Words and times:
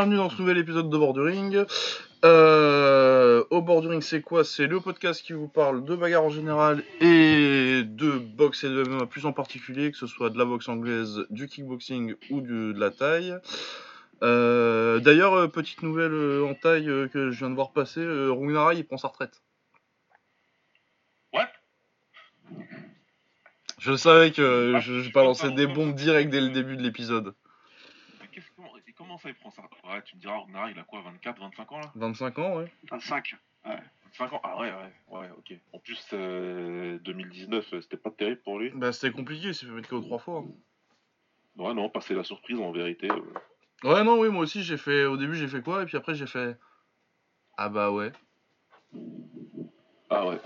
Bienvenue 0.00 0.16
dans 0.16 0.30
ce 0.30 0.40
nouvel 0.40 0.56
épisode 0.56 0.88
de 0.88 0.96
Borduring. 0.96 1.62
Euh, 2.24 3.44
au 3.50 3.60
Borduring, 3.60 4.00
c'est 4.00 4.22
quoi? 4.22 4.44
C'est 4.44 4.66
le 4.66 4.80
podcast 4.80 5.22
qui 5.22 5.34
vous 5.34 5.46
parle 5.46 5.84
de 5.84 5.94
bagarre 5.94 6.24
en 6.24 6.30
général 6.30 6.82
et 7.02 7.82
de 7.84 8.12
boxe 8.12 8.64
et 8.64 8.70
de 8.70 8.82
MMA 8.82 9.04
plus 9.04 9.26
en 9.26 9.34
particulier, 9.34 9.90
que 9.90 9.98
ce 9.98 10.06
soit 10.06 10.30
de 10.30 10.38
la 10.38 10.46
boxe 10.46 10.70
anglaise, 10.70 11.26
du 11.28 11.48
kickboxing 11.48 12.14
ou 12.30 12.40
de, 12.40 12.72
de 12.72 12.80
la 12.80 12.90
taille. 12.90 13.34
Euh, 14.22 15.00
D'ailleurs, 15.00 15.34
euh, 15.34 15.48
petite 15.48 15.82
nouvelle 15.82 16.14
euh, 16.14 16.46
en 16.48 16.54
taille 16.54 16.86
que 17.12 17.30
je 17.30 17.38
viens 17.38 17.50
de 17.50 17.54
voir 17.54 17.72
passer, 17.72 18.02
Runara, 18.02 18.72
il 18.72 18.86
prend 18.86 18.96
sa 18.96 19.08
retraite. 19.08 19.42
Ouais. 21.34 21.44
Je 23.78 23.94
savais 23.94 24.30
que 24.30 24.78
je, 24.80 25.00
je 25.00 25.12
balançais 25.12 25.50
des 25.50 25.66
bombes 25.66 25.94
direct 25.94 26.30
dès 26.30 26.40
le 26.40 26.48
début 26.48 26.78
de 26.78 26.82
l'épisode. 26.82 27.34
Comment, 29.10 29.18
ça 29.18 29.28
il 29.28 29.34
prend 29.34 29.50
ça? 29.50 29.62
Ouais, 29.88 30.00
tu 30.04 30.14
me 30.14 30.20
diras, 30.20 30.38
Runara, 30.38 30.70
il 30.70 30.78
a 30.78 30.84
quoi, 30.84 31.00
24, 31.02 31.40
25 31.40 31.72
ans 31.72 31.80
là? 31.80 31.90
25 31.96 32.38
ans, 32.38 32.56
ouais. 32.58 32.72
25. 32.92 33.34
25 33.64 34.32
ans 34.34 34.40
Ah 34.44 34.56
ouais, 34.60 34.70
ouais, 34.70 35.18
ouais, 35.18 35.28
ok. 35.36 35.52
En 35.72 35.80
plus, 35.80 36.00
euh, 36.12 36.96
2019, 37.00 37.72
euh, 37.74 37.80
c'était 37.80 37.96
pas 37.96 38.12
terrible 38.12 38.40
pour 38.42 38.60
lui. 38.60 38.70
Bah, 38.72 38.92
c'était 38.92 39.10
compliqué, 39.12 39.48
il 39.48 39.54
s'est 39.56 39.66
fait 39.66 39.72
mettre 39.72 39.88
KO 39.88 40.00
trois 40.02 40.20
fois. 40.20 40.44
hein. 40.46 40.52
Ouais, 41.56 41.74
non, 41.74 41.90
passer 41.90 42.14
la 42.14 42.22
surprise 42.22 42.60
en 42.60 42.70
vérité. 42.70 43.08
euh. 43.10 43.88
Ouais, 43.92 44.04
non, 44.04 44.16
oui, 44.20 44.28
moi 44.28 44.44
aussi, 44.44 44.62
j'ai 44.62 44.76
fait. 44.76 45.06
Au 45.06 45.16
début, 45.16 45.34
j'ai 45.34 45.48
fait 45.48 45.60
quoi 45.60 45.82
Et 45.82 45.86
puis 45.86 45.96
après, 45.96 46.14
j'ai 46.14 46.28
fait. 46.28 46.56
Ah 47.56 47.68
bah 47.68 47.90
ouais. 47.90 48.12
Ah 50.08 50.24
ouais. 50.28 50.38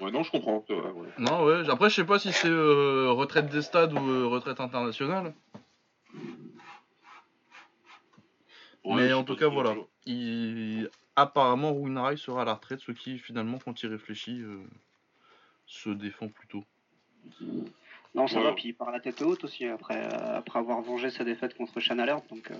Ouais, 0.00 0.10
non, 0.10 0.22
je 0.22 0.30
comprends. 0.30 0.64
ouais, 0.70 0.74
ouais. 0.74 1.08
Non, 1.18 1.44
ouais. 1.44 1.68
Après, 1.68 1.90
je 1.90 1.96
sais 1.96 2.06
pas 2.06 2.18
si 2.18 2.32
c'est 2.32 2.48
euh, 2.48 3.10
retraite 3.10 3.50
des 3.50 3.60
stades 3.60 3.92
ou 3.92 3.98
euh, 3.98 4.26
retraite 4.26 4.58
internationale. 4.58 5.34
Ouais, 8.84 8.96
Mais 8.96 9.12
en 9.12 9.24
tout 9.24 9.36
cas, 9.36 9.48
voilà. 9.48 9.74
Il... 10.06 10.90
Apparemment, 11.14 11.74
Runarai 11.74 12.16
sera 12.16 12.42
à 12.42 12.44
la 12.44 12.54
retraite, 12.54 12.80
ce 12.80 12.90
qui, 12.92 13.18
finalement, 13.18 13.58
quand 13.58 13.82
il 13.82 13.88
réfléchit, 13.90 14.40
euh, 14.40 14.58
se 15.66 15.90
défend 15.90 16.28
plutôt. 16.28 16.64
Non, 18.14 18.26
ça 18.26 18.38
Ouais. 18.38 18.44
va, 18.44 18.52
puis 18.52 18.68
il 18.68 18.74
part 18.74 18.90
la 18.90 19.00
tête 19.00 19.20
haute 19.22 19.44
aussi 19.44 19.66
après, 19.66 19.96
euh, 19.96 20.38
après 20.38 20.58
avoir 20.58 20.80
vengé 20.82 21.10
sa 21.10 21.24
défaite 21.24 21.54
contre 21.54 21.80
Sean 21.80 21.98
Alert. 21.98 22.22
Donc, 22.30 22.50
euh, 22.50 22.54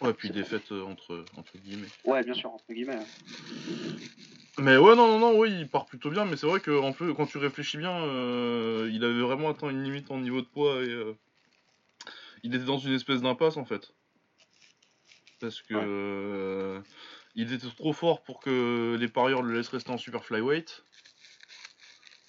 Ouais, 0.00 0.12
puis 0.12 0.30
défaite 0.30 0.70
euh, 0.70 0.84
entre, 0.84 1.24
entre 1.36 1.58
guillemets. 1.58 1.88
ouais, 2.04 2.22
bien 2.22 2.34
sûr, 2.34 2.52
entre 2.52 2.72
guillemets. 2.72 2.98
Mais 4.58 4.76
ouais, 4.76 4.94
non, 4.94 5.06
non, 5.08 5.18
non, 5.18 5.38
oui, 5.38 5.50
il 5.60 5.68
part 5.68 5.86
plutôt 5.86 6.10
bien, 6.10 6.24
mais 6.24 6.36
c'est 6.36 6.46
vrai 6.46 6.60
que 6.60 6.70
en 6.70 6.92
fait, 6.92 7.06
quand 7.16 7.26
tu 7.26 7.38
réfléchis 7.38 7.78
bien, 7.78 7.96
euh, 8.04 8.88
il 8.92 9.04
avait 9.04 9.20
vraiment 9.20 9.50
atteint 9.50 9.70
une 9.70 9.82
limite 9.82 10.10
en 10.10 10.18
niveau 10.18 10.40
de 10.40 10.46
poids 10.46 10.82
et 10.82 10.88
euh, 10.88 11.16
il 12.42 12.54
était 12.54 12.64
dans 12.64 12.78
une 12.78 12.92
espèce 12.92 13.22
d'impasse 13.22 13.56
en 13.56 13.64
fait. 13.64 13.92
Parce 15.40 15.62
que 15.62 15.74
Ouais. 15.74 15.84
euh, 15.86 16.80
il 17.34 17.52
était 17.52 17.68
trop 17.68 17.92
fort 17.92 18.22
pour 18.22 18.40
que 18.40 18.96
les 18.98 19.08
parieurs 19.08 19.42
le 19.42 19.54
laissent 19.54 19.68
rester 19.68 19.90
en 19.90 19.98
super 19.98 20.24
flyweight. 20.24 20.84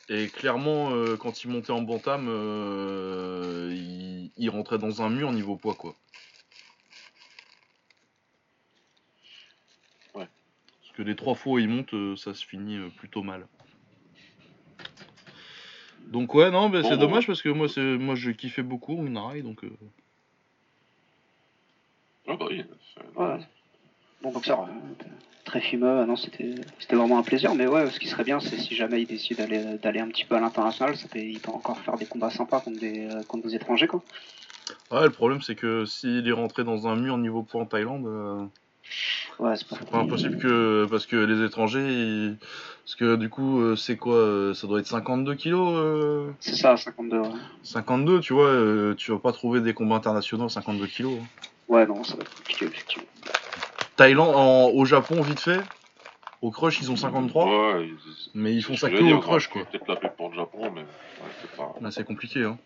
Et 0.09 0.28
clairement, 0.28 0.92
euh, 0.92 1.18
quand 1.18 1.44
il 1.44 1.50
montait 1.50 1.72
en 1.72 1.81
bantam, 1.81 2.28
euh, 2.28 3.69
il, 3.72 4.31
il 4.38 4.50
rentrait 4.50 4.80
dans 4.80 5.02
un 5.02 5.09
mur 5.09 5.31
niveau 5.31 5.56
poids 5.56 5.75
quoi. 5.75 5.96
Ouais. 10.16 10.28
Parce 10.81 10.96
que 10.96 11.03
les 11.03 11.16
trois 11.16 11.36
fois 11.36 11.53
où 11.53 11.59
il 11.59 11.69
monte, 11.69 11.94
ça 12.18 12.34
se 12.34 12.46
finit 12.46 12.80
plutôt 12.98 13.24
mal. 13.24 13.48
Donc 16.08 16.34
ouais, 16.34 16.50
non, 16.50 16.69
bah, 16.69 16.81
Bon, 16.81 16.90
c'est 16.90 16.96
bon, 16.96 17.02
dommage 17.02 17.28
parce 17.28 17.44
que 17.44 17.50
moi, 17.50 17.69
c'est 17.69 17.98
moi 17.98 18.16
je 18.16 18.31
kiffais 18.31 18.64
beaucoup 18.64 18.98
Minari, 18.98 19.44
donc 19.44 19.64
Ah 22.29 22.35
bah 22.40 22.45
oui. 22.50 22.63
c'est- 22.94 23.19
Ouais. 23.19 23.40
Bon 24.22 24.31
boxeur, 24.31 24.62
euh, 24.63 25.03
très 25.45 25.62
fumeux. 25.62 26.06
Non, 26.06 26.16
c'était 26.16 26.56
c'était 26.79 26.95
vraiment 26.95 27.17
un 27.19 27.23
plaisir. 27.23 27.56
Mais 27.56 27.67
ouais, 27.67 27.90
ce 27.90 28.00
qui 28.00 28.07
serait 28.07 28.23
bien, 28.23 28.40
c'est 28.40 28.57
si 28.57 28.75
jamais 28.75 29.01
il 29.01 29.07
décide 29.07 29.38
d'aller 29.38 29.78
d'aller 29.81 30.00
un 30.00 30.07
petit 30.09 30.25
peu 30.25 30.35
à 30.35 30.39
l'international, 30.39 30.95
ça 30.95 31.07
peut, 31.07 31.19
il 31.19 31.39
peut 31.39 31.51
encore 31.51 31.79
faire 31.79 31.97
des 31.97 32.06
combats 32.06 32.29
sympas 32.29 32.59
contre 32.62 32.79
des, 32.79 33.07
euh, 33.07 33.23
contre 33.23 33.47
des 33.47 33.56
étrangers, 33.56 33.88
quoi. 33.88 34.03
ouais, 34.91 35.03
le 35.03 35.09
problème 35.12 35.41
c'est 35.41 35.56
que 35.56 35.85
s'il 35.85 36.28
est 36.28 36.31
rentré 36.34 36.63
dans 36.63 36.88
un 36.88 36.95
mur 36.95 37.18
niveau 37.18 37.44
poids 37.44 37.62
en 37.62 37.66
Thaïlande, 37.66 38.06
euh, 38.07 38.45
Ouais, 39.39 39.55
c'est 39.55 39.67
pas. 39.67 39.75
c'est 39.79 39.89
pas 39.89 39.97
impossible 40.00 40.38
que 40.38 40.88
parce 40.89 41.05
que 41.05 41.16
les 41.16 41.44
étrangers, 41.45 41.85
ils- 41.88 42.38
parce 42.85 42.95
que 42.95 43.16
du 43.16 43.29
coup 43.29 43.61
euh, 43.61 43.75
c'est 43.75 43.97
quoi, 43.97 44.16
euh, 44.16 44.53
ça 44.53 44.67
doit 44.67 44.79
être 44.79 44.88
52 44.88 45.35
kilos, 45.35 45.73
euh, 45.75 46.31
C'est 46.39 46.55
ça, 46.55 46.75
52. 46.75 47.19
Ouais. 47.19 47.29
52, 47.63 48.19
tu 48.19 48.33
vois, 48.33 48.47
euh, 48.47 48.95
tu 48.95 49.11
vas 49.11 49.19
pas 49.19 49.31
trouver 49.31 49.61
des 49.61 49.73
combats 49.73 49.95
internationaux 49.95 50.45
à 50.45 50.50
52 50.50 50.88
kilos. 50.88 51.13
hein. 51.22 51.25
ouais, 51.67 51.85
non, 51.85 52.03
ça 52.03 52.16
va 52.16 52.22
être 52.23 52.35
compliqué, 52.35 52.66
effectivement. 52.66 53.05
Thaïlande, 53.95 54.33
en- 54.35 54.69
au 54.69 54.85
Japon 54.85 55.21
vite 55.21 55.39
fait, 55.39 55.59
au 56.41 56.51
crush 56.51 56.79
ils 56.81 56.89
ont 56.91 56.95
53, 56.95 57.45
Ouais, 57.75 57.88
ils- 57.88 57.97
mais 58.33 58.53
ils 58.53 58.63
font 58.63 58.75
ça 58.75 58.89
que 58.89 59.13
au 59.13 59.19
crush 59.19 59.50
on 59.50 59.53
quoi. 59.53 59.61
peut 59.66 59.77
Peut-être 59.77 59.88
l'appeler 59.88 60.11
pour 60.17 60.29
le 60.29 60.35
Japon, 60.35 60.71
mais 60.73 60.81
ouais, 60.81 61.31
c'est 61.41 61.51
pas. 61.56 61.75
Là, 61.81 61.91
c'est 61.91 62.03
compliqué. 62.06 62.44
Hein. 62.44 62.57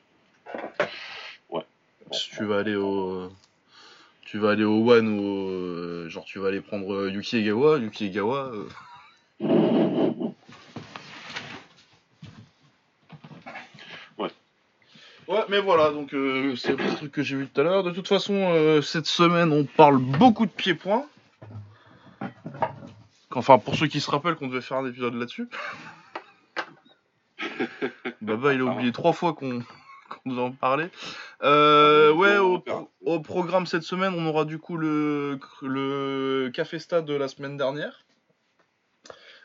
Ouais. 1.49 1.65
Si 2.11 2.29
tu 2.31 2.45
vas 2.45 2.59
aller 2.59 2.75
au. 2.75 3.29
Tu 4.33 4.39
vas 4.39 4.49
aller 4.49 4.63
au 4.63 4.89
One 4.91 5.07
ou. 5.09 5.21
au- 6.05 6.09
Genre, 6.09 6.25
tu 6.25 6.39
vas 6.39 6.47
aller 6.47 6.59
prendre 6.59 6.91
euh, 6.91 7.11
Yuki 7.11 7.37
Egawa. 7.37 7.77
Yuki 7.77 8.05
Egawa. 8.07 8.51
euh, 8.51 8.67
Ouais. 14.17 14.29
Ouais, 15.27 15.43
mais 15.49 15.59
voilà, 15.59 15.91
donc 15.91 16.13
euh, 16.15 16.55
c'est 16.55 16.75
le 16.75 16.95
truc 16.95 17.11
que 17.11 17.21
j'ai 17.21 17.35
vu 17.35 17.47
tout 17.47 17.61
à 17.61 17.63
l'heure. 17.63 17.83
De 17.83 17.91
toute 17.91 18.07
façon, 18.07 18.33
euh, 18.33 18.81
cette 18.81 19.05
semaine, 19.05 19.51
on 19.51 19.65
parle 19.65 19.97
beaucoup 19.99 20.47
de 20.47 20.51
pieds-points. 20.51 21.05
Enfin, 23.35 23.57
pour 23.59 23.75
ceux 23.75 23.85
qui 23.87 23.99
se 24.01 24.09
rappellent 24.11 24.35
qu'on 24.35 24.47
devait 24.47 24.61
faire 24.61 24.77
un 24.77 24.87
épisode 24.87 25.13
là-dessus. 25.15 25.47
Baba, 28.21 28.53
il 28.53 28.61
a 28.61 28.65
oublié 28.65 28.91
trois 28.91 29.13
fois 29.13 29.33
qu'on 29.33 29.59
qu'on 30.09 30.19
nous 30.25 30.39
en 30.39 30.51
parlait. 30.51 30.89
Euh, 31.43 32.13
ouais, 32.13 32.37
au, 32.37 32.59
pro- 32.59 32.89
au 33.01 33.19
programme 33.19 33.65
cette 33.65 33.83
semaine, 33.83 34.13
on 34.17 34.25
aura 34.25 34.45
du 34.45 34.59
coup 34.59 34.77
le, 34.77 35.39
le 35.61 36.49
Café 36.53 36.79
Stade 36.79 37.05
de 37.05 37.13
la 37.15 37.27
semaine 37.27 37.57
dernière. 37.57 38.05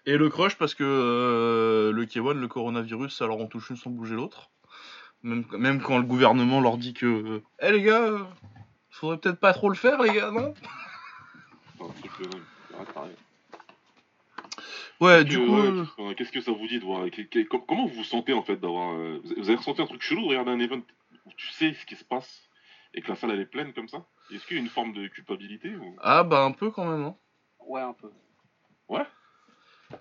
Et 0.07 0.17
le 0.17 0.29
Crush, 0.29 0.57
parce 0.57 0.75
que 0.75 0.85
euh, 0.85 1.93
le 1.93 2.05
K1, 2.07 2.33
le 2.39 2.49
coronavirus, 2.49 3.17
ça 3.17 3.27
leur 3.27 3.39
en 3.39 3.47
touche 3.47 3.71
une 3.71 3.77
sans 3.77 3.91
bouger 3.91 4.15
l'autre. 4.15 4.49
Même, 5.25 5.45
même 5.53 5.83
quand 5.83 5.99
le 5.99 6.05
gouvernement 6.05 6.61
leur 6.61 6.79
dit 6.79 6.95
que. 6.95 7.43
Eh 7.61 7.73
les 7.73 7.83
gars, 7.83 8.03
euh, 8.03 8.19
faudrait 8.91 9.19
peut-être 9.19 9.41
pas 9.41 9.53
trop 9.53 9.69
le 9.69 9.75
faire, 9.75 10.01
les 10.01 10.13
gars, 10.13 10.31
non? 10.31 10.55
Ouais, 15.01 15.25
du 15.25 15.37
que- 15.39 15.47
coup. 15.47 16.03
ouais, 16.03 16.15
qu'est-ce 16.15 16.33
que- 16.33 16.41
ça 16.41 16.53
vous 16.53 16.67
dit 16.67 16.79
de 16.81 16.85
voir 16.85 17.05
Comment 17.69 17.87
vous 17.87 17.95
vous 17.95 18.05
sentez 18.05 18.33
en 18.33 18.43
fait 18.43 18.57
d'avoir. 18.57 18.95
Vous 18.97 19.21
vous 19.37 19.49
avez 19.49 19.57
ressenti 19.57 19.81
un 19.83 19.87
truc 19.87 20.03
chelou 20.03 20.23
de 20.23 20.29
regarder 20.29 20.51
un 20.51 20.59
event 20.61 20.81
où 21.29 21.33
tu 21.37 21.47
sais 21.49 21.73
ce 21.75 21.87
qui 21.87 21.97
se 21.97 22.05
passe 22.05 22.49
et 22.95 23.03
que 23.03 23.09
la 23.09 23.17
salle 23.17 23.31
elle 23.33 23.41
est 23.41 23.47
pleine 23.47 23.73
comme 23.73 23.89
ça 23.89 24.05
Est-ce 24.31 24.47
qu'il 24.47 24.57
y 24.57 24.61
a 24.61 24.63
une 24.63 24.69
forme 24.71 24.93
de 24.93 25.07
culpabilité 25.09 25.77
ou... 25.77 25.97
Ah, 26.03 26.25
bah 26.25 26.43
un 26.45 26.53
peu 26.53 26.71
quand 26.71 26.85
même, 26.87 27.05
hein. 27.05 27.17
Ouais, 27.61 27.83
un 27.83 27.93
peu. 27.93 28.11
Ouais? 28.89 29.05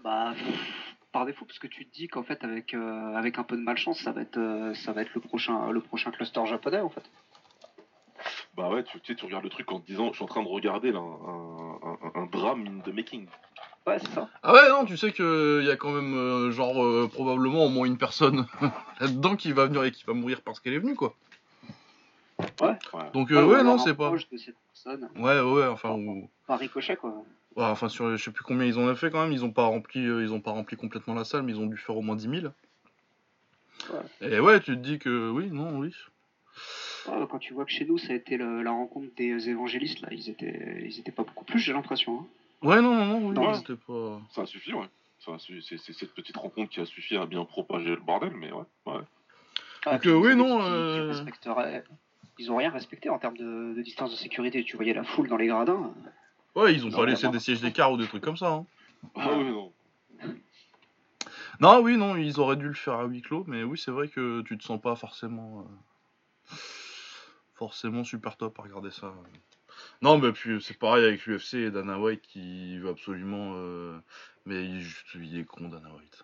Bah, 0.03 0.33
par 1.11 1.25
défaut, 1.25 1.45
parce 1.45 1.59
que 1.59 1.67
tu 1.67 1.85
te 1.87 1.93
dis 1.93 2.07
qu'en 2.07 2.23
fait, 2.23 2.43
avec, 2.43 2.73
euh, 2.73 3.13
avec 3.15 3.37
un 3.39 3.43
peu 3.43 3.57
de 3.57 3.61
malchance, 3.61 3.99
ça 4.01 4.11
va 4.11 4.21
être, 4.21 4.37
euh, 4.37 4.73
ça 4.73 4.93
va 4.93 5.01
être 5.01 5.13
le, 5.13 5.21
prochain, 5.21 5.71
le 5.71 5.81
prochain 5.81 6.11
cluster 6.11 6.45
japonais, 6.45 6.79
en 6.79 6.89
fait. 6.89 7.03
Bah 8.55 8.69
ouais, 8.69 8.83
tu, 8.83 8.99
tu 9.01 9.13
sais, 9.13 9.15
tu 9.15 9.25
regardes 9.25 9.43
le 9.43 9.49
truc 9.49 9.71
en 9.71 9.79
te 9.79 9.85
disant 9.85 10.07
je 10.09 10.15
suis 10.15 10.23
en 10.23 10.27
train 10.27 10.41
de 10.43 10.47
regarder 10.47 10.91
là, 10.91 10.99
un, 10.99 11.79
un- 11.83 11.97
un- 12.03 12.21
un 12.21 12.25
drame 12.25 12.65
in 12.67 12.79
the 12.81 12.93
making. 12.93 13.27
Ouais, 13.87 13.97
c'est 13.99 14.11
ça. 14.13 14.29
Ah 14.43 14.53
ouais, 14.53 14.69
non, 14.69 14.85
tu 14.85 14.97
sais 14.97 15.13
qu'il 15.13 15.63
y 15.63 15.71
a 15.71 15.77
quand 15.77 15.91
même, 15.91 16.13
euh, 16.13 16.51
genre, 16.51 16.83
euh, 16.83 17.09
probablement 17.11 17.65
au 17.65 17.69
moins 17.69 17.85
une 17.87 17.97
personne 17.97 18.45
là-dedans 18.99 19.35
qui 19.37 19.53
va 19.53 19.65
venir 19.65 19.83
et 19.85 19.91
qui 19.91 20.03
va 20.03 20.13
mourir 20.13 20.41
parce 20.41 20.59
qu'elle 20.59 20.73
est 20.73 20.79
venue, 20.79 20.95
quoi. 20.95 21.15
Ouais. 22.61 22.73
Donc, 23.13 23.29
Ouais, 23.31 23.37
euh, 23.37 23.45
ou 23.45 23.49
ouais, 23.51 23.63
non, 23.63 23.77
c'est 23.77 23.95
pas. 23.95 24.07
proche 24.09 24.29
de 24.29 24.37
cette 24.37 24.55
personne, 24.73 25.09
Ouais, 25.15 25.39
ouais, 25.39 25.65
enfin, 25.67 25.91
ou... 25.91 26.29
par 26.45 26.59
ricochet, 26.59 26.97
quoi. 26.97 27.11
ouais, 27.55 27.63
enfin 27.63 27.87
sur, 27.89 28.15
je 28.15 28.21
sais 28.23 28.31
plus 28.31 28.43
combien 28.43 28.65
ils 28.65 28.77
en 28.77 28.81
ont 28.81 28.95
fait 28.95 29.09
quand 29.09 29.23
même, 29.23 29.31
ils 29.31 29.45
ont 29.45 29.51
pas 29.51 29.65
rempli, 29.65 30.05
euh, 30.05 30.21
ils 30.21 30.33
ont 30.33 30.41
pas 30.41 30.51
rempli 30.51 30.75
complètement 30.75 31.13
la 31.13 31.23
salle, 31.23 31.43
mais 31.43 31.53
ils 31.53 31.59
ont 31.59 31.65
dû 31.65 31.77
faire 31.77 31.95
au 31.97 32.01
moins 32.01 32.15
10 32.15 32.29
000. 32.41 32.53
Et 34.21 34.39
ouais, 34.39 34.59
tu 34.59 34.75
te 34.75 34.81
dis 34.81 34.99
que 34.99 35.29
oui, 35.29 35.49
non, 35.49 35.77
oui. 35.79 35.93
Ouais, 37.07 37.25
quand 37.29 37.39
tu 37.39 37.53
vois 37.53 37.63
que 37.65 37.71
chez 37.71 37.85
nous, 37.85 37.97
ça 37.97 38.11
a 38.11 38.15
été 38.15 38.35
le- 38.37 38.61
la 38.63 38.71
rencontre 38.71 39.07
des 39.15 39.49
évangélistes, 39.49 40.01
là, 40.01 40.09
ils 40.11 40.29
étaient, 40.29 40.81
ils 40.85 40.99
étaient 40.99 41.11
pas 41.11 41.23
beaucoup 41.23 41.45
plus, 41.45 41.59
j'ai 41.59 41.71
l'impression. 41.73 42.19
hein. 42.19 42.25
Ouais, 42.63 42.81
non, 42.81 42.95
non, 42.95 43.19
non, 43.19 43.27
oui, 43.29 43.37
Ouais. 43.47 43.53
c'était 43.55 43.75
pas. 43.75 44.19
Ça 44.31 44.41
a 44.41 44.45
suffi, 44.45 44.73
ouais. 44.73 44.87
C'est 45.19 45.93
cette 45.93 46.13
petite 46.13 46.37
rencontre 46.37 46.69
qui 46.71 46.79
a 46.79 46.85
suffi 46.85 47.17
à 47.17 47.25
bien 47.25 47.43
propager 47.45 47.89
le 47.89 48.01
bordel, 48.01 48.31
mais 48.33 48.51
ouais. 48.51 48.63
ouais. 48.85 49.01
Ah, 49.85 49.93
Donc, 49.93 50.05
euh, 50.07 50.13
oui, 50.15 50.35
non, 50.35 50.59
euh, 50.63 51.13
Ils 52.39 52.51
ont 52.51 52.55
rien 52.57 52.69
respecté 52.71 53.09
en 53.09 53.17
termes 53.19 53.37
de, 53.37 53.73
de 53.75 53.81
distance 53.81 54.11
de 54.11 54.15
sécurité. 54.15 54.63
Tu 54.63 54.75
voyais 54.75 54.93
la 54.93 55.03
foule 55.03 55.27
dans 55.27 55.37
les 55.37 55.47
gradins. 55.47 55.93
Ouais, 56.55 56.73
ils 56.73 56.85
ont 56.85 56.91
pas 56.91 57.05
laissé 57.05 57.27
des 57.29 57.39
sièges 57.39 57.61
d'écart 57.61 57.91
ou 57.91 57.97
des 57.97 58.07
trucs 58.07 58.23
comme 58.23 58.37
ça. 58.37 58.51
Hein. 58.51 58.65
Ah 59.15 59.37
ouais, 59.37 59.43
non. 59.51 59.71
Non, 61.59 61.79
oui, 61.81 61.97
non, 61.97 62.15
ils 62.15 62.39
auraient 62.39 62.55
dû 62.55 62.67
le 62.67 62.73
faire 62.73 62.95
à 62.95 63.05
huis 63.05 63.21
clos, 63.21 63.43
mais 63.47 63.63
oui, 63.63 63.77
c'est 63.77 63.91
vrai 63.91 64.07
que 64.07 64.41
tu 64.41 64.57
te 64.57 64.63
sens 64.63 64.79
pas 64.81 64.95
forcément. 64.95 65.65
euh, 66.51 66.55
forcément 67.55 68.03
super 68.03 68.37
top 68.37 68.59
à 68.59 68.63
regarder 68.63 68.91
ça. 68.91 69.13
Non, 70.01 70.17
mais 70.19 70.31
puis 70.31 70.61
c'est 70.61 70.77
pareil 70.77 71.05
avec 71.05 71.25
l'UFC 71.25 71.55
et 71.55 71.71
Dana 71.71 71.99
White 71.99 72.21
qui 72.21 72.77
veut 72.77 72.89
absolument. 72.89 73.53
euh, 73.55 73.97
Mais 74.45 74.63
il, 74.65 74.79
juste- 74.81 75.05
il 75.15 75.39
est 75.39 75.45
con, 75.45 75.69
Dana 75.69 75.89
White. 75.95 76.23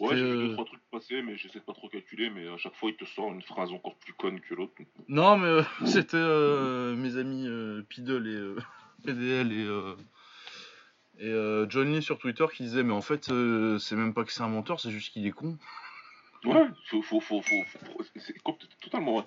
Ouais, 0.00 0.16
j'ai 0.16 0.24
vu 0.24 0.30
euh, 0.30 0.48
deux, 0.48 0.52
trois 0.54 0.64
trucs 0.64 0.82
passer, 0.90 1.22
mais 1.22 1.36
j'essaie 1.36 1.60
de 1.60 1.64
pas 1.64 1.72
trop 1.72 1.88
calculer, 1.88 2.28
mais 2.28 2.48
à 2.48 2.58
chaque 2.58 2.74
fois, 2.74 2.90
il 2.90 2.96
te 2.96 3.04
sort 3.04 3.32
une 3.32 3.42
phrase 3.42 3.72
encore 3.72 3.94
plus 3.96 4.12
conne 4.12 4.40
que 4.40 4.54
l'autre. 4.54 4.74
Non, 5.08 5.38
mais 5.38 5.46
euh, 5.46 5.62
c'était 5.86 6.16
euh, 6.16 6.94
mes 6.96 7.16
amis 7.16 7.46
euh, 7.46 7.82
Piddle 7.88 8.26
et 8.26 8.34
euh, 8.34 8.56
PDL 9.04 9.52
et, 9.52 9.64
euh, 9.64 9.94
et 11.18 11.30
euh, 11.30 11.66
John 11.70 11.90
Lee 11.92 12.02
sur 12.02 12.18
Twitter 12.18 12.44
qui 12.52 12.64
disaient 12.64 12.82
Mais 12.82 12.92
en 12.92 13.00
fait, 13.00 13.30
euh, 13.30 13.78
c'est 13.78 13.96
même 13.96 14.12
pas 14.12 14.24
que 14.24 14.32
c'est 14.32 14.42
un 14.42 14.48
menteur, 14.48 14.80
c'est 14.80 14.90
juste 14.90 15.12
qu'il 15.12 15.26
est 15.26 15.32
con. 15.32 15.56
Ouais, 16.44 16.66
faut, 16.90 17.02
faut, 17.02 17.20
faut, 17.20 17.40
faut, 17.42 17.64
c'est 18.16 18.34
totalement. 18.80 19.24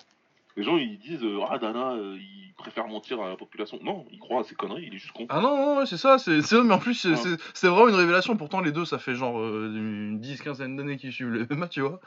Les 0.56 0.62
gens, 0.62 0.76
ils 0.76 0.98
disent, 0.98 1.22
euh, 1.24 1.40
ah, 1.48 1.58
Dana, 1.58 1.92
euh, 1.92 2.16
il 2.18 2.52
préfère 2.56 2.86
mentir 2.88 3.20
à 3.22 3.28
la 3.28 3.36
population. 3.36 3.78
Non, 3.82 4.04
il 4.10 4.18
croit 4.18 4.40
à 4.40 4.44
ses 4.44 4.54
conneries, 4.54 4.84
il 4.88 4.94
est 4.94 4.98
juste 4.98 5.12
con. 5.12 5.26
Ah 5.30 5.40
non, 5.40 5.56
non, 5.56 5.78
ouais, 5.78 5.86
c'est 5.86 5.96
ça, 5.96 6.18
c'est 6.18 6.42
c'est- 6.42 6.60
mais 6.62 6.74
en 6.74 6.78
plus, 6.78 6.94
c'est 6.94 7.10
Ouais. 7.10 7.16
c'est- 7.16 7.36
c'est 7.54 7.68
vraiment 7.68 7.88
une 7.88 7.94
révélation. 7.94 8.36
Pourtant, 8.36 8.60
les 8.60 8.72
deux, 8.72 8.84
ça 8.84 8.98
fait 8.98 9.14
genre 9.14 9.38
euh, 9.40 9.72
une 9.74 10.20
10-15 10.20 10.58
d'années 10.58 10.96
qu'ils 10.98 11.12
suivent 11.12 11.28
le 11.30 11.46
MMA, 11.50 11.68
tu 11.68 11.80
vois. 11.80 12.00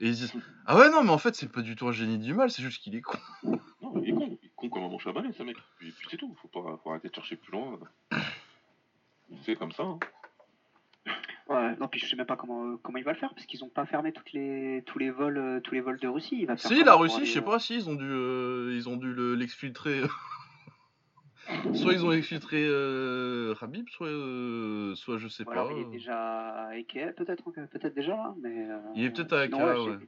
Et 0.00 0.06
ils 0.08 0.14
disent 0.14 0.32
Ah 0.66 0.76
ouais, 0.78 0.90
non, 0.90 1.02
mais 1.04 1.10
en 1.10 1.18
fait, 1.18 1.34
c'est 1.36 1.52
pas 1.52 1.62
du 1.62 1.76
tout 1.76 1.86
un 1.88 1.92
génie 1.92 2.18
du 2.18 2.32
mal, 2.34 2.50
c'est 2.50 2.62
juste 2.62 2.82
qu'il 2.82 2.96
est 2.96 3.02
con. 3.02 3.18
Non, 3.44 3.92
il 4.02 4.08
est 4.08 4.12
con, 4.12 4.38
il 4.42 4.46
est 4.46 4.52
con 4.56 4.68
comme 4.70 4.82
un 4.84 4.88
manche 4.88 5.06
à 5.06 5.12
balai, 5.12 5.32
ce 5.32 5.42
mec. 5.42 5.56
Puis, 5.78 5.90
puis 5.92 6.08
c'est 6.10 6.16
tout, 6.16 6.34
faut 6.42 6.48
pas 6.48 6.80
faut 6.82 6.90
arrêter 6.90 7.08
de 7.08 7.14
chercher 7.14 7.36
plus 7.36 7.52
loin. 7.52 7.78
C'est 9.44 9.56
comme 9.56 9.72
ça. 9.72 9.84
Hein. 9.84 9.98
Ouais, 11.50 11.74
non, 11.80 11.88
puis 11.88 11.98
je 11.98 12.06
sais 12.06 12.14
même 12.14 12.26
pas 12.26 12.36
comment, 12.36 12.64
euh, 12.64 12.76
comment 12.80 12.98
il 12.98 13.04
va 13.04 13.12
le 13.12 13.18
faire, 13.18 13.34
parce 13.34 13.44
qu'ils 13.44 13.64
ont 13.64 13.68
pas 13.68 13.84
fermé 13.84 14.12
toutes 14.12 14.32
les, 14.32 14.84
tous, 14.86 15.00
les 15.00 15.10
vols, 15.10 15.36
euh, 15.36 15.60
tous 15.60 15.74
les 15.74 15.80
vols 15.80 15.98
de 15.98 16.06
Russie. 16.06 16.36
Il 16.38 16.46
va 16.46 16.56
Si, 16.56 16.84
la 16.84 16.94
Russie, 16.94 17.16
aller, 17.16 17.26
je 17.26 17.32
sais 17.32 17.38
euh, 17.40 17.42
pas 17.42 17.58
si 17.58 17.74
ils 17.74 17.90
ont 17.90 17.96
dû, 17.96 18.08
euh, 18.08 18.72
ils 18.72 18.88
ont 18.88 18.96
dû 18.96 19.12
le- 19.12 19.34
l'exfiltrer. 19.34 20.02
soit 21.74 21.92
ils 21.92 22.04
ont 22.04 22.12
exfiltré 22.12 22.64
euh, 22.64 23.56
Habib, 23.60 23.88
soit, 23.88 24.06
euh, 24.06 24.94
soit 24.94 25.18
je 25.18 25.26
sais 25.26 25.44
pas. 25.44 25.68
il 25.72 25.78
est 25.78 25.90
déjà 25.90 26.66
à 26.66 26.68
Ikea, 26.68 27.14
peut-être 27.16 27.42
euh, 27.58 27.66
peut-être 27.66 27.96
déjà 27.96 28.14
là, 28.14 28.32
mais. 28.40 28.68
Il 28.94 29.02
est 29.02 29.10
peut-être 29.10 29.32
à 29.32 29.40
Akira, 29.40 29.82
ouais. 29.82 29.98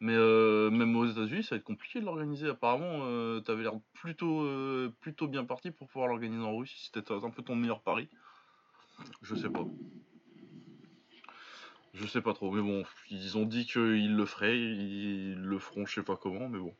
Mais 0.00 0.16
même 0.16 0.96
aux 0.96 1.06
États-Unis, 1.06 1.44
ça 1.44 1.54
va 1.54 1.58
être 1.58 1.64
compliqué 1.64 2.00
de 2.00 2.04
l'organiser. 2.06 2.48
Apparemment, 2.48 3.04
euh, 3.04 3.38
t'avais 3.38 3.62
l'air 3.62 3.78
plutôt, 3.92 4.44
plutôt 5.00 5.28
bien 5.28 5.44
parti 5.44 5.70
pour 5.70 5.86
pouvoir 5.86 6.08
l'organiser 6.08 6.42
en 6.42 6.56
Russie. 6.56 6.90
C'était 6.92 7.12
un 7.12 7.30
peu 7.30 7.42
ton 7.42 7.54
meilleur 7.54 7.80
pari. 7.80 8.08
Je 9.22 9.34
sais 9.36 9.48
pas. 9.48 9.64
Je 11.94 12.06
sais 12.06 12.20
pas 12.20 12.34
trop, 12.34 12.50
mais 12.50 12.60
bon, 12.60 12.84
ils 13.10 13.38
ont 13.38 13.44
dit 13.44 13.66
qu'ils 13.66 14.14
le 14.16 14.26
feraient, 14.26 14.58
ils 14.58 15.40
le 15.40 15.58
feront, 15.58 15.86
je 15.86 15.94
sais 15.94 16.02
pas 16.02 16.16
comment, 16.16 16.48
mais 16.48 16.58
bon. 16.58 16.74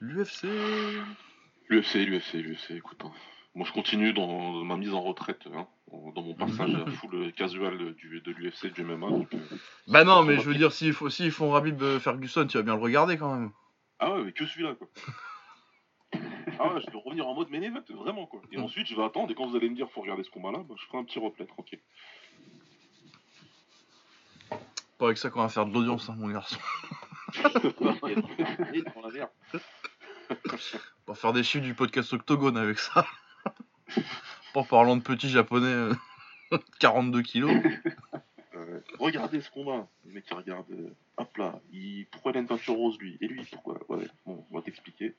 L'UFC. 0.00 0.48
L'UFC, 1.68 1.94
l'UFC, 2.04 2.34
l'UFC, 2.34 2.70
écoute. 2.72 3.00
hein. 3.04 3.12
Moi, 3.54 3.66
je 3.66 3.72
continue 3.72 4.12
dans 4.12 4.64
ma 4.64 4.76
mise 4.76 4.94
en 4.94 5.02
retraite, 5.02 5.46
hein, 5.54 5.68
dans 6.14 6.22
mon 6.22 6.34
passage 6.34 6.74
à 6.74 6.86
full 6.90 7.32
casual 7.34 7.94
du, 7.94 8.20
de 8.20 8.32
l'UFC, 8.32 8.72
du 8.72 8.82
MMA. 8.82 9.08
Donc, 9.10 9.34
euh, 9.34 9.38
Bah 9.86 10.04
non, 10.04 10.22
mais 10.24 10.38
je 10.38 10.48
veux 10.48 10.54
dire, 10.54 10.72
s'ils 10.72 10.92
font, 10.94 11.08
s'ils 11.10 11.30
font 11.30 11.50
Rabib 11.50 11.80
euh, 11.82 12.00
Ferguson, 12.00 12.46
tu 12.46 12.56
vas 12.56 12.62
bien 12.64 12.74
le 12.74 12.82
regarder 12.82 13.16
quand 13.16 13.32
même. 13.34 13.50
Ah 14.00 14.14
ouais, 14.14 14.24
mais 14.24 14.32
que 14.32 14.46
celui-là, 14.46 14.74
quoi. 14.74 14.88
Ah 16.58 16.74
ouais, 16.74 16.80
je 16.82 16.90
vais 16.92 16.98
revenir 17.02 17.26
en 17.26 17.34
mode 17.34 17.48
main 17.50 17.60
vraiment, 17.90 18.26
quoi. 18.26 18.42
Et 18.52 18.58
ensuite, 18.58 18.86
je 18.86 18.94
vais 18.94 19.02
attendre, 19.02 19.30
et 19.30 19.34
quand 19.34 19.46
vous 19.46 19.56
allez 19.56 19.70
me 19.70 19.74
dire, 19.74 19.90
faut 19.90 20.02
regarder 20.02 20.22
ce 20.22 20.30
combat-là, 20.30 20.58
bah, 20.68 20.74
je 20.78 20.84
ferai 20.86 20.98
un 20.98 21.04
petit 21.04 21.18
replay, 21.18 21.46
tranquille. 21.46 21.80
Pas 25.02 25.08
avec 25.08 25.18
ça 25.18 25.30
qu'on 25.30 25.40
va 25.40 25.48
faire 25.48 25.66
de 25.66 25.74
l'audience, 25.74 26.08
hein, 26.08 26.14
mon 26.16 26.28
garçon. 26.28 26.60
Va 31.08 31.14
faire 31.16 31.32
des 31.32 31.42
chiffres 31.42 31.64
du 31.64 31.74
podcast 31.74 32.12
Octogone 32.12 32.56
avec 32.56 32.78
ça. 32.78 33.04
en 34.54 34.62
parlant 34.62 34.96
de 34.96 35.02
petits 35.02 35.28
japonais, 35.28 35.66
euh, 35.66 35.92
42 36.78 37.22
kilos. 37.22 37.50
Euh, 38.54 38.78
regardez 39.00 39.40
ce 39.40 39.50
combat. 39.50 39.88
Le 40.06 40.12
mec 40.12 40.24
qui 40.24 40.34
regarde, 40.34 40.70
euh, 40.70 40.94
hop 41.16 41.36
là, 41.36 41.58
il... 41.72 42.06
pourquoi 42.12 42.30
il 42.30 42.36
a 42.36 42.40
une 42.42 42.46
peinture 42.46 42.74
rose 42.74 42.96
lui? 43.00 43.18
Et 43.20 43.26
lui, 43.26 43.44
pourquoi? 43.50 43.80
Ouais, 43.88 44.06
bon, 44.24 44.46
on 44.52 44.54
va 44.54 44.62
t'expliquer. 44.62 45.16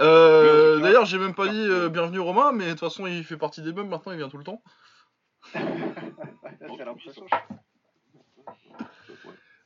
Euh. 0.00 0.80
D'ailleurs, 0.80 1.04
j'ai 1.04 1.18
même 1.18 1.34
pas 1.34 1.48
dit 1.48 1.66
euh, 1.68 1.90
bienvenue 1.90 2.20
Romain, 2.20 2.52
mais 2.52 2.64
de 2.64 2.70
toute 2.70 2.80
façon, 2.80 3.06
il 3.06 3.24
fait 3.24 3.36
partie 3.36 3.60
des 3.60 3.74
meubles 3.74 3.90
maintenant, 3.90 4.12
il 4.12 4.18
vient 4.18 4.30
tout 4.30 4.38
le 4.38 4.44
temps. 4.44 4.62
L'impression. 6.78 7.26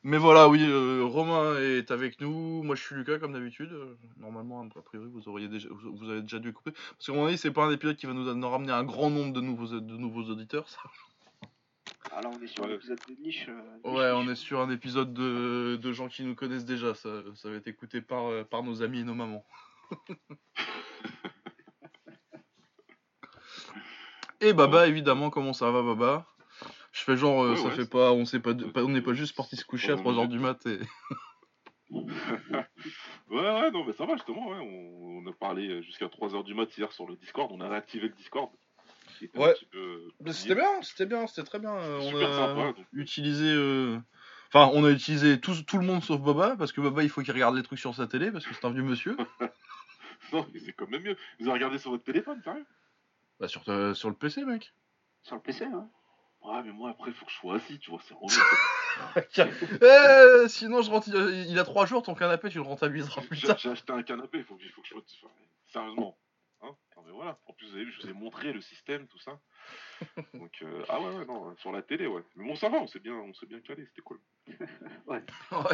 Mais 0.05 0.19
voilà, 0.19 0.49
oui, 0.49 0.64
euh, 0.69 1.05
Romain 1.05 1.56
est 1.61 1.93
avec 1.93 2.20
nous. 2.20 2.64
Moi, 2.64 2.75
je 2.75 2.82
suis 2.82 2.96
Lucas, 2.96 3.19
comme 3.20 3.32
d'habitude. 3.34 3.70
Euh, 3.73 3.96
Normalement, 4.19 4.61
a 4.62 4.82
priori, 4.82 5.06
vous, 5.08 5.29
auriez 5.29 5.46
déjà, 5.49 5.69
vous, 5.70 5.94
vous 5.94 6.11
avez 6.11 6.23
déjà 6.23 6.40
dû 6.40 6.52
couper. 6.52 6.73
Parce 6.73 7.06
qu'à 7.06 7.12
mon 7.12 7.26
avis, 7.26 7.38
c'est 7.38 7.52
pas 7.52 7.64
un 7.64 7.70
épisode 7.70 7.94
qui 7.96 8.06
va 8.06 8.12
nous, 8.12 8.34
nous 8.34 8.49
ramener 8.50 8.73
un 8.73 8.82
grand 8.82 9.11
nombre 9.11 9.32
de 9.32 9.40
nouveaux, 9.40 9.79
de 9.81 9.96
nouveaux 9.96 10.25
auditeurs. 10.25 10.69
ça. 10.69 10.81
Ah 12.11 12.20
là, 12.20 12.31
on 12.34 12.43
est 12.43 12.49
sur 12.49 12.64
un 12.64 12.70
épisode 12.70 12.99
de 13.08 13.14
niche. 13.23 13.46
euh, 13.49 13.62
Ouais, 13.84 14.12
niche, 14.12 14.26
on 14.26 14.31
est 14.31 14.34
sur 14.34 14.61
un 14.61 14.70
épisode 14.70 15.14
de, 15.14 15.79
de 15.81 15.93
gens 15.93 16.08
qui 16.08 16.25
nous 16.25 16.34
connaissent 16.34 16.64
déjà. 16.64 16.94
Ça, 16.96 17.08
ça 17.37 17.49
va 17.49 17.55
être 17.56 17.69
écouté 17.69 18.00
par, 18.00 18.44
par 18.46 18.64
nos 18.64 18.82
amis 18.82 19.00
et 19.00 19.05
nos 19.05 19.14
mamans. 19.14 19.44
et 24.40 24.52
Baba, 24.52 24.88
évidemment, 24.88 25.31
comment 25.31 25.52
ça 25.52 25.70
va, 25.70 25.82
Baba? 25.82 26.26
Je 26.93 27.00
fais 27.00 27.17
genre, 27.17 27.43
euh, 27.43 27.50
Ouais, 27.53 27.56
ça 27.56 27.65
ouais, 27.69 27.71
fait 27.77 27.89
pas, 27.89 28.12
on 28.12 28.25
sait 28.27 28.39
pas, 28.41 28.53
on 28.77 28.89
n'est 28.89 29.00
pas 29.00 29.15
juste 29.15 29.35
parti 29.35 29.56
se 29.56 29.65
coucher 29.65 29.93
à 29.93 29.96
Ouais, 29.96 30.03
3h 30.03 30.19
ouais. 30.20 30.27
du 30.29 30.39
mat 30.39 30.65
et. 30.67 30.79
Ouais, 33.29 33.41
ouais, 33.41 33.70
non, 33.70 33.84
mais 33.84 33.93
ça 33.93 34.05
va, 34.06 34.15
justement, 34.15 34.49
ouais. 34.49 34.58
On, 34.58 35.22
on 35.25 35.31
a 35.31 35.32
parlé 35.32 35.69
euh, 35.69 35.82
jusqu'à 35.82 36.06
3h 36.06 36.44
du 36.44 36.55
mat 36.55 36.77
hier 36.77 36.93
sur 36.93 37.06
le 37.06 37.17
Discord, 37.17 37.51
on 37.53 37.61
a 37.61 37.69
réactivé 37.69 38.08
le 38.08 38.15
Discord. 38.15 38.51
Ouais. 39.34 39.55
peu, 39.70 39.79
euh, 39.79 40.32
c'était 40.32 40.55
bien, 40.55 40.82
c'était 40.82 41.06
bien, 41.06 41.27
c'était 41.27 41.44
très 41.46 41.58
bien. 41.58 41.72
On 41.75 42.01
Super 42.03 42.29
a 42.31 42.34
sympa, 42.49 42.72
donc. 42.72 42.87
utilisé. 42.93 43.46
euh, 43.46 43.99
Enfin, 44.55 44.70
on 44.75 44.84
a 44.84 44.91
utilisé 44.91 45.41
tout, 45.41 45.55
tout 45.67 45.79
le 45.79 45.87
monde 45.87 46.03
sauf 46.05 46.20
Baba, 46.20 46.56
parce 46.58 46.72
que 46.72 46.81
Baba, 46.82 47.03
il 47.03 47.08
faut 47.08 47.22
qu'il 47.22 47.32
regarde 47.32 47.56
les 47.56 47.63
trucs 47.63 47.79
sur 47.79 47.94
sa 47.94 48.06
télé, 48.06 48.31
parce 48.31 48.46
que 48.46 48.53
c'est 48.55 48.65
un 48.67 48.70
vieux 48.70 48.82
monsieur. 48.82 49.17
Non, 50.32 50.46
mais 50.55 50.61
c'est 50.61 50.72
quand 50.72 50.89
même 50.89 51.03
mieux. 51.03 51.17
Vous 51.41 51.46
avez 51.46 51.55
regardé 51.55 51.79
sur 51.79 51.91
votre 51.91 52.05
téléphone, 52.05 52.41
sérieux? 52.43 52.65
Bah, 53.39 53.49
sur, 53.49 53.65
ta- 53.65 53.93
sur 53.94 54.08
le 54.08 54.15
PC, 54.15 54.44
mec. 54.44 54.72
Sur 55.25 55.37
le 55.37 55.43
PC, 55.43 55.65
hein. 55.67 55.89
Ouais, 56.44 56.63
mais 56.65 56.72
moi, 56.72 56.91
après, 56.91 57.11
il 57.11 57.15
faut 57.15 57.25
que 57.25 57.31
je 57.31 57.37
sois 57.37 57.55
assis, 57.56 57.79
tu 57.79 57.91
vois, 57.91 58.01
c'est 58.03 58.15
relou. 58.15 58.29
Eh, 59.17 60.49
sinon, 60.49 60.82
je 60.82 60.91
rentre, 60.91 61.08
il 61.08 61.58
a 61.58 61.65
3 61.65 61.87
jours, 61.87 62.03
ton 62.03 62.15
canapé, 62.15 62.49
tu 62.51 62.56
le 62.58 62.63
rentabiliseras 62.65 63.22
plus 63.22 63.37
J'ai 63.37 63.46
tard. 63.49 63.58
j'ai 63.58 63.70
acheté 63.70 63.93
un 63.93 64.03
canapé, 64.03 64.39
il 64.39 64.44
faut 64.44 64.56
que, 64.56 64.69
faut 64.70 64.82
que 64.82 64.89
je 64.89 64.94
sois. 64.94 65.03
enfin, 65.25 65.34
sérieusement. 65.67 66.19
Hein 66.63 66.77
non, 66.96 67.03
mais 67.06 67.13
voilà. 67.13 67.39
En 67.46 67.53
plus, 67.53 67.69
vous 67.69 67.77
avez 67.77 67.84
vu, 67.84 67.93
je 67.93 68.03
vous 68.03 68.08
ai 68.11 68.13
montré 68.13 68.53
le 68.53 68.61
système, 68.61 69.06
tout 69.06 69.19
ça. 69.19 69.41
Donc, 70.34 70.53
euh, 70.63 70.84
ah 70.89 71.01
ouais, 71.01 71.17
ouais, 71.17 71.25
non, 71.27 71.55
sur 71.58 71.70
la 71.72 71.82
télé, 71.82 72.06
ouais. 72.06 72.22
Mais 72.37 72.44
bon, 72.46 72.56
ça 72.56 72.69
va, 72.69 72.79
on 72.79 72.87
s'est 72.87 73.01
bien, 73.01 73.15
on 73.15 73.32
s'est 73.34 73.46
bien 73.46 73.61
calé, 73.61 73.84
c'était 73.87 74.03
cool. 74.03 74.20
Ouais. 75.06 75.22
À 75.53 75.65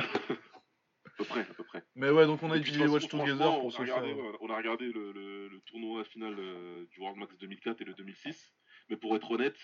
peu 1.17 1.25
près, 1.25 1.41
à 1.41 1.55
peu 1.55 1.65
près. 1.65 1.83
Mais 1.97 2.11
ouais, 2.11 2.27
donc 2.27 2.43
on 2.43 2.51
a 2.53 2.57
utilisé 2.57 2.87
Watch 2.87 3.09
Together 3.09 3.37
pour 3.39 3.65
on 3.65 3.71
se 3.71 3.79
a 3.79 3.81
regardé, 3.81 4.09
faire. 4.15 4.17
ouais, 4.25 4.33
on 4.41 4.51
a 4.51 4.57
regardé 4.57 4.93
le, 4.93 5.13
le- 5.13 5.49
le 5.49 5.61
tournoi 5.63 6.05
final 6.05 6.35
euh, 6.39 6.87
du 6.93 7.01
World 7.01 7.19
Max 7.19 7.37
2004 7.39 7.81
et 7.81 7.85
le 7.85 7.95
2006. 7.95 8.53
Mais 8.89 8.97
pour 8.97 9.17
être 9.17 9.29
honnête, 9.31 9.57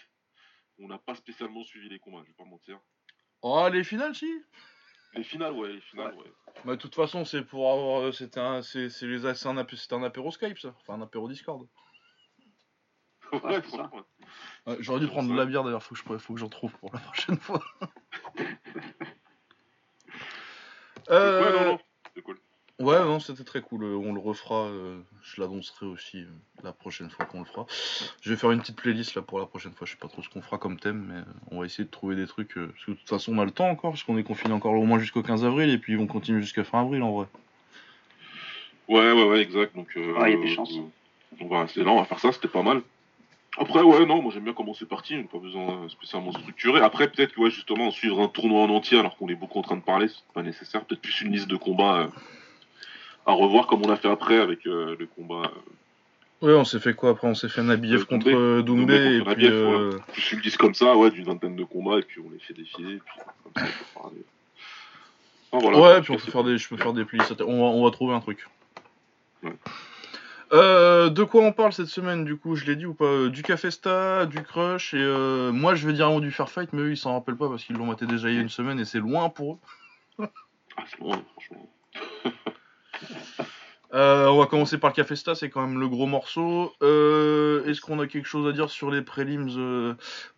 on 0.78 0.88
n'a 0.88 0.98
pas 0.98 1.14
spécialement 1.14 1.62
suivi 1.64 1.88
les 1.88 1.98
combats, 1.98 2.20
je 2.22 2.28
vais 2.28 2.34
pas 2.34 2.44
mentir. 2.44 2.80
Oh, 3.42 3.68
les 3.72 3.84
finales, 3.84 4.14
si? 4.14 4.42
Les 5.14 5.24
finales, 5.24 5.52
ouais, 5.52 5.72
les 5.74 5.80
finales, 5.80 6.14
ouais. 6.14 6.32
Bah, 6.64 6.76
de 6.76 6.80
toute 6.80 6.94
façon, 6.94 7.24
c'est 7.24 7.42
pour 7.44 7.70
avoir. 7.70 8.00
euh, 8.02 8.12
C'était 8.12 8.40
un, 8.40 8.62
c'est, 8.62 8.88
c'est 8.88 9.06
les, 9.06 9.34
c'est 9.34 9.48
un, 9.48 9.56
apé- 9.56 9.94
un 9.94 10.02
apéro 10.02 10.30
Skype, 10.30 10.58
ça. 10.58 10.74
Enfin, 10.80 10.94
un 10.94 11.02
apéro 11.02 11.28
Discord. 11.28 11.68
Ouais, 13.32 13.60
c'est 13.64 13.76
ça. 13.76 13.90
Ouais, 14.66 14.76
j'aurais 14.78 15.00
dû 15.00 15.08
prendre 15.08 15.28
de 15.30 15.34
la 15.36 15.44
bière 15.44 15.64
d'ailleurs, 15.64 15.82
faut 15.82 15.94
que, 15.94 16.00
je, 16.00 16.18
faut 16.18 16.34
que 16.34 16.40
j'en 16.40 16.48
trouve 16.48 16.72
pour 16.78 16.92
la 16.94 17.00
prochaine 17.00 17.38
fois. 17.38 17.60
Ouais, 21.08 21.52
non, 21.52 21.64
non, 21.64 21.78
c'est 22.14 22.22
cool. 22.22 22.40
Ouais, 22.80 22.98
non, 22.98 23.20
c'était 23.20 23.44
très 23.44 23.60
cool. 23.60 23.84
euh, 23.84 23.94
On 23.96 24.12
le 24.12 24.18
refera. 24.20 24.64
euh, 24.64 24.98
je 25.22 25.40
l'annoncerai 25.40 25.86
aussi 25.86 26.18
euh, 26.22 26.26
la 26.64 26.72
prochaine 26.72 27.08
fois 27.08 27.24
qu'on 27.24 27.38
le 27.38 27.44
fera. 27.44 27.66
Je 28.20 28.30
vais 28.30 28.36
faire 28.36 28.50
une 28.50 28.60
petite 28.60 28.76
playlist 28.76 29.14
là 29.14 29.22
pour 29.22 29.38
la 29.38 29.46
prochaine 29.46 29.72
fois. 29.72 29.86
Je 29.86 29.92
sais 29.92 29.98
pas 29.98 30.08
trop 30.08 30.22
ce 30.22 30.28
qu'on 30.28 30.42
fera 30.42 30.58
comme 30.58 30.78
thème, 30.80 31.06
mais 31.08 31.20
euh, 31.20 31.24
on 31.52 31.60
va 31.60 31.66
essayer 31.66 31.84
de 31.84 31.90
trouver 31.90 32.16
des 32.16 32.26
trucs. 32.26 32.56
euh, 32.58 32.66
parce 32.74 32.84
que 32.84 32.90
de 32.90 32.96
toute 32.96 33.08
façon, 33.08 33.32
on 33.36 33.38
a 33.40 33.44
le 33.44 33.52
temps 33.52 33.68
encore, 33.68 33.92
parce 33.92 34.02
qu'on 34.02 34.18
est 34.18 34.24
confiné 34.24 34.52
encore 34.52 34.72
au 34.72 34.84
moins 34.84 34.98
jusqu'au 34.98 35.22
15 35.22 35.44
avril, 35.44 35.70
et 35.70 35.78
puis 35.78 35.92
ils 35.92 35.98
vont 35.98 36.08
continuer 36.08 36.40
jusqu'à 36.40 36.64
fin 36.64 36.80
avril 36.80 37.02
en 37.04 37.12
vrai. 37.12 37.26
Ouais, 38.88 39.12
ouais, 39.12 39.24
ouais, 39.28 39.40
exact. 39.40 39.74
Donc, 39.76 39.96
euh, 39.96 40.14
il 40.26 40.32
y 40.32 40.34
a 40.34 40.40
des 40.40 40.48
chances. 40.48 40.74
On 41.40 41.46
va 41.46 41.62
rester 41.62 41.82
là, 41.84 41.90
on 41.92 41.96
va 41.96 42.04
faire 42.04 42.18
ça, 42.20 42.32
c'était 42.32 42.48
pas 42.48 42.62
mal. 42.62 42.82
Après, 43.56 43.82
ouais, 43.82 44.04
non, 44.04 44.20
moi 44.20 44.32
j'aime 44.34 44.42
bien 44.42 44.52
comment 44.52 44.74
c'est 44.74 44.88
parti, 44.88 45.16
pas 45.30 45.38
besoin 45.38 45.88
spécialement 45.88 46.32
structuré. 46.32 46.80
Après, 46.80 47.08
peut-être 47.08 47.34
que, 47.34 47.40
ouais, 47.40 47.50
justement, 47.50 47.92
suivre 47.92 48.20
un 48.20 48.26
tournoi 48.26 48.62
en 48.62 48.68
entier 48.68 48.98
alors 48.98 49.16
qu'on 49.16 49.28
est 49.28 49.36
beaucoup 49.36 49.60
en 49.60 49.62
train 49.62 49.76
de 49.76 49.82
parler, 49.82 50.08
c'est 50.08 50.32
pas 50.34 50.42
nécessaire. 50.42 50.84
Peut-être 50.84 51.00
plus 51.02 51.20
une 51.20 51.30
liste 51.32 51.46
de 51.46 51.56
combats 51.56 52.00
euh, 52.00 52.08
à 53.26 53.32
revoir 53.32 53.66
comme 53.66 53.82
on 53.84 53.90
a 53.90 53.96
fait 53.96 54.08
après 54.10 54.38
avec 54.38 54.66
euh, 54.66 54.96
le 54.98 55.06
combat. 55.06 55.42
euh, 55.50 56.46
Ouais, 56.46 56.52
on 56.54 56.64
s'est 56.64 56.80
fait 56.80 56.94
quoi 56.94 57.10
après? 57.10 57.26
On 57.28 57.34
s'est 57.34 57.48
fait 57.48 57.62
Nabiev 57.62 58.02
Euh, 58.02 58.04
contre 58.04 58.60
Doumbé. 58.62 58.94
et 59.16 59.20
puis. 59.20 59.24
Nabiev, 59.28 59.52
euh, 59.54 59.98
plus 60.12 60.32
une 60.32 60.40
liste 60.40 60.56
comme 60.58 60.74
ça, 60.74 60.94
ouais, 60.96 61.10
d'une 61.10 61.24
vingtaine 61.24 61.56
de 61.56 61.64
combats, 61.64 61.98
et 61.98 62.02
puis 62.02 62.20
on 62.20 62.30
les 62.30 62.38
fait 62.38 62.52
défiler, 62.54 62.94
et 62.96 62.98
puis 62.98 63.14
comme 63.44 63.52
ça, 63.56 63.62
on 63.62 64.10
peut 65.62 65.62
parler. 65.62 65.80
ouais, 65.80 66.02
puis 66.02 66.12
on 66.12 66.16
peut 66.16 66.30
faire 66.30 66.44
des, 66.44 66.58
je 66.58 66.68
peux 66.68 66.76
faire 66.76 66.92
des 66.92 67.04
playlists. 67.04 67.40
On 67.40 67.58
va, 67.60 67.64
on 67.64 67.84
va 67.84 67.90
trouver 67.92 68.14
un 68.14 68.20
truc. 68.20 68.46
Euh, 70.52 71.08
de 71.10 71.24
quoi 71.24 71.42
on 71.42 71.52
parle 71.52 71.72
cette 71.72 71.88
semaine 71.88 72.24
du 72.24 72.36
coup 72.36 72.54
Je 72.54 72.64
l'ai 72.66 72.76
dit 72.76 72.86
ou 72.86 72.94
pas? 72.94 73.28
Du 73.28 73.42
Cafesta, 73.42 74.24
du 74.26 74.42
Crush 74.42 74.94
et 74.94 74.98
euh, 75.00 75.50
moi 75.52 75.74
je 75.74 75.86
vais 75.86 75.92
dire 75.94 76.06
un 76.06 76.12
mot 76.12 76.20
du 76.20 76.30
Fairfight 76.30 76.72
mais 76.72 76.82
eux 76.82 76.90
ils 76.92 76.96
s'en 76.96 77.14
rappellent 77.14 77.36
pas 77.36 77.48
parce 77.48 77.64
qu'ils 77.64 77.76
l'ont 77.76 77.86
maté 77.86 78.06
déjà 78.06 78.28
il 78.28 78.36
y 78.36 78.38
a 78.38 78.40
une 78.42 78.48
semaine 78.50 78.78
et 78.78 78.84
c'est 78.84 79.00
loin 79.00 79.28
pour 79.30 79.54
eux. 80.18 80.26
ah, 80.76 80.84
c'est 80.88 81.00
loin 81.00 81.20
franchement. 81.32 81.68
on 83.92 84.38
va 84.38 84.46
commencer 84.46 84.78
par 84.78 84.90
le 84.90 84.94
Cafesta, 84.94 85.34
c'est 85.34 85.50
quand 85.50 85.66
même 85.66 85.78
le 85.78 85.88
gros 85.88 86.06
morceau. 86.06 86.72
Est-ce 86.80 87.80
qu'on 87.80 88.00
a 88.00 88.06
quelque 88.06 88.26
chose 88.26 88.48
à 88.48 88.52
dire 88.52 88.70
sur 88.70 88.90
les 88.90 89.02
prelims 89.02 89.96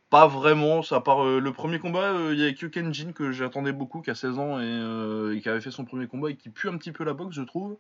pas 0.09 0.29
vraiment, 0.29 0.83
ça 0.83 1.01
part 1.01 1.25
euh, 1.25 1.41
le 1.41 1.53
premier 1.53 1.81
combat, 1.81 2.13
euh, 2.13 2.33
il 2.33 2.39
y 2.39 2.45
a 2.45 2.53
Kyokenjin 2.53 3.13
que 3.13 3.33
j'attendais 3.33 3.73
beaucoup, 3.73 4.03
qui 4.03 4.11
a 4.11 4.15
16 4.15 4.39
ans 4.39 4.59
euh, 4.61 5.35
et, 5.35 5.41
qui 5.41 5.49
avait 5.49 5.61
fait 5.61 5.73
son 5.73 5.85
premier 5.85 6.07
combat 6.07 6.31
et 6.31 6.37
qui 6.37 6.49
pue 6.49 6.69
un 6.69 6.77
petit 6.77 6.93
peu 6.93 7.03
la 7.03 7.13
boxe, 7.13 7.35
je 7.35 7.43
trouve. 7.43 7.77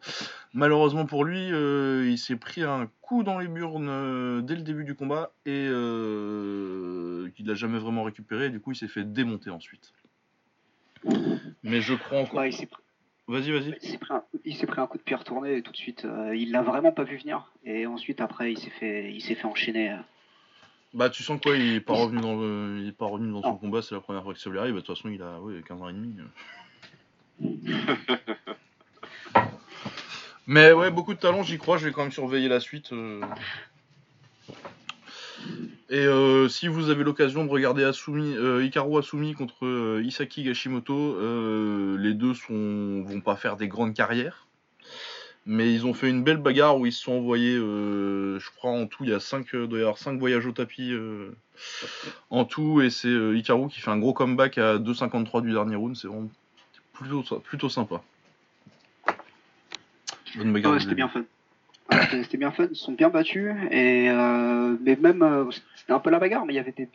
Malheureusement 0.52 1.06
pour 1.06 1.24
lui, 1.24 1.48
il 1.48 2.18
s'est 2.18 2.36
pris 2.36 2.62
un 2.62 2.90
coup 3.00 3.22
dans 3.22 3.38
les 3.38 3.46
burnes 3.46 4.44
dès 4.44 4.56
le 4.56 4.62
début 4.62 4.84
du 4.84 4.94
combat 4.96 5.30
et 5.44 5.68
qu'il 7.34 7.46
n'a 7.46 7.54
jamais 7.54 7.78
vraiment 7.78 8.02
récupéré. 8.02 8.50
Du 8.50 8.58
coup, 8.60 8.72
il 8.72 8.76
s'est 8.76 8.88
fait 8.88 9.04
démonter 9.04 9.50
ensuite. 9.50 9.92
Mais 11.62 11.80
je 11.80 11.94
crois 11.94 12.18
encore. 12.18 12.42
Vas-y, 13.28 13.50
vas-y. 13.50 13.76
Il 14.44 14.56
s'est 14.56 14.66
pris, 14.66 14.80
un 14.80 14.86
coup 14.86 14.98
de 14.98 15.02
pied 15.02 15.16
retourné 15.16 15.56
et 15.56 15.62
tout 15.62 15.72
de 15.72 15.76
suite, 15.76 16.06
il 16.34 16.52
l'a 16.52 16.62
vraiment 16.62 16.92
pas 16.92 17.02
vu 17.02 17.16
venir. 17.16 17.50
Et 17.64 17.86
ensuite, 17.86 18.20
après, 18.20 18.52
il 18.52 18.58
s'est 18.58 18.70
fait, 18.70 19.12
il 19.12 19.20
s'est 19.20 19.34
fait 19.34 19.46
enchaîner. 19.46 19.96
Bah, 20.94 21.10
tu 21.10 21.22
sens 21.22 21.40
quoi 21.40 21.56
Il 21.56 21.74
est 21.74 21.80
pas 21.80 21.94
revenu 21.94 22.20
dans, 22.20 22.36
le... 22.36 22.78
il 22.80 22.88
est 22.88 22.92
pas 22.92 23.06
revenu 23.06 23.32
dans 23.32 23.42
son 23.42 23.56
combat, 23.56 23.82
c'est 23.82 23.94
la 23.94 24.00
première 24.00 24.22
fois 24.22 24.32
que 24.32 24.40
ça 24.40 24.48
lui 24.48 24.58
arrive. 24.58 24.74
Bah, 24.74 24.80
de 24.80 24.86
toute 24.86 24.96
façon, 24.96 25.10
il 25.10 25.20
a 25.20 25.40
ouais, 25.40 25.62
15 25.66 25.82
ans 25.82 25.88
et 25.88 25.92
demi. 25.92 26.16
Mais 30.46 30.72
ouais, 30.72 30.90
beaucoup 30.90 31.12
de 31.12 31.18
talent, 31.18 31.42
j'y 31.42 31.58
crois. 31.58 31.76
Je 31.76 31.86
vais 31.86 31.92
quand 31.92 32.02
même 32.02 32.12
surveiller 32.12 32.48
la 32.48 32.60
suite. 32.60 32.92
Euh. 32.92 33.20
Et 35.88 36.04
euh, 36.04 36.48
si 36.48 36.66
vous 36.66 36.90
avez 36.90 37.04
l'occasion 37.04 37.44
de 37.44 37.50
regarder 37.50 37.84
Asumi, 37.84 38.34
euh, 38.36 38.64
Hikaru 38.64 38.98
Asumi 38.98 39.34
contre 39.34 40.00
Isaki 40.02 40.42
Gashimoto, 40.42 41.16
les 41.96 42.14
deux 42.14 42.34
sont... 42.34 43.02
vont 43.02 43.20
pas 43.20 43.36
faire 43.36 43.56
des 43.56 43.68
grandes 43.68 43.94
carrières. 43.94 44.46
Mais 45.48 45.72
ils 45.72 45.86
ont 45.86 45.94
fait 45.94 46.10
une 46.10 46.24
belle 46.24 46.38
bagarre 46.38 46.76
où 46.76 46.86
ils 46.86 46.92
se 46.92 47.04
sont 47.04 47.12
envoyés, 47.12 47.56
euh, 47.56 48.40
je 48.40 48.50
crois 48.50 48.72
en 48.72 48.88
tout, 48.88 49.04
il 49.04 49.10
y 49.10 49.14
a 49.14 49.20
5, 49.20 49.54
euh, 49.54 49.68
doit 49.68 49.78
y 49.78 49.82
avoir 49.82 49.96
5 49.96 50.18
voyages 50.18 50.44
au 50.44 50.50
tapis 50.50 50.92
euh, 50.92 51.36
en 52.30 52.44
tout. 52.44 52.80
Et 52.80 52.90
c'est 52.90 53.08
Ikaru 53.08 53.68
qui 53.68 53.80
fait 53.80 53.92
un 53.92 53.98
gros 53.98 54.12
comeback 54.12 54.58
à 54.58 54.78
2,53 54.78 55.42
du 55.42 55.52
dernier 55.52 55.76
round. 55.76 55.96
C'est 55.96 56.08
vraiment 56.08 56.28
plutôt, 56.92 57.22
plutôt 57.38 57.68
sympa. 57.68 58.02
Bonne 60.36 60.52
bagarre. 60.52 60.80
c'était 60.80 60.96
bien 60.96 61.08
fun. 61.08 61.24
C'était 62.10 62.36
bien 62.36 62.50
fun, 62.50 62.66
ils 62.70 62.76
sont 62.76 62.92
bien 62.92 63.10
battus. 63.10 63.52
Et, 63.70 64.08
mais 64.08 64.96
même, 65.00 65.48
c'était 65.76 65.92
un 65.92 66.00
peu 66.00 66.10
la 66.10 66.18
bagarre, 66.18 66.44
mais 66.44 66.52
il 66.52 66.56
y 66.56 66.58
avait 66.58 66.72
des, 66.72 66.88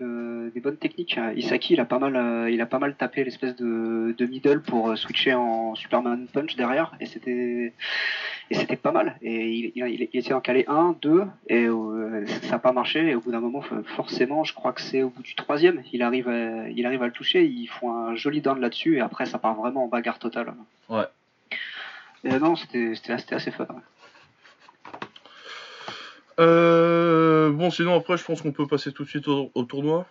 des 0.53 0.59
bonnes 0.59 0.77
techniques. 0.77 1.17
Isaki, 1.35 1.73
il 1.73 1.79
a 1.79 1.85
pas 1.85 1.99
mal, 1.99 2.49
il 2.51 2.59
a 2.61 2.65
pas 2.65 2.79
mal 2.79 2.95
tapé 2.95 3.23
l'espèce 3.23 3.55
de, 3.55 4.13
de 4.17 4.25
middle 4.25 4.61
pour 4.61 4.97
switcher 4.97 5.33
en 5.33 5.75
Superman 5.75 6.27
Punch 6.33 6.55
derrière. 6.55 6.93
Et 6.99 7.05
c'était 7.05 7.73
et 8.49 8.53
c'était 8.53 8.75
pas 8.75 8.91
mal. 8.91 9.15
Et 9.21 9.49
il, 9.49 9.71
il, 9.75 9.87
il 9.87 10.09
essayé 10.13 10.31
d'en 10.31 10.41
caler 10.41 10.65
un, 10.67 10.93
deux, 11.01 11.23
et 11.47 11.67
euh, 11.67 12.25
ça 12.41 12.51
n'a 12.51 12.59
pas 12.59 12.73
marché. 12.73 12.99
Et 13.07 13.15
au 13.15 13.21
bout 13.21 13.31
d'un 13.31 13.39
moment, 13.39 13.61
forcément, 13.95 14.43
je 14.43 14.53
crois 14.53 14.73
que 14.73 14.81
c'est 14.81 15.03
au 15.03 15.09
bout 15.09 15.23
du 15.23 15.35
troisième, 15.35 15.81
il 15.93 16.03
arrive, 16.03 16.27
à, 16.27 16.67
il 16.67 16.85
arrive 16.85 17.01
à 17.01 17.05
le 17.05 17.13
toucher. 17.13 17.45
Ils 17.45 17.67
font 17.67 17.95
un 17.95 18.15
joli 18.15 18.41
down 18.41 18.59
là-dessus, 18.59 18.97
et 18.97 18.99
après, 18.99 19.25
ça 19.25 19.39
part 19.39 19.55
vraiment 19.55 19.85
en 19.85 19.87
bagarre 19.87 20.19
totale. 20.19 20.53
Ouais. 20.89 21.05
Et 22.25 22.37
non, 22.37 22.55
c'était 22.55 22.93
assez 23.31 23.51
fun. 23.51 23.67
Euh, 26.39 27.51
bon, 27.51 27.69
sinon, 27.71 27.95
après, 27.95 28.17
je 28.17 28.23
pense 28.23 28.41
qu'on 28.41 28.51
peut 28.51 28.67
passer 28.67 28.91
tout 28.91 29.03
de 29.03 29.09
suite 29.09 29.27
au, 29.27 29.51
au 29.53 29.63
tournoi. 29.63 30.07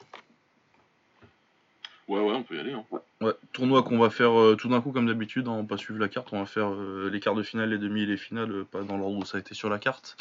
Ouais, 2.08 2.20
ouais, 2.20 2.34
on 2.34 2.42
peut 2.42 2.56
y 2.56 2.60
aller. 2.60 2.72
Hein. 2.72 2.84
Ouais, 3.20 3.32
tournoi 3.52 3.82
qu'on 3.82 3.98
va 3.98 4.10
faire 4.10 4.38
euh, 4.38 4.56
tout 4.56 4.68
d'un 4.68 4.80
coup 4.80 4.90
comme 4.90 5.06
d'habitude, 5.06 5.46
hein, 5.46 5.52
on 5.52 5.62
va 5.62 5.68
pas 5.68 5.76
suivre 5.76 6.00
la 6.00 6.08
carte, 6.08 6.32
on 6.32 6.40
va 6.40 6.46
faire 6.46 6.72
euh, 6.72 7.08
les 7.12 7.20
quarts 7.20 7.36
de 7.36 7.42
finale, 7.42 7.70
les 7.70 7.78
demi 7.78 8.02
et 8.02 8.06
les 8.06 8.16
finales, 8.16 8.64
pas 8.64 8.82
dans 8.82 8.96
l'ordre 8.96 9.18
où 9.18 9.24
ça 9.24 9.36
a 9.36 9.40
été 9.40 9.54
sur 9.54 9.68
la 9.70 9.78
carte. 9.78 10.16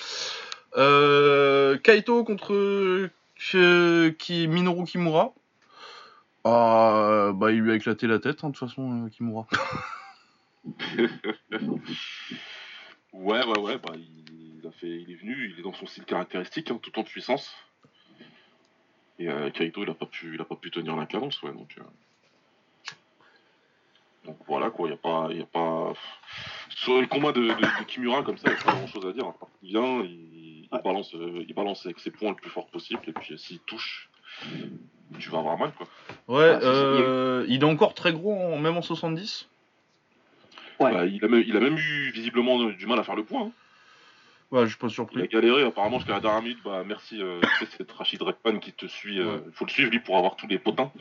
Kaito 0.76 2.24
contre 2.24 3.10
qui, 3.38 4.48
Minoru 4.48 4.86
Kimura. 4.86 5.34
Ah, 6.44 7.32
bah 7.34 7.52
il 7.52 7.62
lui 7.62 7.72
a 7.72 7.76
éclaté 7.76 8.08
la 8.08 8.20
tête, 8.20 8.44
hein, 8.44 8.50
de 8.50 8.56
toute 8.56 8.70
façon, 8.70 9.10
Kimura. 9.12 9.48
ouais, 13.14 13.46
ouais, 13.46 13.60
ouais, 13.60 13.78
bah 13.78 13.94
il, 13.96 14.49
a 14.70 14.72
fait, 14.72 14.88
il 14.88 15.12
est 15.12 15.16
venu, 15.16 15.52
il 15.52 15.60
est 15.60 15.64
dans 15.64 15.74
son 15.74 15.86
style 15.86 16.06
caractéristique, 16.06 16.72
tout 16.82 17.00
en 17.00 17.04
puissance. 17.04 17.54
Et 19.18 19.28
euh, 19.28 19.50
Kaito, 19.50 19.84
il 19.84 19.90
a 19.90 19.94
pas 19.94 20.06
pu, 20.06 20.34
il 20.36 20.42
a 20.42 20.46
pas 20.46 20.56
pu 20.56 20.72
tenir 20.72 20.96
la 20.96 21.06
cadence, 21.06 21.42
ouais. 21.44 21.52
Donc, 21.52 21.76
euh. 21.78 21.84
donc 24.26 24.38
voilà 24.48 24.70
quoi, 24.70 24.88
il 24.88 24.92
y 24.92 24.94
a 24.94 24.98
pas, 24.98 25.28
il 25.32 25.40
y 25.40 25.42
a 25.42 25.46
pas. 25.46 25.94
Sur 26.70 27.02
le 27.02 27.08
combat 27.08 27.34
de, 27.34 27.52
Kimura 27.86 28.24
comme 28.24 28.38
ça, 28.38 28.50
il 28.50 28.54
n'y 28.54 28.60
a 28.60 28.64
pas 28.64 28.74
grand 28.74 28.88
chose 28.88 29.06
à 29.06 29.12
dire. 29.12 29.34
Il 29.62 29.72
vient, 29.72 30.02
il, 30.04 30.70
balance, 30.84 31.14
euh, 31.16 31.44
il 31.46 31.54
balance 31.54 31.86
avec 31.86 32.00
ses 32.00 32.12
points 32.12 32.30
le 32.30 32.36
plus 32.36 32.50
fort 32.50 32.68
possible, 32.68 33.02
et 33.08 33.12
puis 33.12 33.38
s'il 33.38 33.60
touche, 33.60 34.10
tu 35.20 35.30
vas 35.30 35.40
avoir 35.40 35.58
mal 35.58 35.74
quoi. 35.74 35.88
Ouais, 36.30 37.46
il 37.50 37.62
est 37.62 37.66
encore 37.66 37.94
très 37.94 38.14
gros, 38.14 38.58
même 38.58 38.78
en 38.78 38.82
70. 38.82 39.50
Ouais. 40.80 40.94
Bah, 40.94 41.06
il, 41.06 41.24
a 41.26 41.28
même, 41.28 41.44
il 41.46 41.58
a 41.58 41.60
même 41.60 41.78
eu 41.78 42.12
visiblement 42.12 42.64
du 42.70 42.88
mal 42.88 43.00
à 43.00 43.04
faire 43.04 43.18
le 43.18 43.26
point. 43.26 43.48
Hein. 43.48 43.52
Ouais, 44.52 44.64
je 44.64 44.70
suis 44.70 44.78
pas 44.78 44.90
surpris. 44.90 45.20
Il 45.20 45.24
a 45.24 45.28
galéré 45.28 45.64
apparemment 45.64 46.00
jusqu'à 46.00 46.14
la 46.14 46.20
dernière 46.20 46.42
minute. 46.42 46.60
Bah 46.66 46.84
merci, 46.86 47.22
euh, 47.22 47.40
c'est 47.78 47.90
Rachid 47.92 48.22
Rekpan 48.22 48.58
qui 48.58 48.72
te 48.74 48.88
suit. 48.88 49.16
Il 49.16 49.22
euh, 49.22 49.40
faut 49.54 49.66
le 49.66 49.70
suivre 49.70 49.92
lui 49.92 50.00
pour 50.00 50.18
avoir 50.18 50.36
tous 50.36 50.48
les 50.48 50.58
potins. 50.58 50.92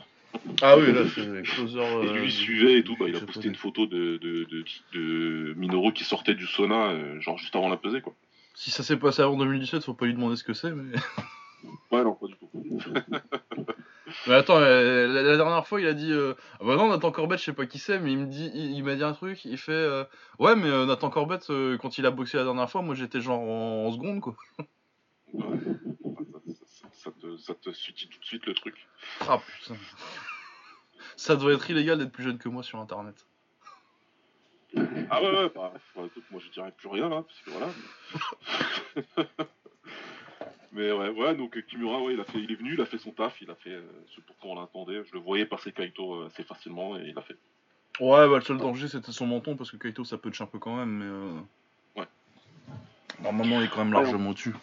Ah 0.61 0.77
oui, 0.77 0.93
là 0.93 1.01
c'est 1.13 1.41
closer. 1.43 1.79
et 1.79 2.13
lui 2.13 2.23
il 2.23 2.27
euh, 2.27 2.29
suivait 2.29 2.79
et 2.79 2.83
tout. 2.83 2.95
Bah, 2.99 3.05
il 3.07 3.15
a 3.15 3.21
posté 3.21 3.47
une 3.47 3.55
photo 3.55 3.87
de, 3.87 4.17
de, 4.17 4.43
de, 4.45 4.63
de, 4.93 5.53
Minoru 5.55 5.93
qui 5.93 6.03
sortait 6.03 6.35
du 6.35 6.45
sauna, 6.45 6.89
euh, 6.89 7.19
genre 7.21 7.39
juste 7.39 7.55
avant 7.55 7.69
la 7.69 7.77
pesée 7.77 8.01
quoi. 8.01 8.13
Si 8.53 8.69
ça 8.69 8.83
s'est 8.83 8.97
passé 8.97 9.21
avant 9.21 9.37
2017, 9.37 9.83
faut 9.83 9.93
pas 9.93 10.05
lui 10.05 10.13
demander 10.13 10.35
ce 10.35 10.43
que 10.43 10.53
c'est, 10.53 10.71
mais. 10.71 10.95
ouais, 11.91 12.03
non, 12.03 12.13
pas 12.13 12.27
du 12.27 12.35
tout. 12.35 12.49
Mais 14.27 14.33
attends, 14.33 14.57
euh, 14.57 15.07
la, 15.07 15.37
dernière 15.37 15.67
fois, 15.67 15.81
il 15.81 15.87
a 15.87 15.93
dit 15.93 16.11
euh, 16.11 16.33
ah 16.59 16.63
bah 16.65 16.75
non, 16.75 16.89
Nathan 16.89 17.11
Corbett, 17.11 17.39
je 17.39 17.45
sais 17.45 17.53
pas 17.53 17.65
qui 17.65 17.79
c'est, 17.79 17.99
mais 17.99 18.11
il 18.11 18.17
me 18.17 18.25
dit, 18.25 18.51
il, 18.53 18.83
m'a 18.83 18.95
dit 18.95 19.03
un 19.03 19.13
truc. 19.13 19.45
Il 19.45 19.57
fait 19.57 19.71
euh, 19.71 20.03
ouais, 20.39 20.55
mais 20.55 20.69
Nathan 20.85 21.09
Corbett, 21.09 21.45
quand 21.81 21.97
il 21.97 22.05
a 22.05 22.11
boxé 22.11 22.37
la 22.37 22.43
dernière 22.43 22.69
fois, 22.69 22.81
moi 22.81 22.95
j'étais 22.95 23.21
genre 23.21 23.41
en, 23.41 23.91
seconde 23.91 24.21
quoi. 24.21 24.35
Ouais. 25.33 25.45
Ça, 26.91 27.11
te, 27.11 27.37
ça 27.37 27.53
te 27.55 27.71
suit 27.71 27.93
tout 27.93 28.19
de 28.19 28.25
suite 28.25 28.45
le 28.45 28.53
truc. 28.53 28.75
Ah 29.21 29.39
putain. 29.39 29.75
Ça 31.15 31.37
doit 31.37 31.53
être 31.53 31.69
illégal 31.69 31.97
d'être 31.97 32.11
plus 32.11 32.25
jeune 32.25 32.37
que 32.37 32.49
moi 32.49 32.61
sur 32.61 32.77
internet. 32.77 33.25
Ah 35.09 35.21
ouais, 35.21 35.31
ouais, 35.31 35.49
bah, 35.55 35.73
moi 35.95 36.41
je 36.43 36.49
dirais 36.49 36.73
plus 36.75 36.89
rien 36.89 37.07
là, 37.07 37.23
parce 37.23 37.39
que 37.39 37.49
voilà. 37.51 37.69
Mais 40.71 40.91
ouais, 40.91 41.09
ouais, 41.09 41.35
donc 41.35 41.57
euh, 41.57 41.61
Kimura, 41.61 42.01
ouais, 42.01 42.13
il, 42.13 42.19
a 42.19 42.25
fait, 42.25 42.37
il 42.37 42.51
est 42.51 42.55
venu, 42.55 42.73
il 42.73 42.81
a 42.81 42.85
fait 42.85 42.99
son 42.99 43.11
taf, 43.11 43.41
il 43.41 43.49
a 43.49 43.55
fait 43.55 43.71
euh, 43.71 43.81
ce 44.07 44.21
pourquoi 44.21 44.51
on 44.51 44.61
l'attendait. 44.61 45.03
Je 45.07 45.13
le 45.13 45.19
voyais 45.19 45.45
passer 45.45 45.71
Kaito 45.71 46.13
euh, 46.13 46.27
assez 46.27 46.43
facilement 46.43 46.97
et 46.97 47.05
il 47.07 47.15
l'a 47.15 47.23
fait. 47.23 47.37
Ouais, 47.99 48.29
bah 48.29 48.35
le 48.35 48.41
seul 48.41 48.57
danger 48.57 48.87
c'était 48.87 49.11
son 49.11 49.25
menton 49.25 49.55
parce 49.55 49.71
que 49.71 49.77
Kaito 49.77 50.03
ça 50.03 50.17
peut 50.17 50.31
un 50.39 50.45
peu 50.45 50.59
quand 50.59 50.75
même, 50.75 50.89
mais. 50.89 51.99
Ouais. 51.99 52.07
Normalement 53.21 53.59
il 53.59 53.65
est 53.65 53.69
quand 53.69 53.83
même 53.83 53.93
largement 53.93 54.29
au-dessus. 54.29 54.53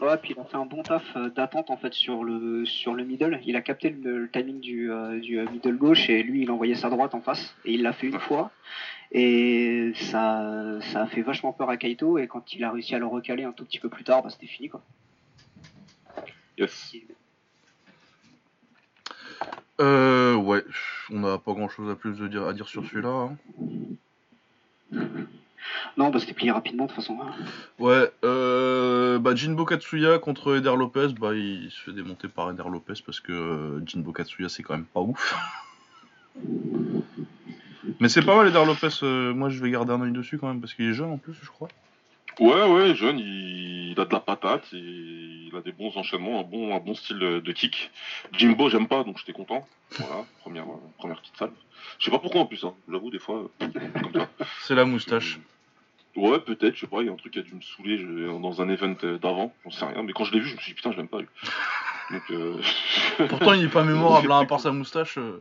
Ouais, 0.00 0.16
puis 0.16 0.34
il 0.36 0.40
a 0.40 0.44
fait 0.44 0.56
un 0.56 0.66
bon 0.66 0.82
taf 0.82 1.16
d'attente 1.36 1.70
en 1.70 1.76
fait 1.76 1.92
sur 1.92 2.24
le 2.24 2.64
sur 2.64 2.94
le 2.94 3.04
middle. 3.04 3.40
Il 3.44 3.54
a 3.54 3.60
capté 3.60 3.90
le, 3.90 4.28
timing 4.32 4.58
du, 4.60 4.90
du 5.20 5.38
middle 5.52 5.76
gauche 5.76 6.08
et 6.08 6.22
lui 6.22 6.42
il 6.42 6.50
envoyait 6.50 6.74
sa 6.74 6.90
droite 6.90 7.14
en 7.14 7.20
face 7.20 7.54
et 7.64 7.74
il 7.74 7.82
l'a 7.82 7.92
fait 7.92 8.08
une 8.08 8.18
fois. 8.18 8.50
Et 9.12 9.92
ça, 9.94 10.78
ça 10.92 11.02
a 11.02 11.06
fait 11.06 11.20
vachement 11.20 11.52
peur 11.52 11.68
à 11.68 11.76
Kaito, 11.76 12.16
et 12.18 12.26
quand 12.26 12.54
il 12.54 12.64
a 12.64 12.72
réussi 12.72 12.94
à 12.94 12.98
le 12.98 13.06
recaler 13.06 13.44
un 13.44 13.52
tout 13.52 13.64
petit 13.64 13.78
peu 13.78 13.90
plus 13.90 14.04
tard, 14.04 14.22
bah, 14.22 14.30
c'était 14.30 14.46
fini 14.46 14.70
quoi. 14.70 14.82
Yes. 16.58 16.94
Euh, 19.80 20.34
ouais, 20.34 20.64
on 21.10 21.20
n'a 21.20 21.38
pas 21.38 21.52
grand 21.52 21.68
chose 21.68 21.90
à 21.90 21.94
plus 21.94 22.18
de 22.18 22.28
dire, 22.28 22.46
à 22.46 22.52
dire 22.54 22.68
sur 22.68 22.84
celui-là. 22.86 23.30
Hein. 23.30 23.36
Non, 25.98 26.08
bah 26.08 26.18
c'était 26.20 26.32
plié 26.32 26.50
rapidement 26.50 26.84
de 26.86 26.88
toute 26.88 26.96
façon. 26.96 27.18
Hein. 27.20 27.32
Ouais, 27.78 28.10
euh, 28.24 29.18
bah 29.18 29.34
Jinbo 29.34 29.66
Katsuya 29.66 30.18
contre 30.18 30.56
Eder 30.56 30.74
Lopez, 30.74 31.08
bah 31.20 31.34
il 31.34 31.70
se 31.70 31.82
fait 31.82 31.92
démonter 31.92 32.28
par 32.28 32.50
Eder 32.50 32.64
Lopez 32.70 32.94
parce 33.04 33.20
que 33.20 33.32
euh, 33.32 33.86
Jinbo 33.86 34.10
Katsuya 34.12 34.48
c'est 34.48 34.62
quand 34.62 34.74
même 34.74 34.86
pas 34.86 35.00
ouf. 35.00 35.36
Mais 38.02 38.08
c'est 38.08 38.22
pas 38.22 38.34
mal, 38.34 38.48
Eder 38.48 38.64
Lopez. 38.64 38.88
Euh, 39.04 39.32
moi, 39.32 39.48
je 39.48 39.62
vais 39.62 39.70
garder 39.70 39.92
un 39.92 40.00
oeil 40.00 40.10
dessus 40.10 40.36
quand 40.36 40.48
même 40.48 40.60
parce 40.60 40.74
qu'il 40.74 40.90
est 40.90 40.92
jeune 40.92 41.12
en 41.12 41.18
plus, 41.18 41.34
je 41.40 41.48
crois. 41.48 41.68
Ouais, 42.40 42.64
ouais, 42.64 42.96
jeune, 42.96 43.20
il, 43.20 43.94
a 43.96 44.04
de 44.04 44.12
la 44.12 44.18
patate, 44.18 44.64
il 44.72 45.50
il 45.52 45.56
a 45.56 45.60
des 45.60 45.70
bons 45.70 45.96
enchaînements, 45.96 46.40
un 46.40 46.42
bon, 46.42 46.74
un 46.74 46.80
bon 46.80 46.96
style 46.96 47.18
de, 47.18 47.52
kick. 47.52 47.92
Jimbo, 48.32 48.68
j'aime 48.70 48.88
pas, 48.88 49.04
donc 49.04 49.18
j'étais 49.18 49.32
content. 49.32 49.68
Voilà, 49.92 50.24
première, 50.40 50.64
première 50.98 51.20
petite 51.20 51.36
salve. 51.36 51.52
Je 52.00 52.06
sais 52.06 52.10
pas 52.10 52.18
pourquoi 52.18 52.40
en 52.40 52.46
plus, 52.46 52.64
hein. 52.64 52.74
j'avoue, 52.90 53.10
des 53.10 53.20
fois, 53.20 53.48
C'est 54.62 54.74
la 54.74 54.84
moustache. 54.84 55.38
Ouais, 56.16 56.40
peut-être, 56.40 56.74
je 56.74 56.80
sais 56.80 56.86
pas, 56.88 57.02
il 57.02 57.06
y 57.06 57.08
a 57.08 57.12
un 57.12 57.16
truc 57.16 57.34
qui 57.34 57.38
a 57.38 57.42
dû 57.42 57.54
me 57.54 57.60
saouler 57.60 57.98
dans 58.40 58.60
un 58.60 58.68
event 58.68 58.96
d'avant, 59.22 59.54
j'en 59.62 59.70
sais 59.70 59.84
rien, 59.84 60.02
mais 60.02 60.12
quand 60.12 60.24
je 60.24 60.32
l'ai 60.32 60.40
vu, 60.40 60.48
je 60.48 60.56
me 60.56 60.60
suis 60.60 60.72
dit 60.72 60.74
putain, 60.74 60.90
je 60.90 60.96
l'aime 60.96 61.06
pas 61.06 61.20
lui. 61.20 61.28
Donc, 62.10 62.22
euh... 62.32 62.60
Pourtant, 63.28 63.52
il 63.52 63.64
est 63.64 63.68
pas 63.68 63.84
mémorable, 63.84 64.32
hein, 64.32 64.40
à 64.40 64.44
part 64.44 64.58
sa 64.58 64.72
moustache. 64.72 65.18
Euh. 65.18 65.40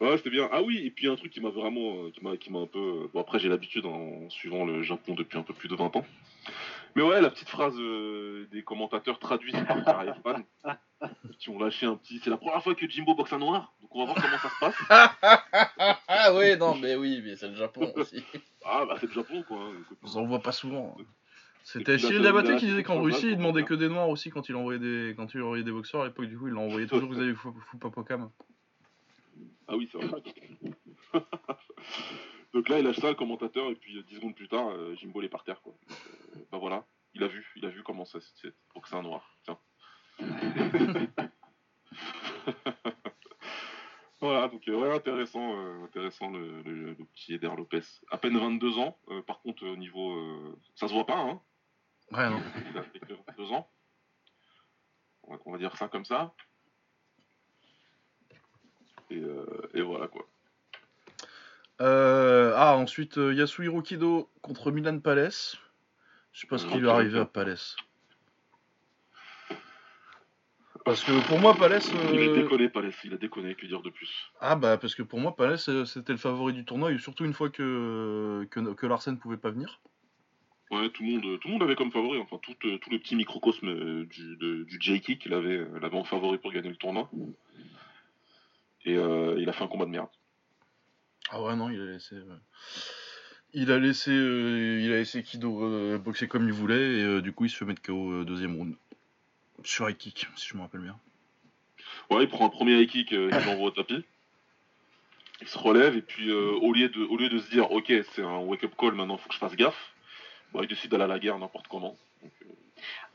Ouais, 0.00 0.16
c'était 0.16 0.30
bien. 0.30 0.48
Ah 0.52 0.62
oui, 0.62 0.78
et 0.84 0.90
puis 0.90 1.08
un 1.08 1.16
truc 1.16 1.32
qui 1.32 1.40
m'a 1.40 1.50
vraiment, 1.50 2.04
euh, 2.04 2.10
qui 2.10 2.22
m'a, 2.22 2.36
qui 2.36 2.52
m'a 2.52 2.60
un 2.60 2.66
peu. 2.66 2.78
Euh, 2.78 3.08
bon, 3.12 3.20
après, 3.20 3.38
j'ai 3.38 3.48
l'habitude 3.48 3.86
en 3.86 4.28
suivant 4.28 4.64
le 4.64 4.82
Japon 4.82 5.14
depuis 5.14 5.38
un 5.38 5.42
peu 5.42 5.54
plus 5.54 5.68
de 5.68 5.76
20 5.76 5.96
ans. 5.96 6.04
Mais 6.96 7.02
ouais, 7.02 7.20
la 7.20 7.30
petite 7.30 7.48
phrase 7.48 7.76
des 7.76 8.62
commentateurs 8.62 9.18
traduite 9.18 9.56
par 9.66 9.84
Carrie 9.84 10.10
qui 11.38 11.50
ont 11.50 11.58
lâché 11.58 11.86
un 11.86 11.96
petit. 11.96 12.20
C'est 12.22 12.30
la 12.30 12.36
première 12.36 12.62
fois 12.62 12.74
que 12.74 12.88
Jimbo 12.88 13.14
boxe 13.14 13.32
un 13.32 13.38
noir, 13.38 13.74
donc 13.80 13.90
on 13.94 14.06
va 14.06 14.12
voir 14.12 14.16
comment 14.22 14.38
ça 14.38 14.48
se 14.48 14.58
passe. 14.60 15.98
ah 16.08 16.34
oui, 16.34 16.56
non, 16.56 16.76
mais 16.76 16.94
oui, 16.94 17.20
mais 17.24 17.36
c'est 17.36 17.48
le 17.48 17.56
Japon 17.56 17.92
aussi. 17.96 18.22
ah 18.64 18.84
bah 18.86 18.96
c'est 19.00 19.06
le 19.06 19.12
Japon 19.12 19.42
quoi. 19.46 19.70
On 20.02 20.16
en 20.16 20.26
voit 20.26 20.42
pas 20.42 20.52
souvent. 20.52 20.96
C'était 21.64 21.98
Cyril 21.98 22.22
Labaté 22.22 22.56
qui 22.56 22.66
disait 22.66 22.82
qu'en 22.82 23.00
Russie, 23.00 23.30
il 23.30 23.38
demandait 23.38 23.64
que 23.64 23.74
des 23.74 23.88
noirs 23.88 24.08
aussi 24.08 24.30
quand 24.30 24.48
il 24.48 24.54
envoyait 24.54 24.78
des, 24.78 25.14
quand 25.16 25.32
il 25.34 25.42
envoyait 25.42 25.64
des 25.64 25.72
boxeurs 25.72 26.02
à 26.02 26.06
l'époque. 26.06 26.26
Du 26.26 26.38
coup, 26.38 26.48
il 26.48 26.56
envoyé 26.56 26.86
toujours 26.88 27.12
avez 27.14 27.34
Fupapokam. 27.70 28.30
Ah 29.68 29.76
oui, 29.76 29.88
c'est 29.90 29.98
vrai. 29.98 30.22
Donc 32.54 32.68
là, 32.68 32.78
il 32.78 32.84
lâche 32.84 33.00
ça, 33.00 33.08
le 33.08 33.14
commentateur, 33.14 33.68
et 33.70 33.74
puis 33.74 34.02
10 34.04 34.14
secondes 34.16 34.34
plus 34.36 34.48
tard, 34.48 34.68
euh, 34.68 34.94
Jimbo 34.94 35.22
est 35.22 35.28
par 35.28 35.42
terre. 35.44 35.60
Quoi. 35.60 35.74
Euh, 35.90 35.94
bah 36.52 36.58
voilà, 36.58 36.86
il 37.14 37.22
a 37.24 37.26
vu, 37.26 37.52
il 37.56 37.64
a 37.66 37.68
vu 37.68 37.82
comment 37.82 38.04
ça 38.04 38.20
c'est 38.20 38.54
pour 38.68 38.82
que 38.82 38.88
c'est 38.88 38.94
un 38.94 39.02
noir. 39.02 39.36
Tiens. 39.42 39.58
voilà, 44.20 44.46
donc 44.48 44.68
euh, 44.68 44.76
ouais, 44.76 44.94
intéressant, 44.94 45.82
intéressant 45.82 46.30
le, 46.30 46.94
petit 47.12 47.34
Eder 47.34 47.50
Lopez. 47.56 47.82
À 48.10 48.18
peine 48.18 48.38
22 48.38 48.78
ans, 48.78 48.96
par 49.26 49.40
contre, 49.40 49.66
au 49.66 49.76
niveau. 49.76 50.56
ça 50.76 50.86
se 50.86 50.92
voit 50.92 51.06
pas, 51.06 51.18
hein 51.18 51.40
Ouais, 52.12 52.30
non. 52.30 52.40
Il 52.70 52.78
a 52.78 52.82
fait 52.84 53.00
que 53.00 53.14
22 53.14 53.52
ans. 53.52 53.68
On 55.22 55.52
va 55.52 55.58
dire 55.58 55.76
ça 55.76 55.88
comme 55.88 56.04
ça. 56.04 56.34
Euh, 59.12 59.44
et, 59.74 59.82
voilà 59.82 60.08
quoi. 60.08 60.26
Euh, 61.80 62.52
ah, 62.56 62.76
ensuite, 62.76 63.18
euh, 63.18 63.34
Yasuhiro 63.34 63.82
Kido 63.82 64.30
contre 64.42 64.70
Milan 64.70 64.98
Palace. 65.00 65.56
Je 66.32 66.40
sais 66.40 66.46
pas 66.46 66.58
ce 66.58 66.66
qui 66.66 66.78
lui 66.78 66.86
est 66.86 66.90
arrivé 66.90 67.18
à 67.18 67.24
Palace. 67.24 67.76
Parce 70.84 71.02
que 71.02 71.26
pour 71.28 71.38
moi, 71.38 71.54
Palace. 71.54 71.90
Il 72.12 72.28
a 72.28 72.34
déconné, 72.34 72.68
Palace. 72.68 72.96
Il 73.04 73.14
a 73.14 73.16
déconné, 73.16 73.54
que 73.54 73.66
dire 73.66 73.82
de 73.82 73.90
plus? 73.90 74.32
Ah, 74.40 74.54
bah, 74.54 74.76
parce 74.76 74.94
que 74.94 75.02
pour 75.02 75.18
moi, 75.20 75.34
Palace, 75.34 75.70
c'était 75.84 76.12
le 76.12 76.18
favori 76.18 76.52
du 76.52 76.64
tournoi, 76.64 76.92
et 76.92 76.98
surtout 76.98 77.24
une 77.24 77.32
fois 77.32 77.50
que, 77.50 78.46
que, 78.50 78.60
que 78.74 78.86
Larsen 78.86 79.18
pouvait 79.18 79.36
pas 79.36 79.50
venir. 79.50 79.80
Ouais, 80.70 80.90
tout 80.90 81.02
le 81.04 81.12
monde, 81.12 81.40
tout 81.40 81.48
le 81.48 81.52
monde 81.52 81.62
avait 81.62 81.76
comme 81.76 81.92
favori. 81.92 82.18
Enfin, 82.18 82.38
tout, 82.42 82.54
tout 82.54 82.90
le 82.90 82.98
petit 82.98 83.16
microcosme 83.16 84.04
du, 84.04 84.36
du 84.36 84.78
J-Kick, 84.80 85.24
il 85.24 85.34
avait, 85.34 85.64
l'avait 85.80 85.96
en 85.96 86.04
favori 86.04 86.38
pour 86.38 86.52
gagner 86.52 86.70
le 86.70 86.76
tournoi. 86.76 87.08
Et 88.84 88.96
euh, 88.96 89.36
il 89.38 89.48
a 89.48 89.52
fait 89.52 89.64
un 89.64 89.68
combat 89.68 89.86
de 89.86 89.90
merde. 89.90 90.08
Ah 91.30 91.42
ouais, 91.42 91.56
non, 91.56 91.70
il 91.70 91.80
a 91.80 91.84
laissé. 91.84 92.16
Il 93.54 93.70
a 93.70 93.78
laissé, 93.78 94.10
euh, 94.10 94.80
il 94.80 94.92
a 94.92 94.96
laissé 94.96 95.22
Kido 95.22 95.62
euh, 95.64 95.98
boxer 95.98 96.26
comme 96.28 96.46
il 96.46 96.52
voulait 96.52 96.98
et 96.98 97.22
du 97.22 97.32
coup 97.32 97.44
il 97.44 97.50
se 97.50 97.56
fait 97.56 97.64
mettre 97.64 97.82
KO 97.82 98.24
deuxième 98.24 98.56
round. 98.56 98.74
Sur 99.62 99.88
high 99.88 99.96
kick, 99.96 100.26
si 100.36 100.48
je 100.48 100.56
me 100.56 100.62
rappelle 100.62 100.80
bien. 100.80 100.98
Ouais, 102.10 102.24
il 102.24 102.28
prend 102.28 102.46
un 102.46 102.50
premier 102.50 102.80
high 102.80 102.88
kick, 102.88 103.12
il 103.12 103.28
l'envoie 103.28 103.68
au 103.68 103.70
tapis. 103.70 104.04
Il 105.40 105.48
se 105.48 105.56
relève 105.56 105.96
et 105.96 106.02
puis 106.02 106.32
au, 106.32 106.72
lieu 106.72 106.88
de, 106.88 107.04
au 107.04 107.16
lieu 107.16 107.28
de 107.28 107.38
se 107.38 107.50
dire 107.50 107.70
ok 107.70 107.92
c'est 108.12 108.22
un 108.22 108.38
wake 108.38 108.64
up 108.64 108.72
call 108.78 108.94
maintenant 108.94 109.16
faut 109.16 109.28
que 109.28 109.34
je 109.34 109.38
fasse 109.38 109.56
gaffe, 109.56 109.92
bah, 110.52 110.60
il 110.62 110.68
décide 110.68 110.90
d'aller 110.90 111.04
à 111.04 111.08
la 111.08 111.18
guerre 111.18 111.38
n'importe 111.38 111.68
comment. 111.68 111.96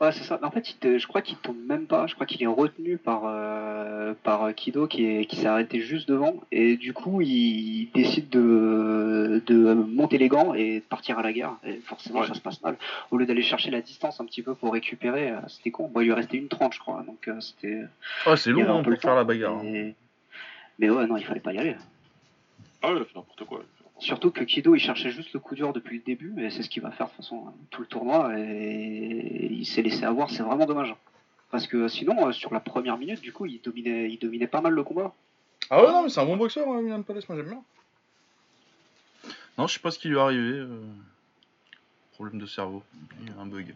Ouais, 0.00 0.12
c'est 0.12 0.24
ça. 0.24 0.38
En 0.42 0.50
fait, 0.50 0.64
je 0.82 1.06
crois 1.06 1.20
qu'il 1.20 1.36
tombe 1.36 1.58
même 1.66 1.86
pas. 1.86 2.06
Je 2.06 2.14
crois 2.14 2.26
qu'il 2.26 2.42
est 2.42 2.46
retenu 2.46 2.96
par, 2.96 3.24
euh, 3.26 4.14
par 4.22 4.54
Kido 4.54 4.86
qui, 4.86 5.26
qui 5.26 5.36
s'est 5.36 5.46
arrêté 5.46 5.80
juste 5.80 6.08
devant. 6.08 6.40
Et 6.50 6.78
du 6.78 6.94
coup, 6.94 7.20
il 7.20 7.90
décide 7.94 8.30
de, 8.30 9.42
de 9.46 9.74
monter 9.74 10.16
les 10.16 10.28
gants 10.28 10.54
et 10.54 10.76
de 10.76 10.84
partir 10.84 11.18
à 11.18 11.22
la 11.22 11.34
guerre. 11.34 11.56
Et 11.64 11.76
forcément, 11.84 12.24
ça 12.24 12.32
se 12.32 12.40
passe 12.40 12.62
mal. 12.62 12.78
Au 13.10 13.18
lieu 13.18 13.26
d'aller 13.26 13.42
chercher 13.42 13.70
la 13.70 13.82
distance 13.82 14.20
un 14.20 14.24
petit 14.24 14.42
peu 14.42 14.54
pour 14.54 14.72
récupérer, 14.72 15.32
euh, 15.32 15.40
c'était 15.48 15.70
con. 15.70 15.90
Bon, 15.92 16.00
il 16.00 16.06
lui 16.06 16.14
restait 16.14 16.38
une 16.38 16.48
trente, 16.48 16.72
je 16.72 16.80
crois. 16.80 17.02
Donc, 17.06 17.28
euh, 17.28 17.38
c'était. 17.40 17.82
Ouais, 18.26 18.36
c'est 18.38 18.52
long 18.52 18.78
hein, 18.78 18.82
pour 18.82 18.96
faire 18.96 19.14
la 19.14 19.24
bagarre. 19.24 19.62
Mais 19.62 20.88
ouais, 20.88 21.06
non, 21.06 21.18
il 21.18 21.24
fallait 21.26 21.40
pas 21.40 21.52
y 21.52 21.58
aller. 21.58 21.76
Ah, 22.82 22.88
ouais, 22.88 22.96
il 22.96 23.02
a 23.02 23.04
fait 23.04 23.16
n'importe 23.16 23.44
quoi. 23.44 23.62
Surtout 24.00 24.30
que 24.30 24.42
Kido 24.42 24.74
il 24.74 24.80
cherchait 24.80 25.10
juste 25.10 25.34
le 25.34 25.40
coup 25.40 25.54
dur 25.54 25.74
depuis 25.74 25.98
le 25.98 26.02
début 26.02 26.42
et 26.42 26.48
c'est 26.50 26.62
ce 26.62 26.70
qu'il 26.70 26.82
va 26.82 26.90
faire 26.90 27.06
de 27.06 27.12
toute 27.12 27.22
façon 27.22 27.52
tout 27.70 27.82
le 27.82 27.86
tournoi 27.86 28.32
et 28.38 29.48
il 29.50 29.66
s'est 29.66 29.82
laissé 29.82 30.04
avoir, 30.04 30.30
c'est 30.30 30.42
vraiment 30.42 30.64
dommage. 30.64 30.94
Parce 31.50 31.66
que 31.66 31.86
sinon 31.86 32.28
euh, 32.28 32.32
sur 32.32 32.52
la 32.52 32.60
première 32.60 32.96
minute 32.96 33.20
du 33.20 33.30
coup 33.30 33.44
il 33.44 33.60
dominait, 33.60 34.10
il 34.10 34.18
dominait 34.18 34.46
pas 34.46 34.62
mal 34.62 34.72
le 34.72 34.82
combat. 34.84 35.12
Ah 35.68 35.82
ouais 35.82 35.92
non 35.92 36.02
mais 36.02 36.08
c'est 36.08 36.20
un 36.20 36.24
bon 36.24 36.38
boxeur 36.38 36.66
hein, 36.68 36.80
Milan 36.80 37.02
Palace, 37.02 37.28
moi 37.28 37.36
j'aime 37.36 37.50
bien. 37.50 37.62
Non 39.58 39.66
je 39.66 39.74
sais 39.74 39.80
pas 39.80 39.90
ce 39.90 39.98
qui 39.98 40.08
lui 40.08 40.16
est 40.16 40.20
arrivé. 40.20 40.54
Euh, 40.54 40.80
problème 42.14 42.40
de 42.40 42.46
cerveau, 42.46 42.82
un 43.38 43.46
bug. 43.46 43.74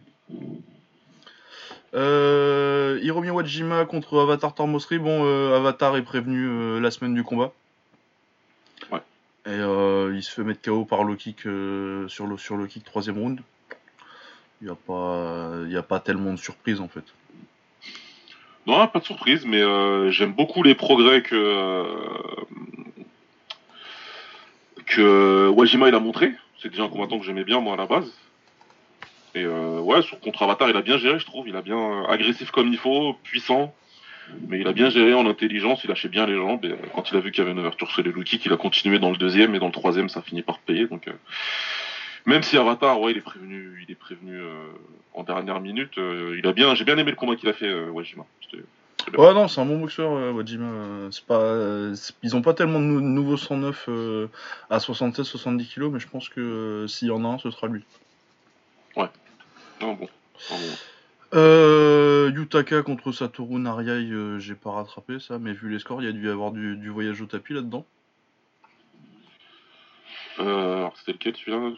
Euh, 1.93 2.99
Hiromi 3.03 3.29
Wajima 3.29 3.85
contre 3.85 4.19
Avatar 4.19 4.55
Tormosri. 4.55 4.97
Bon, 4.97 5.23
euh, 5.23 5.55
Avatar 5.55 5.95
est 5.97 6.03
prévenu 6.03 6.79
la 6.79 6.91
semaine 6.91 7.13
du 7.13 7.23
combat. 7.23 7.53
Et 9.45 9.49
euh, 9.49 10.11
il 10.15 10.23
se 10.23 10.31
fait 10.31 10.43
mettre 10.43 10.61
KO 10.61 10.85
par 10.85 11.03
low 11.03 11.15
kick 11.15 11.45
euh, 11.45 12.07
sur, 12.07 12.25
le, 12.25 12.35
le 12.35 12.67
kick 12.67 12.83
troisième 12.83 13.19
round. 13.19 13.41
Il 14.61 14.65
n'y 14.65 14.71
a, 14.71 14.75
pas, 14.75 15.51
a 15.61 15.83
pas 15.83 15.99
tellement 15.99 16.31
de 16.31 16.39
surprise 16.39 16.81
en 16.81 16.87
fait. 16.87 17.03
Non, 18.65 18.87
pas 18.87 18.99
de 18.99 19.05
surprise, 19.05 19.45
mais 19.45 19.61
euh, 19.61 20.09
j'aime 20.09 20.33
beaucoup 20.33 20.63
les 20.63 20.73
progrès 20.73 21.21
que, 21.21 21.85
que 24.87 25.47
Wajima 25.49 25.89
il 25.89 25.95
a 25.95 25.99
montré. 25.99 26.31
C'est 26.59 26.69
déjà 26.69 26.83
un 26.83 26.89
combattant 26.89 27.19
que 27.19 27.25
j'aimais 27.25 27.43
bien 27.43 27.59
moi 27.59 27.73
à 27.73 27.77
la 27.77 27.85
base. 27.85 28.11
Et 29.35 29.45
ouais, 29.45 30.01
sur 30.01 30.19
contre 30.21 30.43
Avatar, 30.43 30.69
il 30.69 30.77
a 30.77 30.81
bien 30.81 30.97
géré, 30.97 31.19
je 31.19 31.25
trouve. 31.25 31.47
Il 31.47 31.57
a 31.57 31.61
bien 31.61 32.05
agressif 32.05 32.49
comme 32.51 32.69
il 32.69 32.77
faut, 32.77 33.15
puissant. 33.21 33.75
Mais 34.47 34.59
il 34.59 34.67
a 34.67 34.73
bien 34.73 34.89
géré 34.89 35.13
en 35.13 35.25
intelligence, 35.27 35.83
il 35.83 35.89
lâchait 35.89 36.09
bien 36.09 36.25
les 36.25 36.35
jambes. 36.35 36.63
Et 36.65 36.71
euh, 36.71 36.77
quand 36.93 37.11
il 37.11 37.17
a 37.17 37.19
vu 37.19 37.31
qu'il 37.31 37.39
y 37.39 37.41
avait 37.41 37.51
une 37.51 37.59
ouverture 37.59 37.89
sur 37.89 38.03
les 38.03 38.11
low 38.11 38.23
kicks, 38.23 38.45
il 38.45 38.53
a 38.53 38.57
continué 38.57 38.99
dans 38.99 39.11
le 39.11 39.17
deuxième 39.17 39.55
et 39.55 39.59
dans 39.59 39.67
le 39.67 39.71
troisième, 39.71 40.09
ça 40.09 40.21
finit 40.21 40.41
par 40.41 40.59
payer. 40.59 40.87
Donc, 40.87 41.07
euh, 41.07 41.13
même 42.25 42.43
si 42.43 42.57
Avatar, 42.57 42.99
ouais, 42.99 43.11
il 43.11 43.17
est 43.17 43.21
prévenu, 43.21 43.83
il 43.85 43.91
est 43.91 43.95
prévenu 43.95 44.35
euh, 44.35 44.67
en 45.13 45.23
dernière 45.23 45.59
minute. 45.59 45.97
il 45.97 46.45
a 46.45 46.53
bien, 46.53 46.75
j'ai 46.75 46.85
bien 46.85 46.97
aimé 46.97 47.11
le 47.11 47.17
combat 47.17 47.35
qu'il 47.35 47.49
a 47.49 47.53
fait, 47.53 47.71
Wajima. 47.89 48.25
Ouais, 49.15 49.33
non, 49.35 49.47
c'est 49.47 49.61
un 49.61 49.65
bon 49.65 49.79
boxeur, 49.79 50.33
Wajima. 50.33 51.11
C'est 51.11 51.25
pas, 51.25 51.91
ils 52.23 52.35
ont 52.35 52.41
pas 52.41 52.53
tellement 52.55 52.79
de 52.79 52.85
nouveaux 52.85 53.37
109 53.37 53.89
à 54.69 54.77
76-70 54.79 55.75
kg, 55.75 55.83
mais 55.91 55.99
je 55.99 56.07
pense 56.07 56.29
que 56.29 56.85
s'il 56.87 57.09
y 57.09 57.11
en 57.11 57.23
a 57.23 57.27
un, 57.27 57.37
ce 57.37 57.51
sera 57.51 57.67
lui. 57.67 57.83
Ouais. 58.95 59.09
Non, 59.81 59.93
bon. 59.93 60.09
bon. 60.49 60.55
Euh, 61.33 62.31
Yutaka 62.33 62.81
contre 62.83 63.11
Satoru 63.11 63.59
Nariai, 63.59 64.11
euh, 64.11 64.39
j'ai 64.39 64.55
pas 64.55 64.71
rattrapé 64.71 65.19
ça, 65.19 65.39
mais 65.39 65.53
vu 65.53 65.69
les 65.69 65.79
scores, 65.79 66.01
il 66.01 66.05
y 66.05 66.09
a 66.09 66.11
dû 66.11 66.27
y 66.27 66.29
avoir 66.29 66.51
du, 66.51 66.89
voyage 66.89 67.21
au 67.21 67.25
tapis 67.25 67.53
là-dedans. 67.53 67.85
Euh, 70.39 70.77
alors 70.77 70.97
c'était 70.97 71.13
lequel 71.13 71.35
celui-là? 71.35 71.71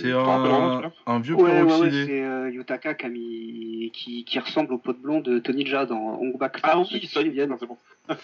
C'est 0.00 0.12
un, 0.12 0.92
vieux 1.18 1.34
ouais, 1.34 1.62
ouais, 1.62 1.90
c'est 1.90 2.22
euh, 2.22 2.48
Yutaka 2.48 2.94
qui, 2.94 3.90
qui, 3.92 4.38
ressemble 4.38 4.72
au 4.72 4.78
pot 4.78 4.92
de 4.92 4.98
blond 4.98 5.20
de 5.20 5.40
Tony 5.40 5.66
Jaa 5.66 5.84
dans 5.84 6.16
Hong 6.20 6.38
Bak. 6.38 6.60
Ah 6.62 6.78
oui, 6.78 7.08
ça 7.08 7.22
y 7.22 7.40
est, 7.40 7.48
c'est 7.58 7.66
bon. 7.66 7.76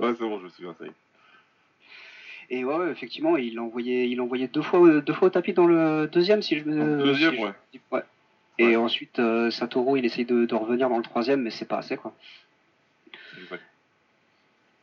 ouais, 0.00 0.14
c'est 0.18 0.24
bon, 0.24 0.38
je 0.38 0.44
me 0.44 0.48
souviens, 0.48 0.74
ça 0.78 0.86
y 0.86 0.88
est. 0.88 0.92
Et 2.50 2.64
ouais, 2.64 2.90
effectivement, 2.90 3.36
il 3.36 3.54
l'a 3.54 3.62
envoyé, 3.62 4.04
il 4.04 4.20
envoyé 4.20 4.48
deux 4.48 4.62
fois, 4.62 5.00
deux 5.00 5.12
fois 5.12 5.28
au 5.28 5.30
tapis 5.30 5.52
dans 5.52 5.66
le 5.66 6.08
deuxième, 6.12 6.42
si 6.42 6.58
je 6.58 6.64
me. 6.64 7.02
Deuxième, 7.02 7.38
ouais. 7.38 7.52
ouais. 7.90 8.02
Et 8.58 8.76
ensuite, 8.76 9.18
euh, 9.18 9.50
Satoru, 9.50 9.98
il 9.98 10.04
essaye 10.04 10.24
de, 10.24 10.54
revenir 10.54 10.88
dans 10.88 10.96
le 10.96 11.02
troisième, 11.02 11.42
mais 11.42 11.50
c'est 11.50 11.64
pas 11.64 11.78
assez, 11.78 11.96
quoi. 11.96 12.14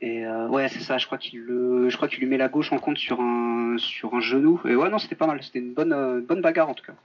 Et 0.01 0.25
euh, 0.25 0.47
ouais, 0.47 0.67
c'est 0.67 0.79
ça. 0.79 0.97
Je 0.97 1.05
crois 1.05 1.19
qu'il 1.19 1.41
le, 1.41 1.87
je 1.89 1.95
crois 1.95 2.07
qu'il 2.07 2.19
lui 2.19 2.25
met 2.25 2.37
la 2.37 2.49
gauche 2.49 2.71
en 2.71 2.79
compte 2.79 2.97
sur 2.97 3.21
un, 3.21 3.77
sur 3.77 4.15
un 4.15 4.19
genou. 4.19 4.59
Et 4.65 4.75
ouais, 4.75 4.89
non, 4.89 4.97
c'était 4.97 5.15
pas 5.15 5.27
mal. 5.27 5.43
C'était 5.43 5.59
une 5.59 5.73
bonne, 5.73 5.93
euh, 5.93 6.21
bonne 6.21 6.41
bagarre 6.41 6.69
en 6.69 6.73
tout 6.73 6.83
cas. 6.83 6.95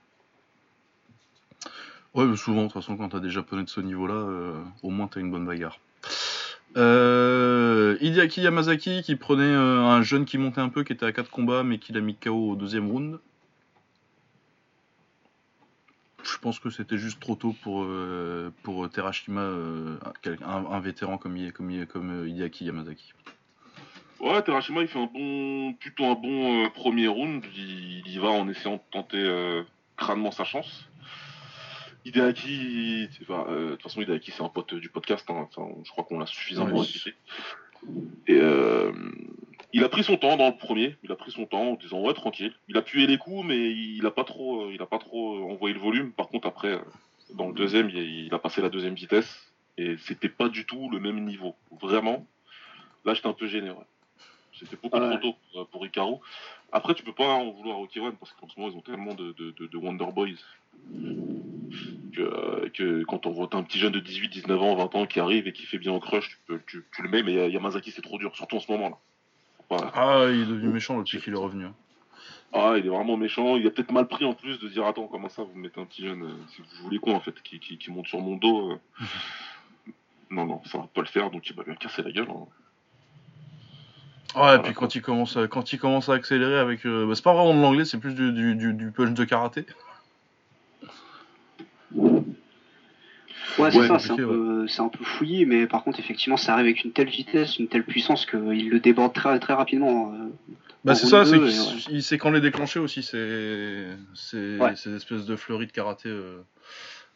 Ouais, 2.15 2.35
souvent, 2.35 2.63
de 2.63 2.67
toute 2.67 2.73
façon, 2.73 2.97
quand 2.97 3.09
t'as 3.09 3.19
des 3.19 3.29
japonais 3.29 3.63
de 3.63 3.69
ce 3.69 3.81
niveau-là, 3.81 4.53
au 4.81 4.89
moins 4.89 5.07
t'as 5.07 5.19
une 5.19 5.29
bonne 5.29 5.45
bagarre. 5.45 5.79
Euh, 6.75 7.97
Hideaki 8.01 8.41
Yamazaki 8.41 9.03
qui 9.03 9.15
prenait 9.15 9.53
un 9.53 10.01
jeune 10.01 10.25
qui 10.25 10.39
montait 10.39 10.61
un 10.61 10.69
peu, 10.69 10.83
qui 10.83 10.93
était 10.93 11.05
à 11.05 11.11
4 11.11 11.29
combats, 11.29 11.61
mais 11.61 11.77
qui 11.77 11.93
l'a 11.93 12.01
mis 12.01 12.15
KO 12.15 12.51
au 12.51 12.55
deuxième 12.55 12.89
round. 12.89 13.19
Je 16.31 16.37
pense 16.37 16.59
que 16.59 16.69
c'était 16.69 16.97
juste 16.97 17.19
trop 17.19 17.35
tôt 17.35 17.55
pour, 17.61 17.83
euh, 17.83 18.51
pour 18.63 18.89
Terashima, 18.89 19.41
euh, 19.41 19.97
un, 20.25 20.65
un, 20.65 20.79
vétéran 20.79 21.17
comme, 21.17 21.51
comme, 21.51 21.85
comme 21.85 22.27
Hideaki 22.27 22.65
Yamazaki. 22.65 23.13
Ouais, 24.19 24.41
Terashima, 24.41 24.81
il 24.81 24.87
fait 24.87 24.99
un 24.99 25.05
bon, 25.05 25.73
plutôt 25.73 26.05
un 26.05 26.15
bon 26.15 26.69
premier 26.71 27.07
round. 27.07 27.45
Il, 27.55 28.07
y 28.07 28.17
va 28.17 28.29
en 28.29 28.47
essayant 28.49 28.75
de 28.75 28.81
tenter 28.91 29.63
crânement 29.95 30.31
sa 30.31 30.43
chance. 30.43 30.89
Hideaki, 32.05 33.09
de 33.19 33.71
toute 33.71 33.83
façon, 33.83 34.01
Hideaki, 34.01 34.31
c'est 34.31 34.43
un 34.43 34.49
pote 34.49 34.73
du 34.73 34.89
podcast. 34.89 35.29
Hein, 35.29 35.47
je 35.83 35.91
crois 35.91 36.03
qu'on 36.03 36.19
l'a 36.19 36.25
suffisamment 36.25 36.79
ouais, 36.79 36.85
Et 38.27 38.41
il 39.73 39.83
a 39.83 39.89
pris 39.89 40.03
son 40.03 40.17
temps 40.17 40.37
dans 40.37 40.47
le 40.47 40.55
premier, 40.55 40.95
il 41.03 41.11
a 41.11 41.15
pris 41.15 41.31
son 41.31 41.45
temps 41.45 41.71
en 41.71 41.73
disant 41.75 42.01
ouais 42.01 42.13
tranquille. 42.13 42.53
Il 42.67 42.77
a 42.77 42.81
pué 42.81 43.05
les 43.05 43.17
coups, 43.17 43.45
mais 43.45 43.71
il 43.71 44.05
a 44.05 44.11
pas 44.11 44.23
trop, 44.23 44.63
euh, 44.63 44.73
il 44.73 44.81
a 44.81 44.85
pas 44.85 44.97
trop 44.97 45.35
euh, 45.35 45.53
envoyé 45.53 45.73
le 45.73 45.81
volume. 45.81 46.11
Par 46.11 46.29
contre 46.29 46.47
après, 46.47 46.73
euh, 46.73 46.81
dans 47.33 47.47
le 47.47 47.53
deuxième, 47.53 47.89
il 47.89 48.33
a 48.33 48.39
passé 48.39 48.61
la 48.61 48.69
deuxième 48.69 48.95
vitesse 48.95 49.51
et 49.77 49.97
c'était 49.97 50.29
pas 50.29 50.47
du 50.47 50.65
tout 50.65 50.89
le 50.89 50.99
même 50.99 51.25
niveau. 51.25 51.55
Vraiment, 51.81 52.25
là 53.03 53.13
j'étais 53.13 53.27
un 53.27 53.33
peu 53.33 53.47
gêné. 53.47 53.71
C'était 54.57 54.77
beaucoup 54.81 54.97
trop 54.97 55.17
tôt 55.17 55.65
pour, 55.65 55.85
Icaro. 55.85 56.21
Après, 56.71 56.95
tu 56.95 57.03
peux 57.03 57.13
pas 57.13 57.27
en 57.27 57.51
vouloir 57.51 57.79
au 57.79 57.85
Kiwan 57.85 58.15
parce 58.15 58.31
qu'en 58.33 58.47
ce 58.47 58.59
moment 58.59 58.73
ils 58.73 58.77
ont 58.77 58.81
tellement 58.81 59.13
de, 59.13 59.33
de, 59.33 59.77
Wonder 59.77 60.07
Boys 60.11 60.39
que, 62.13 62.69
que, 62.69 63.03
quand 63.03 63.27
on 63.27 63.31
voit 63.31 63.49
un 63.51 63.61
petit 63.61 63.77
jeune 63.77 63.91
de 63.91 63.99
18, 63.99 64.29
19 64.29 64.61
ans, 64.63 64.75
20 64.75 64.95
ans 64.95 65.05
qui 65.05 65.19
arrive 65.19 65.47
et 65.47 65.53
qui 65.53 65.63
fait 65.63 65.77
bien 65.77 65.91
au 65.91 65.99
crush, 65.99 66.29
tu, 66.29 66.37
peux, 66.47 66.59
tu, 66.65 66.83
tu 66.95 67.03
le 67.03 67.09
mets, 67.09 67.21
mais 67.21 67.51
Yamazaki 67.51 67.91
c'est 67.91 68.01
trop 68.01 68.17
dur, 68.17 68.35
surtout 68.35 68.55
en 68.55 68.59
ce 68.61 68.71
moment 68.71 68.89
là. 68.89 68.97
Ah, 69.69 70.25
il 70.29 70.41
est 70.41 70.45
devenu 70.45 70.69
méchant 70.69 70.97
depuis 70.97 71.19
qu'il 71.19 71.33
est 71.33 71.37
revenu. 71.37 71.65
Hein. 71.65 71.73
Ah, 72.53 72.75
il 72.77 72.85
est 72.85 72.89
vraiment 72.89 73.17
méchant. 73.17 73.57
Il 73.57 73.67
a 73.67 73.71
peut-être 73.71 73.91
mal 73.91 74.07
pris 74.07 74.25
en 74.25 74.33
plus 74.33 74.59
de 74.59 74.67
dire 74.69 74.85
Attends, 74.85 75.07
comment 75.07 75.29
ça, 75.29 75.43
vous 75.43 75.59
mettez 75.59 75.81
un 75.81 75.85
petit 75.85 76.03
jeune 76.03 76.23
euh, 76.23 76.35
Si 76.49 76.61
vous 76.61 76.83
voulez 76.83 76.99
quoi 76.99 77.13
en 77.13 77.19
fait 77.19 77.41
qui, 77.41 77.59
qui, 77.59 77.91
monte 77.91 78.07
sur 78.07 78.19
mon 78.19 78.35
dos 78.35 78.71
euh. 78.71 78.79
Non, 80.29 80.45
non, 80.45 80.61
ça 80.65 80.77
va 80.77 80.87
pas 80.93 81.01
le 81.01 81.07
faire, 81.07 81.31
donc 81.31 81.49
il 81.49 81.55
va 81.55 81.63
bien 81.63 81.75
casser 81.75 82.03
la 82.03 82.11
gueule. 82.11 82.27
Hein. 82.29 82.47
Ouais, 84.35 84.57
et 84.57 84.59
puis 84.59 84.73
quand 84.73 84.93
il, 84.93 85.01
commence 85.01 85.37
à, 85.37 85.47
quand 85.47 85.71
il 85.71 85.79
commence 85.79 86.09
à 86.09 86.13
accélérer 86.13 86.59
avec. 86.59 86.85
Euh, 86.85 87.05
bah, 87.07 87.15
c'est 87.15 87.23
pas 87.23 87.33
vraiment 87.33 87.55
de 87.55 87.61
l'anglais, 87.61 87.85
c'est 87.85 87.97
plus 87.97 88.13
du, 88.13 88.31
du, 88.33 88.73
du, 88.73 88.91
punch 88.91 89.13
de 89.13 89.23
karaté. 89.23 89.65
Ouais, 93.57 93.71
c'est 93.71 93.87
ça, 93.87 93.99
c'est 93.99 94.11
un, 94.11 94.15
peu, 94.15 94.67
un, 94.77 94.89
peu 94.89 95.03
fouillé, 95.03 95.45
mais 95.45 95.67
par 95.67 95.83
contre, 95.83 95.99
effectivement, 95.99 96.37
ça 96.37 96.53
arrive 96.53 96.65
avec 96.65 96.83
une 96.83 96.91
telle 96.91 97.09
vitesse, 97.09 97.57
une 97.57 97.67
telle 97.67 97.83
puissance 97.83 98.25
qu'il 98.25 98.69
le 98.69 98.79
déborde 98.79 99.13
très, 99.13 99.39
très 99.39 99.53
rapidement. 99.53 100.13
Euh, 100.13 100.27
bah, 100.85 100.95
c'est 100.95 101.07
ça, 101.07 101.25
c'est 101.25 101.39
qu'il 101.39 102.03
sait 102.03 102.17
quand 102.17 102.31
les 102.31 102.41
déclencher 102.41 102.79
aussi, 102.79 103.03
c'est 103.03 103.87
ces 104.13 104.95
espèces 104.95 105.25
de 105.25 105.35
fleuries 105.35 105.67
de 105.67 105.71
karaté. 105.71 106.09
Euh, 106.09 106.41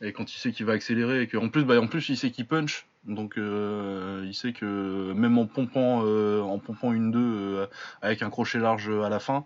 et 0.01 0.13
quand 0.13 0.33
il 0.33 0.37
sait 0.37 0.51
qu'il 0.51 0.65
va 0.65 0.73
accélérer, 0.73 1.21
et 1.21 1.27
qu'en 1.27 1.49
plus, 1.49 1.63
bah, 1.63 1.79
en 1.79 1.87
plus, 1.87 2.09
il 2.09 2.17
sait 2.17 2.31
qu'il 2.31 2.47
punch, 2.47 2.87
donc 3.05 3.37
euh, 3.37 4.23
il 4.25 4.33
sait 4.33 4.51
que 4.51 5.13
même 5.13 5.37
en 5.37 5.45
pompant, 5.45 5.99
en 6.01 6.57
pompant 6.57 6.91
une 6.91 7.11
2 7.11 7.67
avec 8.01 8.23
un 8.23 8.31
crochet 8.31 8.57
large 8.57 8.89
à 8.89 9.09
la 9.09 9.19
fin, 9.19 9.45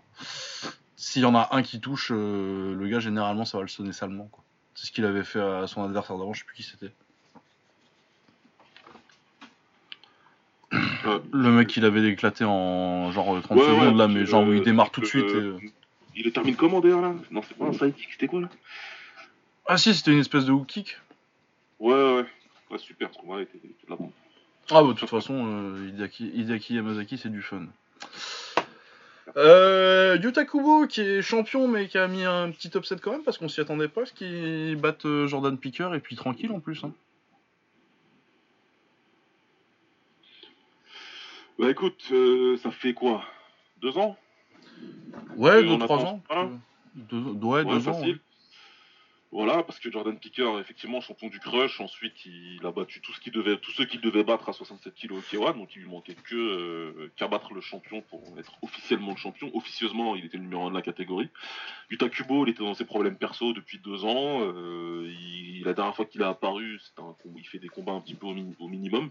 s'il 0.96 1.22
y 1.22 1.26
en 1.26 1.34
a 1.34 1.50
un 1.52 1.62
qui 1.62 1.78
touche, 1.78 2.10
le 2.10 2.86
gars, 2.88 3.00
généralement, 3.00 3.44
ça 3.44 3.58
va 3.58 3.62
le 3.62 3.68
sonner 3.68 3.92
salement. 3.92 4.28
Quoi. 4.32 4.45
C'est 4.76 4.86
ce 4.86 4.92
qu'il 4.92 5.06
avait 5.06 5.24
fait 5.24 5.40
à 5.40 5.66
son 5.66 5.82
adversaire 5.82 6.18
d'avant, 6.18 6.34
je 6.34 6.40
sais 6.40 6.46
plus 6.46 6.56
qui 6.56 6.62
c'était. 6.62 6.92
Euh, 11.06 11.20
le 11.32 11.50
mec 11.50 11.74
il 11.76 11.84
avait 11.84 12.06
éclaté 12.08 12.44
en 12.44 13.10
genre 13.10 13.40
30 13.40 13.58
secondes 13.58 13.96
là, 13.96 14.06
mais 14.06 14.26
genre 14.26 14.44
il 14.52 14.62
démarre 14.62 14.90
tout 14.90 15.00
de 15.00 15.06
suite. 15.06 15.24
Euh, 15.24 15.58
il 16.14 16.24
le 16.24 16.30
termine 16.30 16.56
comment 16.56 16.80
d'ailleurs 16.80 17.00
là? 17.00 17.14
Non, 17.30 17.42
c'est 17.42 17.56
pas 17.56 17.66
un 17.66 17.72
sidekick, 17.72 18.12
c'était 18.12 18.26
quoi 18.26 18.42
là? 18.42 18.48
Ah 19.66 19.78
si, 19.78 19.94
c'était 19.94 20.12
une 20.12 20.18
espèce 20.18 20.44
de 20.44 20.52
hook 20.52 20.66
kick. 20.66 20.98
Ouais, 21.78 21.94
ouais, 21.94 22.26
ouais, 22.70 22.78
super, 22.78 23.12
ce 23.12 23.18
combat 23.18 23.40
était, 23.42 23.58
là 23.88 23.96
Ah 24.70 24.82
bah 24.82 24.88
de 24.88 24.92
toute 24.92 25.08
façon, 25.08 25.46
euh, 25.46 25.90
Hideaki 26.20 26.74
Yamazaki 26.74 27.18
c'est 27.18 27.30
du 27.30 27.42
fun. 27.42 27.66
Euh, 29.36 30.16
Yuta 30.22 30.44
Kubo 30.44 30.86
qui 30.86 31.00
est 31.00 31.22
champion 31.22 31.66
mais 31.66 31.88
qui 31.88 31.98
a 31.98 32.06
mis 32.06 32.24
un 32.24 32.50
petit 32.52 32.70
upset 32.76 32.96
quand 33.02 33.10
même 33.10 33.24
parce 33.24 33.38
qu'on 33.38 33.48
s'y 33.48 33.60
attendait 33.60 33.88
pas, 33.88 34.06
ce 34.06 34.12
qui 34.12 34.76
batte 34.76 35.04
euh, 35.04 35.26
Jordan 35.26 35.58
Picker 35.58 35.94
et 35.94 36.00
puis 36.00 36.16
tranquille 36.16 36.52
en 36.52 36.60
plus. 36.60 36.84
Hein. 36.84 36.92
Bah 41.58 41.70
écoute, 41.70 42.04
euh, 42.12 42.56
ça 42.58 42.70
fait 42.70 42.92
quoi? 42.92 43.24
Deux 43.80 43.96
ans? 43.98 44.16
Ouais, 45.36 45.62
deux, 45.62 45.78
trois 45.78 46.04
ans. 46.04 46.22
Deux, 46.94 47.18
ouais, 47.18 47.64
deux 47.64 47.88
ans. 47.88 48.02
Voilà, 49.36 49.62
parce 49.62 49.78
que 49.78 49.92
Jordan 49.92 50.18
Picker, 50.18 50.58
effectivement, 50.60 51.02
champion 51.02 51.28
du 51.28 51.38
crush, 51.38 51.78
ensuite 51.82 52.24
il 52.24 52.64
a 52.64 52.70
battu 52.70 53.02
tous 53.02 53.12
ceux 53.12 53.84
qu'il 53.84 54.00
devait 54.00 54.24
battre 54.24 54.48
à 54.48 54.54
67 54.54 54.94
kg 54.94 55.12
au 55.12 55.20
K1, 55.20 55.58
donc 55.58 55.76
il 55.76 55.82
lui 55.82 55.90
manquait 55.90 56.14
que 56.14 56.34
euh, 56.34 57.12
qu'à 57.16 57.28
battre 57.28 57.52
le 57.52 57.60
champion 57.60 58.00
pour 58.00 58.22
être 58.38 58.54
officiellement 58.62 59.10
le 59.10 59.18
champion. 59.18 59.50
Officieusement, 59.52 60.16
il 60.16 60.24
était 60.24 60.38
le 60.38 60.44
numéro 60.44 60.64
1 60.64 60.70
de 60.70 60.74
la 60.74 60.80
catégorie. 60.80 61.28
Yuta 61.90 62.08
Kubo, 62.08 62.46
il 62.46 62.52
était 62.52 62.64
dans 62.64 62.72
ses 62.72 62.86
problèmes 62.86 63.18
perso 63.18 63.52
depuis 63.52 63.78
deux 63.78 64.06
ans. 64.06 64.40
Euh, 64.40 65.12
la 65.62 65.74
dernière 65.74 65.94
fois 65.94 66.06
qu'il 66.06 66.22
a 66.22 66.30
apparu, 66.30 66.80
il 67.36 67.46
fait 67.46 67.58
des 67.58 67.68
combats 67.68 67.92
un 67.92 68.00
petit 68.00 68.14
peu 68.14 68.26
au, 68.26 68.68
minimum. 68.68 69.10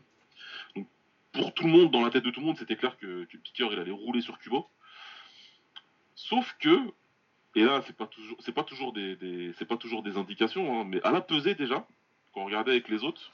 Donc, 0.75 0.87
pour 1.33 1.53
tout 1.53 1.65
le 1.65 1.71
monde, 1.71 1.91
dans 1.91 2.01
la 2.01 2.09
tête 2.09 2.23
de 2.23 2.31
tout 2.31 2.39
le 2.39 2.47
monde, 2.47 2.57
c'était 2.57 2.77
clair 2.77 2.97
que, 2.97 3.25
que 3.25 3.37
Picker 3.37 3.67
il 3.71 3.77
allait 3.77 3.91
rouler 3.91 4.21
sur 4.21 4.39
Kubo. 4.39 4.67
Sauf 6.15 6.55
que 6.59 6.79
et 7.55 7.63
là, 7.63 7.81
c'est 7.87 7.95
pas 7.95 8.07
toujours, 8.07 8.37
c'est 8.41 8.51
pas 8.51 8.63
toujours 8.63 8.91
des, 8.93 9.53
c'est 9.57 9.65
pas 9.65 9.77
toujours 9.77 10.03
des 10.03 10.17
indications, 10.17 10.81
hein, 10.81 10.85
mais 10.85 11.01
à 11.03 11.11
la 11.11 11.21
pesée 11.21 11.55
déjà, 11.55 11.87
quand 12.33 12.41
on 12.41 12.45
regardait 12.45 12.71
avec 12.71 12.89
les 12.89 13.03
autres, 13.03 13.31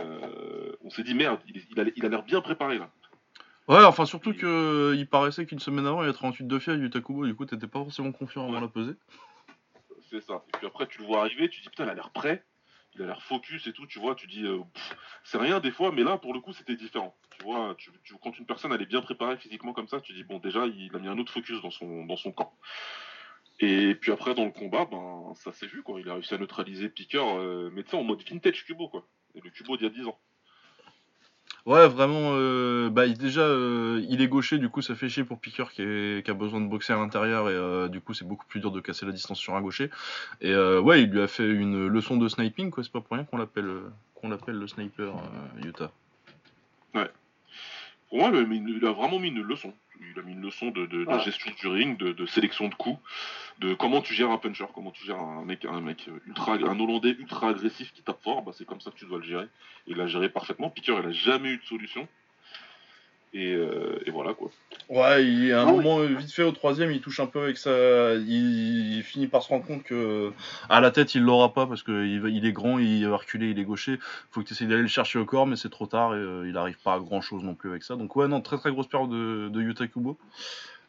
euh, 0.00 0.72
on 0.84 0.90
s'est 0.90 1.02
dit 1.02 1.14
merde, 1.14 1.40
il, 1.46 1.80
a, 1.80 2.08
l'air 2.08 2.22
bien 2.22 2.40
préparé 2.40 2.78
là. 2.78 2.90
Ouais, 3.68 3.82
enfin 3.84 4.04
surtout 4.04 4.34
que 4.34 4.46
euh, 4.46 4.96
il 4.96 5.08
paraissait 5.08 5.46
qu'une 5.46 5.58
semaine 5.58 5.86
avant 5.86 6.02
il 6.02 6.06
y 6.06 6.10
a 6.10 6.12
38 6.12 6.46
de 6.46 6.58
fièvre 6.58 6.78
du 6.78 6.90
Takubo, 6.90 7.26
du 7.26 7.34
coup 7.34 7.46
t'étais 7.46 7.66
pas 7.66 7.80
forcément 7.80 8.12
confiant 8.12 8.46
avant 8.46 8.60
la 8.60 8.68
pesée. 8.68 8.94
C'est 10.10 10.20
ça. 10.20 10.44
Et 10.48 10.58
puis 10.58 10.66
après 10.66 10.86
tu 10.86 11.00
le 11.00 11.06
vois 11.06 11.20
arriver, 11.20 11.48
tu 11.48 11.62
dis 11.62 11.68
putain 11.68 11.84
il 11.84 11.90
a 11.90 11.94
l'air 11.94 12.10
prêt, 12.10 12.44
il 12.94 13.02
a 13.02 13.06
l'air 13.06 13.22
focus 13.22 13.66
et 13.66 13.72
tout, 13.72 13.86
tu 13.86 13.98
vois, 13.98 14.14
tu 14.14 14.26
dis 14.26 14.44
euh, 14.44 14.60
c'est 15.24 15.38
rien 15.38 15.58
des 15.60 15.70
fois, 15.70 15.90
mais 15.90 16.04
là 16.04 16.18
pour 16.18 16.34
le 16.34 16.40
coup 16.40 16.52
c'était 16.52 16.76
différent. 16.76 17.16
Tu 17.38 17.44
vois, 17.44 17.74
tu, 17.76 17.90
quand 18.22 18.38
une 18.38 18.46
personne 18.46 18.72
elle 18.72 18.82
est 18.82 18.86
bien 18.86 19.00
préparée 19.00 19.38
physiquement 19.38 19.72
comme 19.72 19.88
ça, 19.88 20.00
tu 20.00 20.12
dis 20.12 20.22
bon 20.22 20.38
déjà 20.38 20.66
il 20.66 20.94
a 20.94 20.98
mis 20.98 21.08
un 21.08 21.18
autre 21.18 21.32
focus 21.32 21.60
dans 21.62 21.70
son 21.70 22.04
dans 22.04 22.16
son 22.16 22.32
camp. 22.32 22.54
Et 23.60 23.94
puis 23.94 24.12
après, 24.12 24.34
dans 24.34 24.44
le 24.44 24.50
combat, 24.50 24.86
ben, 24.90 25.32
ça 25.34 25.52
s'est 25.52 25.66
vu, 25.66 25.82
quoi. 25.82 26.00
Il 26.00 26.08
a 26.08 26.14
réussi 26.14 26.34
à 26.34 26.38
neutraliser 26.38 26.88
Picker, 26.88 27.22
euh, 27.24 27.70
mais 27.72 27.82
tu 27.84 27.90
sais, 27.90 27.96
en 27.96 28.04
mode 28.04 28.22
vintage 28.28 28.64
Kubo, 28.64 28.88
quoi. 28.88 29.06
Et 29.34 29.40
le 29.40 29.50
Kubo 29.50 29.76
d'il 29.76 29.84
y 29.84 29.86
a 29.86 29.90
10 29.90 30.06
ans. 30.06 30.18
Ouais, 31.64 31.88
vraiment, 31.88 32.32
euh, 32.34 32.90
bah, 32.90 33.08
déjà, 33.08 33.40
euh, 33.40 34.04
il 34.08 34.20
est 34.20 34.28
gaucher, 34.28 34.58
du 34.58 34.68
coup, 34.68 34.82
ça 34.82 34.94
fait 34.94 35.08
chier 35.08 35.24
pour 35.24 35.40
Picker 35.40 35.64
qui, 35.72 36.30
a 36.30 36.34
besoin 36.34 36.60
de 36.60 36.68
boxer 36.68 36.92
à 36.92 36.96
l'intérieur, 36.96 37.48
et 37.50 37.88
du 37.88 38.00
coup, 38.00 38.14
c'est 38.14 38.26
beaucoup 38.26 38.46
plus 38.46 38.60
dur 38.60 38.70
de 38.70 38.80
casser 38.80 39.06
la 39.06 39.12
distance 39.12 39.38
sur 39.38 39.54
un 39.54 39.62
gaucher. 39.62 39.90
Et 40.40 40.54
ouais, 40.54 41.02
il 41.02 41.10
lui 41.10 41.22
a 41.22 41.26
fait 41.26 41.48
une 41.48 41.86
leçon 41.86 42.18
de 42.18 42.28
sniping, 42.28 42.70
quoi. 42.70 42.84
C'est 42.84 42.92
pas 42.92 43.00
pour 43.00 43.16
rien 43.16 43.24
qu'on 43.24 43.38
l'appelle 43.38 43.70
qu'on 44.14 44.28
l'appelle 44.28 44.56
le 44.56 44.66
sniper 44.66 45.14
Utah. 45.62 45.92
Ouais. 46.94 47.10
Pour 48.08 48.18
moi, 48.18 48.30
il 48.32 48.86
a 48.86 48.92
vraiment 48.92 49.18
mis 49.18 49.28
une 49.28 49.42
leçon. 49.42 49.72
Il 50.00 50.18
a 50.18 50.22
mis 50.22 50.32
une 50.32 50.42
leçon 50.42 50.70
de, 50.70 50.88
gestion 51.24 51.52
du 51.58 51.66
ring, 51.68 51.96
de, 51.98 52.26
sélection 52.26 52.68
de 52.68 52.74
coups, 52.74 53.00
de 53.58 53.74
comment 53.74 54.00
tu 54.02 54.14
gères 54.14 54.30
un 54.30 54.38
puncher, 54.38 54.66
comment 54.74 54.90
tu 54.90 55.04
gères 55.04 55.20
un 55.20 55.44
mec, 55.44 55.64
un 55.64 55.80
mec 55.80 56.08
ultra, 56.26 56.54
un 56.54 56.78
Hollandais 56.78 57.16
ultra 57.18 57.48
agressif 57.48 57.92
qui 57.92 58.02
tape 58.02 58.22
fort, 58.22 58.42
bah 58.42 58.52
c'est 58.54 58.66
comme 58.66 58.80
ça 58.80 58.90
que 58.90 58.96
tu 58.96 59.06
dois 59.06 59.18
le 59.18 59.24
gérer. 59.24 59.48
il 59.86 59.96
l'a 59.96 60.06
géré 60.06 60.28
parfaitement. 60.28 60.70
Piqueur, 60.70 61.00
il 61.00 61.06
a 61.06 61.12
jamais 61.12 61.50
eu 61.50 61.58
de 61.58 61.64
solution. 61.64 62.06
Euh, 63.36 63.98
et, 64.06 64.10
voilà 64.10 64.34
quoi. 64.34 64.50
Ouais, 64.88 65.24
il, 65.24 65.52
à 65.52 65.62
un 65.62 65.68
ah 65.68 65.72
moment, 65.72 66.00
vite 66.00 66.32
fait 66.32 66.42
au 66.42 66.52
troisième, 66.52 66.90
il 66.90 67.00
touche 67.00 67.20
un 67.20 67.26
peu 67.26 67.42
avec 67.42 67.58
ça. 67.58 68.14
Il, 68.14 69.02
finit 69.02 69.26
par 69.26 69.42
se 69.42 69.48
rendre 69.48 69.66
compte 69.66 69.82
que 69.82 70.32
à 70.68 70.80
la 70.80 70.90
tête, 70.90 71.14
il 71.14 71.22
l'aura 71.22 71.52
pas 71.52 71.66
parce 71.66 71.82
qu'il 71.82 72.22
il 72.28 72.46
est 72.46 72.52
grand, 72.52 72.78
il 72.78 73.06
va 73.06 73.16
reculer, 73.16 73.50
il 73.50 73.58
est 73.58 73.64
gaucher. 73.64 73.98
Faut 74.30 74.40
que 74.40 74.46
tu 74.46 74.54
essaies 74.54 74.66
d'aller 74.66 74.82
le 74.82 74.88
chercher 74.88 75.18
au 75.18 75.24
corps, 75.24 75.46
mais 75.46 75.56
c'est 75.56 75.70
trop 75.70 75.86
tard 75.86 76.14
et 76.14 76.18
euh, 76.18 76.48
il 76.48 76.56
arrive 76.56 76.78
pas 76.82 76.94
à 76.94 76.98
grand 76.98 77.20
chose 77.20 77.42
non 77.42 77.54
plus 77.54 77.70
avec 77.70 77.82
ça. 77.82 77.96
Donc, 77.96 78.16
ouais, 78.16 78.28
non, 78.28 78.40
très 78.40 78.58
très 78.58 78.70
grosse 78.70 78.88
période 78.88 79.10
de, 79.10 79.48
de 79.48 79.62
Yuta 79.62 79.86
Kubo. 79.86 80.18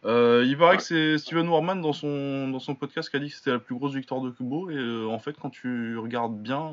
Euh, 0.05 0.45
il 0.47 0.57
paraît 0.57 0.77
que 0.77 0.83
c'est 0.83 1.17
Steven 1.17 1.49
Warman 1.49 1.81
dans 1.81 1.91
son, 1.91 2.47
dans 2.49 2.59
son 2.59 2.75
podcast 2.75 3.09
qui 3.09 3.17
a 3.17 3.19
dit 3.19 3.29
que 3.29 3.35
c'était 3.35 3.51
la 3.51 3.59
plus 3.59 3.75
grosse 3.75 3.93
victoire 3.93 4.21
de 4.21 4.29
Kubo. 4.29 4.69
Et 4.69 5.05
en 5.05 5.19
fait, 5.19 5.35
quand 5.41 5.49
tu 5.49 5.97
regardes 5.97 6.37
bien, 6.37 6.71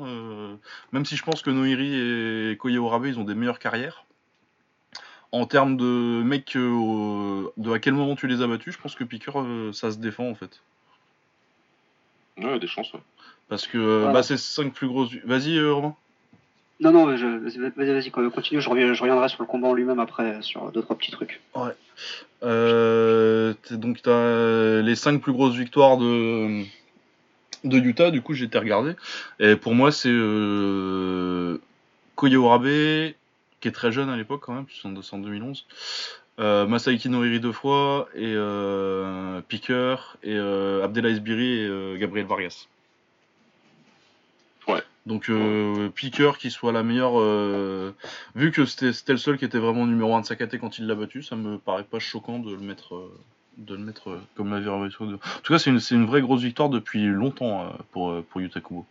même 0.93 1.05
si 1.05 1.15
je 1.17 1.23
pense 1.23 1.41
que 1.41 1.49
Noiri 1.49 2.51
et 2.51 2.57
Koye 2.57 2.77
Orabe, 2.77 3.07
ils 3.07 3.19
ont 3.19 3.23
des 3.23 3.35
meilleures 3.35 3.59
carrières, 3.59 4.04
en 5.35 5.45
termes 5.45 5.75
de 5.75 6.23
mecs, 6.23 6.55
euh, 6.55 7.51
de 7.57 7.71
à 7.71 7.79
quel 7.79 7.93
moment 7.93 8.15
tu 8.15 8.27
les 8.27 8.41
as 8.41 8.47
battus, 8.47 8.73
je 8.73 8.79
pense 8.79 8.95
que 8.95 9.03
Piqueur, 9.03 9.41
euh, 9.41 9.71
ça 9.73 9.91
se 9.91 9.97
défend 9.97 10.29
en 10.29 10.35
fait. 10.35 10.61
Ouais, 12.37 12.59
des 12.59 12.67
chances, 12.67 12.93
ouais. 12.93 13.01
Parce 13.49 13.67
que 13.67 13.77
euh, 13.77 14.11
bah, 14.11 14.23
c'est 14.23 14.37
5 14.37 14.73
plus 14.73 14.87
grosses. 14.87 15.13
Vas-y, 15.25 15.59
Romain. 15.61 15.95
Non, 16.79 16.91
non, 16.91 17.05
vas-y, 17.05 17.57
vas-y, 17.57 18.11
continue, 18.11 18.59
je, 18.59 18.69
reviendrai 18.69 19.29
sur 19.29 19.41
le 19.41 19.47
combat 19.47 19.69
en 19.69 19.73
lui-même 19.73 19.99
après, 19.99 20.41
sur 20.41 20.71
deux, 20.71 20.81
trois 20.81 20.97
petits 20.97 21.11
trucs. 21.11 21.41
Ouais. 21.53 21.71
donc, 23.71 24.01
tu 24.01 24.09
as 24.09 24.81
les 24.81 24.95
5 24.95 25.21
plus 25.21 25.31
grosses 25.31 25.55
victoires 25.55 25.97
de, 25.97 26.65
de 27.65 27.77
Utah, 27.77 28.11
du 28.11 28.21
coup 28.21 28.33
j'ai 28.33 28.45
été 28.45 28.57
regarder. 28.57 28.93
Et 29.39 29.55
pour 29.55 29.73
moi 29.73 29.91
c'est 29.91 30.09
euh, 30.11 31.57
Koyo 32.15 32.45
Orabe, 32.45 33.13
qui 33.59 33.67
est 33.67 33.71
très 33.71 33.91
jeune 33.91 34.09
à 34.09 34.17
l'époque 34.17 34.41
quand 34.45 34.53
même, 34.53 34.65
c'est 34.69 34.87
en 34.87 35.19
2011. 35.19 35.65
Euh, 36.37 36.67
Masaiki 36.67 37.09
Noiri 37.09 37.39
deux 37.39 37.53
fois, 37.53 38.09
et 38.13 38.33
euh, 38.35 39.39
Picker, 39.47 40.17
et 40.21 40.35
euh, 40.35 40.83
Abdelaziz 40.83 41.21
Biri 41.21 41.59
et 41.59 41.65
euh, 41.65 41.97
Gabriel 41.97 42.27
Vargas. 42.27 42.67
Ouais. 44.67 44.83
Donc 45.05 45.29
euh, 45.29 45.89
Picker 45.89 46.31
qui 46.37 46.51
soit 46.51 46.73
la 46.73 46.83
meilleure, 46.83 47.19
euh, 47.19 47.93
vu 48.35 48.51
que 48.51 48.65
c'était 48.65 49.13
le 49.13 49.17
seul 49.17 49.37
qui 49.37 49.45
était 49.45 49.59
vraiment 49.59 49.85
numéro 49.85 50.13
1 50.15 50.21
de 50.21 50.25
sa 50.25 50.35
caté 50.35 50.59
quand 50.59 50.77
il 50.77 50.87
l'a 50.87 50.95
battu, 50.95 51.23
ça 51.23 51.37
me 51.37 51.57
paraît 51.57 51.83
pas 51.83 51.99
choquant 51.99 52.39
de 52.39 52.51
le 52.51 52.59
mettre, 52.59 53.09
de 53.57 53.75
le 53.75 53.81
mettre 53.81 54.19
comme 54.35 54.51
la 54.51 54.69
En 54.73 54.89
tout 54.89 55.53
cas, 55.53 55.59
c'est 55.59 55.69
une, 55.69 55.79
une 55.91 56.05
vraie 56.05 56.21
grosse 56.21 56.41
victoire 56.41 56.67
depuis 56.69 57.05
longtemps 57.05 57.71
pour, 57.91 58.21
pour 58.23 58.41
Yuta 58.41 58.59
Kubo. 58.59 58.85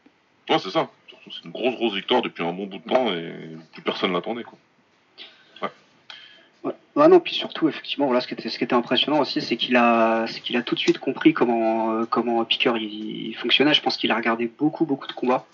Ouais, 0.49 0.59
c'est 0.59 0.71
ça. 0.71 0.89
C'est 1.31 1.45
une 1.45 1.53
grosse, 1.53 1.75
grosse 1.75 1.95
victoire 1.95 2.23
depuis 2.23 2.45
un 2.45 2.53
bon 2.53 2.67
bout 2.67 2.79
de 2.79 2.89
temps 2.89 3.13
et 3.13 3.33
plus 3.73 3.83
personne 3.83 4.13
l'attendait, 4.13 4.45
quoi. 4.45 4.59
Ouais. 5.63 6.73
Ouais, 6.97 7.09
non, 7.09 7.21
puis 7.21 7.35
surtout, 7.35 7.69
effectivement, 7.69 8.07
voilà, 8.07 8.21
ce 8.21 8.29
qui 8.29 8.35
était, 8.35 8.49
ce 8.49 8.59
qui 8.59 8.65
était 8.65 8.75
impressionnant 8.75 9.21
aussi, 9.21 9.41
c'est 9.41 9.57
qu'il 9.57 9.77
a, 9.77 10.27
c'est 10.27 10.41
qu'il 10.41 10.57
a 10.57 10.63
tout 10.63 10.75
de 10.75 10.81
suite 10.81 10.99
compris 10.99 11.33
comment, 11.33 11.93
euh, 11.93 12.05
comment 12.05 12.45
Picker 12.45 12.75
il, 12.77 13.29
il 13.29 13.37
fonctionnait. 13.37 13.75
Je 13.75 13.83
pense 13.83 13.97
qu'il 13.97 14.11
a 14.11 14.17
regardé 14.17 14.47
beaucoup, 14.47 14.85
beaucoup 14.85 15.07
de 15.07 15.13
combats. 15.13 15.47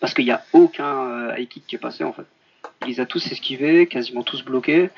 Parce 0.00 0.14
qu'il 0.14 0.24
n'y 0.24 0.30
a 0.30 0.44
aucun 0.52 1.10
euh, 1.10 1.36
high 1.36 1.48
kick 1.48 1.66
qui 1.66 1.76
est 1.76 1.78
passé, 1.78 2.04
en 2.04 2.12
fait. 2.12 2.26
Il 2.82 2.88
les 2.88 3.00
a 3.00 3.06
tous 3.06 3.30
esquivés, 3.30 3.86
quasiment 3.86 4.22
tous 4.22 4.42
bloqués. 4.44 4.90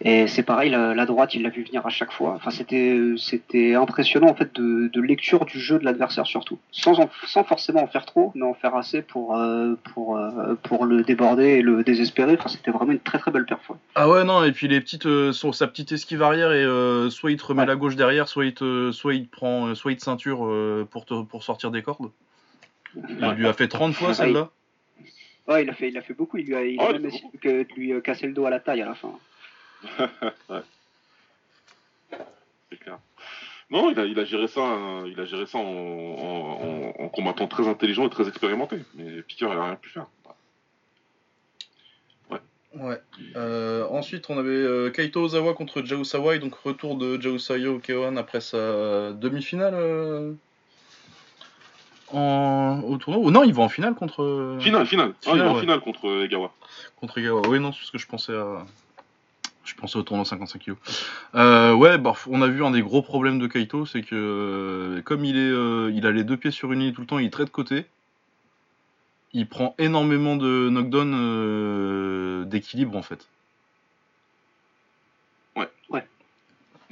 Et 0.00 0.26
c'est 0.28 0.42
pareil, 0.44 0.70
la, 0.70 0.94
la 0.94 1.06
droite, 1.06 1.34
il 1.34 1.42
l'a 1.42 1.50
vu 1.50 1.62
venir 1.64 1.84
à 1.86 1.90
chaque 1.90 2.12
fois. 2.12 2.34
Enfin, 2.36 2.50
c'était, 2.50 2.98
c'était 3.18 3.74
impressionnant, 3.74 4.28
en 4.28 4.34
fait, 4.34 4.54
de, 4.54 4.88
de 4.92 5.00
lecture 5.00 5.44
du 5.44 5.58
jeu 5.60 5.78
de 5.78 5.84
l'adversaire, 5.84 6.26
surtout. 6.26 6.58
Sans, 6.70 7.00
en- 7.00 7.10
sans 7.26 7.44
forcément 7.44 7.82
en 7.82 7.86
faire 7.86 8.06
trop, 8.06 8.32
mais 8.34 8.44
en 8.46 8.54
faire 8.54 8.74
assez 8.76 9.02
pour, 9.02 9.36
euh, 9.36 9.74
pour, 9.92 10.16
euh, 10.16 10.54
pour 10.62 10.86
le 10.86 11.02
déborder 11.02 11.44
et 11.58 11.62
le 11.62 11.82
désespérer. 11.84 12.36
Enfin, 12.38 12.48
c'était 12.48 12.70
vraiment 12.70 12.92
une 12.92 13.00
très, 13.00 13.18
très 13.18 13.30
belle 13.30 13.44
perf. 13.46 13.72
Ah 13.94 14.08
ouais, 14.08 14.24
non, 14.24 14.44
et 14.44 14.52
puis 14.52 14.68
les 14.68 14.80
petites, 14.80 15.06
euh, 15.06 15.32
sa 15.32 15.66
petite 15.66 15.92
esquive 15.92 16.22
arrière, 16.22 16.52
et 16.52 17.10
soit 17.10 17.30
il 17.32 17.36
te 17.36 17.44
remet 17.44 17.62
Ouais. 17.62 17.66
la 17.66 17.76
gauche 17.76 17.96
derrière, 17.96 18.28
soit 18.28 18.46
il 18.46 18.54
te, 18.54 18.90
soit 18.92 19.14
il 19.14 19.26
te 19.26 19.30
prend, 19.30 19.74
soit 19.74 19.92
il 19.92 19.96
te 19.96 20.02
ceinture 20.02 20.48
pour, 20.90 21.04
te, 21.04 21.22
pour 21.22 21.42
sortir 21.42 21.70
des 21.70 21.82
cordes. 21.82 22.10
Il 22.94 23.30
lui 23.32 23.46
a 23.48 23.52
fait 23.52 23.68
30 23.68 23.94
fois 23.94 24.14
celle-là. 24.14 24.50
Ouais, 25.48 25.62
il 25.64 25.70
a 25.70 25.74
fait, 25.74 25.88
il 25.88 25.96
a 25.98 26.02
fait 26.02 26.14
beaucoup. 26.14 26.36
Il 26.38 26.46
lui 26.46 26.54
a, 26.54 26.64
il 26.64 26.78
a 26.78 26.84
Ouais, 26.86 26.92
même 26.92 27.06
essayé 27.06 27.24
de 27.42 27.74
lui 27.74 27.92
euh, 27.92 28.00
casser 28.00 28.26
le 28.26 28.32
dos 28.34 28.44
à 28.44 28.50
la 28.50 28.60
taille 28.60 28.82
à 28.82 28.86
la 28.86 28.94
fin. 28.94 29.18
ouais. 30.50 30.60
C'est 32.70 32.78
clair. 32.78 32.98
Non, 33.70 33.90
il 33.90 33.98
a, 33.98 34.04
il 34.04 34.18
a 34.18 34.24
géré 34.24 34.46
ça, 34.48 34.60
hein, 34.62 35.04
il 35.06 35.18
a 35.20 35.24
géré 35.24 35.46
ça 35.46 35.58
en, 35.58 35.62
en, 35.62 36.92
en- 36.98 37.04
en 37.04 37.08
combattant 37.08 37.46
très 37.48 37.66
intelligent 37.68 38.06
et 38.06 38.10
très 38.10 38.28
expérimenté. 38.28 38.78
Mais 38.94 39.22
Piquer, 39.22 39.46
il 39.46 39.56
a 39.58 39.64
rien 39.64 39.76
pu 39.76 39.88
faire. 39.90 40.06
Ouais. 42.74 43.00
Euh, 43.34 43.86
ensuite, 43.88 44.28
on 44.28 44.38
avait 44.38 44.50
euh, 44.50 44.90
Kaito 44.90 45.22
Ozawa 45.22 45.54
contre 45.54 45.82
Jao 45.84 46.04
Sawai, 46.04 46.38
donc 46.38 46.54
retour 46.54 46.96
de 46.96 47.18
Jao 47.20 47.38
Sayo 47.38 47.80
après 48.18 48.40
sa 48.42 49.12
demi-finale 49.14 49.74
euh, 49.74 50.32
en... 52.12 52.80
au 52.86 52.96
tournoi. 52.96 53.22
Oh, 53.24 53.30
non, 53.30 53.42
il 53.44 53.54
va 53.54 53.62
en 53.62 53.68
finale 53.68 53.94
contre. 53.94 54.56
Finale, 54.60 54.86
finale. 54.86 55.14
Ah, 55.26 55.30
il 55.30 55.32
Finale, 55.32 55.46
est 55.46 55.50
en 55.50 55.54
ouais. 55.54 55.60
finale 55.60 55.80
contre 55.80 56.08
euh, 56.08 56.24
Egawa. 56.24 56.52
Contre 57.00 57.18
Egawa. 57.18 57.42
Oui, 57.48 57.60
non, 57.60 57.72
c'est 57.72 57.78
parce 57.78 57.90
que 57.90 57.98
je 57.98 58.06
pensais 58.06 58.34
à. 58.34 58.64
Je 59.64 59.74
pensais 59.74 59.98
au 59.98 60.02
tournoi 60.02 60.24
55 60.24 60.62
kg. 60.62 60.74
Euh, 61.34 61.74
ouais, 61.74 61.98
bah, 61.98 62.14
on 62.26 62.40
a 62.40 62.46
vu 62.48 62.64
un 62.64 62.70
des 62.70 62.80
gros 62.80 63.02
problèmes 63.02 63.38
de 63.38 63.46
Kaito, 63.46 63.84
c'est 63.84 64.00
que 64.00 64.14
euh, 64.14 65.02
comme 65.02 65.26
il 65.26 65.36
est, 65.36 65.40
euh, 65.40 65.92
il 65.94 66.06
a 66.06 66.10
les 66.10 66.24
deux 66.24 66.38
pieds 66.38 66.50
sur 66.50 66.72
une 66.72 66.80
ligne 66.80 66.94
tout 66.94 67.02
le 67.02 67.06
temps, 67.06 67.18
il 67.18 67.28
très 67.30 67.44
de 67.44 67.50
côté. 67.50 67.84
Il 69.34 69.46
prend 69.46 69.74
énormément 69.78 70.36
de 70.36 70.70
knockdown 70.70 71.12
euh, 71.14 72.44
d'équilibre 72.46 72.96
en 72.96 73.02
fait. 73.02 73.28
Ouais, 75.54 75.68
c'est 75.90 76.17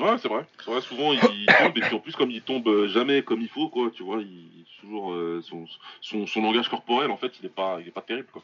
vrai. 0.04 0.18
C'est 0.18 0.28
vrai, 0.28 0.80
souvent 0.82 1.12
il, 1.12 1.20
tombe, 1.58 1.76
et 1.76 1.80
puis 1.80 1.94
en 1.94 2.00
plus, 2.00 2.16
comme 2.16 2.30
il 2.30 2.42
tombe 2.42 2.68
euh, 2.68 2.88
jamais 2.88 3.22
comme 3.22 3.40
il 3.40 3.48
faut, 3.48 3.68
quoi, 3.68 3.90
tu 3.90 4.02
vois, 4.02 4.20
il 4.20 4.64
toujours 4.80 5.12
euh, 5.12 5.40
son, 5.42 5.64
son, 6.00 6.26
son 6.26 6.42
langage 6.42 6.68
corporel, 6.68 7.10
en 7.10 7.16
fait, 7.16 7.32
il 7.40 7.46
est 7.46 7.54
pas, 7.54 7.78
il 7.80 7.88
est 7.88 7.92
pas 7.92 8.02
terrible, 8.02 8.28
quoi. 8.32 8.42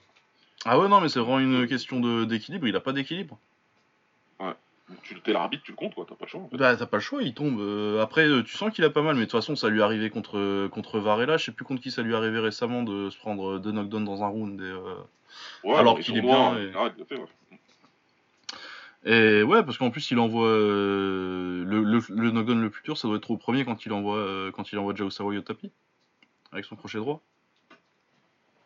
Ah 0.65 0.79
ouais, 0.79 0.89
non, 0.89 1.01
mais 1.01 1.09
c'est 1.09 1.21
vraiment 1.21 1.41
une 1.41 1.67
question 1.67 2.25
d'équilibre. 2.25 2.67
Il 2.69 2.77
a 2.77 2.81
pas 2.81 2.93
d'équilibre. 2.93 3.39
Donc, 4.89 5.01
tu 5.03 5.19
t'es 5.21 5.33
l'arbitre, 5.33 5.63
tu 5.63 5.71
le 5.71 5.77
comptes, 5.77 5.95
quoi, 5.95 6.05
t'as 6.07 6.17
pas 6.17 6.25
le 6.27 6.31
choix. 6.31 6.41
En 6.41 6.49
fait. 6.49 6.57
Bah, 6.57 6.77
t'as 6.77 6.87
pas 6.87 6.99
le 6.99 7.03
choix, 7.03 7.23
il 7.23 7.33
tombe. 7.33 7.61
Euh, 7.61 8.03
après, 8.03 8.27
tu 8.45 8.57
sens 8.57 8.73
qu'il 8.73 8.85
a 8.85 8.91
pas 8.91 9.01
mal, 9.01 9.15
mais 9.15 9.23
de 9.23 9.25
toute 9.27 9.33
façon, 9.41 9.57
ça 9.57 9.69
lui 9.69 9.81
est 9.81 9.83
arrivé 9.83 10.11
contre, 10.11 10.69
contre 10.69 10.99
Varela. 10.99 11.37
Je 11.37 11.45
sais 11.47 11.53
plus 11.53 11.65
contre 11.65 11.81
qui 11.81 11.91
ça 11.91 12.03
lui 12.03 12.13
est 12.13 12.17
arrivé 12.17 12.39
récemment 12.41 12.83
de 12.83 13.09
se 13.09 13.17
prendre 13.17 13.59
deux 13.59 13.73
knockdowns 13.73 14.05
dans 14.05 14.23
un 14.23 14.29
round. 14.29 14.61
Et, 14.61 14.65
euh, 14.65 14.97
Ouais, 15.65 15.77
alors 15.77 15.99
qu'il 15.99 16.17
est 16.17 16.21
bien, 16.21 16.59
et- 16.59 16.65
il 16.65 16.73
l'a 16.73 17.05
fait, 17.09 17.17
ouais. 17.17 17.59
Et 19.05 19.43
ouais, 19.43 19.65
parce 19.65 19.79
qu'en 19.79 19.91
plus, 19.91 20.11
il 20.13 20.19
envoie 20.19 20.47
euh, 20.47 21.65
le, 21.65 21.83
le, 21.83 22.01
le 22.09 22.31
knockdown 22.31 22.61
le 22.61 22.71
plus 22.71 22.83
dur, 22.85 22.97
ça 22.97 23.09
doit 23.09 23.17
être 23.17 23.31
au 23.31 23.37
premier 23.37 23.65
quand 23.65 23.85
il 23.85 23.93
envoie 23.93 24.19
euh, 24.19 24.53
quand 24.53 24.71
il 24.73 24.79
envoie 24.79 24.95
Jao 24.95 25.11
Sawai 25.11 25.39
au 25.39 25.43
tapis 25.43 25.73
avec 26.53 26.65
son 26.65 26.77
crochet 26.77 26.99
droit. 26.99 27.21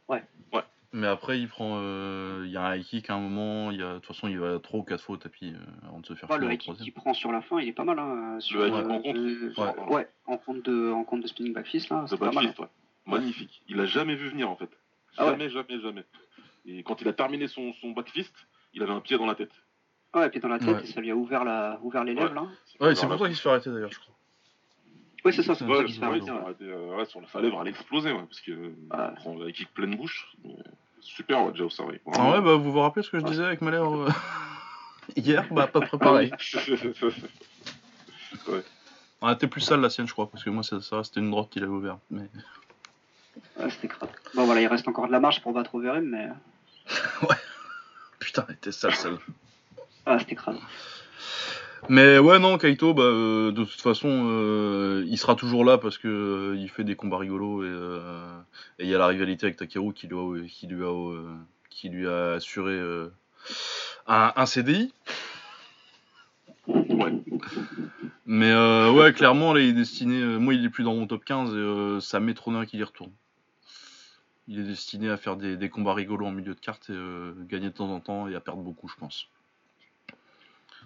Ouais. 0.09 0.23
Ouais. 0.53 0.63
Mais 0.93 1.07
après, 1.07 1.39
il 1.41 1.49
prend, 1.49 1.79
euh, 1.81 2.43
il 2.45 2.51
y 2.51 2.57
a 2.57 2.67
un 2.67 2.77
high 2.77 2.85
kick 2.85 3.09
à 3.11 3.15
un 3.15 3.21
moment. 3.21 3.73
De 3.73 3.95
toute 3.97 4.07
façon, 4.07 4.29
il 4.29 4.39
va 4.39 4.59
trois 4.59 4.81
ou 4.81 4.83
quatre 4.83 5.03
fois 5.03 5.15
au 5.15 5.19
tapis 5.19 5.55
euh, 5.55 5.89
avant 5.89 6.01
de 6.01 6.07
se 6.07 6.15
faire 6.15 6.29
Ouais, 6.31 6.39
le 6.39 6.53
high 6.53 6.59
kick 6.59 6.75
qu'il 6.77 6.93
prend 6.93 7.15
sur 7.15 7.33
la 7.33 7.41
fin, 7.41 7.59
il 7.61 7.69
est 7.69 7.73
pas 7.73 7.85
mal. 7.85 7.99
Hein, 7.99 8.39
sur, 8.41 8.67
high 8.67 8.73
kick 8.75 8.85
euh, 8.85 8.91
en 8.91 9.01
contre 9.01 9.19
euh, 9.19 9.53
Ouais. 9.89 9.95
ouais, 9.95 10.09
en 10.27 10.37
compte 10.37 10.63
de, 10.65 10.91
en 10.93 11.05
compte 11.05 11.23
de 11.23 11.27
spinning 11.29 11.55
back 11.55 11.67
fist 11.67 11.89
là, 11.89 12.05
c'est 12.09 12.19
pas 12.19 12.31
mal. 12.31 12.47
Ouais. 12.47 12.67
Magnifique. 13.07 13.63
Il 13.69 13.81
a 13.81 13.87
jamais 13.87 14.17
vu 14.17 14.29
venir, 14.29 14.51
en 14.51 14.57
fait. 14.57 14.71
Ah 15.17 15.25
ouais. 15.27 15.31
Jamais, 15.33 15.49
jamais, 15.51 15.81
jamais. 15.81 16.05
Et 16.67 16.83
quand 16.83 17.01
il 17.01 17.09
a 17.09 17.13
terminé 17.13 17.47
son, 17.49 17.73
son 17.75 17.93
back 17.93 18.11
fist, 18.11 18.35
il 18.75 18.83
avait 18.83 18.93
un 18.93 19.01
pied 19.01 19.17
dans 19.17 19.27
la 19.27 19.35
tête. 19.35 19.53
Ouais, 20.17 20.27
et 20.27 20.31
puis 20.31 20.41
dans 20.41 20.49
la 20.49 20.59
tête, 20.59 20.69
Ouais. 20.69 20.83
et 20.83 20.87
ça 20.87 21.01
lui 21.01 21.11
a 21.11 21.15
ouvert, 21.17 21.45
la, 21.45 21.79
ouvert 21.83 22.03
les 22.03 22.15
lèvres 22.15 22.33
là. 22.35 22.47
Ouais, 22.81 22.95
c'est 22.95 23.07
pour 23.07 23.19
ça 23.19 23.27
qu'il 23.27 23.37
se 23.37 23.43
fait 23.43 23.49
arrêter 23.51 23.71
d'ailleurs, 23.71 23.93
je 23.93 23.99
crois. 24.01 24.15
Ouais, 25.25 25.33
c'est 25.33 25.43
ça, 25.43 25.55
c'est 25.55 25.65
pour 25.65 25.75
Ouais, 25.75 25.81
ça 25.81 25.85
qu'il 25.85 25.95
se 25.95 26.01
fait 26.01 26.07
ouais, 26.07 26.11
arrêter. 26.31 26.31
ouais. 26.31 26.55
euh, 26.71 26.97
ouais, 26.97 27.05
son, 27.05 27.27
sa 27.27 27.41
lèvre 27.41 27.61
allait 27.61 27.71
exploser, 27.71 28.13
ouais, 28.13 28.23
parce 28.23 28.41
que 28.41 28.53
euh, 28.53 28.69
Ouais. 28.91 29.09
il 29.11 29.15
prend 29.17 29.35
la 29.39 29.53
kick 29.53 29.73
pleine 29.75 29.95
bouche. 29.97 30.35
Super, 31.01 31.45
ouais, 31.45 31.53
Jao 31.55 31.69
Sawai. 31.69 32.01
Ah 32.15 32.31
ouais, 32.33 32.41
bah 32.41 32.55
vous 32.57 32.73
vous 32.73 32.81
rappelez 32.81 33.03
ce 33.03 33.11
que 33.11 33.19
je 33.19 33.25
Ouais. 33.25 33.31
disais 33.31 33.45
avec 33.45 33.61
ma 33.61 33.71
lèvre 33.73 34.09
euh, 34.09 34.11
hier? 35.17 35.45
Bah, 35.51 35.67
pareil. 36.01 36.33
Ah, 39.23 39.29
elle 39.29 39.35
était 39.35 39.47
plus 39.47 39.61
sale 39.61 39.81
la 39.81 39.91
sienne, 39.91 40.07
je 40.07 40.13
crois, 40.13 40.31
parce 40.31 40.45
que 40.45 40.51
moi, 40.51 40.63
ça, 40.63 40.81
ça 40.81 41.03
c'était 41.05 41.21
une 41.21 41.31
droite 41.31 41.49
qu'il 41.51 41.63
avait 41.63 41.73
ouverte. 41.73 42.01
Mais... 42.11 42.23
Ouais, 43.59 43.69
c'était 43.71 43.89
crade. 43.89 44.11
Bon, 44.35 44.45
voilà, 44.47 44.63
il 44.63 44.67
reste 44.67 44.89
encore 44.89 45.07
de 45.09 45.13
la 45.13 45.21
marge 45.21 45.43
pour 45.43 45.53
battre 45.53 45.75
Overeem, 45.75 46.05
mais. 46.09 46.29
Putain, 48.19 48.45
elle 48.49 48.55
était 48.55 48.73
sale 48.73 48.95
celle 48.95 49.19
Ah, 50.07 50.19
c'était 50.19 50.37
crade. 50.37 50.57
Mais 51.89 52.19
ouais, 52.19 52.39
non, 52.39 52.59
Kaito, 52.59 52.95
bah, 52.95 53.03
euh, 53.03 53.53
de 53.53 53.65
toute 53.65 53.81
façon, 53.81 54.09
euh, 54.09 55.05
il 55.07 55.19
sera 55.19 55.35
toujours 55.37 55.65
là 55.65 55.79
parce 55.79 55.99
que 55.99 56.09
euh, 56.09 56.57
il 56.57 56.69
fait 56.69 56.83
des 56.85 56.97
combats 56.97 57.19
rigolos 57.19 57.63
et 57.63 57.69
euh, 57.69 58.39
il 58.81 58.87
y 58.89 58.95
a 58.95 58.99
la 58.99 59.07
rivalité 59.07 59.47
avec 59.47 59.57
Takeru 59.57 59.93
qui 59.93 60.09
lui 60.09 60.17
a, 60.17 60.47
qui 60.49 60.67
lui 60.67 60.83
a, 60.83 60.89
euh, 60.89 61.35
qui 61.71 61.89
lui 61.89 62.09
a 62.09 62.33
assuré 62.33 62.73
euh, 62.73 63.09
un, 64.09 64.33
un 64.35 64.47
CDI. 64.47 64.93
ouais. 66.67 67.13
Mais 68.25 68.51
euh, 68.51 68.91
ouais, 68.91 69.13
clairement, 69.13 69.53
là, 69.53 69.61
il 69.61 69.69
est 69.69 69.73
destiné. 69.73 70.21
euh, 70.21 70.39
moi, 70.39 70.55
il 70.55 70.65
est 70.65 70.71
plus 70.71 70.83
dans 70.83 70.95
mon 70.95 71.07
top 71.07 71.25
15 71.25 71.51
et 71.51 71.57
euh, 71.57 72.01
ça 72.01 72.19
m'étonnerait 72.19 72.67
qu'il 72.67 72.81
y 72.81 72.85
retourne. 72.85 73.13
Il 74.49 74.59
est 74.59 74.65
destiné 74.65 75.09
à 75.09 75.17
faire 75.17 75.37
des, 75.37 75.57
des 75.57 75.69
combats 75.69 75.95
rigolos 75.95 76.27
en 76.27 76.33
milieu 76.33 76.55
de 76.55 76.61
carte 76.61 76.91
et 76.91 76.95
euh, 76.95 77.33
gagner 77.49 77.69
de 77.69 77.75
temps 77.75 77.91
en 77.91 78.01
temps 78.01 78.27
et 78.27 78.35
à 78.35 78.41
perdre 78.41 78.63
beaucoup, 78.63 78.89
je 78.89 78.97
pense. 78.97 79.29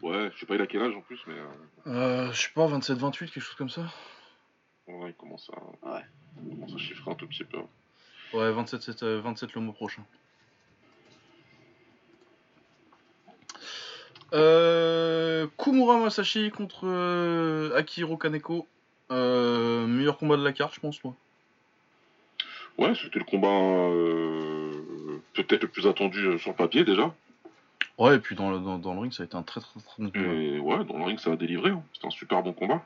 Ouais, 0.02 0.30
je 0.34 0.40
sais 0.40 0.46
pas, 0.46 0.54
il 0.54 0.62
a 0.62 0.66
quel 0.66 0.82
âge 0.82 0.94
en 0.94 1.00
plus, 1.02 1.20
mais 1.26 1.34
euh, 1.34 2.26
Euh, 2.28 2.32
je 2.32 2.40
sais 2.42 2.48
pas, 2.54 2.66
27-28, 2.66 3.18
quelque 3.30 3.40
chose 3.40 3.54
comme 3.56 3.68
ça 3.70 3.82
ouais, 4.88 5.10
il 5.10 5.14
commence 5.14 5.50
à, 5.54 5.86
Ouais. 5.88 6.02
il 6.42 6.54
commence 6.56 6.74
à 6.74 6.78
chiffrer 6.78 7.10
un 7.10 7.14
tout 7.14 7.26
petit 7.28 7.44
peu. 7.44 7.58
Ouais, 8.32 8.50
27, 8.52 8.80
c'est, 8.82 9.02
euh, 9.02 9.20
27 9.20 9.54
le 9.54 9.60
mois 9.60 9.74
prochain. 9.74 10.02
Euh, 14.32 15.46
Kumura 15.58 15.98
Masashi 15.98 16.50
contre 16.50 16.86
euh, 16.86 17.74
Akihiro 17.76 18.16
Kaneko. 18.16 18.66
Euh, 19.10 19.86
meilleur 19.86 20.18
combat 20.18 20.36
de 20.36 20.44
la 20.44 20.52
carte, 20.52 20.74
je 20.74 20.80
pense, 20.80 21.02
moi. 21.02 21.14
Ouais, 22.78 22.94
c'était 22.94 23.18
le 23.18 23.24
combat 23.24 23.48
euh, 23.48 25.20
peut-être 25.34 25.62
le 25.62 25.68
plus 25.68 25.86
attendu 25.88 26.38
sur 26.38 26.50
le 26.50 26.56
papier 26.56 26.84
déjà. 26.84 27.12
Ouais, 28.00 28.16
et 28.16 28.18
puis 28.18 28.34
dans 28.34 28.50
le, 28.50 28.58
dans, 28.58 28.78
dans 28.78 28.94
le 28.94 29.00
ring, 29.00 29.12
ça 29.12 29.22
a 29.22 29.26
été 29.26 29.36
un 29.36 29.42
très 29.42 29.60
très 29.60 29.78
très, 29.80 30.10
très, 30.10 30.20
Et 30.20 30.58
ouais, 30.58 30.84
dans 30.84 30.98
le 30.98 31.04
ring, 31.04 31.18
ça 31.20 31.30
a 31.32 31.36
délivré. 31.36 31.70
hein. 31.70 31.82
C'était 31.92 32.06
un 32.06 32.10
super 32.10 32.42
bon 32.42 32.52
combat. 32.52 32.82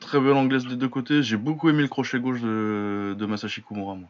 très 0.00 0.20
belle 0.20 0.32
anglaise 0.34 0.66
des 0.66 0.76
deux 0.76 0.88
côtés. 0.88 1.22
J'ai 1.22 1.36
beaucoup 1.36 1.68
aimé 1.70 1.82
le 1.82 1.88
crochet 1.88 2.18
gauche 2.18 2.40
de, 2.40 3.14
de 3.16 3.26
Masashi 3.26 3.62
Kumura, 3.62 3.94
moi. 3.94 4.08